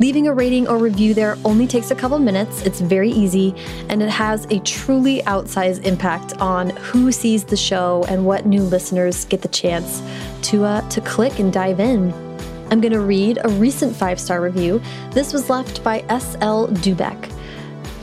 Leaving 0.00 0.26
a 0.26 0.32
rating 0.32 0.66
or 0.66 0.78
review 0.78 1.12
there 1.12 1.36
only 1.44 1.66
takes 1.66 1.90
a 1.90 1.94
couple 1.94 2.18
minutes, 2.18 2.62
it's 2.62 2.80
very 2.80 3.10
easy, 3.10 3.54
and 3.90 4.02
it 4.02 4.08
has 4.08 4.46
a 4.46 4.58
truly 4.60 5.20
outsized 5.22 5.84
impact 5.84 6.32
on 6.38 6.70
who 6.70 7.12
sees 7.12 7.44
the 7.44 7.56
show 7.56 8.06
and 8.08 8.24
what 8.24 8.46
new 8.46 8.62
listeners 8.62 9.26
get 9.26 9.42
the 9.42 9.48
chance 9.48 10.02
to, 10.40 10.64
uh, 10.64 10.88
to 10.88 11.02
click 11.02 11.38
and 11.38 11.52
dive 11.52 11.80
in. 11.80 12.29
I'm 12.70 12.80
going 12.80 12.92
to 12.92 13.00
read 13.00 13.38
a 13.42 13.48
recent 13.48 13.94
five 13.94 14.20
star 14.20 14.40
review. 14.40 14.80
This 15.10 15.32
was 15.32 15.50
left 15.50 15.82
by 15.82 16.04
S.L. 16.08 16.68
Dubeck. 16.68 17.32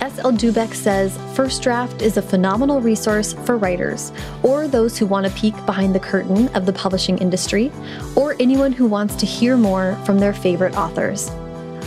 S.L. 0.02 0.34
Dubeck 0.34 0.74
says 0.74 1.18
First 1.36 1.64
Draft 1.64 2.02
is 2.02 2.18
a 2.18 2.22
phenomenal 2.22 2.82
resource 2.82 3.34
for 3.34 3.58
writers, 3.58 4.12
or 4.44 4.68
those 4.68 4.98
who 4.98 5.06
want 5.06 5.26
to 5.26 5.32
peek 5.34 5.56
behind 5.66 5.96
the 5.96 6.00
curtain 6.00 6.50
of 6.50 6.66
the 6.66 6.74
publishing 6.74 7.18
industry, 7.18 7.72
or 8.16 8.36
anyone 8.40 8.72
who 8.72 8.86
wants 8.86 9.16
to 9.16 9.26
hear 9.26 9.58
more 9.58 9.96
from 10.06 10.20
their 10.20 10.34
favorite 10.34 10.76
authors. 10.76 11.30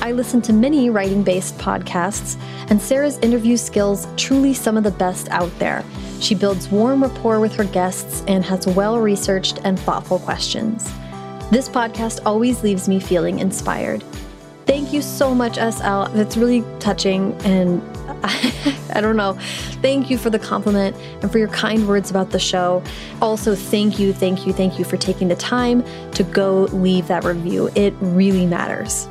I 0.03 0.13
listen 0.13 0.41
to 0.43 0.53
many 0.55 0.89
writing 0.89 1.23
based 1.23 1.59
podcasts, 1.59 2.41
and 2.71 2.81
Sarah's 2.81 3.19
interview 3.19 3.59
skills 3.59 4.09
truly 4.17 4.55
some 4.55 4.79
of 4.79 4.85
the 4.85 4.91
best 4.91 5.29
out 5.29 5.57
there. 5.59 5.85
She 6.21 6.35
builds 6.35 6.69
warm 6.69 7.03
rapport 7.03 7.39
with 7.39 7.55
her 7.57 7.65
guests 7.65 8.25
and 8.27 8.43
has 8.45 8.67
well 8.67 8.99
researched 8.99 9.61
and 9.65 9.79
thoughtful 9.79 10.19
questions. 10.19 10.91
This 11.51 11.69
podcast 11.69 12.21
always 12.25 12.63
leaves 12.63 12.89
me 12.89 13.01
feeling 13.01 13.41
inspired. 13.41 14.05
Thank 14.67 14.93
you 14.93 15.03
so 15.03 15.35
much, 15.35 15.57
SL. 15.57 16.05
That's 16.15 16.37
really 16.37 16.65
touching 16.79 17.33
and 17.43 17.83
I 18.95 19.01
don't 19.01 19.17
know. 19.17 19.37
Thank 19.83 20.11
you 20.11 20.19
for 20.19 20.31
the 20.31 20.39
compliment 20.39 20.97
and 21.23 21.33
for 21.33 21.39
your 21.39 21.49
kind 21.49 21.89
words 21.89 22.09
about 22.09 22.31
the 22.31 22.39
show. 22.39 22.85
Also, 23.21 23.57
thank 23.57 23.99
you, 23.99 24.13
thank 24.13 24.47
you, 24.47 24.53
thank 24.53 24.79
you 24.79 24.85
for 24.85 24.97
taking 24.97 25.27
the 25.27 25.35
time 25.35 25.83
to 26.13 26.23
go 26.23 26.69
leave 26.73 27.09
that 27.09 27.25
review. 27.25 27.69
It 27.75 27.95
really 28.01 28.47
matters. 28.47 29.09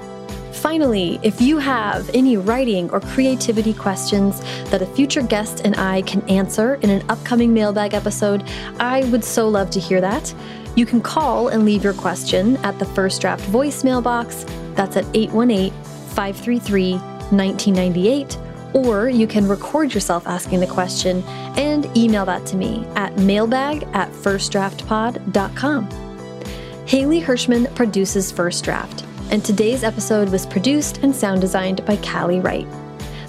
Finally, 0.54 1.20
if 1.24 1.42
you 1.42 1.58
have 1.58 2.10
any 2.14 2.36
writing 2.36 2.90
or 2.92 3.00
creativity 3.00 3.74
questions 3.74 4.42
that 4.70 4.82
a 4.82 4.86
future 4.86 5.22
guest 5.22 5.62
and 5.64 5.76
I 5.78 6.02
can 6.02 6.22
answer 6.30 6.76
in 6.76 6.90
an 6.90 7.10
upcoming 7.10 7.54
mailbag 7.54 7.94
episode, 7.94 8.44
I 8.78 9.06
would 9.06 9.24
so 9.24 9.48
love 9.48 9.70
to 9.72 9.80
hear 9.80 10.02
that. 10.02 10.34
You 10.80 10.86
can 10.86 11.02
call 11.02 11.50
and 11.50 11.66
leave 11.66 11.84
your 11.84 11.92
question 11.94 12.56
at 12.64 12.80
the 12.80 12.86
First 12.86 13.20
Draft 13.20 13.44
voicemail 13.52 14.02
box. 14.02 14.46
That's 14.76 14.96
at 14.96 15.04
818 15.14 15.74
533 16.16 16.94
1998 16.94 18.38
or 18.74 19.10
you 19.10 19.28
can 19.28 19.46
record 19.46 19.94
yourself 19.94 20.26
asking 20.26 20.62
the 20.62 20.68
question 20.68 21.22
and 21.58 21.86
email 21.98 22.24
that 22.24 22.46
to 22.46 22.56
me 22.56 22.86
at 22.96 23.18
mailbag 23.18 23.84
at 23.92 24.10
firstdraftpod.com. 24.12 25.90
Haley 26.86 27.22
Hirschman 27.22 27.76
produces 27.76 28.32
First 28.32 28.64
Draft, 28.64 29.04
and 29.32 29.44
today's 29.44 29.84
episode 29.84 30.30
was 30.30 30.46
produced 30.46 31.00
and 31.00 31.14
sound 31.14 31.42
designed 31.42 31.86
by 31.86 31.98
Callie 31.98 32.40
Wright. 32.40 32.68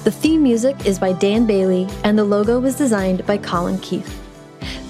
The 0.05 0.13
theme 0.13 0.45
music 0.45 0.87
is 0.87 1.01
by 1.01 1.15
Dan 1.15 1.47
Bailey, 1.47 1.89
and 2.05 2.17
the 2.17 2.25
logo 2.25 2.61
was 2.61 2.77
designed 2.77 3.27
by 3.27 3.39
Colin 3.39 3.81
Keith. 3.81 4.20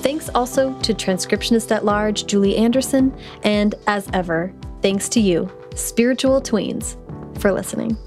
Thanks 0.01 0.31
also 0.35 0.73
to 0.81 0.95
transcriptionist 0.95 1.71
at 1.71 1.85
large 1.85 2.27
Julie 2.27 2.57
Anderson, 2.57 3.15
and 3.43 3.75
as 3.87 4.09
ever, 4.15 4.53
thanks 4.81 5.11
to 5.11 5.21
you, 5.21 5.51
spiritual 5.75 6.41
tweens, 6.41 6.97
for 7.39 7.53
listening. 7.53 7.99